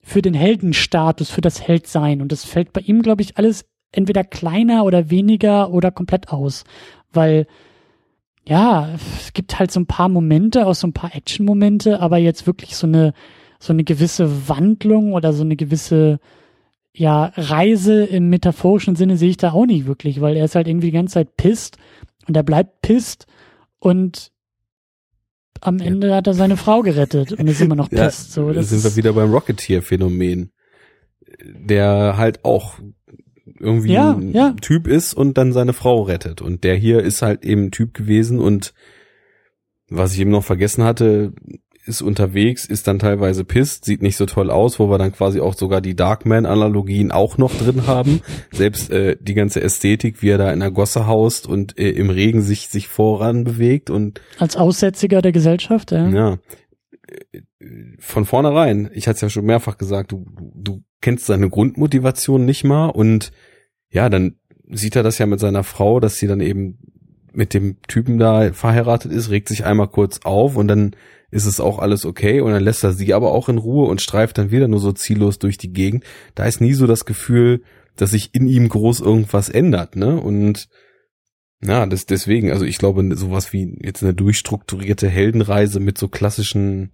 für 0.00 0.22
den 0.22 0.34
Heldenstatus, 0.34 1.30
für 1.30 1.42
das 1.42 1.60
Heldsein. 1.60 2.22
Und 2.22 2.32
das 2.32 2.44
fällt 2.44 2.72
bei 2.72 2.80
ihm, 2.80 3.02
glaube 3.02 3.20
ich, 3.22 3.36
alles 3.36 3.66
entweder 3.92 4.24
kleiner 4.24 4.84
oder 4.84 5.10
weniger 5.10 5.70
oder 5.70 5.90
komplett 5.90 6.30
aus. 6.30 6.64
Weil 7.12 7.46
ja, 8.46 8.88
es 8.94 9.34
gibt 9.34 9.58
halt 9.58 9.70
so 9.70 9.80
ein 9.80 9.86
paar 9.86 10.08
Momente, 10.08 10.66
auch 10.66 10.74
so 10.74 10.86
ein 10.86 10.94
paar 10.94 11.14
Action-Momente, 11.14 12.00
aber 12.00 12.16
jetzt 12.16 12.46
wirklich 12.46 12.76
so 12.76 12.86
eine, 12.86 13.12
so 13.60 13.74
eine 13.74 13.84
gewisse 13.84 14.48
Wandlung 14.48 15.12
oder 15.12 15.34
so 15.34 15.44
eine 15.44 15.56
gewisse, 15.56 16.18
ja, 16.94 17.32
Reise 17.36 18.04
im 18.04 18.28
metaphorischen 18.28 18.96
Sinne 18.96 19.16
sehe 19.16 19.30
ich 19.30 19.36
da 19.36 19.52
auch 19.52 19.66
nicht 19.66 19.86
wirklich, 19.86 20.20
weil 20.20 20.36
er 20.36 20.44
ist 20.44 20.54
halt 20.54 20.68
irgendwie 20.68 20.88
die 20.88 20.96
ganze 20.96 21.14
Zeit 21.14 21.36
pisst 21.36 21.78
und 22.26 22.36
er 22.36 22.42
bleibt 22.42 22.82
pisst 22.82 23.26
und 23.78 24.32
am 25.60 25.80
Ende 25.80 26.08
ja. 26.08 26.16
hat 26.16 26.26
er 26.26 26.34
seine 26.34 26.56
Frau 26.56 26.82
gerettet 26.82 27.32
und 27.32 27.46
ist 27.46 27.60
immer 27.60 27.74
noch 27.74 27.90
pisst. 27.90 28.36
Ja, 28.36 28.42
so, 28.42 28.52
das 28.52 28.70
sind 28.70 28.84
wir 28.84 28.96
wieder 28.96 29.12
beim 29.12 29.32
Rocketeer-Phänomen, 29.32 30.50
der 31.42 32.16
halt 32.16 32.44
auch 32.44 32.78
irgendwie 33.60 33.92
ja, 33.92 34.12
ein 34.12 34.32
ja. 34.32 34.54
Typ 34.60 34.86
ist 34.86 35.14
und 35.14 35.38
dann 35.38 35.52
seine 35.52 35.72
Frau 35.72 36.02
rettet. 36.02 36.42
Und 36.42 36.64
der 36.64 36.76
hier 36.76 37.00
ist 37.00 37.22
halt 37.22 37.44
eben 37.44 37.66
ein 37.66 37.70
Typ 37.70 37.94
gewesen 37.94 38.38
und 38.38 38.72
was 39.88 40.12
ich 40.12 40.20
eben 40.20 40.30
noch 40.30 40.44
vergessen 40.44 40.84
hatte, 40.84 41.32
ist 41.88 42.02
unterwegs, 42.02 42.64
ist 42.64 42.86
dann 42.86 42.98
teilweise 42.98 43.44
pisst, 43.44 43.84
sieht 43.84 44.02
nicht 44.02 44.16
so 44.16 44.26
toll 44.26 44.50
aus, 44.50 44.78
wo 44.78 44.90
wir 44.90 44.98
dann 44.98 45.12
quasi 45.12 45.40
auch 45.40 45.54
sogar 45.54 45.80
die 45.80 45.96
Darkman-Analogien 45.96 47.10
auch 47.10 47.38
noch 47.38 47.54
drin 47.54 47.86
haben. 47.86 48.20
Selbst 48.52 48.90
äh, 48.90 49.16
die 49.20 49.34
ganze 49.34 49.62
Ästhetik, 49.62 50.22
wie 50.22 50.28
er 50.28 50.38
da 50.38 50.52
in 50.52 50.60
der 50.60 50.70
Gosse 50.70 51.06
haust 51.06 51.46
und 51.46 51.78
äh, 51.78 51.90
im 51.90 52.10
Regen 52.10 52.42
sich 52.42 52.68
sich 52.68 52.86
voran 52.88 53.44
bewegt 53.44 53.90
und 53.90 54.20
als 54.38 54.56
Aussätziger 54.56 55.22
der 55.22 55.32
Gesellschaft, 55.32 55.90
ja. 55.92 56.08
Ja. 56.08 56.38
Von 57.98 58.26
vornherein, 58.26 58.90
ich 58.92 59.08
hatte 59.08 59.16
es 59.16 59.20
ja 59.22 59.30
schon 59.30 59.46
mehrfach 59.46 59.78
gesagt, 59.78 60.12
du, 60.12 60.26
du 60.54 60.82
kennst 61.00 61.26
seine 61.26 61.48
Grundmotivation 61.48 62.44
nicht 62.44 62.64
mal 62.64 62.86
und 62.88 63.32
ja, 63.90 64.10
dann 64.10 64.36
sieht 64.70 64.96
er 64.96 65.02
das 65.02 65.18
ja 65.18 65.26
mit 65.26 65.40
seiner 65.40 65.64
Frau, 65.64 66.00
dass 66.00 66.18
sie 66.18 66.26
dann 66.26 66.40
eben 66.40 66.78
mit 67.32 67.54
dem 67.54 67.80
Typen 67.86 68.18
da 68.18 68.52
verheiratet 68.52 69.12
ist, 69.12 69.30
regt 69.30 69.48
sich 69.48 69.64
einmal 69.64 69.88
kurz 69.88 70.20
auf 70.24 70.56
und 70.56 70.68
dann 70.68 70.96
ist 71.30 71.46
es 71.46 71.60
auch 71.60 71.78
alles 71.78 72.04
okay 72.04 72.40
und 72.40 72.52
dann 72.52 72.62
lässt 72.62 72.84
er 72.84 72.92
sie 72.92 73.12
aber 73.12 73.32
auch 73.32 73.48
in 73.48 73.58
Ruhe 73.58 73.88
und 73.88 74.00
streift 74.00 74.38
dann 74.38 74.50
wieder 74.50 74.68
nur 74.68 74.80
so 74.80 74.92
ziellos 74.92 75.38
durch 75.38 75.58
die 75.58 75.72
Gegend. 75.72 76.04
Da 76.34 76.44
ist 76.44 76.60
nie 76.60 76.72
so 76.72 76.86
das 76.86 77.04
Gefühl, 77.04 77.62
dass 77.96 78.10
sich 78.10 78.34
in 78.34 78.46
ihm 78.46 78.68
groß 78.68 79.00
irgendwas 79.00 79.48
ändert, 79.48 79.96
ne? 79.96 80.20
Und 80.20 80.68
ja, 81.60 81.84
das 81.86 82.06
deswegen, 82.06 82.52
also 82.52 82.64
ich 82.64 82.78
glaube, 82.78 83.16
sowas 83.16 83.52
wie 83.52 83.76
jetzt 83.82 84.02
eine 84.02 84.14
durchstrukturierte 84.14 85.08
Heldenreise 85.08 85.80
mit 85.80 85.98
so 85.98 86.08
klassischen 86.08 86.92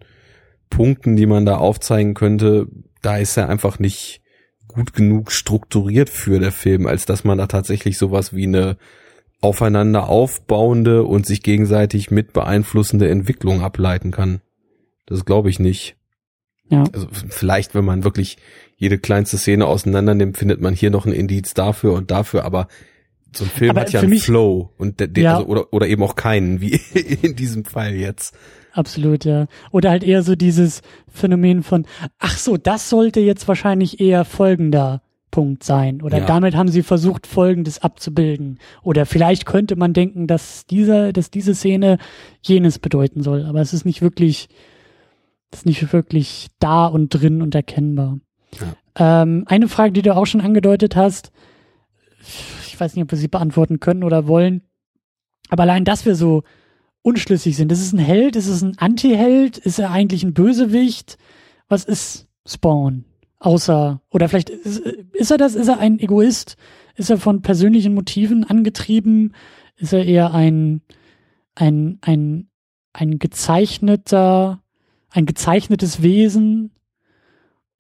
Punkten, 0.71 1.17
die 1.17 1.27
man 1.27 1.45
da 1.45 1.59
aufzeigen 1.59 2.15
könnte, 2.15 2.67
da 3.03 3.19
ist 3.19 3.37
er 3.37 3.51
einfach 3.51 3.79
nicht 3.79 4.23
gut 4.67 4.95
genug 4.95 5.31
strukturiert 5.31 6.09
für 6.09 6.41
der 6.41 6.53
Film, 6.53 6.87
als 6.87 7.05
dass 7.05 7.23
man 7.23 7.39
da 7.39 7.47
tatsächlich 7.47 7.99
sowas 7.99 8.35
wie 8.35 8.47
eine 8.47 8.79
aufeinander 9.45 10.09
aufbauende 10.09 11.05
und 11.05 11.27
sich 11.27 11.43
gegenseitig 11.43 12.11
mit 12.11 12.33
beeinflussende 12.33 13.11
Entwicklung 13.11 13.61
ableiten 13.61 14.11
kann. 14.11 14.41
Das 15.05 15.27
glaube 15.27 15.51
ich 15.51 15.59
nicht. 15.59 15.97
Ja. 16.71 16.85
Also 16.95 17.09
vielleicht, 17.11 17.75
wenn 17.75 17.85
man 17.85 18.05
wirklich 18.05 18.39
jede 18.77 18.99
kleinste 18.99 19.37
Szene 19.37 19.67
auseinander 19.67 20.15
nimmt, 20.15 20.39
findet 20.39 20.63
man 20.63 20.73
hier 20.73 20.91
noch 20.91 21.05
ein 21.05 21.13
Indiz 21.13 21.53
dafür 21.53 21.93
und 21.93 22.11
dafür, 22.11 22.47
aber 22.47 22.69
so 23.37 23.45
ein 23.45 23.51
Film 23.51 23.73
aber 23.73 23.83
hat 23.83 23.93
ja 23.93 24.01
einen 24.01 24.09
mich, 24.09 24.25
Flow 24.25 24.71
und 24.79 24.99
der, 24.99 25.09
der 25.09 25.23
ja. 25.23 25.37
also, 25.37 25.47
oder 25.47 25.73
oder 25.75 25.89
eben 25.89 26.03
auch 26.03 26.17
keinen, 26.17 26.63
wie 26.63 26.81
in 27.23 27.37
diesem 27.37 27.67
Fall 27.67 27.95
jetzt. 27.95 28.35
Absolut, 28.73 29.27
ja. 29.27 29.47
Oder 29.73 29.91
halt 29.91 30.05
eher 30.05 30.23
so 30.23 30.37
dieses 30.37 30.81
Phänomen 31.13 31.63
von, 31.63 31.87
ach 32.19 32.39
so, 32.39 32.57
das 32.57 32.89
sollte 32.89 33.21
jetzt 33.21 33.47
wahrscheinlich 33.47 34.01
eher 34.01 34.25
folgender 34.25 35.04
Punkt 35.35 35.65
sein. 35.65 36.01
Oder 36.01 36.19
Ja. 36.19 36.27
damit 36.27 36.55
haben 36.55 36.69
sie 36.69 36.85
versucht, 36.85 37.27
Folgendes 37.27 37.81
abzubilden. 37.81 38.61
Oder 38.85 39.05
vielleicht 39.05 39.47
könnte 39.47 39.75
man 39.75 39.93
denken, 39.93 40.29
dass 40.29 40.65
dieser, 40.65 41.13
dass 41.13 41.29
diese 41.29 41.57
Szene 41.57 41.99
jenes 42.41 42.79
bedeuten 42.79 43.21
soll. 43.25 43.45
Aber 43.45 43.61
es 43.61 43.73
ist 43.73 43.85
nicht 43.85 44.01
wirklich, 44.01 44.49
es 45.51 45.59
ist 45.59 45.67
nicht 45.67 45.93
wirklich 45.93 46.47
da 46.61 46.87
und 46.87 47.09
drin 47.09 47.43
und 47.43 47.53
erkennbar. 47.53 48.21
Ähm, 48.95 49.43
eine 49.49 49.67
Frage, 49.67 49.93
die 49.93 50.03
du 50.03 50.15
auch 50.15 50.27
schon 50.27 50.41
angedeutet 50.41 50.95
hast, 50.95 51.33
ich 52.69 52.79
weiß 52.79 52.95
nicht, 52.95 53.03
ob 53.03 53.11
wir 53.11 53.19
sie 53.19 53.27
beantworten 53.27 53.81
können 53.81 54.05
oder 54.05 54.29
wollen. 54.29 54.63
Aber 55.49 55.65
allein, 55.65 55.85
dass 55.85 56.07
wir 56.07 56.15
so 56.15 56.45
unschlüssig 57.03 57.57
sind. 57.57 57.73
Ist 57.73 57.83
es 57.83 57.93
ein 57.93 57.99
Held? 57.99 58.37
Ist 58.37 58.47
es 58.47 58.63
ein 58.63 58.79
Anti-Held? 58.79 59.59
Ist 59.59 59.81
er 59.81 59.91
eigentlich 59.91 60.23
ein 60.23 60.33
Bösewicht? 60.33 61.19
Was 61.69 61.85
ist 61.85 62.29
Spawn? 62.47 63.05
Außer, 63.45 64.01
oder 64.11 64.31
vielleicht 64.31 64.49
ist, 64.49 64.79
ist 64.79 65.31
er 65.31 65.37
das? 65.37 65.55
Ist 65.55 65.69
er 65.69 65.79
ein 65.79 66.01
Egoist? 66.01 66.57
Ist 66.97 67.11
er 67.11 67.19
von 67.19 67.43
persönlichen 67.43 67.93
Motiven 67.93 68.45
angetrieben? 68.45 69.35
Ist 69.77 69.93
er 69.93 70.07
eher 70.07 70.33
ein, 70.33 70.81
ein, 71.55 71.99
ein, 72.01 72.49
ein 72.95 73.19
gezeichneter, 73.19 74.63
ein 75.11 75.27
gezeichnetes 75.27 76.03
Wesen? 76.03 76.71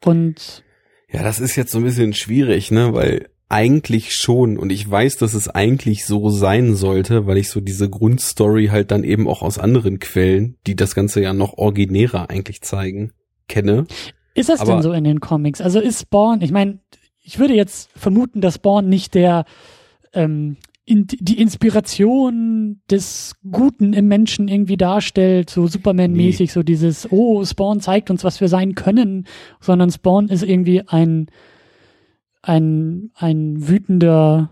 Und 0.05 0.63
Ja, 1.11 1.23
das 1.23 1.41
ist 1.41 1.57
jetzt 1.57 1.73
so 1.73 1.79
ein 1.79 1.85
bisschen 1.85 2.13
schwierig, 2.13 2.71
ne, 2.71 2.93
weil 2.93 3.31
eigentlich 3.49 4.15
schon 4.15 4.59
und 4.59 4.71
ich 4.71 4.91
weiß, 4.91 5.17
dass 5.17 5.33
es 5.33 5.49
eigentlich 5.49 6.05
so 6.05 6.29
sein 6.29 6.75
sollte, 6.75 7.27
weil 7.27 7.39
ich 7.39 7.49
so 7.49 7.63
diese 7.63 7.89
Grundstory 7.89 8.67
halt 8.67 8.91
dann 8.91 9.03
eben 9.03 9.27
auch 9.27 9.41
aus 9.41 9.59
anderen 9.59 9.99
Quellen, 9.99 10.59
die 10.67 10.77
das 10.77 10.95
Ganze 10.95 11.23
ja 11.23 11.33
noch 11.33 11.55
originärer 11.57 12.29
eigentlich 12.29 12.61
zeigen, 12.61 13.13
kenne. 13.49 13.87
Ist 14.35 14.49
das 14.49 14.61
Aber- 14.61 14.73
denn 14.73 14.83
so 14.83 14.93
in 14.93 15.05
den 15.05 15.21
Comics? 15.21 15.61
Also 15.61 15.81
ist 15.81 16.03
Spawn, 16.03 16.41
ich 16.43 16.51
meine, 16.51 16.81
ich 17.23 17.39
würde 17.39 17.55
jetzt 17.55 17.91
vermuten, 17.97 18.41
dass 18.41 18.57
Spawn 18.57 18.89
nicht 18.89 19.15
der 19.15 19.45
ähm, 20.13 20.57
in, 20.85 21.07
die 21.07 21.41
Inspiration 21.41 22.83
des 22.91 23.37
Guten 23.51 23.95
im 23.95 24.07
Menschen 24.07 24.49
irgendwie 24.49 24.77
darstellt, 24.77 25.49
so 25.49 25.67
Superman-mäßig, 25.67 26.53
so 26.53 26.63
dieses, 26.63 27.11
oh, 27.11 27.43
Spawn 27.45 27.81
zeigt 27.81 28.11
uns, 28.11 28.23
was 28.23 28.41
wir 28.43 28.49
sein 28.49 28.75
können, 28.75 29.27
sondern 29.61 29.91
Spawn 29.91 30.29
ist 30.29 30.43
irgendwie 30.43 30.87
ein 30.87 31.29
ein 32.43 33.11
ein 33.15 33.67
wütender 33.69 34.51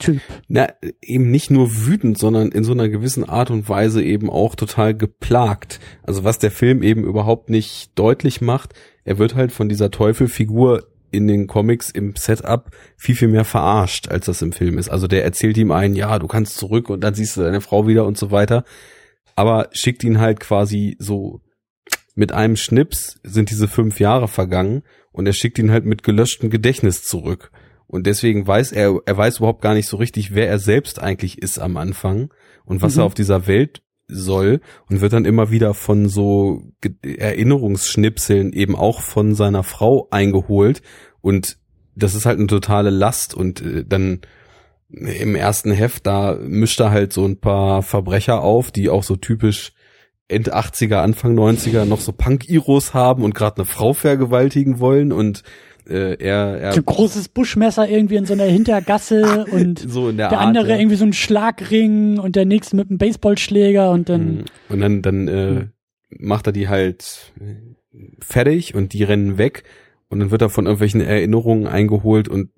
Super-Typ. 0.00 0.20
Na, 0.48 0.68
eben 1.02 1.30
nicht 1.30 1.50
nur 1.50 1.86
wütend, 1.86 2.18
sondern 2.18 2.50
in 2.50 2.64
so 2.64 2.72
einer 2.72 2.88
gewissen 2.88 3.28
Art 3.28 3.50
und 3.50 3.68
Weise 3.68 4.02
eben 4.02 4.30
auch 4.30 4.54
total 4.54 4.94
geplagt. 4.94 5.80
Also 6.02 6.24
was 6.24 6.38
der 6.38 6.50
Film 6.50 6.82
eben 6.82 7.04
überhaupt 7.04 7.50
nicht 7.50 7.98
deutlich 7.98 8.40
macht, 8.40 8.74
er 9.04 9.18
wird 9.18 9.34
halt 9.34 9.52
von 9.52 9.68
dieser 9.68 9.90
Teufelfigur 9.90 10.86
in 11.12 11.26
den 11.26 11.46
Comics 11.46 11.90
im 11.90 12.14
Setup 12.16 12.70
viel, 12.96 13.16
viel 13.16 13.28
mehr 13.28 13.44
verarscht, 13.44 14.08
als 14.08 14.26
das 14.26 14.42
im 14.42 14.52
Film 14.52 14.78
ist. 14.78 14.88
Also 14.88 15.08
der 15.08 15.24
erzählt 15.24 15.56
ihm 15.58 15.72
einen, 15.72 15.96
ja, 15.96 16.18
du 16.18 16.28
kannst 16.28 16.56
zurück 16.56 16.88
und 16.88 17.02
dann 17.02 17.14
siehst 17.14 17.36
du 17.36 17.42
deine 17.42 17.60
Frau 17.60 17.86
wieder 17.86 18.06
und 18.06 18.16
so 18.16 18.30
weiter. 18.30 18.64
Aber 19.34 19.68
schickt 19.72 20.04
ihn 20.04 20.20
halt 20.20 20.38
quasi 20.40 20.96
so 20.98 21.40
mit 22.14 22.32
einem 22.32 22.56
Schnips 22.56 23.18
sind 23.22 23.50
diese 23.50 23.66
fünf 23.66 23.98
Jahre 23.98 24.28
vergangen 24.28 24.82
und 25.12 25.26
er 25.26 25.32
schickt 25.32 25.58
ihn 25.58 25.70
halt 25.70 25.84
mit 25.84 26.02
gelöschtem 26.02 26.50
Gedächtnis 26.50 27.02
zurück. 27.04 27.50
Und 27.90 28.06
deswegen 28.06 28.46
weiß 28.46 28.70
er, 28.70 29.00
er 29.04 29.16
weiß 29.16 29.38
überhaupt 29.38 29.62
gar 29.62 29.74
nicht 29.74 29.88
so 29.88 29.96
richtig, 29.96 30.32
wer 30.32 30.48
er 30.48 30.60
selbst 30.60 31.02
eigentlich 31.02 31.42
ist 31.42 31.58
am 31.58 31.76
Anfang 31.76 32.32
und 32.64 32.82
was 32.82 32.94
mhm. 32.94 33.00
er 33.00 33.04
auf 33.06 33.14
dieser 33.14 33.48
Welt 33.48 33.82
soll 34.06 34.60
und 34.88 35.00
wird 35.00 35.12
dann 35.12 35.24
immer 35.24 35.50
wieder 35.50 35.74
von 35.74 36.08
so 36.08 36.62
Erinnerungsschnipseln 37.02 38.52
eben 38.52 38.76
auch 38.76 39.00
von 39.00 39.34
seiner 39.34 39.64
Frau 39.64 40.06
eingeholt 40.12 40.82
und 41.20 41.58
das 41.96 42.14
ist 42.14 42.26
halt 42.26 42.38
eine 42.38 42.46
totale 42.46 42.90
Last 42.90 43.34
und 43.34 43.60
äh, 43.60 43.84
dann 43.84 44.20
im 44.88 45.34
ersten 45.34 45.72
Heft, 45.72 46.06
da 46.06 46.36
mischt 46.40 46.80
er 46.80 46.92
halt 46.92 47.12
so 47.12 47.24
ein 47.24 47.40
paar 47.40 47.82
Verbrecher 47.82 48.40
auf, 48.40 48.70
die 48.70 48.88
auch 48.88 49.02
so 49.02 49.16
typisch 49.16 49.72
End 50.28 50.54
80er, 50.54 50.98
Anfang 50.98 51.36
90er 51.36 51.84
noch 51.84 52.00
so 52.00 52.12
Punk-Iros 52.12 52.94
haben 52.94 53.24
und 53.24 53.34
gerade 53.34 53.56
eine 53.56 53.64
Frau 53.64 53.92
vergewaltigen 53.94 54.78
wollen 54.78 55.12
und 55.12 55.42
äh, 55.88 56.14
er, 56.22 56.58
er 56.60 56.72
so 56.72 56.80
ein 56.80 56.84
großes 56.84 57.28
Buschmesser 57.28 57.88
irgendwie 57.88 58.16
in 58.16 58.26
so 58.26 58.32
einer 58.34 58.44
Hintergasse 58.44 59.46
und 59.52 59.78
so 59.78 60.08
in 60.08 60.16
der, 60.16 60.28
der 60.28 60.38
Art, 60.38 60.48
andere 60.48 60.70
ja. 60.70 60.76
irgendwie 60.76 60.96
so 60.96 61.04
ein 61.04 61.12
Schlagring 61.12 62.18
und 62.18 62.36
der 62.36 62.44
nächste 62.44 62.76
mit 62.76 62.88
einem 62.88 62.98
Baseballschläger 62.98 63.90
und 63.90 64.08
dann 64.08 64.20
Mhm. 64.20 64.44
und 64.68 64.80
dann 64.80 65.02
dann 65.02 65.28
äh, 65.28 65.66
macht 66.10 66.46
er 66.46 66.52
die 66.52 66.68
halt 66.68 67.32
fertig 68.20 68.74
und 68.74 68.92
die 68.92 69.04
rennen 69.04 69.38
weg 69.38 69.64
und 70.08 70.20
dann 70.20 70.30
wird 70.30 70.42
er 70.42 70.50
von 70.50 70.66
irgendwelchen 70.66 71.00
Erinnerungen 71.00 71.66
eingeholt 71.66 72.28
und 72.28 72.50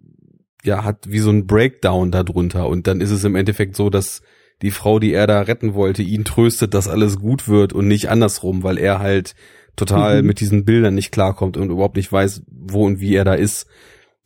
ja 0.64 0.84
hat 0.84 1.10
wie 1.10 1.18
so 1.18 1.30
ein 1.30 1.46
Breakdown 1.46 2.10
darunter 2.10 2.68
und 2.68 2.86
dann 2.86 3.00
ist 3.00 3.10
es 3.10 3.24
im 3.24 3.36
Endeffekt 3.36 3.76
so, 3.76 3.90
dass 3.90 4.22
die 4.62 4.70
Frau, 4.70 5.00
die 5.00 5.12
er 5.12 5.26
da 5.26 5.40
retten 5.40 5.74
wollte, 5.74 6.02
ihn 6.02 6.24
tröstet, 6.24 6.72
dass 6.72 6.86
alles 6.86 7.18
gut 7.18 7.48
wird 7.48 7.72
und 7.72 7.88
nicht 7.88 8.08
andersrum, 8.08 8.62
weil 8.62 8.78
er 8.78 9.00
halt 9.00 9.34
total 9.76 10.20
Mhm. 10.22 10.26
mit 10.28 10.40
diesen 10.40 10.64
Bildern 10.64 10.94
nicht 10.94 11.12
klarkommt 11.12 11.56
und 11.56 11.70
überhaupt 11.70 11.96
nicht 11.96 12.12
weiß, 12.12 12.42
wo 12.48 12.84
und 12.86 13.00
wie 13.00 13.14
er 13.14 13.24
da 13.24 13.34
ist. 13.34 13.66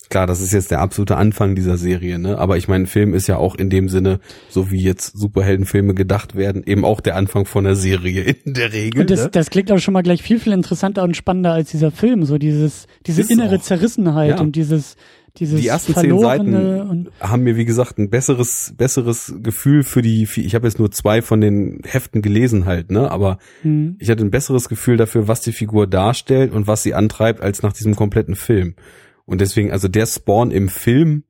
Klar, 0.08 0.28
das 0.28 0.40
ist 0.40 0.52
jetzt 0.52 0.70
der 0.70 0.78
absolute 0.80 1.16
Anfang 1.16 1.56
dieser 1.56 1.76
Serie, 1.76 2.20
ne? 2.20 2.38
Aber 2.38 2.56
ich 2.56 2.68
meine, 2.68 2.84
ein 2.84 2.86
Film 2.86 3.12
ist 3.12 3.26
ja 3.26 3.38
auch 3.38 3.56
in 3.56 3.70
dem 3.70 3.88
Sinne, 3.88 4.20
so 4.48 4.70
wie 4.70 4.80
jetzt 4.80 5.18
Superheldenfilme 5.18 5.94
gedacht 5.94 6.36
werden, 6.36 6.62
eben 6.64 6.84
auch 6.84 7.00
der 7.00 7.16
Anfang 7.16 7.44
von 7.44 7.64
der 7.64 7.74
Serie 7.74 8.22
in 8.44 8.54
der 8.54 8.72
Regel. 8.72 9.00
Und 9.00 9.10
das, 9.10 9.24
ne? 9.24 9.30
das 9.32 9.50
klingt 9.50 9.72
auch 9.72 9.78
schon 9.80 9.94
mal 9.94 10.02
gleich 10.02 10.22
viel, 10.22 10.38
viel 10.38 10.52
interessanter 10.52 11.02
und 11.02 11.16
spannender 11.16 11.52
als 11.52 11.72
dieser 11.72 11.90
Film. 11.90 12.24
So 12.24 12.38
dieses, 12.38 12.86
diese 13.04 13.22
Ist 13.22 13.32
innere 13.32 13.56
auch. 13.56 13.62
Zerrissenheit 13.62 14.36
Ja. 14.36 14.40
und 14.40 14.54
dieses, 14.54 14.94
dieses 15.38 15.60
die 15.60 15.68
ersten 15.68 15.94
zehn 15.94 16.18
Seiten 16.18 17.08
haben 17.20 17.42
mir, 17.42 17.56
wie 17.56 17.64
gesagt, 17.64 17.98
ein 17.98 18.10
besseres, 18.10 18.74
besseres 18.76 19.34
Gefühl 19.42 19.82
für 19.82 20.02
die, 20.02 20.22
ich 20.22 20.54
habe 20.54 20.66
jetzt 20.66 20.78
nur 20.78 20.90
zwei 20.90 21.22
von 21.22 21.40
den 21.40 21.80
Heften 21.84 22.22
gelesen 22.22 22.66
halt, 22.66 22.90
ne? 22.90 23.10
Aber 23.10 23.38
hm. 23.62 23.96
ich 23.98 24.10
hatte 24.10 24.24
ein 24.24 24.30
besseres 24.30 24.68
Gefühl 24.68 24.96
dafür, 24.96 25.28
was 25.28 25.40
die 25.40 25.52
Figur 25.52 25.86
darstellt 25.86 26.52
und 26.52 26.66
was 26.66 26.82
sie 26.82 26.94
antreibt, 26.94 27.40
als 27.40 27.62
nach 27.62 27.72
diesem 27.72 27.94
kompletten 27.94 28.34
Film. 28.34 28.74
Und 29.24 29.40
deswegen, 29.40 29.72
also 29.72 29.88
der 29.88 30.06
Spawn 30.06 30.50
im 30.50 30.68
Film, 30.68 31.24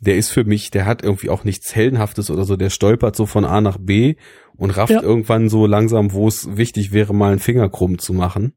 der 0.00 0.16
ist 0.16 0.30
für 0.30 0.44
mich, 0.44 0.70
der 0.70 0.86
hat 0.86 1.02
irgendwie 1.02 1.30
auch 1.30 1.44
nichts 1.44 1.74
Heldenhaftes 1.74 2.30
oder 2.30 2.44
so, 2.44 2.56
der 2.56 2.70
stolpert 2.70 3.16
so 3.16 3.26
von 3.26 3.44
A 3.44 3.60
nach 3.60 3.78
B 3.78 4.16
und 4.56 4.70
rafft 4.70 4.92
Ja. 4.92 5.02
irgendwann 5.02 5.48
so 5.48 5.66
langsam, 5.66 6.12
wo 6.12 6.28
es 6.28 6.56
wichtig 6.56 6.92
wäre, 6.92 7.14
mal 7.14 7.30
einen 7.30 7.40
Finger 7.40 7.68
krumm 7.68 7.98
zu 7.98 8.12
machen. 8.12 8.52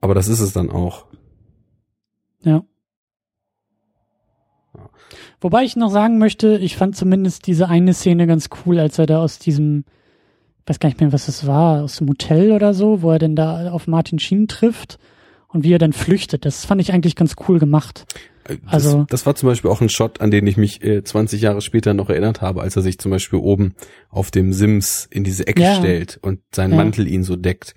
Aber 0.00 0.14
das 0.14 0.28
ist 0.28 0.40
es 0.40 0.52
dann 0.52 0.70
auch. 0.70 1.06
Ja. 2.42 2.64
Wobei 5.42 5.64
ich 5.64 5.76
noch 5.76 5.90
sagen 5.90 6.18
möchte, 6.18 6.56
ich 6.58 6.76
fand 6.76 6.96
zumindest 6.96 7.46
diese 7.46 7.68
eine 7.68 7.92
Szene 7.94 8.26
ganz 8.26 8.48
cool, 8.64 8.78
als 8.78 8.98
er 8.98 9.06
da 9.06 9.20
aus 9.22 9.38
diesem, 9.38 9.84
weiß 10.66 10.78
gar 10.80 10.88
nicht 10.88 11.00
mehr, 11.00 11.12
was 11.12 11.28
es 11.28 11.46
war, 11.46 11.82
aus 11.82 11.96
dem 11.96 12.08
Hotel 12.08 12.52
oder 12.52 12.72
so, 12.74 13.02
wo 13.02 13.10
er 13.10 13.18
denn 13.18 13.36
da 13.36 13.70
auf 13.72 13.86
Martin 13.86 14.18
Sheen 14.18 14.48
trifft 14.48 14.98
und 15.48 15.64
wie 15.64 15.72
er 15.74 15.78
dann 15.78 15.92
flüchtet. 15.92 16.44
Das 16.44 16.64
fand 16.64 16.80
ich 16.80 16.92
eigentlich 16.92 17.16
ganz 17.16 17.34
cool 17.48 17.58
gemacht. 17.58 18.04
Äh, 18.44 18.56
Das, 18.64 18.72
Also- 18.72 19.04
das 19.10 19.26
war 19.26 19.34
zum 19.34 19.48
Beispiel 19.48 19.70
auch 19.70 19.80
ein 19.80 19.88
Shot, 19.88 20.20
an 20.20 20.30
den 20.30 20.46
ich 20.46 20.56
mich 20.56 20.82
äh, 20.82 21.02
20 21.04 21.42
Jahre 21.42 21.60
später 21.60 21.92
noch 21.94 22.08
erinnert 22.08 22.40
habe, 22.40 22.62
als 22.62 22.74
er 22.76 22.82
sich 22.82 22.98
zum 22.98 23.10
Beispiel 23.10 23.38
oben 23.40 23.74
auf 24.10 24.30
dem 24.30 24.52
Sims 24.52 25.06
in 25.10 25.24
diese 25.24 25.46
Ecke 25.46 25.62
Ja. 25.62 25.74
stellt 25.74 26.18
und 26.22 26.40
sein 26.54 26.70
Ja. 26.70 26.76
Mantel 26.76 27.06
ihn 27.08 27.24
so 27.24 27.36
deckt. 27.36 27.74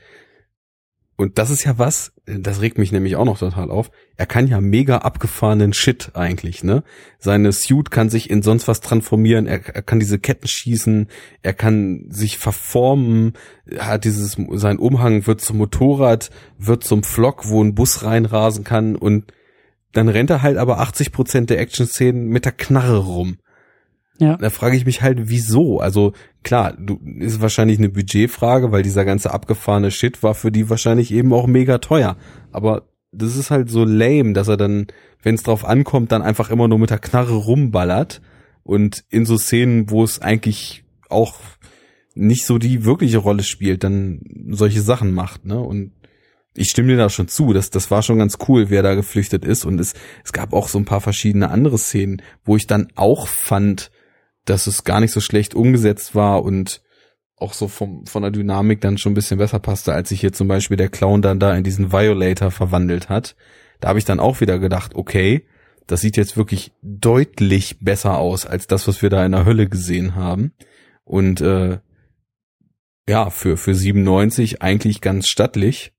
Und 1.18 1.38
das 1.40 1.50
ist 1.50 1.64
ja 1.64 1.78
was, 1.78 2.12
das 2.26 2.62
regt 2.62 2.78
mich 2.80 2.92
nämlich 2.92 3.16
auch 3.16 3.26
noch 3.26 3.38
total 3.38 3.70
auf. 3.70 3.92
Er 4.18 4.26
kann 4.26 4.48
ja 4.48 4.60
mega 4.60 5.00
abgefahrenen 5.00 5.74
Shit 5.74 6.12
eigentlich, 6.16 6.64
ne? 6.64 6.84
Seine 7.20 7.52
Suit 7.52 7.92
kann 7.92 8.10
sich 8.10 8.30
in 8.30 8.42
sonst 8.42 8.68
was 8.68 8.82
transformieren, 8.82 9.46
er, 9.46 9.64
er 9.76 9.84
kann 9.84 10.00
diese 10.00 10.18
Ketten 10.18 10.48
schießen, 10.48 11.08
er 11.44 11.54
kann 11.54 12.06
sich 12.10 12.40
verformen, 12.40 13.34
er 13.66 13.88
hat 13.88 14.06
dieses, 14.06 14.38
sein 14.54 14.80
Umhang 14.80 15.28
wird 15.28 15.42
zum 15.42 15.58
Motorrad, 15.58 16.32
wird 16.58 16.84
zum 16.84 17.04
Flock, 17.04 17.48
wo 17.48 17.64
ein 17.64 17.76
Bus 17.76 18.04
reinrasen 18.04 18.64
kann 18.64 18.96
und 18.96 19.32
dann 19.92 20.10
rennt 20.10 20.30
er 20.30 20.42
halt 20.42 20.58
aber 20.58 20.80
80 20.80 21.12
Prozent 21.12 21.50
der 21.50 21.60
Action-Szenen 21.60 22.28
mit 22.28 22.46
der 22.46 22.52
Knarre 22.52 22.98
rum. 22.98 23.38
Ja. 24.20 24.38
Da 24.38 24.50
frage 24.50 24.78
ich 24.78 24.86
mich 24.86 25.02
halt, 25.02 25.30
wieso? 25.30 25.80
Also 25.80 26.14
klar, 26.44 26.74
du, 26.78 27.00
ist 27.20 27.42
wahrscheinlich 27.42 27.80
eine 27.80 27.90
Budgetfrage, 27.90 28.72
weil 28.72 28.84
dieser 28.84 29.04
ganze 29.04 29.34
abgefahrene 29.34 29.92
Shit 29.92 30.24
war 30.24 30.34
für 30.36 30.52
die 30.52 30.70
wahrscheinlich 30.70 31.12
eben 31.12 31.34
auch 31.34 31.48
mega 31.48 31.80
teuer. 31.80 32.16
Aber 32.52 32.84
das 33.12 33.36
ist 33.36 33.52
halt 33.52 33.70
so 33.70 33.84
lame, 33.84 34.34
dass 34.34 34.48
er 34.48 34.58
dann, 34.58 34.88
wenn 35.22 35.36
es 35.36 35.44
drauf 35.44 35.66
ankommt, 35.66 36.12
dann 36.12 36.22
einfach 36.22 36.50
immer 36.50 36.68
nur 36.68 36.80
mit 36.80 36.90
der 36.90 37.00
Knarre 37.00 37.36
rumballert 37.36 38.22
und 38.64 39.04
in 39.10 39.26
so 39.26 39.38
Szenen, 39.38 39.90
wo 39.90 40.04
es 40.04 40.22
eigentlich 40.22 40.84
auch 41.10 41.36
nicht 42.14 42.46
so 42.46 42.58
die 42.58 42.86
wirkliche 42.86 43.18
Rolle 43.18 43.44
spielt, 43.44 43.84
dann 43.84 44.22
solche 44.50 44.82
Sachen 44.82 45.14
macht, 45.14 45.46
ne? 45.46 45.60
Und 45.60 45.92
ich 46.58 46.70
stimme 46.70 46.88
dir 46.88 46.98
da 46.98 47.10
schon 47.10 47.28
zu, 47.28 47.52
das, 47.52 47.70
das 47.70 47.92
war 47.92 48.02
schon 48.02 48.18
ganz 48.18 48.38
cool, 48.48 48.70
wer 48.70 48.82
da 48.82 48.96
geflüchtet 48.96 49.44
ist. 49.44 49.66
Und 49.66 49.80
es, 49.80 49.94
es 50.24 50.32
gab 50.32 50.54
auch 50.54 50.70
so 50.70 50.78
ein 50.80 50.86
paar 50.86 51.02
verschiedene 51.02 51.50
andere 51.50 51.78
Szenen, 51.78 52.22
wo 52.46 52.56
ich 52.56 52.66
dann 52.66 52.88
auch 52.96 53.28
fand, 53.28 53.92
dass 54.46 54.68
es 54.68 54.84
gar 54.84 55.00
nicht 55.00 55.12
so 55.12 55.20
schlecht 55.20 55.56
umgesetzt 55.56 56.16
war 56.16 56.44
und 56.44 56.82
auch 57.38 57.54
so 57.54 57.68
vom, 57.68 58.06
von 58.06 58.22
der 58.22 58.32
Dynamik 58.32 58.82
dann 58.82 58.98
schon 58.98 59.12
ein 59.12 59.16
bisschen 59.16 59.38
besser 59.38 59.60
passte, 59.60 59.94
als 59.94 60.10
sich 60.10 60.22
hier 60.22 60.32
zum 60.32 60.48
Beispiel 60.48 60.78
der 60.78 60.90
Clown 60.90 61.22
dann 61.22 61.40
da 61.40 61.56
in 61.56 61.64
diesen 61.64 61.92
Violator 61.92 62.52
verwandelt 62.52 63.10
hat. 63.10 63.36
Da 63.82 63.90
habe 63.90 64.00
ich 64.00 64.06
dann 64.06 64.20
auch 64.20 64.40
wieder 64.40 64.58
gedacht, 64.58 64.96
okay, 64.96 65.46
das 65.88 66.02
sieht 66.02 66.18
jetzt 66.18 66.38
wirklich 66.38 66.72
deutlich 66.82 67.80
besser 67.80 68.18
aus 68.18 68.46
als 68.46 68.68
das, 68.68 68.88
was 68.88 69.02
wir 69.02 69.10
da 69.10 69.26
in 69.26 69.34
der 69.34 69.46
Hölle 69.46 69.68
gesehen 69.68 70.16
haben. 70.16 70.54
Und 71.04 71.42
äh, 71.42 71.80
ja, 73.08 73.30
für, 73.30 73.58
für 73.58 73.76
97 73.76 74.62
eigentlich 74.62 75.02
ganz 75.02 75.28
stattlich. 75.28 75.94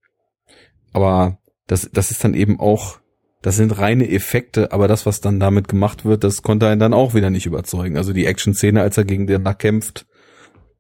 Aber 0.92 1.38
das, 1.66 1.88
das 1.92 2.10
ist 2.10 2.24
dann 2.24 2.34
eben 2.34 2.58
auch, 2.58 3.00
das 3.46 3.54
sind 3.54 3.78
reine 3.78 4.10
Effekte, 4.10 4.72
aber 4.72 4.88
das, 4.88 5.06
was 5.06 5.20
dann 5.20 5.38
damit 5.38 5.68
gemacht 5.68 6.04
wird, 6.04 6.24
das 6.24 6.42
konnte 6.42 6.66
einen 6.66 6.80
dann 6.80 6.92
auch 6.92 7.14
wieder 7.14 7.30
nicht 7.30 7.46
überzeugen. 7.46 7.96
Also 7.96 8.12
die 8.12 8.26
Action-Szene, 8.26 8.80
als 8.82 8.98
er 8.98 9.04
gegen 9.04 9.28
den 9.28 9.44
da 9.44 9.54
kämpft, 9.54 10.04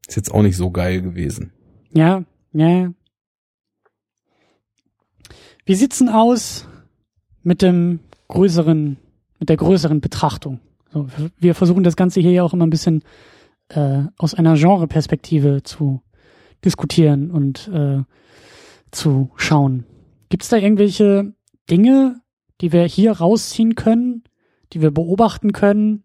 ist 0.08 0.16
jetzt 0.16 0.34
auch 0.34 0.42
nicht 0.42 0.56
so 0.56 0.72
geil 0.72 1.00
gewesen. 1.00 1.52
Ja, 1.92 2.24
ja. 2.52 2.92
Wie 5.64 5.74
sieht's 5.76 5.98
denn 5.98 6.08
aus 6.08 6.66
mit 7.44 7.62
dem 7.62 8.00
größeren, 8.26 8.96
mit 9.38 9.48
der 9.48 9.58
größeren 9.58 10.00
Betrachtung? 10.00 10.58
So, 10.92 11.06
wir 11.38 11.54
versuchen 11.54 11.84
das 11.84 11.94
Ganze 11.94 12.18
hier 12.18 12.32
ja 12.32 12.42
auch 12.42 12.52
immer 12.52 12.66
ein 12.66 12.70
bisschen 12.70 13.04
äh, 13.68 14.02
aus 14.18 14.34
einer 14.34 14.56
Genre-Perspektive 14.56 15.62
zu 15.62 16.02
diskutieren 16.64 17.30
und 17.30 17.68
äh, 17.68 18.02
zu 18.90 19.30
schauen. 19.36 19.86
Gibt's 20.30 20.48
da 20.48 20.56
irgendwelche 20.56 21.32
Dinge, 21.70 22.22
die 22.60 22.72
wir 22.72 22.84
hier 22.84 23.12
rausziehen 23.12 23.74
können, 23.74 24.24
die 24.72 24.82
wir 24.82 24.90
beobachten 24.90 25.52
können, 25.52 26.04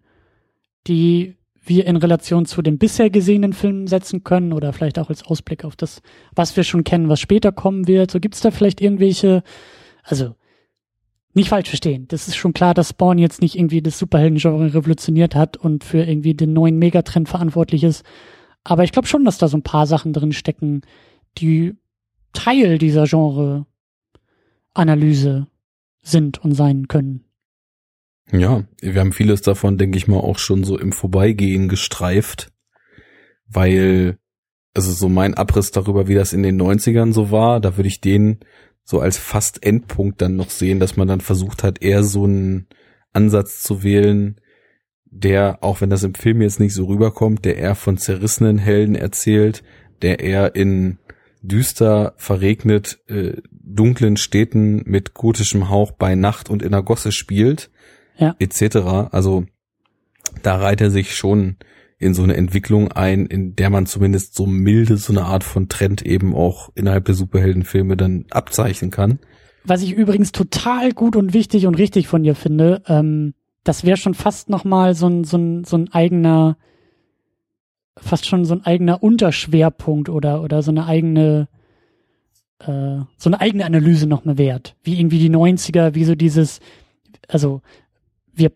die 0.88 1.38
wir 1.64 1.86
in 1.86 1.96
Relation 1.96 2.46
zu 2.46 2.62
den 2.62 2.80
bisher 2.80 3.10
gesehenen 3.10 3.54
Filmen 3.54 3.88
setzen 3.88 4.24
können 4.24 4.52
oder 4.52 4.74
vielleicht 4.74 4.98
auch 4.98 5.10
als 5.10 5.24
Ausblick 5.24 5.64
auf 5.64 5.76
das, 5.76 6.02
was 6.36 6.56
wir 6.58 6.64
schon 6.64 6.84
kennen, 6.84 7.10
was 7.10 7.20
später 7.20 7.52
kommen 7.52 7.88
wird. 7.88 8.10
So 8.10 8.20
gibt's 8.20 8.42
da 8.42 8.50
vielleicht 8.50 8.82
irgendwelche, 8.82 9.44
also 10.04 10.36
nicht 11.34 11.50
falsch 11.50 11.70
verstehen. 11.70 12.08
Das 12.08 12.28
ist 12.28 12.36
schon 12.36 12.54
klar, 12.54 12.74
dass 12.74 12.90
Spawn 12.90 13.20
jetzt 13.20 13.42
nicht 13.42 13.56
irgendwie 13.56 13.82
das 13.82 14.00
Superhelden-Genre 14.00 14.74
revolutioniert 14.74 15.36
hat 15.36 15.56
und 15.56 15.84
für 15.84 16.04
irgendwie 16.04 16.34
den 16.34 16.54
neuen 16.54 16.78
Megatrend 16.78 17.30
verantwortlich 17.30 17.84
ist. 17.84 18.04
Aber 18.64 18.84
ich 18.84 18.92
glaube 18.92 19.08
schon, 19.08 19.24
dass 19.24 19.38
da 19.38 19.48
so 19.48 19.58
ein 19.58 19.64
paar 19.64 19.88
Sachen 19.88 20.14
drin 20.14 20.34
stecken, 20.34 20.82
die 21.38 21.76
Teil 22.34 22.80
dieser 22.80 23.06
Genre-Analyse 23.06 25.48
sind 26.02 26.38
und 26.40 26.54
sein 26.54 26.88
können. 26.88 27.26
Ja, 28.32 28.64
wir 28.82 29.00
haben 29.00 29.12
vieles 29.12 29.42
davon, 29.42 29.78
denke 29.78 29.98
ich 29.98 30.08
mal, 30.08 30.20
auch 30.20 30.40
schon 30.40 30.64
so 30.64 30.78
im 30.78 30.94
Vorbeigehen 30.94 31.68
gestreift, 31.68 32.52
weil, 33.48 34.18
also 34.74 34.92
so 34.92 35.10
mein 35.10 35.34
Abriss 35.34 35.72
darüber, 35.72 36.08
wie 36.08 36.16
das 36.16 36.32
in 36.32 36.44
den 36.44 36.62
90ern 36.62 37.12
so 37.12 37.32
war, 37.32 37.60
da 37.60 37.78
würde 37.78 37.90
ich 37.90 38.00
den 38.00 38.40
so 38.84 39.00
als 39.00 39.18
fast 39.18 39.64
Endpunkt 39.64 40.22
dann 40.22 40.36
noch 40.36 40.50
sehen, 40.50 40.80
dass 40.80 40.98
man 40.98 41.08
dann 41.08 41.22
versucht 41.22 41.64
hat, 41.64 41.82
eher 41.82 42.04
so 42.04 42.24
einen 42.24 42.68
Ansatz 43.14 43.62
zu 43.64 43.84
wählen, 43.84 44.40
der, 45.06 45.62
auch 45.62 45.82
wenn 45.82 45.90
das 45.90 46.04
im 46.04 46.16
Film 46.16 46.42
jetzt 46.42 46.60
nicht 46.60 46.74
so 46.74 46.86
rüberkommt, 46.86 47.44
der 47.44 47.58
eher 47.58 47.76
von 47.76 47.98
zerrissenen 47.98 48.58
Helden 48.58 48.96
erzählt, 48.96 49.62
der 50.02 50.22
eher 50.22 50.56
in 50.56 50.98
düster, 51.42 52.14
verregnet, 52.18 53.00
äh, 53.08 53.38
dunklen 53.52 54.18
Städten 54.18 54.84
mit 54.86 55.14
gotischem 55.14 55.70
Hauch 55.70 55.92
bei 55.92 56.16
Nacht 56.16 56.50
und 56.50 56.62
in 56.62 56.72
der 56.72 56.84
Gosse 56.84 57.12
spielt, 57.12 57.70
Ja. 58.18 58.36
etc. 58.40 59.10
Also 59.12 59.46
da 60.44 60.56
reiht 60.58 60.82
er 60.82 60.92
sich 60.92 61.16
schon 61.16 61.58
in 61.98 62.14
so 62.14 62.24
eine 62.24 62.36
Entwicklung 62.36 62.92
ein, 62.92 63.26
in 63.28 63.56
der 63.56 63.70
man 63.70 63.86
zumindest 63.86 64.34
so 64.36 64.46
milde 64.46 64.98
so 64.98 65.14
eine 65.14 65.24
Art 65.26 65.44
von 65.44 65.70
Trend 65.70 66.02
eben 66.04 66.34
auch 66.36 66.70
innerhalb 66.76 67.06
der 67.06 67.16
Superheldenfilme 67.16 67.96
dann 67.96 68.26
abzeichnen 68.32 68.90
kann. 68.92 69.20
Was 69.64 69.84
ich 69.84 69.94
übrigens 69.94 70.32
total 70.32 70.92
gut 70.94 71.16
und 71.16 71.34
wichtig 71.34 71.68
und 71.68 71.76
richtig 71.76 72.08
von 72.08 72.24
dir 72.24 72.34
finde, 72.34 72.82
ähm, 72.88 73.34
das 73.64 73.84
wäre 73.84 73.98
schon 73.98 74.16
fast 74.16 74.50
nochmal 74.50 74.96
so 74.96 75.08
ein, 75.08 75.24
so, 75.24 75.38
ein, 75.38 75.64
so 75.64 75.78
ein 75.78 75.92
eigener, 75.94 76.58
fast 78.02 78.26
schon 78.26 78.46
so 78.46 78.54
ein 78.56 78.66
eigener 78.66 79.02
Unterschwerpunkt 79.04 80.10
oder, 80.10 80.42
oder 80.44 80.62
so 80.64 80.72
eine 80.72 80.86
eigene, 80.88 81.48
äh, 82.60 83.00
so 83.18 83.30
eine 83.30 83.40
eigene 83.40 83.66
Analyse 83.66 84.08
nochmal 84.08 84.38
wert. 84.38 84.76
Wie 84.84 85.00
irgendwie 85.00 85.20
die 85.20 85.30
90er, 85.30 85.96
wie 85.96 86.04
so 86.04 86.16
dieses, 86.16 86.60
also 87.28 87.62
wir 88.34 88.52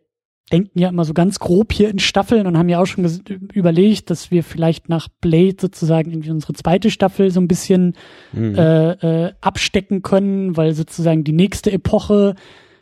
denken 0.52 0.78
ja 0.80 0.90
immer 0.90 1.06
so 1.06 1.14
ganz 1.14 1.40
grob 1.40 1.74
hier 1.74 1.90
in 1.90 1.98
Staffeln 2.00 2.46
und 2.46 2.58
haben 2.58 2.70
ja 2.70 2.80
auch 2.80 2.86
schon 2.86 3.06
überlegt, 3.54 4.10
dass 4.10 4.30
wir 4.30 4.44
vielleicht 4.44 4.90
nach 4.90 5.08
Blade 5.22 5.56
sozusagen 5.60 6.12
irgendwie 6.12 6.32
unsere 6.32 6.54
zweite 6.54 6.92
Staffel 6.92 7.32
so 7.32 7.40
ein 7.40 7.48
bisschen 7.48 7.96
Mhm. 8.32 8.56
äh, 8.56 8.92
äh, 9.26 9.34
abstecken 9.42 10.02
können, 10.02 10.56
weil 10.56 10.74
sozusagen 10.74 11.24
die 11.24 11.34
nächste 11.34 11.72
Epoche, 11.72 12.36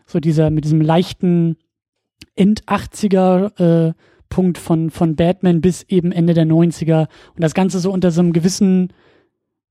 so 0.05 0.19
dieser 0.19 0.49
mit 0.49 0.65
diesem 0.65 0.81
leichten 0.81 1.55
End-80er 2.35 3.89
äh, 3.89 3.93
Punkt 4.33 4.57
von, 4.57 4.89
von 4.89 5.15
Batman 5.15 5.61
bis 5.61 5.83
eben 5.83 6.11
Ende 6.11 6.33
der 6.33 6.47
90er 6.47 7.07
und 7.35 7.43
das 7.43 7.53
Ganze 7.53 7.79
so 7.79 7.91
unter 7.91 8.09
so 8.09 8.19
einem 8.21 8.33
gewissen 8.33 8.91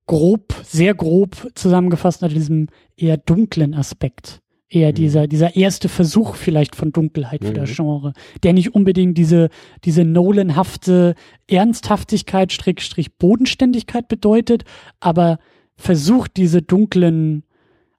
grob, 0.07 0.55
sehr 0.63 0.95
grob 0.95 1.49
zusammengefasst 1.57 2.23
unter 2.23 2.33
diesem 2.33 2.69
eher 2.97 3.17
dunklen 3.17 3.75
Aspekt. 3.75 4.41
Eher 4.69 4.91
Mhm. 4.91 4.95
dieser, 4.95 5.27
dieser 5.27 5.57
erste 5.57 5.89
Versuch 5.89 6.37
vielleicht 6.37 6.77
von 6.77 6.93
Dunkelheit 6.93 7.45
für 7.45 7.51
Mhm. 7.51 7.57
das 7.57 7.75
Genre, 7.75 8.13
der 8.45 8.53
nicht 8.53 8.73
unbedingt 8.73 9.19
diese, 9.19 9.49
diese 9.85 10.05
Nolanhafte 10.05 11.17
Ernsthaftigkeit, 11.49 12.53
Strickstrich 12.53 13.17
Bodenständigkeit 13.19 14.07
bedeutet, 14.07 14.63
aber 15.01 15.41
versucht 15.75 16.37
diese 16.37 16.63
dunklen 16.63 17.43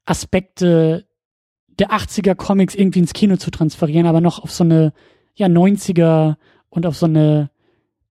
Aspekte 0.06 1.06
der 1.80 1.92
80er 1.92 2.36
Comics 2.36 2.74
irgendwie 2.74 3.00
ins 3.00 3.14
Kino 3.14 3.36
zu 3.36 3.52
transferieren, 3.52 4.08
aber 4.08 4.22
noch 4.22 4.42
auf 4.42 4.52
so 4.52 4.64
eine 4.64 4.94
ja 5.36 5.48
90er 5.48 6.36
und 6.70 6.86
auf 6.86 6.96
so 6.96 7.06
eine 7.06 7.50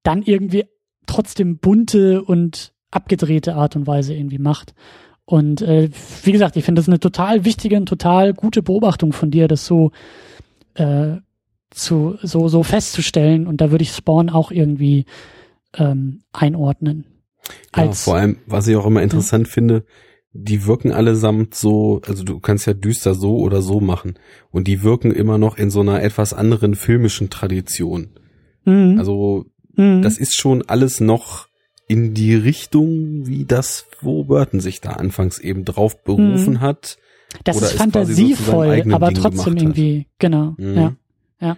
dann 0.03 0.23
irgendwie 0.23 0.65
trotzdem 1.07 1.59
bunte 1.59 2.23
und 2.23 2.73
abgedrehte 2.91 3.55
Art 3.55 3.77
und 3.77 3.87
Weise 3.87 4.15
irgendwie 4.15 4.39
macht. 4.39 4.75
Und 5.25 5.63
äh, 5.63 5.89
wie 6.25 6.33
gesagt, 6.33 6.57
ich 6.57 6.65
finde 6.65 6.81
das 6.81 6.89
eine 6.89 7.01
total 7.01 7.45
wichtige 7.45 7.77
und 7.77 7.87
total 7.87 8.35
gute 8.35 8.63
Beobachtung 8.63 9.13
von 9.13 9.31
dir, 9.31 9.49
das 9.49 9.67
so 9.67 9.93
äh, 10.75 11.17
zu 11.71 12.19
so 12.23 12.49
so 12.49 12.63
festzustellen. 12.63 13.47
Und 13.47 13.61
da 13.61 13.71
würde 13.71 13.83
ich 13.83 13.93
Spawn 13.93 14.31
auch 14.31 14.51
irgendwie 14.51 15.07
ähm, 15.75 16.23
einordnen. 16.33 17.07
Ja, 17.75 17.91
vor 17.93 18.17
allem, 18.17 18.39
was 18.47 18.69
ich 18.69 18.77
auch 18.77 18.87
immer 18.87 19.03
interessant 19.03 19.49
finde, 19.49 19.85
die 20.35 20.67
wirken 20.67 20.93
allesamt 20.93 21.55
so, 21.55 22.01
also 22.07 22.25
du 22.25 22.41
kannst 22.41 22.67
ja 22.67 22.73
düster 22.73 23.15
so 23.15 23.37
oder 23.39 23.61
so 23.63 23.81
machen. 23.81 24.19
Und 24.51 24.67
die 24.67 24.83
wirken 24.83 25.13
immer 25.13 25.39
noch 25.39 25.59
in 25.59 25.71
so 25.71 25.81
einer 25.81 26.03
etwas 26.03 26.33
anderen 26.33 26.75
filmischen 26.75 27.29
Tradition. 27.31 28.09
Mhm. 28.65 28.97
Also 28.99 29.47
Mhm. 29.75 30.03
das 30.03 30.19
ist 30.19 30.37
schon 30.37 30.63
alles 30.63 31.01
noch 31.01 31.49
in 31.89 32.15
die 32.15 32.35
Richtung, 32.35 33.27
wie 33.27 33.45
das, 33.45 33.87
wo 34.01 34.25
Burton 34.25 34.61
sich 34.61 34.81
da 34.81 34.91
anfangs 34.91 35.39
eben 35.39 35.65
drauf 35.65 36.03
berufen 36.05 36.61
hat. 36.61 36.99
das 37.45 37.61
ist 37.63 37.71
so 37.73 37.77
fantasievoll, 37.79 38.69
eigenen 38.69 38.95
aber 38.95 39.09
Ding 39.09 39.17
trotzdem 39.17 39.57
gemacht 39.57 39.57
hat. 39.57 39.63
irgendwie, 39.63 40.07
genau. 40.19 40.55
Mhm. 40.59 40.75
Ja. 41.41 41.57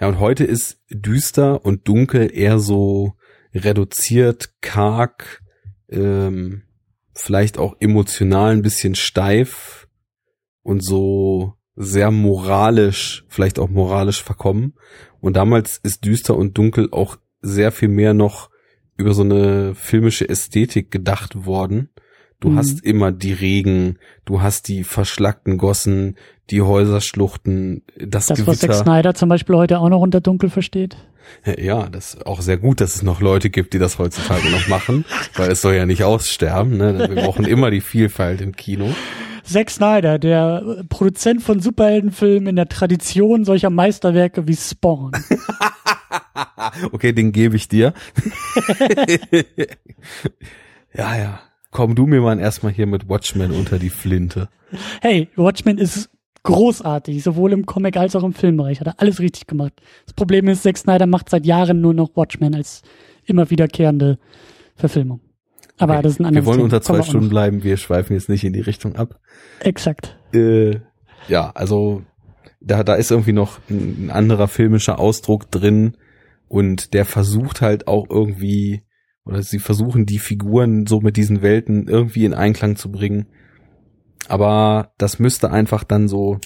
Ja, 0.00 0.08
und 0.08 0.18
heute 0.18 0.42
ist 0.44 0.78
düster 0.90 1.64
und 1.64 1.86
dunkel 1.86 2.28
eher 2.34 2.58
so 2.58 3.14
reduziert, 3.54 4.50
karg, 4.60 5.40
ähm, 5.88 6.63
vielleicht 7.14 7.58
auch 7.58 7.76
emotional 7.80 8.52
ein 8.52 8.62
bisschen 8.62 8.94
steif 8.94 9.88
und 10.62 10.84
so 10.84 11.54
sehr 11.76 12.10
moralisch, 12.10 13.24
vielleicht 13.28 13.58
auch 13.58 13.68
moralisch 13.68 14.22
verkommen. 14.22 14.74
Und 15.20 15.36
damals 15.36 15.78
ist 15.78 16.04
düster 16.04 16.36
und 16.36 16.56
dunkel 16.56 16.88
auch 16.90 17.16
sehr 17.40 17.72
viel 17.72 17.88
mehr 17.88 18.14
noch 18.14 18.50
über 18.96 19.12
so 19.12 19.22
eine 19.22 19.74
filmische 19.74 20.28
Ästhetik 20.28 20.90
gedacht 20.90 21.46
worden. 21.46 21.90
Du 22.44 22.50
Mhm. 22.50 22.58
hast 22.58 22.84
immer 22.84 23.10
die 23.10 23.32
Regen, 23.32 23.98
du 24.26 24.42
hast 24.42 24.68
die 24.68 24.84
verschlackten 24.84 25.56
Gossen, 25.56 26.16
die 26.50 26.60
Häuserschluchten, 26.60 27.82
das, 27.96 28.26
Das, 28.26 28.46
was 28.46 28.58
Zack 28.58 28.68
Gewitter. 28.70 28.84
Snyder 28.84 29.14
zum 29.14 29.30
Beispiel 29.30 29.56
heute 29.56 29.78
auch 29.78 29.88
noch 29.88 30.00
unter 30.02 30.20
Dunkel 30.20 30.50
versteht. 30.50 30.94
Ja, 31.58 31.88
das 31.88 32.14
ist 32.14 32.26
auch 32.26 32.42
sehr 32.42 32.58
gut, 32.58 32.82
dass 32.82 32.96
es 32.96 33.02
noch 33.02 33.22
Leute 33.22 33.48
gibt, 33.48 33.72
die 33.72 33.78
das 33.78 33.98
heutzutage 33.98 34.50
noch 34.50 34.68
machen, 34.68 35.06
weil 35.36 35.50
es 35.52 35.62
soll 35.62 35.72
ja 35.74 35.86
nicht 35.86 36.04
aussterben. 36.04 36.76
Ne? 36.76 37.08
Wir 37.08 37.22
brauchen 37.22 37.46
immer 37.46 37.70
die 37.70 37.80
Vielfalt 37.80 38.42
im 38.42 38.54
Kino. 38.54 38.90
Zack 39.42 39.70
Snyder, 39.70 40.18
der 40.18 40.84
Produzent 40.90 41.42
von 41.42 41.60
Superheldenfilmen 41.60 42.48
in 42.48 42.56
der 42.56 42.68
Tradition 42.68 43.44
solcher 43.46 43.70
Meisterwerke 43.70 44.46
wie 44.46 44.54
Spawn. 44.56 45.12
Okay, 46.92 47.12
den 47.12 47.32
gebe 47.32 47.56
ich 47.56 47.68
dir. 47.68 47.92
ja, 50.94 51.16
ja. 51.16 51.40
Komm 51.74 51.96
du 51.96 52.06
mir 52.06 52.20
mal 52.20 52.38
erstmal 52.38 52.70
hier 52.72 52.86
mit 52.86 53.08
Watchmen 53.08 53.50
unter 53.50 53.80
die 53.80 53.90
Flinte. 53.90 54.48
Hey, 55.00 55.28
Watchmen 55.34 55.76
ist 55.76 56.08
großartig, 56.44 57.20
sowohl 57.24 57.52
im 57.52 57.66
Comic 57.66 57.96
als 57.96 58.14
auch 58.14 58.22
im 58.22 58.32
Filmbereich. 58.32 58.78
Hat 58.78 58.86
er 58.86 59.00
alles 59.00 59.18
richtig 59.18 59.48
gemacht. 59.48 59.72
Das 60.06 60.14
Problem 60.14 60.46
ist, 60.46 60.62
Zack 60.62 60.78
Snyder 60.78 61.08
macht 61.08 61.30
seit 61.30 61.44
Jahren 61.44 61.80
nur 61.80 61.92
noch 61.92 62.14
Watchmen 62.14 62.54
als 62.54 62.82
immer 63.24 63.50
wiederkehrende 63.50 64.20
Verfilmung. 64.76 65.20
Aber 65.76 65.94
Okay, 65.94 66.02
das 66.04 66.12
ist 66.12 66.18
ein 66.20 66.22
Wir 66.22 66.28
anderes 66.28 66.46
wollen 66.46 66.56
Thema. 66.58 66.64
unter 66.66 66.76
Kommen 66.76 66.84
zwei 66.84 66.94
wir 66.94 67.00
auch 67.00 67.06
Stunden 67.06 67.28
bleiben, 67.28 67.64
wir 67.64 67.76
schweifen 67.76 68.14
jetzt 68.14 68.28
nicht 68.28 68.44
in 68.44 68.52
die 68.52 68.60
Richtung 68.60 68.94
ab. 68.94 69.18
Exakt. 69.58 70.16
Äh, 70.32 70.76
ja, 71.26 71.50
also 71.56 72.02
da, 72.60 72.84
da 72.84 72.94
ist 72.94 73.10
irgendwie 73.10 73.32
noch 73.32 73.58
ein, 73.68 74.06
ein 74.06 74.10
anderer 74.12 74.46
filmischer 74.46 75.00
Ausdruck 75.00 75.50
drin 75.50 75.96
und 76.46 76.94
der 76.94 77.04
versucht 77.04 77.62
halt 77.62 77.88
auch 77.88 78.06
irgendwie, 78.08 78.83
oder 79.24 79.42
sie 79.42 79.58
versuchen 79.58 80.06
die 80.06 80.18
Figuren 80.18 80.86
so 80.86 81.00
mit 81.00 81.16
diesen 81.16 81.42
Welten 81.42 81.88
irgendwie 81.88 82.24
in 82.24 82.34
Einklang 82.34 82.76
zu 82.76 82.90
bringen. 82.90 83.26
Aber 84.28 84.92
das 84.98 85.18
müsste 85.18 85.50
einfach 85.50 85.84
dann 85.84 86.08
so 86.08 86.38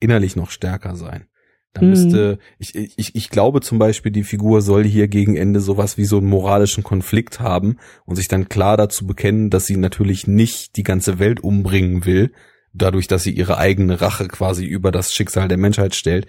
innerlich 0.00 0.36
noch 0.36 0.50
stärker 0.50 0.96
sein. 0.96 1.26
Da 1.72 1.82
Mhm. 1.82 1.90
müsste, 1.90 2.38
ich, 2.58 2.74
ich, 2.74 3.14
ich 3.14 3.30
glaube 3.30 3.60
zum 3.60 3.78
Beispiel, 3.78 4.10
die 4.12 4.24
Figur 4.24 4.62
soll 4.62 4.84
hier 4.84 5.08
gegen 5.08 5.36
Ende 5.36 5.60
sowas 5.60 5.98
wie 5.98 6.06
so 6.06 6.18
einen 6.18 6.28
moralischen 6.28 6.82
Konflikt 6.82 7.40
haben 7.40 7.76
und 8.06 8.16
sich 8.16 8.28
dann 8.28 8.48
klar 8.48 8.76
dazu 8.76 9.06
bekennen, 9.06 9.50
dass 9.50 9.66
sie 9.66 9.76
natürlich 9.76 10.26
nicht 10.26 10.76
die 10.76 10.82
ganze 10.82 11.18
Welt 11.18 11.40
umbringen 11.40 12.06
will, 12.06 12.32
dadurch, 12.72 13.08
dass 13.08 13.22
sie 13.22 13.32
ihre 13.32 13.58
eigene 13.58 14.00
Rache 14.00 14.28
quasi 14.28 14.64
über 14.64 14.90
das 14.90 15.12
Schicksal 15.12 15.48
der 15.48 15.58
Menschheit 15.58 15.94
stellt. 15.94 16.26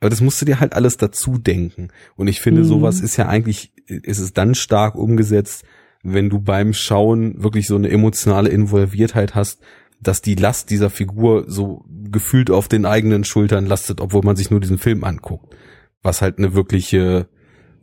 Aber 0.00 0.10
das 0.10 0.20
musst 0.20 0.40
du 0.40 0.46
dir 0.46 0.60
halt 0.60 0.72
alles 0.72 0.96
dazu 0.96 1.38
denken. 1.38 1.88
Und 2.16 2.26
ich 2.28 2.40
finde, 2.40 2.62
Mhm. 2.62 2.66
sowas 2.66 3.00
ist 3.00 3.16
ja 3.16 3.28
eigentlich, 3.28 3.72
ist 3.86 4.18
es 4.18 4.32
dann 4.32 4.54
stark 4.54 4.94
umgesetzt, 4.94 5.64
wenn 6.02 6.30
du 6.30 6.40
beim 6.40 6.72
Schauen 6.72 7.42
wirklich 7.42 7.66
so 7.66 7.76
eine 7.76 7.90
emotionale 7.90 8.48
Involviertheit 8.48 9.34
hast, 9.34 9.60
dass 10.00 10.22
die 10.22 10.34
Last 10.34 10.70
dieser 10.70 10.88
Figur 10.88 11.44
so 11.46 11.84
gefühlt 12.10 12.50
auf 12.50 12.68
den 12.68 12.86
eigenen 12.86 13.24
Schultern 13.24 13.66
lastet, 13.66 14.00
obwohl 14.00 14.22
man 14.22 14.36
sich 14.36 14.50
nur 14.50 14.60
diesen 14.60 14.78
Film 14.78 15.04
anguckt. 15.04 15.54
Was 16.02 16.22
halt 16.22 16.38
eine 16.38 16.54
wirkliche 16.54 17.28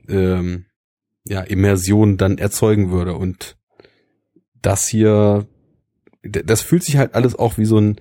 ähm, 0.09 0.65
ja, 1.27 1.41
Immersion 1.41 2.17
dann 2.17 2.39
erzeugen 2.39 2.89
würde. 2.89 3.13
Und 3.13 3.57
das 4.63 4.87
hier, 4.87 5.45
das 6.23 6.61
fühlt 6.61 6.83
sich 6.83 6.97
halt 6.97 7.13
alles 7.13 7.35
auch 7.35 7.59
wie 7.59 7.65
so 7.65 7.77
ein 7.77 7.97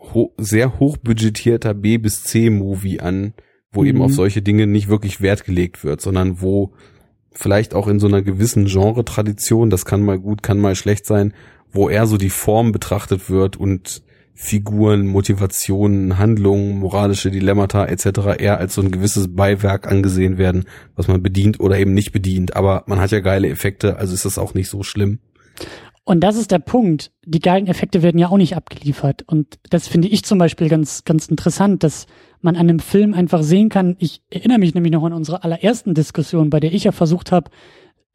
ho 0.00 0.32
sehr 0.38 0.78
hochbudgetierter 0.78 1.74
B 1.74 1.98
bis 1.98 2.24
C-Movie 2.24 3.00
an, 3.00 3.34
wo 3.72 3.84
eben 3.84 3.98
Mhm. 3.98 4.04
auf 4.04 4.12
solche 4.12 4.42
Dinge 4.42 4.66
nicht 4.66 4.88
wirklich 4.88 5.20
Wert 5.20 5.44
gelegt 5.44 5.84
wird, 5.84 6.00
sondern 6.00 6.40
wo 6.40 6.72
vielleicht 7.32 7.74
auch 7.74 7.86
in 7.86 8.00
so 8.00 8.08
einer 8.08 8.22
gewissen 8.22 8.66
Genre-Tradition, 8.66 9.70
das 9.70 9.84
kann 9.84 10.02
mal 10.02 10.18
gut, 10.18 10.42
kann 10.42 10.58
mal 10.58 10.74
schlecht 10.74 11.06
sein, 11.06 11.32
wo 11.72 11.88
eher 11.88 12.06
so 12.06 12.16
die 12.16 12.30
Form 12.30 12.72
betrachtet 12.72 13.30
wird 13.30 13.56
und 13.56 14.02
Figuren, 14.34 15.06
Motivationen, 15.06 16.18
Handlungen, 16.18 16.78
moralische 16.78 17.30
Dilemmata 17.30 17.84
etc. 17.84 18.38
eher 18.38 18.58
als 18.58 18.74
so 18.74 18.80
ein 18.80 18.90
gewisses 18.90 19.34
Beiwerk 19.36 19.86
angesehen 19.86 20.38
werden, 20.38 20.64
was 20.96 21.08
man 21.08 21.22
bedient 21.22 21.60
oder 21.60 21.78
eben 21.78 21.92
nicht 21.92 22.10
bedient. 22.12 22.56
Aber 22.56 22.84
man 22.86 22.98
hat 23.00 23.10
ja 23.10 23.20
geile 23.20 23.48
Effekte, 23.48 23.98
also 23.98 24.14
ist 24.14 24.24
das 24.24 24.38
auch 24.38 24.54
nicht 24.54 24.68
so 24.70 24.82
schlimm. 24.82 25.18
Und 26.04 26.20
das 26.20 26.36
ist 26.36 26.50
der 26.50 26.58
Punkt. 26.58 27.12
Die 27.24 27.40
geilen 27.40 27.66
Effekte 27.66 28.02
werden 28.02 28.18
ja 28.18 28.28
auch 28.28 28.36
nicht 28.36 28.56
abgeliefert. 28.56 29.22
Und 29.26 29.58
das 29.68 29.86
finde 29.86 30.08
ich 30.08 30.24
zum 30.24 30.38
Beispiel 30.38 30.68
ganz, 30.68 31.04
ganz 31.04 31.26
interessant, 31.28 31.82
dass 31.82 32.06
man 32.40 32.56
an 32.56 32.68
einem 32.68 32.78
Film 32.78 33.14
einfach 33.14 33.42
sehen 33.42 33.68
kann. 33.68 33.96
Ich 33.98 34.22
erinnere 34.30 34.58
mich 34.58 34.74
nämlich 34.74 34.92
noch 34.92 35.04
an 35.04 35.12
unsere 35.12 35.44
allerersten 35.44 35.94
Diskussion, 35.94 36.50
bei 36.50 36.58
der 36.58 36.72
ich 36.72 36.84
ja 36.84 36.92
versucht 36.92 37.32
habe, 37.32 37.50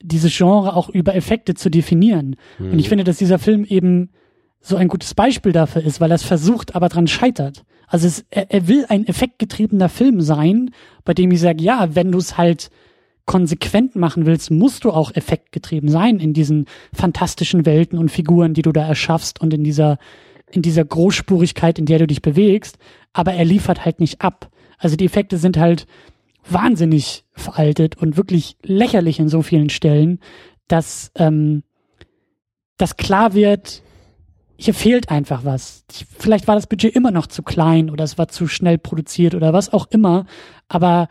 dieses 0.01 0.35
Genre 0.35 0.75
auch 0.75 0.89
über 0.89 1.15
Effekte 1.15 1.53
zu 1.53 1.69
definieren. 1.69 2.35
Mhm. 2.59 2.71
Und 2.71 2.79
ich 2.79 2.89
finde, 2.89 3.03
dass 3.03 3.17
dieser 3.17 3.39
Film 3.39 3.63
eben 3.63 4.09
so 4.59 4.75
ein 4.75 4.87
gutes 4.87 5.13
Beispiel 5.13 5.51
dafür 5.51 5.83
ist, 5.83 6.01
weil 6.01 6.11
er 6.11 6.15
es 6.15 6.23
versucht, 6.23 6.75
aber 6.75 6.89
dran 6.89 7.07
scheitert. 7.07 7.63
Also 7.87 8.07
es, 8.07 8.25
er, 8.31 8.51
er 8.51 8.67
will 8.67 8.85
ein 8.89 9.05
effektgetriebener 9.05 9.89
Film 9.89 10.21
sein, 10.21 10.71
bei 11.03 11.13
dem 11.13 11.31
ich 11.31 11.39
sage, 11.39 11.63
ja, 11.63 11.95
wenn 11.95 12.11
du 12.11 12.17
es 12.17 12.37
halt 12.37 12.71
konsequent 13.25 13.95
machen 13.95 14.25
willst, 14.25 14.51
musst 14.51 14.83
du 14.83 14.91
auch 14.91 15.13
effektgetrieben 15.15 15.89
sein 15.89 16.19
in 16.19 16.33
diesen 16.33 16.65
fantastischen 16.93 17.65
Welten 17.65 17.97
und 17.97 18.09
Figuren, 18.09 18.53
die 18.53 18.61
du 18.61 18.71
da 18.71 18.87
erschaffst 18.87 19.41
und 19.41 19.53
in 19.53 19.63
dieser, 19.63 19.97
in 20.51 20.61
dieser 20.61 20.85
Großspurigkeit, 20.85 21.79
in 21.79 21.85
der 21.85 21.99
du 21.99 22.07
dich 22.07 22.21
bewegst. 22.21 22.77
Aber 23.13 23.33
er 23.33 23.45
liefert 23.45 23.83
halt 23.85 23.99
nicht 23.99 24.21
ab. 24.21 24.51
Also 24.77 24.95
die 24.95 25.05
Effekte 25.05 25.37
sind 25.37 25.57
halt 25.57 25.87
wahnsinnig 26.47 27.25
veraltet 27.33 27.97
und 27.97 28.17
wirklich 28.17 28.57
lächerlich 28.61 29.19
in 29.19 29.29
so 29.29 29.41
vielen 29.41 29.69
Stellen, 29.69 30.19
dass, 30.67 31.11
ähm, 31.15 31.63
dass 32.77 32.97
klar 32.97 33.33
wird, 33.33 33.81
hier 34.57 34.73
fehlt 34.73 35.09
einfach 35.09 35.43
was. 35.43 35.85
Vielleicht 36.17 36.47
war 36.47 36.55
das 36.55 36.67
Budget 36.67 36.95
immer 36.95 37.11
noch 37.11 37.27
zu 37.27 37.43
klein 37.43 37.89
oder 37.89 38.03
es 38.03 38.17
war 38.17 38.27
zu 38.27 38.47
schnell 38.47 38.77
produziert 38.77 39.35
oder 39.35 39.53
was 39.53 39.73
auch 39.73 39.87
immer, 39.89 40.25
aber 40.69 41.09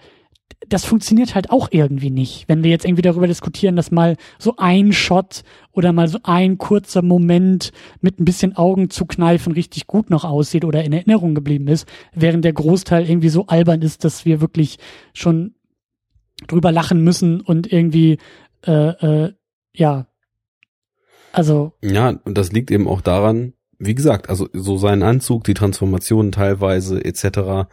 das 0.68 0.84
funktioniert 0.84 1.34
halt 1.34 1.50
auch 1.50 1.68
irgendwie 1.70 2.10
nicht. 2.10 2.48
Wenn 2.48 2.62
wir 2.62 2.70
jetzt 2.70 2.84
irgendwie 2.84 3.02
darüber 3.02 3.26
diskutieren, 3.26 3.76
dass 3.76 3.90
mal 3.90 4.16
so 4.38 4.54
ein 4.56 4.92
Shot 4.92 5.42
oder 5.72 5.92
mal 5.92 6.08
so 6.08 6.18
ein 6.22 6.58
kurzer 6.58 7.02
Moment 7.02 7.72
mit 8.00 8.18
ein 8.18 8.24
bisschen 8.24 8.56
Augen 8.56 8.90
zu 8.90 9.04
kneifen 9.06 9.52
richtig 9.52 9.86
gut 9.86 10.10
noch 10.10 10.24
aussieht 10.24 10.64
oder 10.64 10.84
in 10.84 10.92
Erinnerung 10.92 11.34
geblieben 11.34 11.68
ist, 11.68 11.86
während 12.14 12.44
der 12.44 12.52
Großteil 12.52 13.08
irgendwie 13.08 13.28
so 13.28 13.46
albern 13.46 13.82
ist, 13.82 14.04
dass 14.04 14.24
wir 14.24 14.40
wirklich 14.40 14.78
schon 15.12 15.54
drüber 16.46 16.72
lachen 16.72 17.02
müssen 17.02 17.40
und 17.40 17.70
irgendwie, 17.72 18.18
äh, 18.66 18.72
äh, 19.26 19.32
ja, 19.74 20.06
also. 21.32 21.72
Ja, 21.82 22.08
und 22.24 22.38
das 22.38 22.52
liegt 22.52 22.70
eben 22.70 22.86
auch 22.86 23.00
daran, 23.00 23.54
wie 23.78 23.94
gesagt, 23.94 24.28
also 24.28 24.48
so 24.52 24.78
sein 24.78 25.02
Anzug, 25.02 25.44
die 25.44 25.54
Transformationen 25.54 26.32
teilweise 26.32 27.04
etc., 27.04 27.68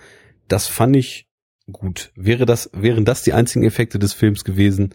das 0.47 0.67
fand 0.67 0.95
ich 0.97 1.30
gut. 1.71 2.11
Wäre 2.15 2.45
das, 2.45 2.69
wären 2.73 3.05
das 3.05 3.23
die 3.23 3.33
einzigen 3.33 3.65
Effekte 3.65 3.99
des 3.99 4.13
Films 4.13 4.43
gewesen, 4.43 4.93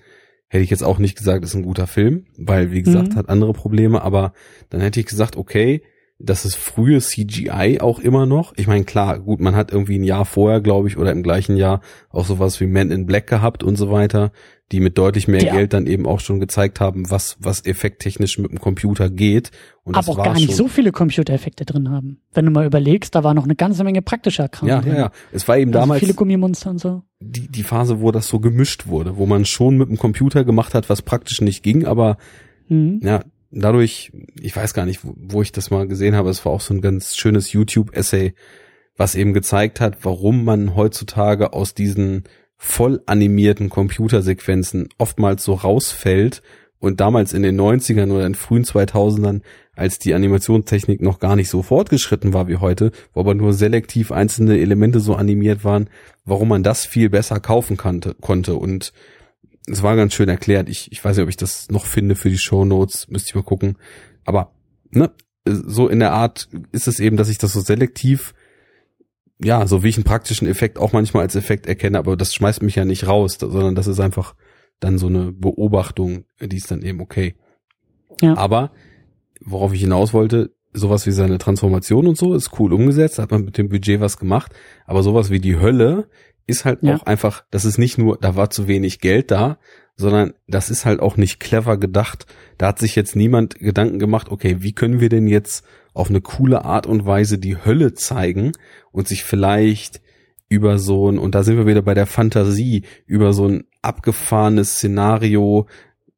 hätte 0.48 0.64
ich 0.64 0.70
jetzt 0.70 0.84
auch 0.84 0.98
nicht 0.98 1.16
gesagt, 1.16 1.44
ist 1.44 1.54
ein 1.54 1.62
guter 1.62 1.86
Film, 1.86 2.26
weil, 2.38 2.72
wie 2.72 2.82
gesagt, 2.82 3.12
mhm. 3.12 3.16
hat 3.16 3.28
andere 3.28 3.52
Probleme, 3.52 4.02
aber 4.02 4.32
dann 4.70 4.80
hätte 4.80 5.00
ich 5.00 5.06
gesagt, 5.06 5.36
okay, 5.36 5.82
das 6.18 6.46
ist 6.46 6.56
frühe 6.56 6.98
CGI 7.00 7.80
auch 7.80 7.98
immer 7.98 8.24
noch. 8.24 8.54
Ich 8.56 8.66
meine, 8.66 8.84
klar, 8.84 9.18
gut, 9.18 9.40
man 9.40 9.54
hat 9.54 9.70
irgendwie 9.70 9.98
ein 9.98 10.04
Jahr 10.04 10.24
vorher, 10.24 10.60
glaube 10.60 10.88
ich, 10.88 10.96
oder 10.96 11.12
im 11.12 11.22
gleichen 11.22 11.56
Jahr 11.56 11.82
auch 12.08 12.24
sowas 12.24 12.58
wie 12.60 12.66
Men 12.66 12.90
in 12.90 13.04
Black 13.04 13.26
gehabt 13.26 13.62
und 13.62 13.76
so 13.76 13.90
weiter 13.90 14.32
die 14.72 14.80
mit 14.80 14.98
deutlich 14.98 15.28
mehr 15.28 15.44
ja. 15.44 15.52
Geld 15.52 15.72
dann 15.72 15.86
eben 15.86 16.06
auch 16.06 16.18
schon 16.18 16.40
gezeigt 16.40 16.80
haben, 16.80 17.08
was, 17.08 17.36
was 17.38 17.64
effekttechnisch 17.64 18.38
mit 18.38 18.50
dem 18.50 18.60
Computer 18.60 19.08
geht. 19.08 19.52
Und 19.84 19.94
Aber 19.94 20.08
auch 20.08 20.24
gar 20.24 20.34
nicht 20.34 20.52
so 20.52 20.66
viele 20.66 20.90
Computereffekte 20.90 21.64
drin 21.64 21.90
haben. 21.90 22.20
Wenn 22.32 22.46
du 22.46 22.50
mal 22.50 22.66
überlegst, 22.66 23.14
da 23.14 23.22
war 23.22 23.32
noch 23.32 23.44
eine 23.44 23.54
ganze 23.54 23.84
Menge 23.84 24.02
praktischer 24.02 24.48
Kram 24.48 24.68
ja, 24.68 24.80
drin. 24.80 24.92
Ja, 24.94 24.98
ja, 24.98 25.10
Es 25.32 25.46
war 25.46 25.56
eben 25.56 25.70
also 25.70 25.80
damals. 25.80 26.00
Viele 26.00 26.14
Gummimonster 26.14 26.70
und 26.70 26.80
so. 26.80 27.02
Die, 27.20 27.48
die 27.48 27.62
Phase, 27.62 28.00
wo 28.00 28.10
das 28.10 28.26
so 28.26 28.40
gemischt 28.40 28.88
wurde, 28.88 29.16
wo 29.16 29.26
man 29.26 29.44
schon 29.44 29.78
mit 29.78 29.88
dem 29.88 29.98
Computer 29.98 30.44
gemacht 30.44 30.74
hat, 30.74 30.90
was 30.90 31.02
praktisch 31.02 31.40
nicht 31.40 31.62
ging, 31.62 31.86
aber, 31.86 32.18
mhm. 32.68 33.00
ja, 33.02 33.22
dadurch, 33.52 34.10
ich 34.40 34.54
weiß 34.54 34.74
gar 34.74 34.84
nicht, 34.84 35.04
wo, 35.04 35.14
wo 35.16 35.42
ich 35.42 35.52
das 35.52 35.70
mal 35.70 35.86
gesehen 35.86 36.16
habe, 36.16 36.30
es 36.30 36.44
war 36.44 36.52
auch 36.52 36.60
so 36.60 36.74
ein 36.74 36.80
ganz 36.80 37.16
schönes 37.16 37.52
YouTube-Essay, 37.52 38.34
was 38.96 39.14
eben 39.14 39.32
gezeigt 39.32 39.80
hat, 39.80 40.04
warum 40.04 40.44
man 40.44 40.74
heutzutage 40.74 41.52
aus 41.52 41.74
diesen 41.74 42.24
voll 42.56 43.02
animierten 43.06 43.68
Computersequenzen 43.68 44.88
oftmals 44.98 45.44
so 45.44 45.54
rausfällt 45.54 46.42
und 46.78 47.00
damals 47.00 47.32
in 47.32 47.42
den 47.42 47.60
90ern 47.60 48.10
oder 48.12 48.26
in 48.26 48.34
frühen 48.34 48.64
2000ern, 48.64 49.42
als 49.74 49.98
die 49.98 50.14
Animationstechnik 50.14 51.00
noch 51.00 51.18
gar 51.18 51.36
nicht 51.36 51.50
so 51.50 51.62
fortgeschritten 51.62 52.32
war 52.32 52.48
wie 52.48 52.56
heute, 52.56 52.92
wo 53.12 53.20
aber 53.20 53.34
nur 53.34 53.52
selektiv 53.52 54.12
einzelne 54.12 54.58
Elemente 54.58 55.00
so 55.00 55.14
animiert 55.14 55.64
waren, 55.64 55.88
warum 56.24 56.48
man 56.48 56.62
das 56.62 56.86
viel 56.86 57.10
besser 57.10 57.40
kaufen 57.40 57.76
kannte, 57.76 58.14
konnte 58.20 58.54
und 58.54 58.92
es 59.66 59.82
war 59.82 59.96
ganz 59.96 60.14
schön 60.14 60.28
erklärt. 60.28 60.68
Ich, 60.68 60.92
ich 60.92 61.04
weiß 61.04 61.16
nicht, 61.16 61.24
ob 61.24 61.28
ich 61.28 61.36
das 61.36 61.68
noch 61.70 61.86
finde 61.86 62.14
für 62.14 62.30
die 62.30 62.38
Show 62.38 62.64
Notes, 62.64 63.08
müsste 63.08 63.30
ich 63.30 63.34
mal 63.34 63.42
gucken. 63.42 63.76
Aber 64.24 64.52
ne, 64.90 65.10
so 65.44 65.88
in 65.88 65.98
der 65.98 66.12
Art 66.12 66.48
ist 66.72 66.86
es 66.86 67.00
eben, 67.00 67.16
dass 67.16 67.28
ich 67.28 67.38
das 67.38 67.52
so 67.52 67.60
selektiv 67.60 68.32
ja, 69.38 69.66
so 69.66 69.82
wie 69.82 69.88
ich 69.88 69.96
einen 69.96 70.04
praktischen 70.04 70.48
Effekt 70.48 70.78
auch 70.78 70.92
manchmal 70.92 71.22
als 71.22 71.34
Effekt 71.34 71.66
erkenne, 71.66 71.98
aber 71.98 72.16
das 72.16 72.34
schmeißt 72.34 72.62
mich 72.62 72.76
ja 72.76 72.84
nicht 72.84 73.06
raus, 73.06 73.38
sondern 73.38 73.74
das 73.74 73.86
ist 73.86 74.00
einfach 74.00 74.34
dann 74.80 74.98
so 74.98 75.06
eine 75.06 75.32
Beobachtung, 75.32 76.24
die 76.40 76.56
ist 76.56 76.70
dann 76.70 76.82
eben 76.82 77.00
okay. 77.00 77.34
Ja. 78.20 78.36
Aber 78.36 78.72
worauf 79.40 79.72
ich 79.72 79.80
hinaus 79.80 80.12
wollte, 80.12 80.54
sowas 80.72 81.06
wie 81.06 81.12
seine 81.12 81.38
Transformation 81.38 82.06
und 82.06 82.16
so 82.16 82.34
ist 82.34 82.58
cool 82.58 82.72
umgesetzt, 82.72 83.18
hat 83.18 83.30
man 83.30 83.44
mit 83.44 83.58
dem 83.58 83.68
Budget 83.68 84.00
was 84.00 84.18
gemacht, 84.18 84.52
aber 84.86 85.02
sowas 85.02 85.30
wie 85.30 85.40
die 85.40 85.58
Hölle 85.58 86.08
ist 86.46 86.64
halt 86.64 86.82
ja. 86.82 86.96
auch 86.96 87.02
einfach, 87.02 87.44
das 87.50 87.64
ist 87.64 87.78
nicht 87.78 87.98
nur, 87.98 88.18
da 88.18 88.36
war 88.36 88.50
zu 88.50 88.68
wenig 88.68 89.00
Geld 89.00 89.30
da, 89.30 89.58
sondern 89.96 90.34
das 90.46 90.70
ist 90.70 90.84
halt 90.84 91.00
auch 91.00 91.16
nicht 91.16 91.40
clever 91.40 91.78
gedacht. 91.78 92.26
Da 92.58 92.68
hat 92.68 92.78
sich 92.78 92.94
jetzt 92.94 93.16
niemand 93.16 93.58
Gedanken 93.58 93.98
gemacht, 93.98 94.30
okay, 94.30 94.56
wie 94.60 94.72
können 94.72 95.00
wir 95.00 95.08
denn 95.08 95.26
jetzt 95.26 95.64
auf 95.96 96.10
eine 96.10 96.20
coole 96.20 96.64
Art 96.64 96.86
und 96.86 97.06
Weise 97.06 97.38
die 97.38 97.56
Hölle 97.56 97.94
zeigen 97.94 98.52
und 98.92 99.08
sich 99.08 99.24
vielleicht 99.24 100.02
über 100.48 100.78
so 100.78 101.10
ein, 101.10 101.18
und 101.18 101.34
da 101.34 101.42
sind 101.42 101.56
wir 101.56 101.66
wieder 101.66 101.82
bei 101.82 101.94
der 101.94 102.06
Fantasie, 102.06 102.82
über 103.06 103.32
so 103.32 103.48
ein 103.48 103.64
abgefahrenes 103.82 104.74
Szenario, 104.74 105.66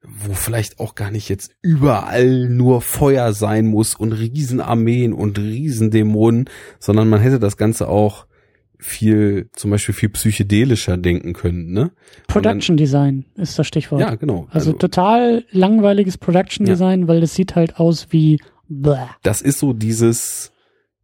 wo 0.03 0.33
vielleicht 0.35 0.81
auch 0.81 0.95
gar 0.95 1.11
nicht 1.11 1.29
jetzt 1.29 1.53
überall 1.63 2.49
nur 2.49 2.81
Feuer 2.81 3.33
sein 3.33 3.67
muss 3.67 3.95
und 3.95 4.13
Riesenarmeen 4.13 5.13
und 5.13 5.39
Riesendämonen, 5.39 6.51
sondern 6.79 7.09
man 7.09 7.21
hätte 7.21 7.39
das 7.39 7.57
Ganze 7.57 7.89
auch 7.89 8.27
viel, 8.79 9.49
zum 9.53 9.71
Beispiel 9.71 9.95
viel 9.95 10.09
psychedelischer 10.09 10.97
denken 10.97 11.33
können, 11.33 11.73
ne? 11.73 11.91
Production 12.27 12.77
dann, 12.77 12.85
Design 12.85 13.25
ist 13.37 13.59
das 13.59 13.67
Stichwort. 13.67 14.01
Ja, 14.01 14.15
genau. 14.15 14.47
Also, 14.51 14.71
also 14.71 14.73
total 14.73 15.45
langweiliges 15.51 16.17
Production 16.17 16.65
Design, 16.65 17.03
ja. 17.03 17.09
weil 17.09 17.23
es 17.23 17.35
sieht 17.35 17.55
halt 17.55 17.79
aus 17.79 18.09
wie. 18.11 18.41
Das 19.23 19.41
ist 19.43 19.59
so 19.59 19.73
dieses, 19.73 20.53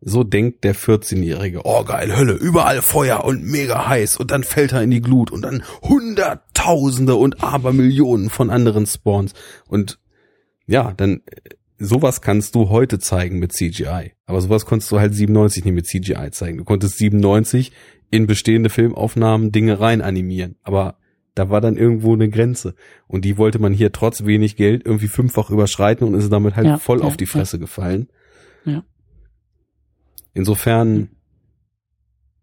so 0.01 0.23
denkt 0.23 0.65
der 0.65 0.75
14-Jährige, 0.75 1.63
oh 1.65 1.85
geil, 1.85 2.17
Hölle, 2.17 2.35
überall 2.35 2.83
Feuer 2.83 3.25
und 3.25 3.43
mega 3.43 3.89
heiß 3.89 4.17
und 4.17 4.31
dann 4.31 4.45
fällt 4.45 4.73
er 4.73 4.83
in 4.83 4.91
die 4.91 5.01
Glut 5.01 5.31
und 5.31 5.43
dann 5.43 5.63
Hunderttausende 5.83 7.15
und 7.15 7.43
Abermillionen 7.43 8.31
von 8.31 8.51
anderen 8.51 8.87
Spawns 8.87 9.33
und 9.67 9.99
ja, 10.67 10.93
dann 10.93 11.23
sowas 11.79 12.21
kannst 12.21 12.55
du 12.55 12.69
heute 12.71 12.99
zeigen 12.99 13.39
mit 13.39 13.53
CGI. 13.53 14.13
Aber 14.27 14.41
sowas 14.41 14.67
konntest 14.67 14.91
du 14.93 15.01
halt 15.01 15.15
97 15.15 15.65
nicht 15.65 15.75
mit 15.75 15.87
CGI 15.87 16.31
zeigen. 16.31 16.59
Du 16.59 16.65
konntest 16.65 16.99
97 16.99 17.73
in 18.11 18.27
bestehende 18.27 18.71
Filmaufnahmen 18.71 19.53
Dinge 19.53 19.81
rein 19.81 20.01
animieren. 20.01 20.57
Aber 20.63 20.99
da 21.35 21.51
war 21.51 21.61
dann 21.61 21.77
irgendwo 21.77 22.15
eine 22.15 22.29
Grenze. 22.29 22.75
Und 23.07 23.25
die 23.25 23.37
wollte 23.39 23.59
man 23.59 23.73
hier 23.73 23.93
trotz 23.93 24.25
wenig 24.25 24.57
Geld 24.57 24.85
irgendwie 24.85 25.09
fünffach 25.09 25.51
überschreiten 25.51 26.07
und 26.07 26.15
ist 26.15 26.33
damit 26.33 26.57
halt 26.57 26.67
ja, 26.67 26.79
voll 26.79 27.01
ja, 27.01 27.05
auf 27.05 27.17
die 27.17 27.27
Fresse 27.27 27.57
ja. 27.57 27.61
gefallen. 27.61 28.09
Ja. 28.65 28.85
Insofern, 30.33 31.11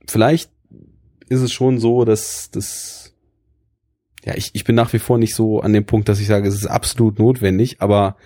vielleicht 0.07 0.51
ist 1.29 1.41
es 1.41 1.51
schon 1.53 1.79
so, 1.79 2.03
dass 2.03 2.51
das, 2.51 3.15
ja, 4.25 4.35
ich, 4.35 4.51
ich 4.53 4.65
bin 4.65 4.75
nach 4.75 4.91
wie 4.91 4.99
vor 4.99 5.17
nicht 5.17 5.35
so 5.35 5.61
an 5.61 5.73
dem 5.73 5.85
Punkt, 5.85 6.09
dass 6.09 6.19
ich 6.19 6.27
sage, 6.27 6.47
es 6.47 6.55
ist 6.55 6.67
absolut 6.67 7.19
notwendig, 7.19 7.81
aber 7.81 8.17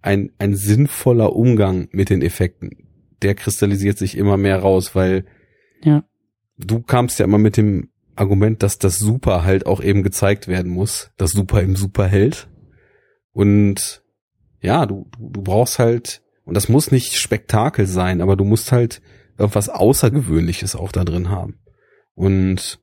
ein, 0.00 0.30
ein 0.38 0.54
sinnvoller 0.54 1.34
Umgang 1.34 1.88
mit 1.90 2.10
den 2.10 2.22
Effekten, 2.22 2.88
der 3.22 3.34
kristallisiert 3.34 3.98
sich 3.98 4.16
immer 4.16 4.36
mehr 4.36 4.60
raus, 4.60 4.94
weil 4.94 5.24
ja. 5.82 6.04
du 6.56 6.80
kamst 6.82 7.18
ja 7.18 7.24
immer 7.24 7.38
mit 7.38 7.56
dem 7.56 7.90
Argument, 8.18 8.62
dass 8.62 8.78
das 8.78 8.98
Super 8.98 9.44
halt 9.44 9.66
auch 9.66 9.82
eben 9.82 10.02
gezeigt 10.02 10.48
werden 10.48 10.72
muss, 10.72 11.10
das 11.16 11.30
Super 11.30 11.62
im 11.62 11.76
Superheld. 11.76 12.48
Und 13.32 14.02
ja, 14.60 14.86
du, 14.86 15.08
du, 15.18 15.42
brauchst 15.42 15.78
halt, 15.78 16.22
und 16.44 16.54
das 16.54 16.68
muss 16.68 16.90
nicht 16.90 17.16
Spektakel 17.16 17.86
sein, 17.86 18.20
aber 18.20 18.36
du 18.36 18.44
musst 18.44 18.72
halt 18.72 19.00
irgendwas 19.38 19.68
Außergewöhnliches 19.68 20.74
auch 20.74 20.92
da 20.92 21.04
drin 21.04 21.30
haben. 21.30 21.60
Und 22.14 22.80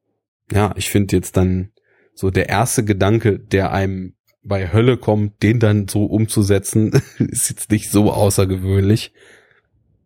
ja, 0.52 0.74
ich 0.78 0.90
finde 0.90 1.16
jetzt 1.16 1.36
dann 1.36 1.72
so 2.14 2.30
der 2.32 2.48
erste 2.50 2.86
Gedanke, 2.86 3.40
der 3.40 3.72
einem 3.72 4.16
bei 4.44 4.72
Hölle 4.72 4.98
kommt, 4.98 5.44
den 5.44 5.60
dann 5.60 5.88
so 5.88 6.06
umzusetzen, 6.06 6.92
ist 7.20 7.50
jetzt 7.50 7.72
nicht 7.72 7.90
so 7.92 8.12
außergewöhnlich. 8.12 9.12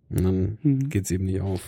Und 0.10 0.24
dann 0.24 0.58
mhm. 0.64 0.90
geht's 0.90 1.12
eben 1.12 1.26
nicht 1.26 1.42
auf. 1.42 1.62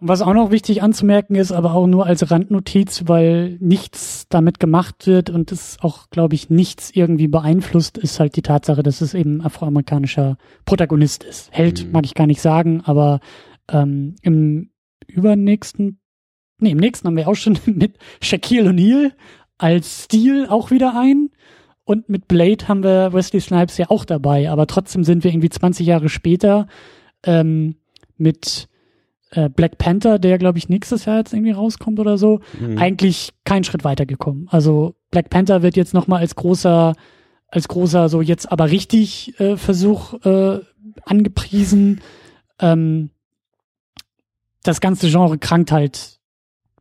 Und 0.00 0.08
was 0.08 0.22
auch 0.22 0.32
noch 0.32 0.50
wichtig 0.52 0.82
anzumerken 0.82 1.34
ist, 1.34 1.50
aber 1.50 1.74
auch 1.74 1.86
nur 1.86 2.06
als 2.06 2.30
Randnotiz, 2.30 3.04
weil 3.06 3.56
nichts 3.60 4.26
damit 4.28 4.60
gemacht 4.60 5.06
wird 5.08 5.28
und 5.28 5.50
es 5.50 5.78
auch, 5.80 6.08
glaube 6.10 6.36
ich, 6.36 6.50
nichts 6.50 6.90
irgendwie 6.94 7.26
beeinflusst, 7.26 7.98
ist 7.98 8.20
halt 8.20 8.36
die 8.36 8.42
Tatsache, 8.42 8.84
dass 8.84 9.00
es 9.00 9.14
eben 9.14 9.40
afroamerikanischer 9.40 10.36
Protagonist 10.64 11.24
ist. 11.24 11.50
Held 11.52 11.86
mhm. 11.86 11.92
mag 11.92 12.04
ich 12.04 12.14
gar 12.14 12.28
nicht 12.28 12.40
sagen, 12.40 12.82
aber 12.84 13.18
ähm, 13.68 14.14
im 14.22 14.70
übernächsten, 15.08 15.98
nee, 16.60 16.70
im 16.70 16.78
nächsten 16.78 17.08
haben 17.08 17.16
wir 17.16 17.26
auch 17.26 17.34
schon 17.34 17.58
mit 17.66 17.98
Shaquille 18.22 18.70
O'Neal 18.70 19.12
als 19.56 20.04
Stil 20.04 20.46
auch 20.48 20.70
wieder 20.70 20.96
ein. 20.96 21.30
Und 21.84 22.08
mit 22.08 22.28
Blade 22.28 22.68
haben 22.68 22.84
wir 22.84 23.12
Wesley 23.14 23.40
Snipes 23.40 23.78
ja 23.78 23.86
auch 23.88 24.04
dabei, 24.04 24.50
aber 24.50 24.66
trotzdem 24.66 25.04
sind 25.04 25.24
wir 25.24 25.32
irgendwie 25.32 25.48
20 25.48 25.86
Jahre 25.86 26.08
später 26.08 26.68
ähm, 27.24 27.76
mit 28.18 28.68
äh, 29.30 29.48
Black 29.48 29.78
Panther, 29.78 30.18
der 30.18 30.38
glaube 30.38 30.58
ich 30.58 30.68
nächstes 30.68 31.04
Jahr 31.04 31.18
jetzt 31.18 31.32
irgendwie 31.32 31.52
rauskommt 31.52 31.98
oder 32.00 32.18
so, 32.18 32.40
mhm. 32.58 32.78
eigentlich 32.78 33.30
keinen 33.44 33.64
Schritt 33.64 33.84
weitergekommen. 33.84 34.48
Also 34.50 34.94
Black 35.10 35.30
Panther 35.30 35.62
wird 35.62 35.76
jetzt 35.76 35.94
nochmal 35.94 36.20
als 36.20 36.34
großer, 36.34 36.94
als 37.48 37.68
großer, 37.68 38.08
so 38.08 38.20
jetzt 38.20 38.50
aber 38.50 38.70
richtig 38.70 39.38
äh, 39.40 39.56
Versuch 39.56 40.14
äh, 40.24 40.60
angepriesen. 41.04 42.00
Ähm, 42.60 43.10
das 44.62 44.80
ganze 44.80 45.08
Genre 45.08 45.38
krankt 45.38 45.72
halt 45.72 46.18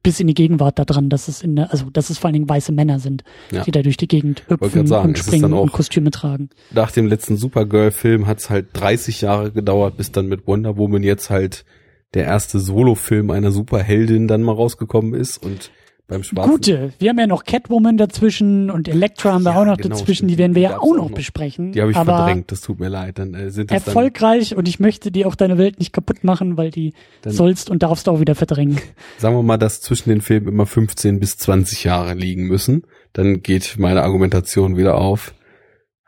bis 0.03 0.21
in 0.21 0.27
die 0.27 0.33
Gegenwart 0.33 0.79
daran, 0.79 1.09
dass 1.09 1.27
es 1.27 1.41
in 1.41 1.57
der, 1.57 1.71
also 1.71 1.89
dass 1.89 2.09
es 2.09 2.17
vor 2.17 2.27
allen 2.27 2.33
Dingen 2.33 2.49
weiße 2.49 2.71
Männer 2.71 2.99
sind, 2.99 3.25
ja. 3.51 3.63
die 3.63 3.71
da 3.71 3.81
durch 3.81 3.97
die 3.97 4.07
Gegend 4.07 4.43
hüpfen 4.47 4.87
sagen, 4.87 5.09
und 5.09 5.17
springen 5.17 5.53
und 5.53 5.73
Kostüme 5.73 6.11
tragen. 6.11 6.49
Nach 6.71 6.91
dem 6.91 7.07
letzten 7.07 7.35
Supergirl-Film 7.35 8.25
hat 8.25 8.39
es 8.39 8.49
halt 8.49 8.69
30 8.71 9.19
Jahre 9.19 9.51
gedauert, 9.51 9.97
bis 9.97 10.13
dann 10.13 10.27
mit 10.27 10.47
Wonder 10.47 10.77
Woman 10.77 11.03
jetzt 11.03 11.29
halt 11.29 11.65
der 12.13 12.25
erste 12.25 12.59
Solo-Film 12.59 13.31
einer 13.31 13.51
Superheldin 13.51 14.27
dann 14.27 14.43
mal 14.43 14.53
rausgekommen 14.53 15.13
ist 15.13 15.37
und 15.43 15.71
beim 16.07 16.23
Schwarzen. 16.23 16.51
Gute, 16.51 16.93
wir 16.99 17.09
haben 17.09 17.19
ja 17.19 17.27
noch 17.27 17.43
Catwoman 17.43 17.97
dazwischen 17.97 18.71
und 18.71 18.87
Elektra 18.87 19.33
haben 19.33 19.43
wir 19.43 19.53
ja, 19.53 19.59
auch 19.59 19.65
noch 19.65 19.77
genau, 19.77 19.95
dazwischen, 19.95 20.27
die 20.27 20.37
werden 20.37 20.55
wir 20.55 20.61
ja 20.61 20.79
auch 20.79 20.95
noch, 20.95 21.11
besprechen. 21.11 21.73
Die 21.73 21.81
habe 21.81 21.91
ich 21.91 21.97
verdrängt, 21.97 22.51
das 22.51 22.61
tut 22.61 22.79
mir 22.79 22.87
leid. 22.87 23.19
Dann 23.19 23.33
äh, 23.33 23.51
sind 23.51 23.71
erfolgreich 23.71 24.49
dann, 24.49 24.59
und 24.59 24.67
ich 24.67 24.79
möchte 24.79 25.11
dir 25.11 25.27
auch 25.27 25.35
deine 25.35 25.57
Welt 25.57 25.79
nicht 25.79 25.91
kaputt 25.91 26.23
machen, 26.23 26.57
weil 26.57 26.71
die 26.71 26.93
sollst 27.25 27.69
und 27.69 27.83
darfst 27.83 28.07
du 28.07 28.11
auch 28.11 28.19
wieder 28.21 28.35
verdrängen. 28.35 28.79
Sagen 29.17 29.35
wir 29.35 29.43
mal, 29.43 29.57
dass 29.57 29.81
zwischen 29.81 30.09
den 30.09 30.21
Filmen 30.21 30.47
immer 30.47 30.65
15 30.65 31.19
bis 31.19 31.37
20 31.37 31.83
Jahre 31.83 32.13
liegen 32.13 32.47
müssen, 32.47 32.83
dann 33.13 33.41
geht 33.41 33.75
meine 33.77 34.03
Argumentation 34.03 34.77
wieder 34.77 34.95
auf. 34.97 35.33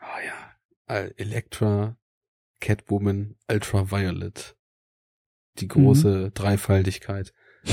Oh 0.00 0.94
ja, 0.94 1.08
Elektra, 1.16 1.96
Catwoman, 2.60 3.34
Ultraviolet. 3.50 4.56
Die 5.58 5.68
große 5.68 6.08
mhm. 6.08 6.34
Dreifaltigkeit. 6.34 7.32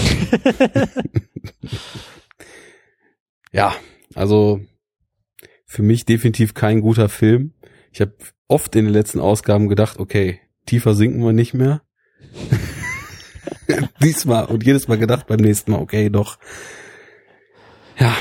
ja, 3.52 3.76
also 4.16 4.62
für 5.66 5.84
mich 5.84 6.06
definitiv 6.06 6.54
kein 6.54 6.82
guter 6.82 7.10
Film. 7.10 7.54
Ich 7.92 8.02
habe 8.02 8.16
oft 8.48 8.76
in 8.76 8.86
den 8.86 8.94
letzten 8.94 9.20
Ausgaben 9.20 9.68
gedacht, 9.70 10.00
okay, 10.00 10.40
tiefer 10.66 10.94
sinken 10.94 11.24
wir 11.24 11.34
nicht 11.34 11.54
mehr. 11.54 11.82
Diesmal 14.02 14.46
und 14.46 14.66
jedes 14.66 14.88
Mal 14.88 14.98
gedacht 14.98 15.28
beim 15.28 15.40
nächsten 15.40 15.72
Mal, 15.72 15.80
okay, 15.80 16.10
doch. 16.10 16.40
Ja. 17.98 18.16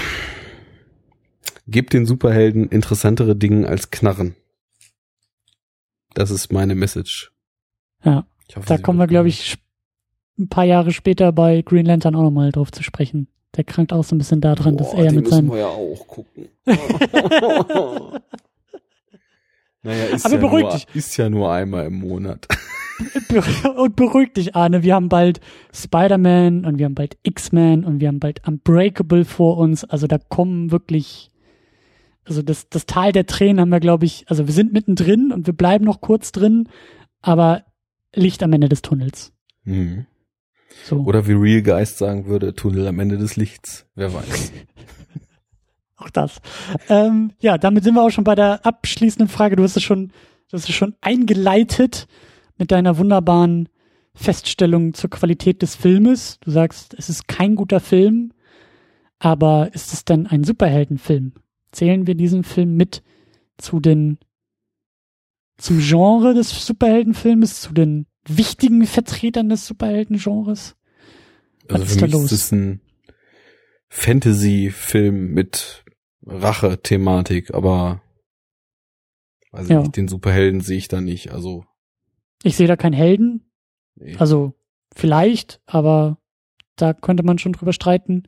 Gebt 1.69 1.93
den 1.93 2.07
Superhelden 2.07 2.69
interessantere 2.69 3.37
Dinge 3.37 3.69
als 3.69 3.91
Knarren. 3.91 4.37
Das 6.15 6.31
ist 6.31 6.53
meine 6.53 6.75
Message. 6.75 7.33
Ja. 8.03 8.27
Hoffe, 8.55 8.67
da 8.67 8.79
kommen 8.79 8.99
wir, 8.99 9.07
glaube 9.07 9.29
ich, 9.29 9.57
ein 10.39 10.49
paar 10.49 10.65
Jahre 10.65 10.93
später 10.93 11.33
bei 11.33 11.63
Green 11.63 11.87
Lantern 11.87 12.15
auch 12.15 12.23
nochmal 12.23 12.53
drauf 12.53 12.71
zu 12.71 12.83
sprechen. 12.83 13.29
Der 13.57 13.65
krankt 13.65 13.93
auch 13.93 14.05
so 14.05 14.15
ein 14.15 14.19
bisschen 14.19 14.41
daran, 14.41 14.77
Boah, 14.77 14.85
dass 14.85 14.95
er 14.95 15.13
mit 15.13 15.29
seinem. 15.29 15.51
wir 15.51 15.59
ja 15.59 15.67
auch 15.67 16.07
gucken. 16.07 16.49
naja, 19.83 20.05
ist 20.15 20.27
Aber 20.27 20.35
ja, 20.35 20.41
beruhig 20.41 20.63
nur, 20.65 20.73
dich. 20.73 20.87
ist 20.95 21.17
ja 21.17 21.31
nur 21.31 21.51
einmal 21.51 21.87
im 21.87 22.01
Monat. 22.01 22.47
und 23.77 23.97
beruhig 23.97 24.35
dich, 24.35 24.55
Arne. 24.55 24.83
Wir 24.83 24.95
haben 24.95 25.09
bald 25.09 25.41
Spider-Man 25.73 26.65
und 26.67 26.79
wir 26.79 26.85
haben 26.85 26.95
bald 26.95 27.17
X-Men 27.23 27.85
und 27.85 28.01
wir 28.01 28.09
haben 28.09 28.21
bald 28.21 28.47
Unbreakable 28.47 29.25
vor 29.25 29.57
uns. 29.57 29.85
Also 29.85 30.07
da 30.07 30.19
kommen 30.19 30.71
wirklich, 30.71 31.31
also 32.25 32.43
das, 32.43 32.69
das 32.69 32.85
Tal 32.87 33.13
der 33.13 33.27
Tränen 33.27 33.61
haben 33.61 33.71
wir, 33.71 33.81
glaube 33.81 34.05
ich, 34.05 34.25
also 34.29 34.47
wir 34.47 34.55
sind 34.55 34.73
mittendrin 34.73 35.33
und 35.33 35.47
wir 35.47 35.55
bleiben 35.55 35.85
noch 35.85 36.01
kurz 36.01 36.33
drin, 36.33 36.69
aber 37.23 37.66
Licht 38.17 38.43
am 38.43 38.53
Ende 38.53 38.69
des 38.69 38.83
Tunnels. 38.83 39.33
Mhm. 39.65 40.07
So. 40.85 41.01
Oder 41.01 41.27
wie 41.27 41.33
Real 41.33 41.63
Geist 41.63 41.99
sagen 41.99 42.27
würde, 42.27 42.55
Tunnel 42.55 42.87
am 42.87 42.99
Ende 42.99 43.19
des 43.19 43.37
Lichts. 43.37 43.87
Wer 43.95 44.13
weiß. 44.13 44.53
auch 45.97 46.11
das. 46.11 46.41
Ähm, 46.89 47.33
ja, 47.41 47.59
damit 47.59 47.85
sind 47.85 47.95
wir 47.95 48.03
auch 48.03 48.11
schon 48.11 48.25
bei 48.25 48.35
der 48.35 48.65
abschließenden 48.65 49.29
Frage. 49.29 49.57
Du 49.57 49.63
hast 49.63 49.77
es 49.77 49.83
schon, 49.83 50.09
du 50.49 50.57
hast 50.57 50.69
es 50.69 50.75
schon 50.75 50.95
eingeleitet 51.01 52.07
mit 52.59 52.71
deiner 52.71 52.99
wunderbaren 52.99 53.69
Feststellung 54.15 54.95
zur 54.95 55.11
Qualität 55.11 55.63
des 55.63 55.77
Filmes. 55.77 56.39
Du 56.41 56.51
sagst, 56.51 56.95
es 56.99 57.09
ist 57.09 57.29
kein 57.29 57.55
guter 57.55 57.81
Film, 57.81 58.33
aber 59.19 59.71
ist 59.75 59.93
es 59.93 60.05
denn 60.05 60.27
ein 60.27 60.45
Superheldenfilm? 60.45 61.33
Zählen 61.73 62.07
wir 62.07 62.15
diesen 62.15 62.43
Film 62.43 62.77
mit 62.77 63.03
zu 63.59 63.81
den 63.81 64.19
zum 65.59 65.81
Genre 65.81 66.35
des 66.35 66.67
Superheldenfilmes, 66.67 67.61
zu 67.61 67.73
den 67.73 68.07
wichtigen 68.27 68.87
Vertretern 68.87 69.49
des 69.49 69.67
Superhelden-Genres? 69.67 70.77
Also 71.69 71.85
Was 71.85 71.97
für 71.97 72.07
mich 72.07 72.15
ist 72.15 72.33
es 72.33 72.53
ein 72.53 72.81
Fantasy-Film 73.89 75.33
mit 75.33 75.85
Rache-Thematik, 76.27 77.55
aber 77.55 78.03
also 79.53 79.73
ja. 79.73 79.83
den 79.83 80.09
Superhelden 80.09 80.61
sehe 80.61 80.79
ich 80.79 80.89
da 80.89 81.01
nicht. 81.01 81.33
Also 81.33 81.65
ich 82.43 82.57
sehe 82.57 82.67
da 82.69 82.77
keinen 82.77 82.93
Helden. 82.93 83.51
Nee. 83.95 84.17
Also 84.19 84.55
vielleicht, 84.95 85.61
aber 85.67 86.19
da 86.77 86.93
könnte 86.93 87.23
man 87.23 87.39
schon 87.39 87.53
drüber 87.53 87.73
streiten. 87.73 88.25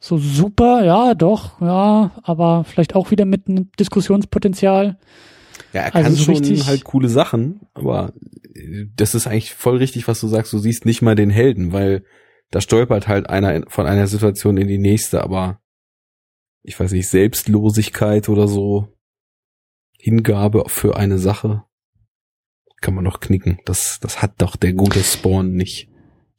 So 0.00 0.18
super, 0.18 0.84
ja, 0.84 1.14
doch, 1.14 1.60
ja, 1.60 2.10
aber 2.22 2.64
vielleicht 2.64 2.94
auch 2.94 3.10
wieder 3.10 3.24
mit 3.24 3.48
einem 3.48 3.70
Diskussionspotenzial. 3.78 4.98
Ja, 5.74 5.82
er 5.82 5.90
kann 5.90 6.04
also 6.04 6.16
so 6.16 6.44
schon 6.44 6.66
halt 6.66 6.84
coole 6.84 7.08
Sachen, 7.08 7.62
aber 7.74 8.12
das 8.94 9.16
ist 9.16 9.26
eigentlich 9.26 9.52
voll 9.54 9.78
richtig, 9.78 10.06
was 10.06 10.20
du 10.20 10.28
sagst. 10.28 10.52
Du 10.52 10.58
siehst 10.58 10.86
nicht 10.86 11.02
mal 11.02 11.16
den 11.16 11.30
Helden, 11.30 11.72
weil 11.72 12.04
da 12.52 12.60
stolpert 12.60 13.08
halt 13.08 13.28
einer 13.28 13.64
von 13.66 13.86
einer 13.86 14.06
Situation 14.06 14.56
in 14.56 14.68
die 14.68 14.78
nächste, 14.78 15.24
aber 15.24 15.60
ich 16.62 16.78
weiß 16.78 16.92
nicht, 16.92 17.08
Selbstlosigkeit 17.08 18.28
oder 18.28 18.46
so, 18.46 18.88
Hingabe 19.98 20.62
für 20.68 20.96
eine 20.96 21.18
Sache, 21.18 21.64
kann 22.80 22.94
man 22.94 23.04
doch 23.04 23.18
knicken. 23.18 23.58
Das, 23.64 23.98
das 24.00 24.22
hat 24.22 24.34
doch 24.38 24.54
der 24.54 24.74
gute 24.74 25.00
Spawn 25.00 25.54
nicht. 25.54 25.88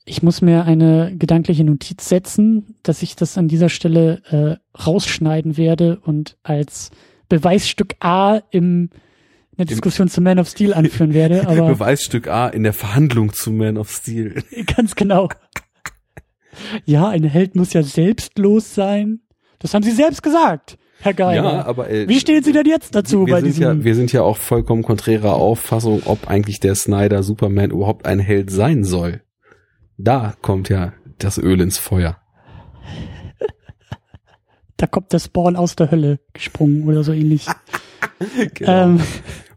Ich 0.05 0.23
muss 0.23 0.41
mir 0.41 0.63
eine 0.63 1.13
gedankliche 1.17 1.65
Notiz 1.65 2.07
setzen, 2.07 2.77
dass 2.83 3.01
ich 3.01 3.17
das 3.17 3.37
an 3.37 3.49
dieser 3.49 3.69
Stelle 3.69 4.21
äh, 4.29 4.79
rausschneiden 4.79 5.57
werde 5.57 5.99
und 5.99 6.37
als 6.43 6.91
Beweisstück 7.27 7.95
A 7.99 8.37
im 8.51 8.91
eine 9.57 9.65
Diskussion 9.65 10.09
zu 10.09 10.21
Man 10.21 10.39
of 10.39 10.49
Steel 10.49 10.73
anführen 10.73 11.13
werde. 11.13 11.41
Aber 11.47 11.67
Beweisstück 11.67 12.27
A 12.27 12.47
in 12.47 12.63
der 12.63 12.73
Verhandlung 12.73 13.33
zu 13.33 13.51
Man 13.51 13.77
of 13.77 13.91
Steel. 13.91 14.43
Ganz 14.75 14.95
genau. 14.95 15.29
Ja, 16.85 17.09
ein 17.09 17.23
Held 17.23 17.55
muss 17.55 17.73
ja 17.73 17.83
selbstlos 17.83 18.75
sein. 18.75 19.19
Das 19.59 19.73
haben 19.73 19.83
Sie 19.83 19.91
selbst 19.91 20.23
gesagt, 20.23 20.77
Herr 20.99 21.13
Geiger. 21.13 21.43
Ja, 21.43 21.65
aber 21.65 21.89
äh, 21.89 22.07
wie 22.07 22.19
stehen 22.19 22.43
Sie 22.43 22.51
denn 22.51 22.65
jetzt 22.65 22.95
dazu 22.95 23.25
wir 23.25 23.33
bei 23.33 23.41
sind 23.41 23.47
diesem? 23.49 23.63
Ja, 23.63 23.83
wir 23.83 23.95
sind 23.95 24.11
ja 24.11 24.21
auch 24.21 24.37
vollkommen 24.37 24.83
konträrer 24.83 25.33
Auffassung, 25.33 26.03
ob 26.05 26.27
eigentlich 26.27 26.59
der 26.59 26.75
Snyder 26.75 27.23
Superman 27.23 27.71
überhaupt 27.71 28.05
ein 28.05 28.19
Held 28.19 28.49
sein 28.49 28.83
soll. 28.83 29.21
Da 29.97 30.35
kommt 30.41 30.69
ja 30.69 30.93
das 31.17 31.37
Öl 31.37 31.61
ins 31.61 31.77
Feuer. 31.77 32.17
da 34.77 34.87
kommt 34.87 35.13
der 35.13 35.19
Spawn 35.19 35.55
aus 35.55 35.75
der 35.75 35.91
Hölle 35.91 36.19
gesprungen 36.33 36.87
oder 36.87 37.03
so 37.03 37.13
ähnlich. 37.13 37.45
genau. 38.53 38.83
Ähm, 38.83 39.01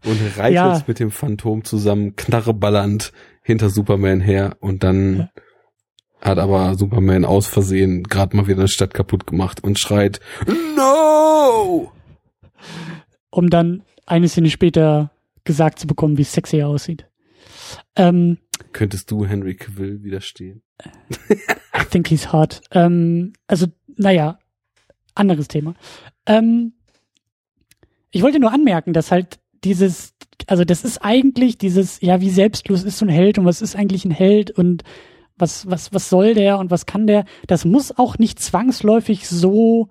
und 0.05 0.37
reitet 0.37 0.55
ja. 0.55 0.83
mit 0.87 0.99
dem 0.99 1.11
Phantom 1.11 1.63
zusammen, 1.63 2.15
knarreballernd 2.15 3.11
hinter 3.41 3.69
Superman 3.69 4.21
her 4.21 4.57
und 4.59 4.83
dann 4.83 5.17
ja. 5.17 5.29
hat 6.21 6.37
aber 6.39 6.75
Superman 6.75 7.25
aus 7.25 7.47
Versehen 7.47 8.03
gerade 8.03 8.35
mal 8.35 8.47
wieder 8.47 8.59
eine 8.59 8.67
Stadt 8.67 8.93
kaputt 8.93 9.27
gemacht 9.27 9.63
und 9.63 9.79
schreit 9.79 10.19
No! 10.75 11.91
Um 13.31 13.49
dann 13.49 13.83
eine 14.05 14.27
Szene 14.27 14.49
später 14.49 15.11
gesagt 15.43 15.79
zu 15.79 15.87
bekommen, 15.87 16.17
wie 16.17 16.23
sexy 16.23 16.57
er 16.57 16.67
aussieht. 16.67 17.07
Ähm, 17.95 18.37
Könntest 18.71 19.11
du 19.11 19.25
Henry 19.25 19.55
Cavill 19.55 20.03
widerstehen? 20.03 20.61
I 21.75 21.85
think 21.89 22.07
he's 22.07 22.31
hot. 22.31 22.61
Ähm, 22.71 23.33
also, 23.47 23.67
naja, 23.97 24.39
anderes 25.15 25.47
Thema. 25.47 25.75
Ähm, 26.25 26.73
ich 28.11 28.21
wollte 28.21 28.39
nur 28.39 28.53
anmerken, 28.53 28.93
dass 28.93 29.11
halt 29.11 29.39
dieses, 29.63 30.13
also 30.47 30.63
das 30.63 30.83
ist 30.83 30.99
eigentlich 30.99 31.57
dieses, 31.57 32.01
ja, 32.01 32.21
wie 32.21 32.29
selbstlos 32.29 32.83
ist 32.83 32.97
so 32.97 33.05
ein 33.05 33.09
Held 33.09 33.37
und 33.37 33.45
was 33.45 33.61
ist 33.61 33.75
eigentlich 33.75 34.05
ein 34.05 34.11
Held 34.11 34.51
und 34.51 34.83
was, 35.37 35.69
was, 35.69 35.93
was 35.93 36.09
soll 36.09 36.33
der 36.33 36.59
und 36.59 36.71
was 36.71 36.85
kann 36.85 37.07
der? 37.07 37.25
Das 37.47 37.65
muss 37.65 37.97
auch 37.97 38.17
nicht 38.17 38.39
zwangsläufig 38.39 39.27
so 39.27 39.89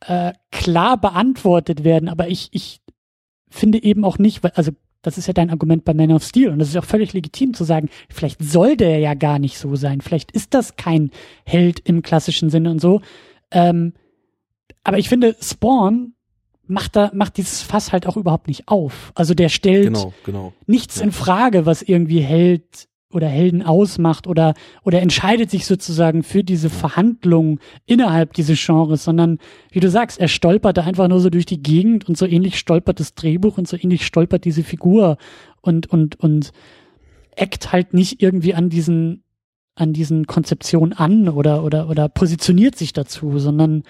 äh, 0.00 0.32
klar 0.50 1.00
beantwortet 1.00 1.84
werden, 1.84 2.08
aber 2.08 2.28
ich, 2.28 2.48
ich 2.52 2.80
finde 3.48 3.82
eben 3.82 4.04
auch 4.04 4.18
nicht, 4.18 4.42
weil, 4.42 4.52
also 4.54 4.72
das 5.02 5.18
ist 5.18 5.26
ja 5.26 5.32
dein 5.32 5.50
Argument 5.50 5.84
bei 5.84 5.94
Man 5.94 6.12
of 6.12 6.24
Steel 6.24 6.50
und 6.50 6.58
das 6.58 6.68
ist 6.68 6.76
auch 6.76 6.84
völlig 6.84 7.12
legitim 7.12 7.54
zu 7.54 7.64
sagen, 7.64 7.88
vielleicht 8.08 8.42
soll 8.42 8.76
der 8.76 8.98
ja 8.98 9.14
gar 9.14 9.38
nicht 9.38 9.58
so 9.58 9.76
sein, 9.76 10.00
vielleicht 10.00 10.32
ist 10.32 10.54
das 10.54 10.76
kein 10.76 11.10
Held 11.44 11.80
im 11.80 12.02
klassischen 12.02 12.50
Sinne 12.50 12.70
und 12.70 12.80
so. 12.80 13.00
Ähm, 13.50 13.94
aber 14.82 14.98
ich 14.98 15.08
finde, 15.08 15.36
Spawn 15.40 16.15
macht 16.68 16.96
da, 16.96 17.10
macht 17.14 17.36
dieses 17.36 17.62
Fass 17.62 17.92
halt 17.92 18.06
auch 18.06 18.16
überhaupt 18.16 18.48
nicht 18.48 18.68
auf. 18.68 19.12
Also 19.14 19.34
der 19.34 19.48
stellt 19.48 19.84
Genau, 19.84 20.12
genau. 20.24 20.52
nichts 20.66 20.96
Ja. 20.98 21.04
in 21.04 21.12
Frage, 21.12 21.66
was 21.66 21.82
irgendwie 21.82 22.20
Held 22.20 22.88
oder 23.12 23.28
Helden 23.28 23.62
ausmacht 23.62 24.26
oder, 24.26 24.54
oder 24.82 25.00
entscheidet 25.00 25.50
sich 25.50 25.64
sozusagen 25.64 26.22
für 26.22 26.42
diese 26.44 26.68
Verhandlung 26.68 27.60
innerhalb 27.86 28.34
dieses 28.34 28.62
Genres, 28.64 29.04
sondern 29.04 29.38
wie 29.70 29.80
du 29.80 29.88
sagst, 29.88 30.18
er 30.18 30.28
stolpert 30.28 30.76
da 30.76 30.82
einfach 30.82 31.08
nur 31.08 31.20
so 31.20 31.30
durch 31.30 31.46
die 31.46 31.62
Gegend 31.62 32.08
und 32.08 32.18
so 32.18 32.26
ähnlich 32.26 32.58
stolpert 32.58 32.98
das 33.00 33.14
Drehbuch 33.14 33.58
und 33.58 33.68
so 33.68 33.76
ähnlich 33.76 34.04
stolpert 34.04 34.44
diese 34.44 34.64
Figur 34.64 35.16
und, 35.62 35.86
und, 35.86 36.18
und 36.20 36.52
eckt 37.36 37.72
halt 37.72 37.94
nicht 37.94 38.20
irgendwie 38.22 38.54
an 38.54 38.68
diesen, 38.70 39.22
an 39.76 39.92
diesen 39.92 40.26
Konzeptionen 40.26 40.92
an 40.92 41.28
oder, 41.28 41.62
oder, 41.64 41.88
oder 41.88 42.08
positioniert 42.08 42.76
sich 42.76 42.92
dazu, 42.92 43.38
sondern 43.38 43.84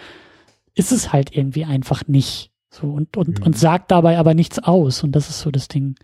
ist 0.75 0.93
es 0.93 1.13
halt 1.13 1.35
irgendwie 1.35 1.65
einfach 1.65 2.07
nicht. 2.07 2.51
So 2.81 2.89
und, 2.93 3.17
und, 3.17 3.39
Mhm. 3.41 3.47
und 3.47 3.59
sagt 3.59 3.91
dabei 3.91 4.19
aber 4.19 4.35
nichts 4.35 4.59
aus. 4.59 5.03
Und 5.03 5.13
das 5.13 5.31
ist 5.31 5.41
so 5.41 5.51
das 5.51 5.69
Ding. 5.69 5.95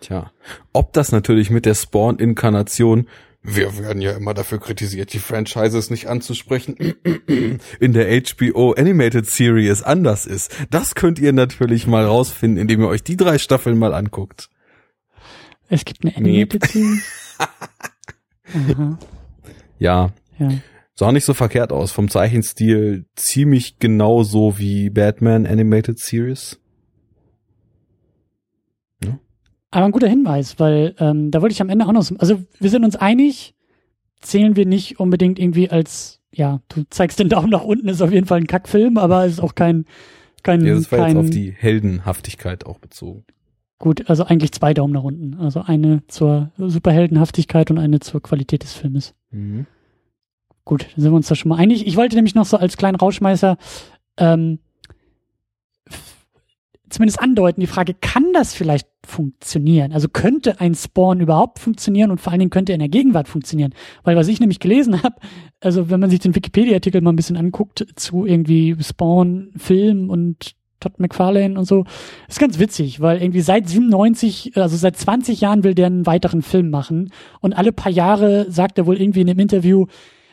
Tja, 0.00 0.32
ob 0.72 0.92
das 0.92 1.12
natürlich 1.12 1.50
mit 1.50 1.64
der 1.66 1.74
Spawn-Inkarnation, 1.74 3.06
wir 3.44 3.76
werden 3.78 4.02
ja 4.02 4.12
immer 4.12 4.34
dafür 4.34 4.58
kritisiert, 4.58 5.12
die 5.12 5.18
Franchises 5.20 5.90
nicht 5.90 6.08
anzusprechen, 6.08 6.76
in 7.80 7.92
der 7.92 8.22
HBO 8.22 8.72
Animated 8.72 9.26
Series 9.26 9.82
anders 9.82 10.26
ist. 10.26 10.52
Das 10.70 10.94
könnt 10.96 11.18
ihr 11.20 11.32
natürlich 11.32 11.86
mal 11.86 12.04
rausfinden, 12.04 12.60
indem 12.60 12.80
ihr 12.80 12.88
euch 12.88 13.04
die 13.04 13.16
drei 13.16 13.38
Staffeln 13.38 13.78
mal 13.78 13.94
anguckt. 13.94 14.48
Es 15.68 15.84
gibt 15.84 16.04
eine. 16.04 16.16
Animated 16.16 16.64
Series. 16.66 17.04
Ja, 19.78 20.10
ja. 20.38 20.50
Sah 21.02 21.12
nicht 21.12 21.24
so 21.24 21.34
verkehrt 21.34 21.72
aus. 21.72 21.90
Vom 21.92 22.08
Zeichenstil 22.08 23.06
ziemlich 23.16 23.78
genauso 23.78 24.58
wie 24.58 24.88
Batman 24.90 25.46
Animated 25.46 25.98
Series. 25.98 26.58
Aber 29.70 29.86
ein 29.86 29.92
guter 29.92 30.08
Hinweis, 30.08 30.58
weil 30.60 30.94
ähm, 30.98 31.30
da 31.30 31.40
wollte 31.40 31.54
ich 31.54 31.62
am 31.62 31.70
Ende 31.70 31.86
auch 31.86 31.92
noch, 31.92 32.02
so- 32.02 32.16
also 32.18 32.42
wir 32.60 32.68
sind 32.68 32.84
uns 32.84 32.94
einig, 32.94 33.54
zählen 34.20 34.54
wir 34.54 34.66
nicht 34.66 35.00
unbedingt 35.00 35.38
irgendwie 35.38 35.70
als, 35.70 36.20
ja, 36.30 36.60
du 36.68 36.82
zeigst 36.90 37.18
den 37.18 37.30
Daumen 37.30 37.48
nach 37.48 37.64
unten, 37.64 37.88
ist 37.88 38.02
auf 38.02 38.12
jeden 38.12 38.26
Fall 38.26 38.38
ein 38.40 38.46
Kackfilm, 38.46 38.98
aber 38.98 39.24
es 39.24 39.32
ist 39.32 39.40
auch 39.40 39.54
kein, 39.54 39.86
kein, 40.42 40.64
Ja, 40.66 40.74
das 40.74 40.92
war 40.92 40.98
kein 40.98 41.16
jetzt 41.16 41.24
auf 41.24 41.30
die 41.30 41.52
Heldenhaftigkeit 41.52 42.66
auch 42.66 42.78
bezogen. 42.80 43.24
gut, 43.78 44.10
also 44.10 44.24
eigentlich 44.24 44.52
zwei 44.52 44.74
Daumen 44.74 44.92
nach 44.92 45.04
unten. 45.04 45.34
Also 45.40 45.62
eine 45.62 46.02
zur 46.06 46.52
Superheldenhaftigkeit 46.58 47.70
und 47.70 47.78
eine 47.78 47.98
zur 48.00 48.20
Qualität 48.20 48.64
des 48.64 48.74
Filmes. 48.74 49.14
Mhm. 49.30 49.64
Gut, 50.64 50.86
sind 50.96 51.10
wir 51.10 51.16
uns 51.16 51.28
da 51.28 51.34
schon 51.34 51.48
mal 51.48 51.56
einig. 51.56 51.86
Ich 51.86 51.96
wollte 51.96 52.16
nämlich 52.16 52.34
noch 52.34 52.46
so 52.46 52.56
als 52.56 52.76
kleinen 52.76 52.96
Rauschmeißer 52.96 53.56
ähm, 54.16 54.58
zumindest 56.92 57.20
andeuten, 57.20 57.60
die 57.60 57.66
Frage, 57.66 57.94
kann 57.94 58.32
das 58.32 58.54
vielleicht 58.54 58.86
funktionieren? 59.04 59.92
Also 59.92 60.08
könnte 60.08 60.60
ein 60.60 60.74
Spawn 60.74 61.20
überhaupt 61.20 61.58
funktionieren 61.58 62.10
und 62.10 62.20
vor 62.20 62.32
allen 62.32 62.40
Dingen 62.40 62.50
könnte 62.50 62.72
er 62.72 62.74
in 62.74 62.80
der 62.80 62.88
Gegenwart 62.88 63.28
funktionieren? 63.28 63.74
Weil 64.04 64.16
was 64.16 64.28
ich 64.28 64.40
nämlich 64.40 64.60
gelesen 64.60 65.02
habe, 65.02 65.16
also 65.60 65.90
wenn 65.90 66.00
man 66.00 66.10
sich 66.10 66.20
den 66.20 66.34
Wikipedia-Artikel 66.34 67.00
mal 67.00 67.12
ein 67.12 67.16
bisschen 67.16 67.36
anguckt 67.36 67.86
zu 67.96 68.26
irgendwie 68.26 68.76
Spawn, 68.80 69.50
Film 69.56 70.10
und 70.10 70.54
Todd 70.80 70.98
McFarlane 70.98 71.58
und 71.58 71.64
so, 71.64 71.84
ist 72.28 72.40
ganz 72.40 72.58
witzig, 72.58 73.00
weil 73.00 73.22
irgendwie 73.22 73.40
seit 73.40 73.68
97, 73.68 74.56
also 74.56 74.76
seit 74.76 74.96
20 74.96 75.40
Jahren 75.40 75.64
will 75.64 75.74
der 75.74 75.86
einen 75.86 76.06
weiteren 76.06 76.42
Film 76.42 76.70
machen 76.70 77.12
und 77.40 77.52
alle 77.52 77.72
paar 77.72 77.92
Jahre 77.92 78.50
sagt 78.50 78.78
er 78.78 78.86
wohl 78.86 79.00
irgendwie 79.00 79.20
in 79.20 79.30
einem 79.30 79.38
Interview, 79.38 79.86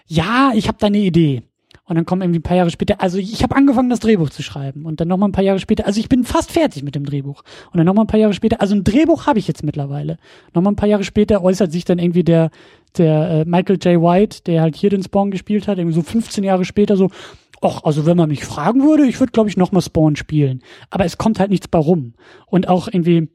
ja, 0.09 0.51
ich 0.55 0.67
habe 0.67 0.77
da 0.79 0.87
eine 0.87 0.97
Idee. 0.97 1.43
Und 1.85 1.95
dann 1.95 2.05
kommen 2.05 2.21
irgendwie 2.21 2.39
ein 2.39 2.43
paar 2.43 2.57
Jahre 2.57 2.69
später, 2.69 3.01
also 3.01 3.17
ich 3.17 3.41
habe 3.41 3.55
angefangen, 3.55 3.89
das 3.89 3.99
Drehbuch 3.99 4.29
zu 4.29 4.43
schreiben. 4.43 4.85
Und 4.85 4.99
dann 4.99 5.07
nochmal 5.07 5.29
ein 5.29 5.31
paar 5.31 5.43
Jahre 5.43 5.59
später, 5.59 5.87
also 5.87 5.99
ich 5.99 6.09
bin 6.09 6.23
fast 6.23 6.51
fertig 6.51 6.83
mit 6.83 6.93
dem 6.93 7.05
Drehbuch. 7.05 7.43
Und 7.71 7.77
dann 7.77 7.85
nochmal 7.85 8.05
ein 8.05 8.07
paar 8.07 8.19
Jahre 8.19 8.33
später, 8.33 8.61
also 8.61 8.75
ein 8.75 8.83
Drehbuch 8.83 9.25
habe 9.25 9.39
ich 9.39 9.47
jetzt 9.47 9.63
mittlerweile. 9.63 10.17
Nochmal 10.53 10.73
ein 10.73 10.75
paar 10.75 10.89
Jahre 10.89 11.03
später 11.03 11.43
äußert 11.43 11.71
sich 11.71 11.85
dann 11.85 11.97
irgendwie 11.97 12.23
der, 12.23 12.51
der 12.97 13.29
äh, 13.29 13.45
Michael 13.45 13.77
J. 13.77 14.01
White, 14.01 14.43
der 14.45 14.61
halt 14.61 14.75
hier 14.75 14.91
den 14.91 15.03
Spawn 15.03 15.31
gespielt 15.31 15.67
hat, 15.67 15.77
irgendwie 15.77 15.95
so 15.95 16.03
15 16.03 16.43
Jahre 16.43 16.65
später 16.65 16.95
so, 16.95 17.09
ach, 17.61 17.83
also 17.83 18.05
wenn 18.05 18.17
man 18.17 18.29
mich 18.29 18.45
fragen 18.45 18.83
würde, 18.83 19.05
ich 19.05 19.19
würde, 19.19 19.31
glaube 19.31 19.49
ich, 19.49 19.57
nochmal 19.57 19.81
Spawn 19.81 20.15
spielen. 20.15 20.61
Aber 20.91 21.05
es 21.05 21.17
kommt 21.17 21.39
halt 21.39 21.49
nichts 21.49 21.67
bei 21.67 21.79
rum. 21.79 22.13
Und 22.45 22.67
auch 22.67 22.87
irgendwie, 22.87 23.29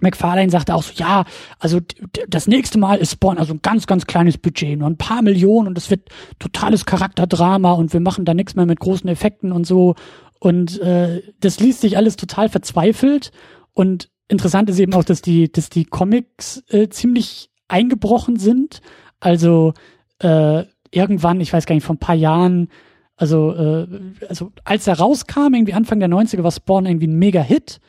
McFarlane 0.00 0.50
sagte 0.50 0.74
auch 0.74 0.82
so, 0.82 0.92
ja, 0.96 1.24
also 1.58 1.80
das 2.28 2.46
nächste 2.46 2.78
Mal 2.78 2.98
ist 2.98 3.12
Spawn 3.12 3.38
also 3.38 3.54
ein 3.54 3.62
ganz, 3.62 3.86
ganz 3.86 4.06
kleines 4.06 4.38
Budget, 4.38 4.78
nur 4.78 4.88
ein 4.88 4.98
paar 4.98 5.22
Millionen 5.22 5.68
und 5.68 5.78
es 5.78 5.90
wird 5.90 6.08
totales 6.38 6.84
Charakterdrama 6.84 7.72
und 7.72 7.92
wir 7.92 8.00
machen 8.00 8.24
da 8.24 8.34
nichts 8.34 8.56
mehr 8.56 8.66
mit 8.66 8.80
großen 8.80 9.08
Effekten 9.08 9.52
und 9.52 9.66
so. 9.66 9.94
Und 10.40 10.80
äh, 10.80 11.22
das 11.40 11.60
liest 11.60 11.80
sich 11.80 11.96
alles 11.96 12.16
total 12.16 12.48
verzweifelt. 12.48 13.30
Und 13.72 14.10
interessant 14.28 14.68
ist 14.68 14.78
eben 14.78 14.92
auch, 14.92 15.04
dass 15.04 15.22
die, 15.22 15.50
dass 15.50 15.70
die 15.70 15.84
Comics 15.84 16.62
äh, 16.68 16.88
ziemlich 16.88 17.50
eingebrochen 17.68 18.36
sind. 18.36 18.80
Also 19.20 19.72
äh, 20.18 20.64
irgendwann, 20.90 21.40
ich 21.40 21.52
weiß 21.52 21.66
gar 21.66 21.74
nicht, 21.74 21.84
vor 21.84 21.94
ein 21.94 22.00
paar 22.00 22.14
Jahren, 22.14 22.68
also, 23.16 23.54
äh, 23.54 23.86
also 24.28 24.52
als 24.64 24.86
er 24.86 24.98
rauskam, 24.98 25.54
irgendwie 25.54 25.74
Anfang 25.74 26.00
der 26.00 26.08
90er, 26.08 26.42
war 26.42 26.50
Spawn 26.50 26.86
irgendwie 26.86 27.06
ein 27.06 27.18
Mega-Hit. 27.18 27.80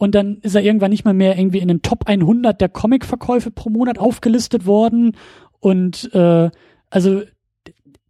Und 0.00 0.14
dann 0.14 0.38
ist 0.38 0.54
er 0.54 0.62
irgendwann 0.62 0.92
nicht 0.92 1.04
mal 1.04 1.12
mehr 1.12 1.36
irgendwie 1.38 1.58
in 1.58 1.68
den 1.68 1.82
Top 1.82 2.08
100 2.08 2.58
der 2.58 2.70
Comic-Verkäufe 2.70 3.50
pro 3.50 3.68
Monat 3.68 3.98
aufgelistet 3.98 4.64
worden. 4.64 5.14
Und 5.58 6.08
äh, 6.14 6.50
also 6.88 7.20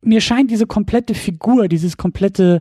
mir 0.00 0.20
scheint 0.20 0.52
diese 0.52 0.68
komplette 0.68 1.14
Figur, 1.14 1.66
dieses 1.66 1.96
komplette 1.96 2.60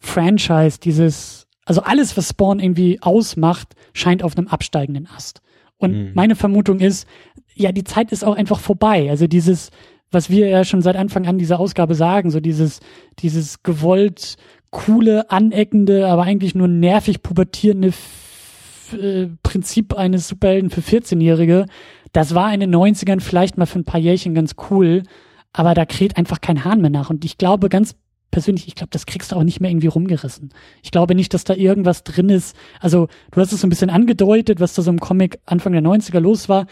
Franchise, 0.00 0.78
dieses, 0.78 1.46
also 1.64 1.80
alles, 1.80 2.14
was 2.18 2.28
Spawn 2.28 2.60
irgendwie 2.60 3.00
ausmacht, 3.00 3.74
scheint 3.94 4.22
auf 4.22 4.36
einem 4.36 4.48
absteigenden 4.48 5.08
Ast. 5.16 5.40
Und 5.78 5.92
Mhm. 5.92 6.10
meine 6.14 6.36
Vermutung 6.36 6.80
ist, 6.80 7.08
ja, 7.54 7.72
die 7.72 7.84
Zeit 7.84 8.12
ist 8.12 8.22
auch 8.22 8.36
einfach 8.36 8.60
vorbei. 8.60 9.08
Also 9.08 9.28
dieses, 9.28 9.70
was 10.10 10.28
wir 10.28 10.46
ja 10.46 10.64
schon 10.64 10.82
seit 10.82 10.96
Anfang 10.96 11.26
an 11.26 11.38
dieser 11.38 11.58
Ausgabe 11.58 11.94
sagen, 11.94 12.30
so 12.30 12.38
dieses, 12.40 12.80
dieses 13.20 13.62
gewollt 13.62 14.36
coole, 14.70 15.30
aneckende, 15.30 16.06
aber 16.06 16.22
eigentlich 16.22 16.54
nur 16.54 16.68
nervig 16.68 17.22
pubertierende 17.22 17.88
F 17.88 18.94
äh, 18.94 19.28
Prinzip 19.42 19.94
eines 19.94 20.28
Superhelden 20.28 20.70
für 20.70 20.80
14-Jährige, 20.80 21.66
das 22.12 22.34
war 22.34 22.52
in 22.52 22.60
den 22.60 22.74
90ern 22.74 23.20
vielleicht 23.20 23.56
mal 23.56 23.66
für 23.66 23.78
ein 23.78 23.84
paar 23.84 24.00
Jährchen 24.00 24.34
ganz 24.34 24.56
cool, 24.70 25.04
aber 25.52 25.74
da 25.74 25.84
kräht 25.84 26.16
einfach 26.16 26.40
kein 26.40 26.64
Hahn 26.64 26.80
mehr 26.80 26.90
nach. 26.90 27.10
Und 27.10 27.24
ich 27.24 27.38
glaube 27.38 27.68
ganz 27.68 27.94
persönlich, 28.30 28.68
ich 28.68 28.74
glaube, 28.74 28.90
das 28.90 29.06
kriegst 29.06 29.32
du 29.32 29.36
auch 29.36 29.42
nicht 29.42 29.60
mehr 29.60 29.70
irgendwie 29.70 29.88
rumgerissen. 29.88 30.50
Ich 30.82 30.90
glaube 30.90 31.14
nicht, 31.14 31.34
dass 31.34 31.44
da 31.44 31.54
irgendwas 31.54 32.04
drin 32.04 32.28
ist. 32.28 32.56
Also, 32.80 33.08
du 33.32 33.40
hast 33.40 33.52
es 33.52 33.60
so 33.60 33.66
ein 33.66 33.70
bisschen 33.70 33.90
angedeutet, 33.90 34.60
was 34.60 34.74
da 34.74 34.82
so 34.82 34.90
im 34.90 35.00
Comic 35.00 35.40
Anfang 35.46 35.72
der 35.72 35.82
90er 35.82 36.20
los 36.20 36.48
war. 36.48 36.66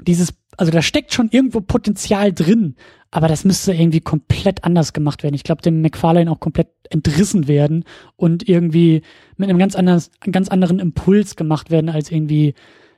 Dieses, 0.00 0.34
also 0.58 0.72
da 0.72 0.82
steckt 0.82 1.14
schon 1.14 1.30
irgendwo 1.30 1.60
Potenzial 1.60 2.32
drin, 2.32 2.74
aber 3.12 3.28
das 3.28 3.44
müsste 3.44 3.72
irgendwie 3.72 4.00
komplett 4.00 4.64
anders 4.64 4.92
gemacht 4.92 5.22
werden. 5.22 5.36
Ich 5.36 5.44
glaube, 5.44 5.62
dem 5.62 5.80
McFarlane 5.80 6.30
auch 6.30 6.40
komplett 6.40 6.68
entrissen 6.90 7.46
werden 7.46 7.84
und 8.16 8.48
irgendwie 8.48 9.02
mit 9.36 9.48
einem 9.48 9.58
ganz, 9.58 9.76
anders, 9.76 10.10
einem 10.20 10.32
ganz 10.32 10.48
anderen 10.48 10.80
Impuls 10.80 11.36
gemacht 11.36 11.70
werden, 11.70 11.88
als 11.88 12.10
irgendwie, 12.10 12.54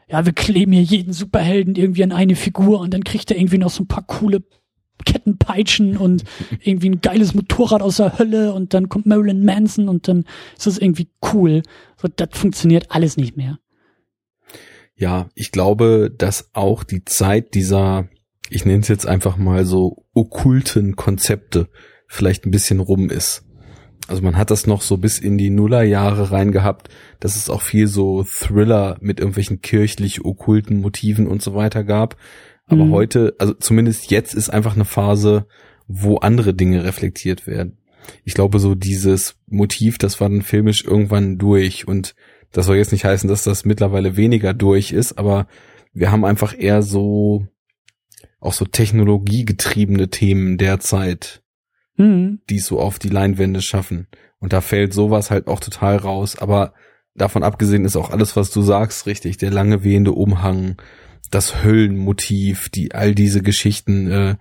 ja, 0.09 0.25
wir 0.25 0.33
kleben 0.33 0.73
hier 0.73 0.83
jeden 0.83 1.13
Superhelden 1.13 1.77
irgendwie 1.77 2.03
an 2.03 2.13
eine 2.13 2.35
Figur 2.35 2.81
und 2.81 2.95
dann 2.95 3.05
kriegt 3.05 3.31
er 3.31 3.37
irgendwie 3.37 3.59
noch 3.59 3.71
so 3.71 3.83
ein 3.85 3.89
paar 3.89 4.07
coole 4.07 4.43
Kettenpeitschen 5.05 5.99
und 5.99 6.25
irgendwie 6.65 6.89
ein 6.89 7.03
geiles 7.03 7.35
Motorrad 7.35 7.83
aus 7.83 7.99
der 7.99 8.19
Hölle 8.19 8.55
und 8.55 8.73
dann 8.73 8.89
kommt 8.89 9.05
Marilyn 9.05 9.45
Manson 9.45 9.91
und 9.91 10.09
dann 10.09 10.25
ist 10.57 10.67
das 10.67 10.79
irgendwie 10.79 11.09
cool. 11.35 11.63
So, 12.01 12.09
das 12.09 12.31
funktioniert 12.33 12.87
alles 12.91 13.19
nicht 13.19 13.37
mehr. 13.37 13.59
Ja, 15.01 15.31
ich 15.35 15.51
glaube, 15.51 16.13
dass 16.17 16.51
auch 16.53 16.85
die 16.85 17.07
Zeit 17.07 17.55
dieser, 17.55 18.09
ich 18.51 18.67
nenne 18.67 18.81
es 18.83 18.89
jetzt 18.89 19.07
einfach 19.07 19.39
mal 19.39 19.65
so 19.65 20.05
okkulten 20.13 20.95
Konzepte 20.95 21.69
vielleicht 22.07 22.45
ein 22.45 22.51
bisschen 22.51 22.81
rum 22.81 23.09
ist. 23.09 23.47
Also 24.09 24.21
man 24.23 24.37
hat 24.37 24.51
das 24.51 24.67
noch 24.67 24.83
so 24.83 24.99
bis 24.99 25.19
in 25.19 25.39
die 25.39 25.49
Nullerjahre 25.49 26.33
reingehabt, 26.33 26.91
dass 27.19 27.35
es 27.37 27.49
auch 27.49 27.63
viel 27.63 27.87
so 27.87 28.25
Thriller 28.25 28.99
mit 29.01 29.21
irgendwelchen 29.21 29.63
kirchlich 29.63 30.23
okkulten 30.23 30.81
Motiven 30.83 31.27
und 31.27 31.41
so 31.41 31.55
weiter 31.55 31.83
gab. 31.83 32.17
Aber 32.67 32.85
Mhm. 32.85 32.91
heute, 32.91 33.35
also 33.39 33.55
zumindest 33.55 34.11
jetzt 34.11 34.35
ist 34.35 34.51
einfach 34.51 34.75
eine 34.75 34.85
Phase, 34.85 35.47
wo 35.89 36.19
andere 36.19 36.53
Dinge 36.53 36.85
reflektiert 36.85 37.47
werden. 37.47 37.79
Ich 38.25 38.35
glaube, 38.35 38.59
so 38.59 38.75
dieses 38.75 39.37
Motiv, 39.47 39.97
das 39.97 40.21
war 40.21 40.29
dann 40.29 40.43
filmisch 40.43 40.85
irgendwann 40.85 41.39
durch 41.39 41.89
und 41.89 42.15
das 42.53 42.67
soll 42.67 42.77
jetzt 42.77 42.93
nicht 42.93 43.05
heißen, 43.05 43.29
dass 43.29 43.43
das 43.45 43.65
mittlerweile 43.65 44.17
weniger 44.17 44.55
durch 44.55 44.93
ist, 44.93 45.19
aber 45.19 45.47
wir 45.93 46.11
haben 46.11 46.25
einfach 46.25 46.55
eher 46.57 46.83
so 46.83 47.47
auch 48.41 48.53
so 48.53 48.65
technologiegetriebene 48.65 50.09
Themen 50.09 50.57
derzeit, 50.59 51.43
Mhm. 51.97 52.41
die 52.49 52.57
es 52.57 52.67
so 52.67 52.81
auf 52.81 52.99
die 52.99 53.11
Leinwände 53.11 53.61
schaffen. 53.61 54.07
Und 54.39 54.55
da 54.55 54.63
fällt 54.63 54.95
sowas 54.95 55.31
halt 55.31 55.49
auch 55.49 55.61
total 55.61 55.97
raus. 55.97 56.39
Aber 56.39 56.73
davon 57.15 57.43
abgesehen 57.43 57.85
ist 57.85 57.97
auch 57.97 58.11
alles, 58.11 58.37
was 58.37 58.51
du 58.51 58.63
sagst, 58.63 59.07
richtig. 59.07 59.37
Der 59.37 59.51
lange 59.51 59.85
wehende 59.85 60.13
Umhang, 60.13 60.81
das 61.31 61.63
Höllenmotiv, 61.63 62.71
die 62.71 62.95
all 62.95 63.15
diese 63.15 63.43
Geschichten. 63.43 64.11
Äh, 64.11 64.37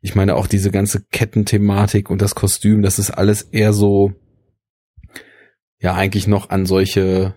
ich 0.00 0.16
meine 0.16 0.34
auch 0.34 0.48
diese 0.48 0.72
ganze 0.72 1.04
Kettenthematik 1.12 2.10
und 2.10 2.20
das 2.20 2.34
Kostüm. 2.34 2.82
Das 2.82 2.98
ist 2.98 3.12
alles 3.12 3.42
eher 3.42 3.72
so 3.72 4.12
ja 5.78 5.94
eigentlich 5.94 6.26
noch 6.26 6.50
an 6.50 6.66
solche 6.66 7.34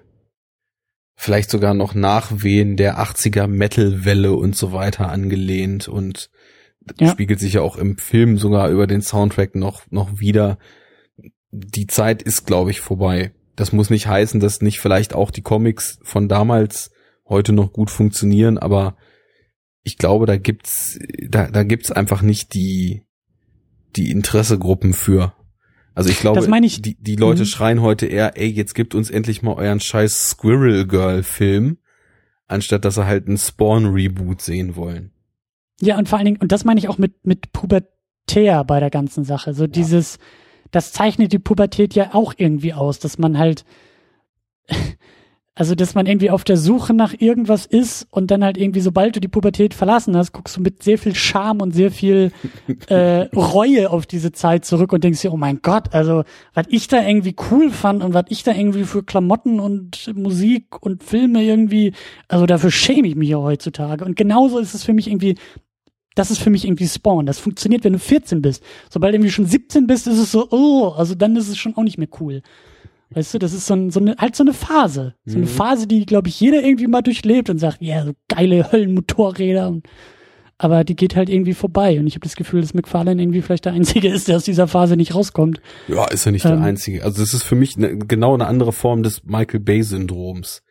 vielleicht 1.18 1.50
sogar 1.50 1.74
noch 1.74 1.96
Nachwehen 1.96 2.78
der 2.78 3.00
80er 3.00 3.48
Metal-Welle 3.48 4.34
und 4.34 4.56
so 4.56 4.72
weiter 4.72 5.10
angelehnt 5.10 5.88
und 5.88 6.30
ja. 7.00 7.10
spiegelt 7.10 7.40
sich 7.40 7.54
ja 7.54 7.62
auch 7.62 7.76
im 7.76 7.98
Film 7.98 8.38
sogar 8.38 8.70
über 8.70 8.88
den 8.88 9.02
Soundtrack 9.02 9.56
noch, 9.56 9.82
noch 9.90 10.20
wieder. 10.20 10.60
Die 11.52 11.88
Zeit 11.88 12.22
ist, 12.22 12.46
glaube 12.46 12.72
ich, 12.72 12.82
vorbei. 12.82 13.34
Das 13.56 13.74
muss 13.74 13.90
nicht 13.90 14.08
heißen, 14.08 14.40
dass 14.40 14.62
nicht 14.62 14.80
vielleicht 14.80 15.16
auch 15.16 15.32
die 15.32 15.42
Comics 15.42 16.00
von 16.04 16.30
damals 16.30 16.92
heute 17.28 17.52
noch 17.52 17.74
gut 17.74 17.90
funktionieren, 17.90 18.60
aber 18.60 18.96
ich 19.84 19.98
glaube, 19.98 20.28
da 20.28 20.38
gibt's, 20.38 21.00
da, 21.28 21.50
da 21.50 21.64
gibt's 21.64 21.92
einfach 21.92 22.22
nicht 22.22 22.54
die, 22.54 23.04
die 23.96 24.12
Interessegruppen 24.12 24.94
für. 24.94 25.34
Also 25.98 26.12
ich 26.12 26.20
glaube, 26.20 26.48
ich, 26.64 26.82
die, 26.84 26.94
die 26.94 27.16
Leute 27.16 27.42
mhm. 27.42 27.46
schreien 27.48 27.82
heute 27.82 28.06
eher, 28.06 28.38
ey, 28.38 28.48
jetzt 28.48 28.76
gibt 28.76 28.94
uns 28.94 29.10
endlich 29.10 29.42
mal 29.42 29.56
euren 29.56 29.80
scheiß 29.80 30.30
Squirrel 30.30 30.86
Girl 30.86 31.24
Film, 31.24 31.80
anstatt 32.46 32.86
dass 32.86 32.94
sie 32.94 33.08
halt 33.08 33.26
einen 33.26 33.40
Spawn 33.40 33.88
Reboot 33.88 34.44
sehen 34.44 34.76
wollen. 34.76 35.12
Ja, 35.82 35.98
und 35.98 36.08
vor 36.08 36.20
allen 36.20 36.26
Dingen, 36.26 36.38
und 36.38 36.52
das 36.52 36.66
meine 36.66 36.80
ich 36.80 36.88
auch 36.88 37.00
mit, 37.00 37.26
mit 37.26 37.52
Pubertär 37.52 38.64
bei 38.64 38.80
der 38.80 38.92
ganzen 38.92 39.24
Sache. 39.24 39.56
So 39.56 39.64
ja. 39.64 39.70
dieses, 39.70 40.20
das 40.70 40.92
zeichnet 40.92 41.34
die 41.34 41.40
Pubertät 41.40 41.96
ja 41.96 42.14
auch 42.14 42.36
irgendwie 42.38 42.74
aus, 42.74 43.00
dass 43.00 43.18
man 43.18 43.40
halt, 43.40 43.66
also, 45.58 45.74
dass 45.74 45.96
man 45.96 46.06
irgendwie 46.06 46.30
auf 46.30 46.44
der 46.44 46.56
Suche 46.56 46.94
nach 46.94 47.16
irgendwas 47.18 47.66
ist 47.66 48.06
und 48.12 48.30
dann 48.30 48.44
halt 48.44 48.60
irgendwie, 48.60 48.80
sobald 48.80 49.16
du 49.16 49.20
die 49.20 49.28
Pubertät 49.28 49.74
verlassen 49.74 50.16
hast, 50.16 50.32
guckst 50.32 50.56
du 50.56 50.62
mit 50.62 50.84
sehr 50.84 51.00
viel 51.00 51.16
Charme 51.16 51.62
und 51.62 51.74
sehr 51.74 51.90
viel 51.90 52.32
äh, 52.90 53.22
Reue 53.36 53.90
auf 53.90 54.06
diese 54.06 54.32
Zeit 54.32 54.66
zurück 54.66 54.94
und 54.94 55.04
denkst 55.04 55.22
dir, 55.22 55.34
oh 55.34 55.38
mein 55.38 55.64
Gott, 55.64 55.96
also, 55.96 56.26
was 56.54 56.68
ich 56.70 56.88
da 56.88 57.02
irgendwie 57.02 57.36
cool 57.50 57.72
fand 57.72 58.04
und 58.04 58.14
was 58.14 58.26
ich 58.30 58.44
da 58.44 58.54
irgendwie 58.54 58.84
für 58.84 59.02
Klamotten 59.02 59.60
und 59.60 60.14
Musik 60.16 60.80
und 60.80 61.04
Filme 61.04 61.44
irgendwie, 61.44 61.94
also 62.28 62.46
dafür 62.46 62.70
schäme 62.70 63.08
ich 63.08 63.16
mich 63.16 63.30
ja 63.30 63.38
heutzutage. 63.38 64.06
Und 64.06 64.16
genauso 64.16 64.60
ist 64.60 64.76
es 64.76 64.84
für 64.84 64.94
mich 64.94 65.08
irgendwie, 65.08 65.38
das 66.14 66.30
ist 66.30 66.38
für 66.38 66.52
mich 66.52 66.66
irgendwie 66.66 66.88
Spawn. 66.88 67.26
Das 67.26 67.40
funktioniert, 67.40 67.84
wenn 67.84 67.94
du 67.94 68.00
14 68.00 68.44
bist. 68.44 68.62
Sobald 68.92 69.12
du 69.12 69.16
irgendwie 69.16 69.32
schon 69.32 69.48
17 69.48 69.88
bist, 69.88 70.06
ist 70.06 70.20
es 70.20 70.32
so, 70.32 70.50
oh, 70.52 70.90
also 70.90 71.16
dann 71.16 71.36
ist 71.36 71.48
es 71.48 71.58
schon 71.58 71.76
auch 71.76 71.84
nicht 71.84 71.98
mehr 71.98 72.10
cool. 72.20 72.44
Weißt 73.10 73.34
du, 73.34 73.40
das 73.40 73.54
ist 73.54 73.66
so, 73.66 73.74
ein, 73.74 73.90
so 73.90 74.00
eine, 74.00 74.16
halt 74.18 74.36
so 74.36 74.44
eine 74.44 74.54
Phase. 74.54 75.16
So 75.26 75.38
eine 75.38 75.46
mhm. 75.46 75.50
Phase, 75.50 75.88
die, 75.88 76.06
glaube 76.06 76.28
ich, 76.28 76.40
jeder 76.40 76.62
irgendwie 76.62 76.88
mal 76.88 77.02
durchlebt 77.02 77.50
und 77.50 77.58
sagt, 77.58 77.82
ja, 77.82 78.06
so 78.06 78.12
geile 78.28 78.72
Höllenmotorräder. 78.72 79.70
Und, 79.70 79.88
aber 80.58 80.84
die 80.84 80.96
geht 80.96 81.16
halt 81.16 81.30
irgendwie 81.30 81.54
vorbei. 81.54 82.00
Und 82.00 82.08
ich 82.08 82.16
habe 82.16 82.26
das 82.26 82.36
Gefühl, 82.36 82.62
dass 82.62 82.74
McFarlane 82.74 83.22
irgendwie 83.22 83.42
vielleicht 83.42 83.66
der 83.66 83.74
Einzige 83.74 84.08
ist, 84.14 84.28
der 84.28 84.36
aus 84.36 84.44
dieser 84.44 84.68
Phase 84.68 84.98
nicht 84.98 85.16
rauskommt. 85.16 85.62
Ja, 85.88 86.06
ist 86.06 86.26
ja 86.26 86.32
nicht 86.32 86.46
ähm, 86.46 86.52
der 86.52 86.62
Einzige. 86.62 87.04
Also 87.04 87.22
das 87.22 87.34
ist 87.34 87.44
für 87.44 87.56
mich 87.56 87.78
ne, 87.78 87.98
genau 87.98 88.34
eine 88.34 88.46
andere 88.46 88.74
Form 88.74 89.04
des 89.04 89.24
Michael 89.24 89.62
Bay-Syndroms. 89.62 90.64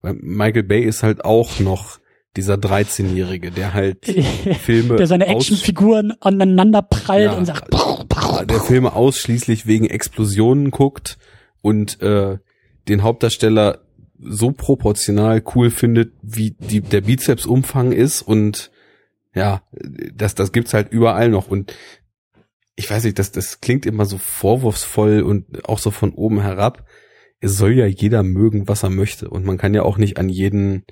Weil 0.00 0.14
Michael 0.14 0.64
Bay 0.64 0.82
ist 0.82 1.02
halt 1.02 1.24
auch 1.24 1.60
noch 1.60 1.98
dieser 2.34 2.54
13-Jährige, 2.54 3.50
der 3.50 3.74
halt 3.74 4.06
Filme. 4.62 4.96
der 4.96 5.06
seine 5.06 5.26
Actionfiguren 5.26 6.14
aneinander 6.20 6.80
prallt 6.82 7.26
ja, 7.26 7.32
und 7.34 7.44
sagt, 7.44 7.72
der 8.48 8.60
Filme 8.60 8.94
ausschließlich 8.94 9.66
wegen 9.66 9.84
Explosionen 9.84 10.70
guckt 10.70 11.18
und 11.64 12.02
äh, 12.02 12.36
den 12.88 13.02
Hauptdarsteller 13.02 13.80
so 14.20 14.52
proportional 14.52 15.42
cool 15.54 15.70
findet, 15.70 16.12
wie 16.20 16.50
die, 16.50 16.82
der 16.82 17.00
Bizepsumfang 17.00 17.92
ist 17.92 18.20
und 18.20 18.70
ja, 19.34 19.62
das, 19.72 20.34
das 20.34 20.52
gibt's 20.52 20.74
halt 20.74 20.92
überall 20.92 21.30
noch 21.30 21.48
und 21.48 21.74
ich 22.76 22.90
weiß 22.90 23.04
nicht, 23.04 23.18
das, 23.18 23.32
das 23.32 23.62
klingt 23.62 23.86
immer 23.86 24.04
so 24.04 24.18
vorwurfsvoll 24.18 25.22
und 25.22 25.66
auch 25.66 25.78
so 25.78 25.90
von 25.90 26.12
oben 26.12 26.42
herab. 26.42 26.86
Es 27.40 27.56
soll 27.56 27.72
ja 27.72 27.86
jeder 27.86 28.22
mögen, 28.22 28.68
was 28.68 28.82
er 28.82 28.90
möchte 28.90 29.30
und 29.30 29.46
man 29.46 29.56
kann 29.56 29.72
ja 29.72 29.84
auch 29.84 29.96
nicht 29.96 30.18
an 30.18 30.28
jeden 30.28 30.84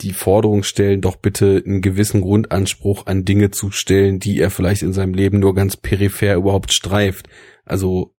die 0.00 0.14
Forderung 0.14 0.62
stellen, 0.62 1.02
doch 1.02 1.16
bitte 1.16 1.62
einen 1.66 1.82
gewissen 1.82 2.22
Grundanspruch 2.22 3.04
an 3.04 3.26
Dinge 3.26 3.50
zu 3.50 3.70
stellen, 3.70 4.18
die 4.18 4.40
er 4.40 4.50
vielleicht 4.50 4.82
in 4.82 4.94
seinem 4.94 5.12
Leben 5.12 5.40
nur 5.40 5.54
ganz 5.54 5.76
peripher 5.76 6.36
überhaupt 6.36 6.72
streift. 6.72 7.28
Also 7.66 8.14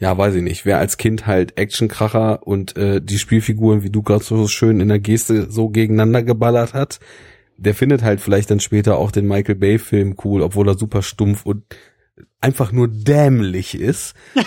ja, 0.00 0.16
weiß 0.16 0.34
ich 0.34 0.42
nicht, 0.42 0.64
wer 0.64 0.78
als 0.78 0.96
Kind 0.96 1.26
halt 1.26 1.58
Actionkracher 1.58 2.46
und 2.46 2.76
äh, 2.76 3.02
die 3.02 3.18
Spielfiguren, 3.18 3.82
wie 3.82 3.90
du 3.90 4.02
gerade 4.02 4.24
so 4.24 4.48
schön 4.48 4.80
in 4.80 4.88
der 4.88 4.98
Geste 4.98 5.50
so 5.50 5.68
gegeneinander 5.68 6.22
geballert 6.22 6.72
hat, 6.72 7.00
der 7.58 7.74
findet 7.74 8.02
halt 8.02 8.22
vielleicht 8.22 8.50
dann 8.50 8.60
später 8.60 8.96
auch 8.96 9.10
den 9.10 9.28
Michael 9.28 9.56
Bay 9.56 9.78
Film 9.78 10.16
cool, 10.24 10.40
obwohl 10.40 10.68
er 10.68 10.78
super 10.78 11.02
stumpf 11.02 11.44
und 11.44 11.64
einfach 12.40 12.72
nur 12.72 12.88
dämlich 12.88 13.78
ist. 13.78 14.14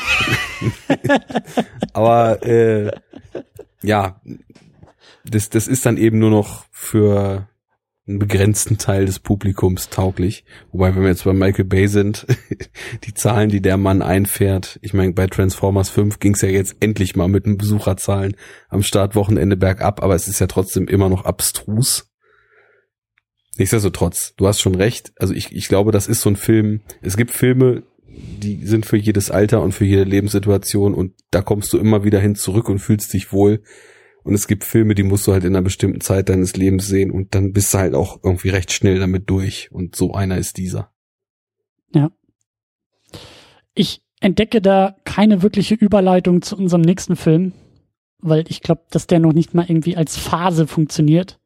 Aber 1.94 2.44
äh, 2.44 2.92
ja, 3.84 4.22
das, 5.24 5.52
das 5.52 5.68
ist 5.68 5.86
dann 5.86 5.98
eben 5.98 6.18
nur 6.18 6.32
noch 6.32 6.66
für 6.72 7.48
einen 8.06 8.20
begrenzten 8.20 8.78
Teil 8.78 9.06
des 9.06 9.20
Publikums 9.20 9.90
tauglich. 9.90 10.44
Wobei, 10.72 10.94
wenn 10.94 11.04
wir 11.04 11.10
jetzt 11.10 11.24
bei 11.24 11.34
Michael 11.34 11.66
Bay 11.66 11.88
sind, 11.88 12.28
die 13.06 13.14
Zahlen, 13.14 13.50
die 13.50 13.62
der 13.62 13.78
Mann 13.78 14.02
einfährt, 14.02 14.78
ich 14.82 14.94
meine, 14.94 15.14
bei 15.14 15.28
Transformers 15.28 15.90
5 15.90 16.20
ging 16.20 16.34
es 16.34 16.42
ja 16.42 16.50
jetzt 16.50 16.76
endlich 16.82 17.16
mal 17.16 17.30
mit 17.30 17.46
den 17.46 17.58
Besucherzahlen 17.58 18.36
am 18.68 18.84
Startwochenende 18.84 19.56
bergab, 19.56 20.04
aber 20.04 20.16
es 20.16 20.28
ist 20.28 20.40
ja 20.40 20.48
trotzdem 20.48 20.88
immer 20.88 21.08
noch 21.08 21.24
abstrus. 21.24 22.10
Nichtsdestotrotz, 23.58 24.34
du 24.36 24.48
hast 24.48 24.60
schon 24.60 24.76
recht. 24.76 25.14
Also 25.18 25.34
ich, 25.34 25.56
ich 25.56 25.68
glaube, 25.68 25.92
das 25.92 26.08
ist 26.08 26.22
so 26.22 26.30
ein 26.30 26.36
Film. 26.36 26.82
Es 27.02 27.16
gibt 27.16 27.32
Filme, 27.32 27.84
die 28.06 28.66
sind 28.66 28.86
für 28.86 28.98
jedes 28.98 29.32
Alter 29.32 29.62
und 29.62 29.72
für 29.72 29.86
jede 29.86 30.04
Lebenssituation 30.04 30.94
und 30.94 31.14
da 31.32 31.42
kommst 31.42 31.72
du 31.72 31.78
immer 31.78 32.04
wieder 32.04 32.20
hin 32.20 32.36
zurück 32.36 32.68
und 32.68 32.80
fühlst 32.80 33.14
dich 33.14 33.32
wohl. 33.32 33.62
Und 34.24 34.34
es 34.34 34.48
gibt 34.48 34.64
Filme, 34.64 34.96
die 34.96 35.04
musst 35.04 35.28
du 35.28 35.34
halt 35.34 35.44
in 35.44 35.56
einer 35.56 35.64
bestimmten 35.64 36.02
Zeit 36.02 36.30
deines 36.30 36.56
Lebens 36.56 36.88
sehen 36.88 37.12
und 37.12 37.36
dann 37.36 37.52
bist 37.52 37.74
du 37.74 37.78
halt 37.78 37.94
auch 37.94 38.20
irgendwie 38.24 38.50
recht 38.50 38.72
schnell 38.72 39.00
damit 39.00 39.30
durch. 39.30 39.70
Und 39.72 39.96
so 39.96 40.14
einer 40.14 40.38
ist 40.38 40.58
dieser. 40.58 40.92
Ja. 41.94 42.10
Ich 43.76 44.02
entdecke 44.22 44.62
da 44.62 44.96
keine 45.04 45.42
wirkliche 45.42 45.76
Überleitung 45.76 46.42
zu 46.42 46.56
unserem 46.56 46.82
nächsten 46.82 47.18
Film, 47.18 47.52
weil 48.20 48.46
ich 48.48 48.62
glaube, 48.62 48.84
dass 48.90 49.08
der 49.08 49.20
noch 49.20 49.34
nicht 49.34 49.54
mal 49.54 49.66
irgendwie 49.68 49.98
als 49.98 50.18
Phase 50.18 50.68
funktioniert. 50.68 51.40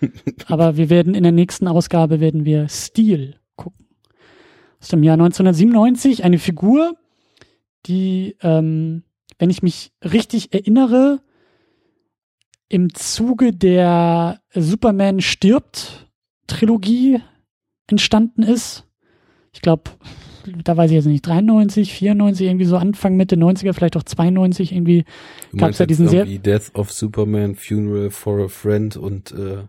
Aber 0.46 0.78
wir 0.78 0.88
werden 0.88 1.14
in 1.14 1.22
der 1.22 1.32
nächsten 1.32 1.68
Ausgabe 1.68 2.20
werden 2.20 2.46
wir 2.46 2.68
Steel 2.68 3.36
gucken. 3.56 3.86
Aus 4.80 4.88
dem 4.88 5.02
Jahr 5.02 5.14
1997 5.14 6.24
eine 6.24 6.38
Figur, 6.38 6.96
die, 7.84 8.36
ähm, 8.40 9.02
wenn 9.38 9.50
ich 9.50 9.62
mich 9.62 9.92
richtig 10.02 10.54
erinnere, 10.54 11.20
im 12.68 12.92
Zuge 12.94 13.52
der 13.52 14.40
Superman 14.54 15.20
stirbt 15.20 16.08
Trilogie 16.46 17.20
entstanden 17.88 18.42
ist. 18.42 18.84
Ich 19.52 19.62
glaube, 19.62 19.90
da 20.64 20.76
weiß 20.76 20.90
ich 20.90 20.96
jetzt 20.96 21.06
nicht, 21.06 21.26
93, 21.26 21.92
94, 21.92 22.46
irgendwie 22.46 22.64
so 22.64 22.76
Anfang, 22.76 23.16
Mitte 23.16 23.36
90er, 23.36 23.72
vielleicht 23.72 23.96
auch 23.96 24.02
92 24.02 24.72
irgendwie 24.72 25.04
gab 25.56 25.70
es 25.70 25.78
ja 25.78 25.86
diesen 25.86 26.08
sehr... 26.08 26.24
Death 26.24 26.74
of 26.74 26.92
Superman, 26.92 27.54
Funeral 27.56 28.10
for 28.10 28.44
a 28.44 28.48
Friend 28.48 28.96
und 28.96 29.32
äh, 29.32 29.64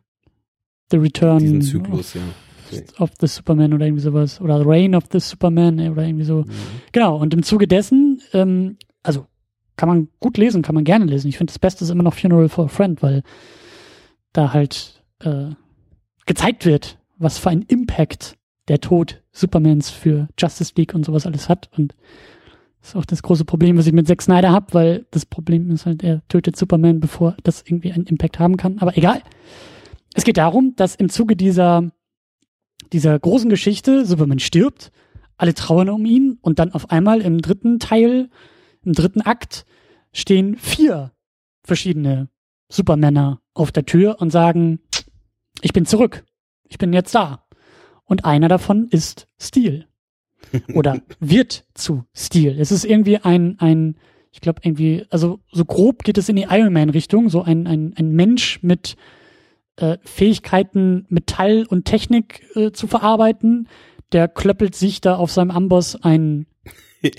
The 0.91 0.98
Return 0.98 1.40
diesen 1.40 1.61
Zyklus, 1.61 2.14
ja. 2.14 2.22
Okay. 2.72 2.84
Of 2.99 3.11
the 3.19 3.28
Superman 3.28 3.74
oder 3.74 3.86
irgendwie 3.86 4.03
sowas. 4.03 4.41
Oder 4.41 4.65
Reign 4.65 4.94
of 4.94 5.06
the 5.11 5.19
Superman 5.19 5.80
oder 5.90 6.03
irgendwie 6.03 6.26
so. 6.26 6.40
Mhm. 6.40 6.52
Genau, 6.91 7.18
und 7.18 7.34
im 7.34 7.44
Zuge 7.44 7.68
dessen, 7.68 8.22
ähm, 8.34 8.78
also 9.03 9.26
kann 9.78 9.88
man 9.88 10.10
gut 10.20 10.38
lesen, 10.38 10.64
kann 10.64 10.76
man 10.76 10.84
gerne 10.84 11.06
lesen. 11.06 11.28
Ich 11.30 11.38
finde, 11.38 11.52
das 11.52 11.60
Beste 11.60 11.84
ist 11.84 11.90
immer 11.90 12.04
noch 12.04 12.16
Funeral 12.16 12.49
for 12.49 12.66
a 12.66 12.68
Friend, 12.68 13.02
weil 13.02 13.24
da 14.34 14.54
halt 14.54 15.04
äh, 15.20 15.52
gezeigt 16.26 16.66
wird, 16.66 16.98
was 17.18 17.38
für 17.38 17.49
ein 17.49 17.62
Impact 17.62 18.38
der 18.68 18.82
Tod 18.82 19.24
Supermans 19.32 19.90
für 19.90 20.28
Justice 20.38 20.74
League 20.76 20.94
und 20.94 21.06
sowas 21.06 21.26
alles 21.26 21.48
hat. 21.48 21.70
Und 21.78 21.95
das 22.82 22.90
ist 22.90 22.95
auch 22.95 23.06
das 23.06 23.24
große 23.24 23.45
Problem, 23.45 23.78
was 23.78 23.88
ich 23.88 23.94
mit 23.94 24.08
Zack 24.08 24.22
Snyder 24.22 24.52
habe, 24.52 24.74
weil 24.74 25.06
das 25.12 25.26
Problem 25.26 25.72
ist 25.72 25.86
halt, 25.86 26.04
er 26.04 26.22
tötet 26.28 26.56
Superman, 26.56 26.99
bevor 26.99 27.38
das 27.44 27.64
irgendwie 27.66 27.91
einen 27.91 28.06
Impact 28.06 28.40
haben 28.40 28.58
kann. 28.58 28.80
Aber 28.80 28.98
egal. 28.98 29.22
Es 30.14 30.24
geht 30.24 30.38
darum, 30.38 30.76
dass 30.76 30.95
im 30.95 31.10
Zuge 31.10 31.36
dieser, 31.36 31.91
dieser 32.91 33.18
großen 33.18 33.49
Geschichte 33.49 34.06
Superman 34.06 34.40
stirbt, 34.40 34.91
alle 35.38 35.54
trauern 35.54 35.90
um 35.90 36.06
ihn 36.06 36.40
und 36.41 36.60
dann 36.60 36.72
auf 36.74 36.90
einmal 36.90 37.22
im 37.22 37.41
dritten 37.41 37.80
Teil 37.80 38.30
im 38.88 38.93
dritten 38.93 39.22
Akt 39.22 39.65
stehen 40.14 40.55
vier 40.55 41.11
verschiedene 41.64 42.30
Supermänner 42.69 43.41
auf 43.53 43.72
der 43.72 43.85
Tür 43.85 44.18
und 44.19 44.31
sagen, 44.31 44.80
ich 45.61 45.73
bin 45.73 45.85
zurück. 45.85 46.26
Ich 46.69 46.77
bin 46.77 46.93
jetzt 46.93 47.14
da. 47.14 47.45
Und 48.05 48.26
einer 48.26 48.47
davon 48.47 48.88
ist 48.89 49.27
Steel. 49.39 49.88
Oder 50.73 51.01
wird 51.19 51.65
zu 51.73 52.05
Steel. 52.14 52.59
Es 52.59 52.72
ist 52.72 52.85
irgendwie 52.85 53.18
ein, 53.18 53.59
ein, 53.59 53.97
ich 54.31 54.39
glaube 54.39 54.61
irgendwie, 54.64 55.05
also 55.09 55.39
so 55.51 55.65
grob 55.65 56.03
geht 56.03 56.18
es 56.18 56.30
in 56.30 56.38
die 56.38 56.47
Iron 56.49 56.72
Man 56.72 56.89
Richtung, 56.89 57.30
so 57.30 57.41
ein, 57.41 57.68
ein, 57.68 57.93
ein 57.97 58.11
Mensch 58.11 58.64
mit 58.64 58.95
äh, 59.76 59.97
Fähigkeiten, 60.03 61.05
Metall 61.09 61.65
und 61.68 61.85
Technik 61.85 62.45
äh, 62.55 62.72
zu 62.72 62.88
verarbeiten. 62.88 63.68
Der 64.14 64.30
klöppelt 64.30 64.76
sich 64.76 65.01
da 65.01 65.18
auf 65.18 65.31
seinem 65.31 65.51
Amboss 65.51 66.01
ein 66.01 66.47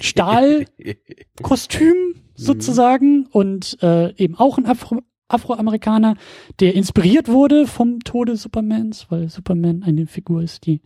Stahlkostüm, 0.01 1.97
sozusagen 2.39 3.27
und 3.27 3.79
äh, 3.83 4.15
eben 4.17 4.37
auch 4.37 4.59
ein 4.59 4.67
Afro 4.67 5.01
Afroamerikaner, 5.31 6.17
der 6.59 6.75
inspiriert 6.75 7.29
wurde 7.29 7.67
vom 7.67 8.01
Tode 8.01 8.37
Supermans, 8.37 9.11
weil 9.11 9.29
Superman 9.29 9.83
eine 9.83 10.07
Figur 10.07 10.43
ist, 10.43 10.65
die 10.65 10.81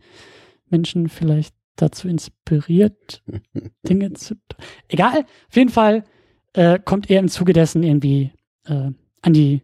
Menschen 0.69 1.07
vielleicht 1.07 1.55
dazu 1.77 2.09
inspiriert, 2.09 3.23
Dinge 3.87 4.11
zu. 4.11 4.35
Egal, 4.89 5.25
auf 5.47 5.55
jeden 5.55 5.69
Fall 5.69 6.03
äh, 6.51 6.77
kommt 6.77 7.09
er 7.09 7.19
im 7.19 7.29
Zuge 7.29 7.53
dessen 7.53 7.83
irgendwie 7.83 8.31
äh, 8.65 8.91
an 9.21 9.33
die 9.33 9.61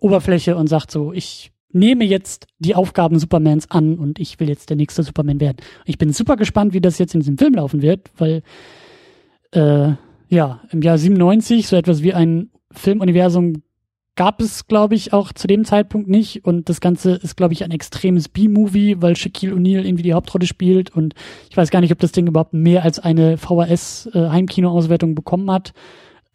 Oberfläche 0.00 0.56
und 0.56 0.66
sagt 0.66 0.90
so, 0.90 1.12
ich 1.12 1.52
nehme 1.72 2.04
jetzt 2.04 2.46
die 2.58 2.74
Aufgaben 2.74 3.18
Supermans 3.18 3.70
an 3.70 3.98
und 3.98 4.18
ich 4.18 4.40
will 4.40 4.48
jetzt 4.48 4.70
der 4.70 4.76
nächste 4.76 5.02
Superman 5.02 5.40
werden. 5.40 5.58
Ich 5.84 5.98
bin 5.98 6.12
super 6.12 6.36
gespannt, 6.36 6.72
wie 6.72 6.80
das 6.80 6.98
jetzt 6.98 7.14
in 7.14 7.20
diesem 7.20 7.38
Film 7.38 7.54
laufen 7.54 7.82
wird, 7.82 8.10
weil 8.16 8.42
äh, 9.52 9.92
ja, 10.28 10.60
im 10.70 10.82
Jahr 10.82 10.98
97 10.98 11.68
so 11.68 11.76
etwas 11.76 12.02
wie 12.02 12.14
ein 12.14 12.50
Filmuniversum 12.72 13.62
gab 14.16 14.40
es, 14.40 14.66
glaube 14.66 14.94
ich, 14.94 15.12
auch 15.12 15.32
zu 15.32 15.46
dem 15.46 15.64
Zeitpunkt 15.64 16.08
nicht. 16.08 16.44
Und 16.44 16.68
das 16.68 16.80
Ganze 16.80 17.12
ist, 17.12 17.36
glaube 17.36 17.52
ich, 17.52 17.62
ein 17.62 17.70
extremes 17.70 18.28
B-Movie, 18.28 18.96
weil 19.00 19.14
Shaquille 19.14 19.54
O'Neal 19.54 19.84
irgendwie 19.84 20.02
die 20.02 20.14
Hauptrolle 20.14 20.46
spielt. 20.46 20.90
Und 20.90 21.14
ich 21.50 21.56
weiß 21.56 21.70
gar 21.70 21.80
nicht, 21.82 21.92
ob 21.92 21.98
das 21.98 22.12
Ding 22.12 22.26
überhaupt 22.26 22.54
mehr 22.54 22.82
als 22.82 22.98
eine 22.98 23.36
VHS-Heimkino-Auswertung 23.36 25.10
äh, 25.10 25.14
bekommen 25.14 25.50
hat. 25.50 25.74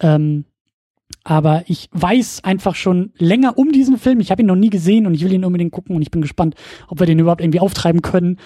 Ähm, 0.00 0.44
aber 1.24 1.64
ich 1.66 1.88
weiß 1.92 2.44
einfach 2.44 2.74
schon 2.74 3.12
länger 3.16 3.56
um 3.58 3.72
diesen 3.72 3.98
Film. 3.98 4.20
Ich 4.20 4.30
habe 4.30 4.42
ihn 4.42 4.46
noch 4.46 4.56
nie 4.56 4.70
gesehen 4.70 5.06
und 5.06 5.14
ich 5.14 5.24
will 5.24 5.32
ihn 5.32 5.44
unbedingt 5.44 5.72
gucken 5.72 5.96
und 5.96 6.02
ich 6.02 6.10
bin 6.10 6.22
gespannt, 6.22 6.54
ob 6.88 7.00
wir 7.00 7.06
den 7.06 7.18
überhaupt 7.18 7.40
irgendwie 7.40 7.60
auftreiben 7.60 8.02
können 8.02 8.38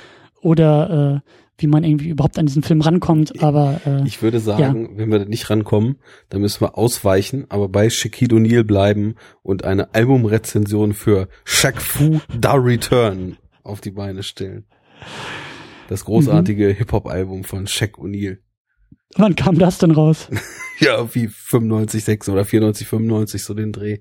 oder 0.43 1.23
äh, 1.25 1.31
wie 1.59 1.67
man 1.67 1.85
irgendwie 1.85 2.11
überhaupt 2.11 2.39
an 2.39 2.47
diesen 2.47 2.63
Film 2.63 2.81
rankommt. 2.83 3.43
Aber 3.43 3.81
äh, 3.87 4.07
ich 4.07 4.23
würde 4.23 4.41
sagen, 4.41 4.91
ja. 4.91 4.99
wenn 4.99 5.11
wir 5.11 5.21
da 5.21 5.25
nicht 5.25 5.49
rankommen, 5.49 5.97
dann 6.29 6.43
müssen 6.43 6.61
wir 6.61 6.77
ausweichen, 6.77 7.47
aber 7.49 7.69
bei 7.69 7.89
Shaquille 7.89 8.37
O'Neal 8.37 8.65
bleiben 8.65 9.15
und 9.43 9.65
eine 9.65 9.95
Albumrezension 9.95 10.93
für 10.93 11.29
Shaq 11.45 11.81
Fu 11.81 12.21
Da 12.39 12.55
Return 12.55 13.37
auf 13.63 13.81
die 13.81 13.91
Beine 13.91 14.23
stellen. 14.23 14.67
Das 15.89 16.05
großartige 16.05 16.69
mhm. 16.69 16.75
Hip-Hop-Album 16.75 17.45
von 17.45 17.67
Shaq 17.67 17.99
O'Neal. 17.99 18.39
Wann 19.17 19.37
kam 19.37 19.59
das 19.59 19.79
denn 19.79 19.93
raus? 19.93 20.29
ja, 20.81 21.15
wie 21.15 21.29
95, 21.29 22.05
6 22.05 22.29
oder 22.29 22.45
94, 22.45 22.87
95, 22.87 23.45
so 23.45 23.55
den 23.55 23.73
Dreh. 23.73 23.99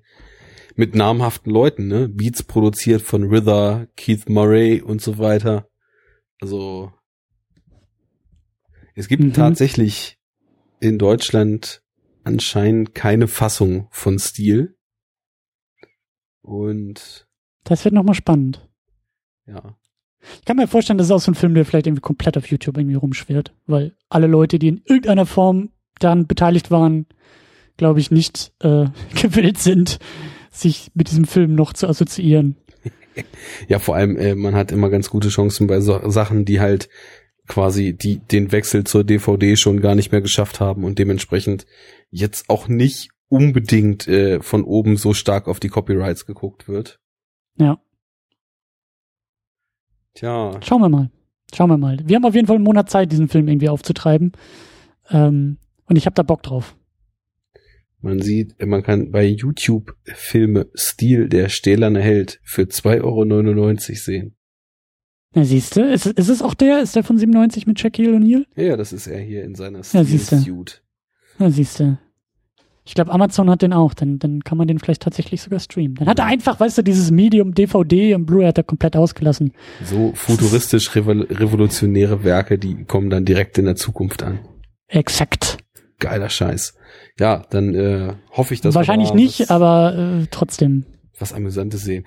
Mit 0.75 0.93
namhaften 0.93 1.51
Leuten, 1.51 1.87
ne? 1.87 2.09
Beats 2.09 2.43
produziert 2.43 3.01
von 3.01 3.23
Rither, 3.23 3.87
Keith 3.95 4.27
Murray 4.27 4.81
und 4.81 5.01
so 5.01 5.17
weiter. 5.17 5.69
Also, 6.41 6.91
es 8.93 9.07
gibt 9.07 9.23
mhm. 9.23 9.33
tatsächlich 9.33 10.17
in 10.79 10.97
Deutschland 10.97 11.81
anscheinend 12.23 12.93
keine 12.93 13.27
Fassung 13.27 13.87
von 13.91 14.19
Stil. 14.19 14.77
Und. 16.41 17.27
Das 17.63 17.85
wird 17.85 17.93
nochmal 17.93 18.15
spannend. 18.15 18.67
Ja. 19.47 19.77
Ich 20.39 20.45
kann 20.45 20.57
mir 20.57 20.67
vorstellen, 20.67 20.97
das 20.97 21.07
ist 21.07 21.11
auch 21.11 21.19
so 21.19 21.31
ein 21.31 21.35
Film, 21.35 21.53
der 21.53 21.65
vielleicht 21.65 21.87
irgendwie 21.87 22.01
komplett 22.01 22.37
auf 22.37 22.47
YouTube 22.47 22.77
irgendwie 22.77 22.95
rumschwirrt, 22.95 23.53
weil 23.67 23.93
alle 24.09 24.27
Leute, 24.27 24.59
die 24.59 24.67
in 24.67 24.81
irgendeiner 24.85 25.25
Form 25.25 25.69
daran 25.99 26.27
beteiligt 26.27 26.71
waren, 26.71 27.05
glaube 27.77 27.99
ich, 27.99 28.11
nicht 28.11 28.53
äh, 28.61 28.85
gewillt 29.21 29.57
sind, 29.57 29.99
sich 30.51 30.91
mit 30.93 31.09
diesem 31.09 31.25
Film 31.25 31.55
noch 31.55 31.73
zu 31.73 31.87
assoziieren. 31.87 32.57
Ja, 33.69 33.79
vor 33.79 33.95
allem, 33.95 34.17
äh, 34.17 34.35
man 34.35 34.55
hat 34.55 34.73
immer 34.73 34.89
ganz 34.89 35.09
gute 35.09 35.29
Chancen 35.29 35.67
bei 35.67 35.79
so 35.79 36.09
Sachen, 36.09 36.43
die 36.43 36.59
halt 36.59 36.89
quasi 37.47 37.93
die 37.93 38.17
den 38.17 38.51
Wechsel 38.51 38.83
zur 38.83 39.05
DVD 39.05 39.55
schon 39.55 39.79
gar 39.79 39.95
nicht 39.95 40.11
mehr 40.11 40.19
geschafft 40.19 40.59
haben 40.59 40.83
und 40.83 40.99
dementsprechend 40.99 41.65
jetzt 42.09 42.49
auch 42.49 42.67
nicht 42.67 43.11
unbedingt 43.29 44.07
äh, 44.09 44.41
von 44.41 44.65
oben 44.65 44.97
so 44.97 45.13
stark 45.13 45.47
auf 45.47 45.61
die 45.61 45.69
Copyrights 45.69 46.25
geguckt 46.25 46.67
wird. 46.67 46.99
Ja. 47.57 47.79
Tja. 50.15 50.59
Schauen 50.63 50.81
wir 50.81 50.89
mal. 50.89 51.11
Schauen 51.53 51.69
wir 51.69 51.77
mal. 51.77 51.99
Wir 52.03 52.15
haben 52.15 52.25
auf 52.25 52.35
jeden 52.35 52.47
Fall 52.47 52.55
einen 52.55 52.65
Monat 52.65 52.89
Zeit, 52.89 53.11
diesen 53.11 53.29
Film 53.29 53.47
irgendwie 53.47 53.69
aufzutreiben. 53.69 54.31
Ähm, 55.09 55.57
und 55.85 55.95
ich 55.97 56.05
habe 56.05 56.15
da 56.15 56.23
Bock 56.23 56.41
drauf. 56.41 56.75
Man 58.01 58.21
sieht, 58.21 58.63
man 58.63 58.83
kann 58.83 59.11
bei 59.11 59.25
YouTube 59.25 59.95
Filme 60.03 60.67
Stil 60.75 61.27
der 61.29 61.49
stählerne 61.49 62.01
Held 62.01 62.39
für 62.43 62.63
2,99 62.63 63.03
Euro 63.03 63.95
sehen. 63.95 64.35
Na 65.33 65.43
siehst 65.43 65.75
du, 65.75 65.81
ist, 65.81 66.05
ist 66.05 66.29
es 66.29 66.41
auch 66.41 66.53
der? 66.53 66.81
Ist 66.81 66.95
der 66.95 67.03
von 67.03 67.17
97 67.17 67.67
mit 67.67 67.79
Shaquille 67.79 68.15
O'Neal? 68.15 68.45
Ja, 68.55 68.77
das 68.77 68.93
ist 68.93 69.07
er 69.07 69.19
hier 69.19 69.43
in 69.43 69.55
seiner 69.55 69.83
Stil-Suit. 69.83 70.81
Ja, 71.39 71.49
siehst 71.49 71.79
du. 71.79 71.97
Ich 72.87 72.93
glaube, 72.93 73.11
Amazon 73.11 73.49
hat 73.49 73.63
den 73.63 73.73
auch, 73.73 73.95
dann, 73.95 74.19
dann 74.19 74.43
kann 74.43 74.59
man 74.59 74.67
den 74.67 74.77
vielleicht 74.77 75.01
tatsächlich 75.01 75.41
sogar 75.41 75.59
streamen. 75.59 75.95
Dann 75.95 76.07
hat 76.07 76.19
er 76.19 76.25
einfach, 76.25 76.59
weißt 76.59 76.77
du, 76.77 76.81
dieses 76.83 77.09
Medium 77.09 77.55
DVD 77.55 78.13
und 78.13 78.27
Blu-ray 78.27 78.45
hat 78.45 78.59
er 78.59 78.63
komplett 78.63 78.95
ausgelassen. 78.95 79.53
So 79.83 80.11
futuristisch 80.13 80.95
revolutionäre 80.95 82.23
Werke, 82.23 82.59
die 82.59 82.85
kommen 82.85 83.09
dann 83.09 83.25
direkt 83.25 83.57
in 83.57 83.65
der 83.65 83.75
Zukunft 83.75 84.21
an. 84.21 84.39
Exakt. 84.87 85.57
Geiler 85.99 86.29
Scheiß. 86.29 86.75
Ja, 87.19 87.43
dann 87.49 87.73
äh, 87.73 88.13
hoffe 88.31 88.53
ich, 88.53 88.61
dass 88.61 88.75
Wahrscheinlich 88.75 89.09
wir 89.09 89.15
nicht, 89.15 89.39
was, 89.39 89.49
aber 89.49 89.95
äh, 89.97 90.27
trotzdem. 90.29 90.85
Was 91.17 91.33
Amüsantes 91.33 91.83
sehen. 91.83 92.05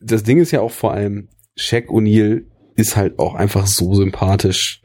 Das 0.00 0.22
Ding 0.22 0.38
ist 0.38 0.52
ja 0.52 0.60
auch 0.60 0.70
vor 0.70 0.92
allem, 0.92 1.28
Shaq 1.54 1.90
O'Neal 1.90 2.44
ist 2.76 2.96
halt 2.96 3.18
auch 3.18 3.34
einfach 3.34 3.66
so 3.66 3.94
sympathisch. 3.94 4.80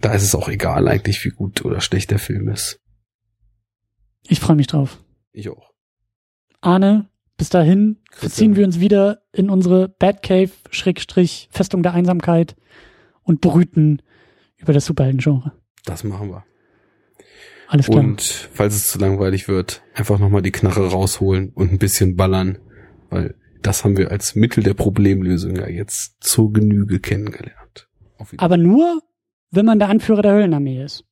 Da 0.00 0.12
ist 0.12 0.22
es 0.22 0.34
auch 0.34 0.48
egal 0.48 0.86
eigentlich, 0.86 1.24
wie 1.24 1.30
gut 1.30 1.64
oder 1.64 1.80
schlecht 1.80 2.10
der 2.10 2.18
Film 2.18 2.48
ist. 2.48 2.78
Ich 4.28 4.40
freue 4.40 4.56
mich 4.56 4.66
drauf. 4.66 5.02
Ich 5.32 5.48
auch. 5.48 5.70
Arne, 6.60 7.08
bis 7.36 7.48
dahin 7.48 7.98
verziehen 8.10 8.56
wir 8.56 8.66
uns 8.66 8.80
wieder 8.80 9.22
in 9.32 9.48
unsere 9.48 9.88
Batcave, 9.88 10.50
Schrägstrich, 10.70 11.48
Festung 11.50 11.82
der 11.82 11.94
Einsamkeit 11.94 12.56
und 13.22 13.40
brüten 13.40 14.02
über 14.56 14.72
das 14.72 14.84
Superhelden-Genre. 14.84 15.52
Das 15.84 16.04
machen 16.04 16.30
wir. 16.30 16.44
Alles 17.68 17.86
klar. 17.86 18.00
Und 18.00 18.20
falls 18.52 18.74
es 18.74 18.88
zu 18.88 18.98
langweilig 18.98 19.48
wird, 19.48 19.82
einfach 19.94 20.18
nochmal 20.18 20.42
die 20.42 20.50
Knarre 20.50 20.90
rausholen 20.90 21.50
und 21.50 21.72
ein 21.72 21.78
bisschen 21.78 22.16
ballern, 22.16 22.58
weil 23.08 23.36
das 23.62 23.84
haben 23.84 23.96
wir 23.96 24.10
als 24.10 24.34
Mittel 24.34 24.62
der 24.62 24.74
Problemlösung 24.74 25.56
ja 25.56 25.68
jetzt 25.68 26.16
zur 26.20 26.52
Genüge 26.52 27.00
kennengelernt. 27.00 27.88
Aber 28.36 28.56
nur, 28.56 29.02
wenn 29.50 29.66
man 29.66 29.78
der 29.78 29.88
Anführer 29.88 30.22
der 30.22 30.32
Höllenarmee 30.32 30.82
ist. 30.82 31.04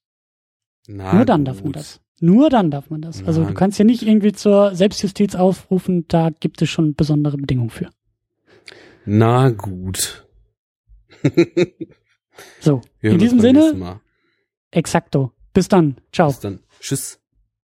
Na 0.86 1.14
nur 1.14 1.24
dann 1.24 1.40
gut. 1.40 1.48
darf 1.48 1.62
man 1.62 1.72
das. 1.72 2.00
Nur 2.20 2.50
dann 2.50 2.70
darf 2.70 2.90
man 2.90 3.00
das. 3.00 3.22
Also 3.24 3.42
Na, 3.42 3.48
du 3.48 3.54
kannst 3.54 3.78
ja 3.78 3.84
nicht 3.84 4.02
irgendwie 4.02 4.32
zur 4.32 4.74
Selbstjustiz 4.74 5.34
aufrufen, 5.34 6.06
da 6.08 6.30
gibt 6.30 6.60
es 6.62 6.68
schon 6.68 6.94
besondere 6.94 7.36
Bedingungen 7.36 7.70
für. 7.70 7.90
Na 9.04 9.50
gut. 9.50 10.26
so, 12.60 12.80
in 13.00 13.18
diesem 13.18 13.40
Sinne, 13.40 14.00
exakto. 14.70 15.32
Bis 15.52 15.68
dann. 15.68 15.96
Ciao. 16.12 16.28
Bis 16.28 16.40
dann. 16.40 16.60
Tschüss. 16.80 17.20